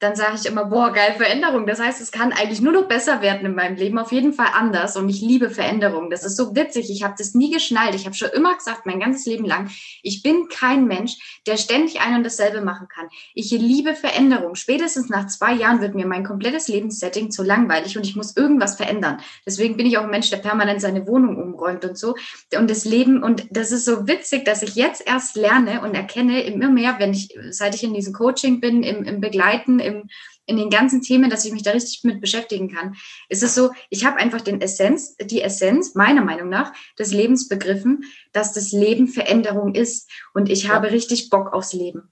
dann 0.04 0.16
sage 0.18 0.36
ich 0.36 0.46
immer, 0.46 0.66
boah, 0.66 0.92
geil, 0.92 1.14
Veränderung. 1.16 1.66
Das 1.66 1.80
heißt, 1.80 2.02
es 2.02 2.12
kann 2.12 2.34
eigentlich 2.34 2.62
nur 2.62 2.74
noch 2.74 2.90
besser 2.90 3.22
werden 3.22 3.46
in 3.46 3.56
meinem 3.56 3.78
Leben, 3.78 3.98
auf 3.98 4.12
jeden 4.12 4.34
Fall 4.34 4.50
anders. 4.54 4.98
Und 4.98 5.08
ich 5.08 5.22
liebe 5.22 5.50
Veränderung. 5.50 6.10
Das 6.10 6.26
ist 6.26 6.36
so 6.36 6.56
witzig. 6.56 6.90
Ich 6.92 7.04
habe 7.04 7.16
das 7.18 7.34
nie 7.34 7.52
geschnallt. 7.52 7.96
Ich 7.96 8.06
habe 8.06 8.16
schon 8.16 8.30
immer 8.32 8.54
gesagt, 8.56 8.86
mein 8.86 9.00
ganzes 9.00 9.26
Leben 9.26 9.46
lang, 9.46 9.70
ich 10.02 10.22
bin 10.22 10.50
kein 10.50 10.88
Mensch, 10.88 11.42
der 11.48 11.56
ständig 11.56 12.02
ein 12.02 12.18
und 12.18 12.26
dasselbe 12.26 12.60
machen 12.62 12.88
kann. 12.90 13.08
Ich 13.34 13.52
liebe 13.52 13.96
Veränderung. 13.96 14.56
Spätestens 14.56 15.08
nach 15.08 15.28
zwei 15.28 15.54
Jahren 15.54 15.80
wird 15.80 15.96
mir 15.96 16.06
mein 16.06 16.26
komplettes 16.26 16.68
Lebenssetting 16.68 17.32
zu 17.32 17.42
langweilig 17.44 17.96
und 17.96 18.06
ich 18.06 18.18
muss 18.18 18.36
irgendwas 18.36 18.76
verändern. 18.76 19.22
Deswegen 19.46 19.78
bin 19.78 19.86
ich 19.86 19.98
auch 19.98 20.04
ein 20.04 20.10
Mensch, 20.10 20.30
der 20.30 20.38
permanent 20.38 20.82
seine 20.82 21.08
Wohnung 21.08 21.38
umräumt 21.38 21.86
und 21.86 21.98
so. 21.98 22.16
Und 22.58 22.70
das 22.70 22.84
Leben, 22.84 23.24
und 23.24 23.46
das 23.52 23.72
ist 23.72 23.86
so 23.86 24.06
witzig, 24.06 24.44
dass 24.44 24.64
ich 24.64 24.76
jetzt 24.76 25.08
erst 25.08 25.38
lerne 25.38 25.82
und 25.82 25.96
erkenne 25.96 26.44
immer 26.44 26.70
mehr, 26.70 26.96
wenn 27.00 27.14
ich, 27.14 27.34
seit 27.52 27.74
ich 27.74 27.84
in 27.84 27.94
diesem 27.94 28.14
Coaching 28.14 28.60
bin, 28.60 28.84
im, 28.84 29.04
im 29.04 29.22
Begleiten, 29.22 29.80
im 29.80 29.93
im, 29.94 30.10
in 30.46 30.58
den 30.58 30.70
ganzen 30.70 31.02
Themen, 31.02 31.30
dass 31.30 31.46
ich 31.46 31.52
mich 31.52 31.64
da 31.64 31.72
richtig 31.72 32.04
mit 32.04 32.22
beschäftigen 32.22 32.74
kann. 32.74 32.96
Es 33.30 33.44
ist 33.44 33.56
so, 33.56 33.72
ich 33.90 34.06
habe 34.06 34.18
einfach 34.18 34.42
den 34.42 34.62
Essenz, 34.62 35.16
die 35.18 35.42
Essenz 35.42 35.96
meiner 35.96 36.24
Meinung 36.24 36.50
nach 36.50 36.74
des 36.98 37.12
Lebens 37.14 37.48
begriffen, 37.48 38.04
dass 38.32 38.54
das 38.54 38.72
Leben 38.72 39.08
Veränderung 39.08 39.76
ist 39.76 40.10
und 40.34 40.50
ich 40.50 40.64
ja. 40.64 40.70
habe 40.70 40.92
richtig 40.92 41.30
Bock 41.30 41.54
aufs 41.54 41.74
Leben. 41.74 42.12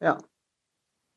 Ja. 0.00 0.18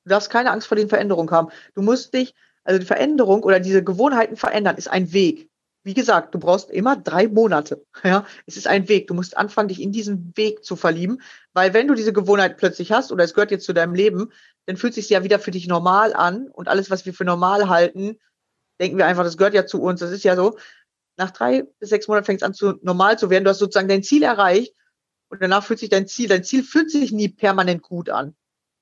Du 0.04 0.10
darfst 0.10 0.30
keine 0.30 0.52
Angst 0.52 0.68
vor 0.68 0.78
den 0.78 0.90
Veränderungen 0.90 1.32
haben. 1.32 1.50
Du 1.74 1.82
musst 1.82 2.14
dich, 2.14 2.36
also 2.64 2.80
die 2.80 2.86
Veränderung 2.86 3.44
oder 3.44 3.60
diese 3.60 3.84
Gewohnheiten 3.84 4.38
verändern, 4.38 4.78
ist 4.78 4.88
ein 4.88 5.12
Weg. 5.14 5.50
Wie 5.86 5.94
gesagt, 5.94 6.34
du 6.34 6.40
brauchst 6.40 6.72
immer 6.72 6.96
drei 6.96 7.28
Monate. 7.28 7.86
Ja, 8.04 8.26
es 8.48 8.58
ist 8.58 8.68
ein 8.68 8.90
Weg. 8.90 9.06
Du 9.06 9.14
musst 9.14 9.38
anfangen, 9.38 9.68
dich 9.68 9.80
in 9.80 9.92
diesen 9.92 10.36
Weg 10.36 10.66
zu 10.66 10.76
verlieben, 10.76 11.22
weil 11.54 11.76
wenn 11.76 11.88
du 11.88 11.94
diese 11.94 12.12
Gewohnheit 12.12 12.58
plötzlich 12.58 12.92
hast 12.92 13.12
oder 13.12 13.24
es 13.24 13.36
gehört 13.36 13.52
jetzt 13.52 13.66
zu 13.66 13.74
deinem 13.74 13.94
Leben, 13.94 14.32
dann 14.66 14.78
fühlt 14.78 14.96
sich 14.96 15.08
ja 15.10 15.24
wieder 15.24 15.38
für 15.38 15.52
dich 15.52 15.68
normal 15.68 16.14
an 16.16 16.48
und 16.48 16.68
alles, 16.68 16.90
was 16.90 17.06
wir 17.06 17.14
für 17.14 17.24
normal 17.24 17.70
halten, 17.70 18.18
denken 18.82 18.98
wir 18.98 19.06
einfach, 19.06 19.24
das 19.24 19.38
gehört 19.38 19.54
ja 19.54 19.68
zu 19.68 19.80
uns. 19.80 20.00
Das 20.00 20.10
ist 20.10 20.24
ja 20.24 20.36
so. 20.36 20.58
Nach 21.18 21.30
drei 21.30 21.68
bis 21.80 21.90
sechs 21.90 22.08
Monaten 22.08 22.26
fängt 22.26 22.42
es 22.42 22.46
an 22.46 22.56
zu 22.56 22.80
normal 22.82 23.20
zu 23.20 23.30
werden. 23.30 23.44
Du 23.44 23.52
hast 23.52 23.60
sozusagen 23.60 23.88
dein 23.88 24.02
Ziel 24.02 24.24
erreicht 24.24 24.74
und 25.30 25.40
danach 25.40 25.64
fühlt 25.64 25.78
sich 25.78 25.90
dein 25.90 26.08
Ziel, 26.08 26.28
dein 26.28 26.44
Ziel 26.44 26.64
fühlt 26.64 26.90
sich 26.90 27.12
nie 27.12 27.30
permanent 27.30 27.84
gut 27.84 28.10
an. 28.10 28.36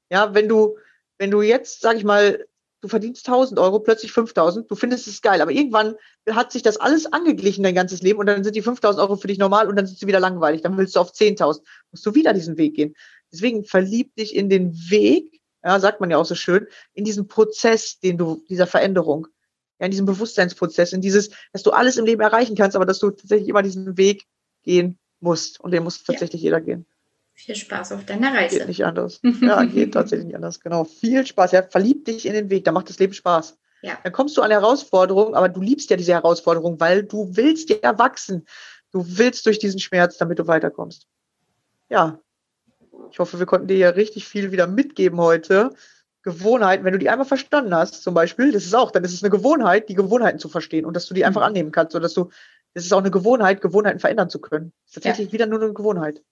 Ja, 0.10 0.34
wenn 0.34 0.48
du, 0.48 0.78
wenn 1.18 1.32
du 1.32 1.42
jetzt, 1.42 1.82
sag 1.82 1.98
ich 1.98 2.06
mal, 2.06 2.46
du 2.84 2.90
verdienst 2.90 3.26
1000 3.26 3.60
Euro, 3.60 3.80
plötzlich 3.80 4.12
5000, 4.12 4.70
du 4.70 4.76
findest 4.76 5.08
es 5.08 5.22
geil, 5.22 5.42
aber 5.42 5.52
irgendwann 5.52 5.96
hat 6.30 6.52
sich 6.52 6.64
das 6.64 6.76
alles 6.76 7.06
angeglichen, 7.06 7.64
dein 7.64 7.76
ganzes 7.76 8.02
Leben, 8.02 8.20
und 8.20 8.26
dann 8.26 8.44
sind 8.44 8.58
die 8.58 8.62
5000 8.62 9.02
Euro 9.02 9.16
für 9.16 9.28
dich 9.28 9.38
normal 9.38 9.70
und 9.70 9.78
dann 9.78 9.88
sind 9.88 9.98
sie 9.98 10.06
wieder 10.06 10.20
langweilig, 10.20 10.64
dann 10.64 10.78
willst 10.78 10.98
du 10.98 11.00
auf 11.00 11.14
10.000, 11.14 11.62
musst 11.92 12.06
du 12.06 12.14
wieder 12.14 12.34
diesen 12.34 12.58
Weg 12.58 12.76
gehen. 12.76 12.94
Deswegen 13.32 13.64
verlieb 13.64 14.14
dich 14.16 14.36
in 14.36 14.50
den 14.50 14.74
Weg, 14.90 15.40
ja, 15.64 15.80
sagt 15.80 16.02
man 16.02 16.12
ja 16.12 16.18
auch 16.18 16.26
so 16.26 16.36
schön, 16.36 16.68
in 16.94 17.06
diesen 17.06 17.30
Prozess, 17.30 18.00
den 18.00 18.18
du, 18.18 18.44
dieser 18.50 18.68
Veränderung, 18.68 19.28
ja, 19.80 19.86
in 19.86 19.92
diesem 19.92 20.06
Bewusstseinsprozess, 20.06 20.92
in 20.92 21.00
dieses, 21.00 21.30
dass 21.54 21.64
du 21.64 21.72
alles 21.72 21.96
im 21.96 22.06
Leben 22.06 22.22
erreichen 22.22 22.58
kannst, 22.58 22.76
aber 22.76 22.86
dass 22.86 23.00
du 23.00 23.12
tatsächlich 23.12 23.48
immer 23.48 23.64
diesen 23.64 23.96
Weg 23.96 24.26
gehen 24.64 25.00
musst. 25.22 25.62
Und 25.62 25.72
den 25.72 25.84
muss 25.84 26.04
tatsächlich 26.04 26.42
ja. 26.42 26.48
jeder 26.48 26.60
gehen. 26.60 26.86
Viel 27.34 27.56
Spaß 27.56 27.92
auf 27.94 28.06
deiner 28.06 28.34
Reise. 28.34 28.60
Geht 28.60 28.68
nicht 28.68 28.86
anders. 28.86 29.20
Ja, 29.42 29.64
geht 29.64 29.94
tatsächlich 29.94 30.28
nicht 30.28 30.36
anders. 30.36 30.60
Genau. 30.60 30.84
Viel 30.84 31.26
Spaß. 31.26 31.52
Ja, 31.52 31.64
verlieb 31.64 32.06
dich 32.06 32.26
in 32.26 32.34
den 32.34 32.50
Weg. 32.50 32.64
Da 32.66 32.72
macht 32.72 32.90
das 32.90 33.00
Leben 33.00 33.14
Spaß. 33.14 33.58
Ja. 33.82 33.98
Dann 34.04 34.14
kommst 34.14 34.38
du 34.38 34.42
an 34.42 34.52
Herausforderungen, 34.52 35.36
aber 35.36 35.50
du 35.50 35.62
liebst 35.62 35.90
ja 35.90 35.98
diese 35.98 36.14
Herausforderung, 36.14 36.80
weil 36.80 37.04
du 37.04 37.36
willst 37.36 37.70
ja 37.70 37.98
wachsen. 37.98 38.46
Du 38.92 39.04
willst 39.06 39.46
durch 39.46 39.60
diesen 39.60 39.80
Schmerz, 39.80 40.18
damit 40.18 40.40
du 40.40 40.48
weiterkommst. 40.48 41.08
Ja, 41.90 42.20
ich 43.12 43.20
hoffe, 43.20 43.40
wir 43.40 43.46
konnten 43.46 43.68
dir 43.68 43.78
ja 43.78 43.90
richtig 43.90 44.28
viel 44.28 44.52
wieder 44.52 44.68
mitgeben 44.68 45.20
heute. 45.20 45.72
Gewohnheiten, 46.24 46.86
wenn 46.86 46.94
du 46.94 47.00
die 47.00 47.10
einmal 47.10 47.28
verstanden 47.28 47.76
hast, 47.76 48.02
zum 48.02 48.14
Beispiel, 48.14 48.52
das 48.54 48.64
ist 48.64 48.74
auch, 48.74 48.92
dann 48.92 49.04
ist 49.04 49.14
es 49.14 49.24
eine 49.24 49.30
Gewohnheit, 49.30 49.90
die 49.90 49.96
Gewohnheiten 49.96 50.40
zu 50.40 50.48
verstehen 50.48 50.86
und 50.86 50.96
dass 50.96 51.06
du 51.06 51.14
die 51.14 51.26
einfach 51.26 51.42
mhm. 51.42 51.48
annehmen 51.48 51.72
kannst, 51.72 51.92
so 51.92 52.00
dass 52.00 52.14
du, 52.14 52.30
das 52.74 52.86
ist 52.86 52.94
auch 52.94 53.00
eine 53.00 53.12
Gewohnheit, 53.12 53.62
Gewohnheiten 53.62 54.00
verändern 54.00 54.30
zu 54.30 54.40
können. 54.40 54.72
Das 54.86 54.98
ist 54.98 55.04
tatsächlich 55.04 55.28
ja. 55.28 55.34
wieder 55.34 55.46
nur 55.48 55.62
eine 55.62 55.74
Gewohnheit. 55.74 56.24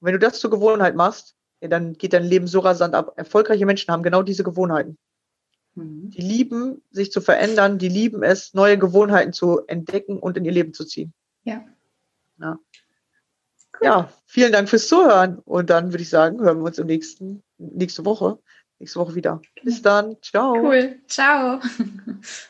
Und 0.00 0.06
wenn 0.06 0.12
du 0.12 0.18
das 0.18 0.40
zur 0.40 0.50
Gewohnheit 0.50 0.94
machst, 0.94 1.34
ja, 1.60 1.68
dann 1.68 1.94
geht 1.94 2.12
dein 2.12 2.24
Leben 2.24 2.46
so 2.46 2.60
rasant 2.60 2.94
ab. 2.94 3.14
Erfolgreiche 3.16 3.66
Menschen 3.66 3.92
haben 3.92 4.02
genau 4.02 4.22
diese 4.22 4.44
Gewohnheiten. 4.44 4.96
Mhm. 5.74 6.10
Die 6.10 6.22
lieben, 6.22 6.82
sich 6.90 7.10
zu 7.10 7.20
verändern, 7.20 7.78
die 7.78 7.88
lieben 7.88 8.22
es, 8.22 8.54
neue 8.54 8.78
Gewohnheiten 8.78 9.32
zu 9.32 9.66
entdecken 9.66 10.18
und 10.18 10.36
in 10.36 10.44
ihr 10.44 10.52
Leben 10.52 10.72
zu 10.72 10.84
ziehen. 10.84 11.12
Ja. 11.44 11.64
ja. 12.40 12.58
Ja, 13.80 14.12
vielen 14.26 14.52
Dank 14.52 14.68
fürs 14.68 14.88
Zuhören. 14.88 15.38
Und 15.38 15.70
dann 15.70 15.92
würde 15.92 16.02
ich 16.02 16.10
sagen, 16.10 16.40
hören 16.40 16.58
wir 16.58 16.64
uns 16.64 16.78
im 16.78 16.86
nächsten, 16.86 17.42
nächste 17.58 18.04
Woche, 18.04 18.38
nächste 18.78 18.98
Woche 18.98 19.14
wieder. 19.14 19.40
Bis 19.62 19.82
dann. 19.82 20.16
Ciao. 20.22 20.54
Cool. 20.54 20.98
Ciao. 21.06 21.60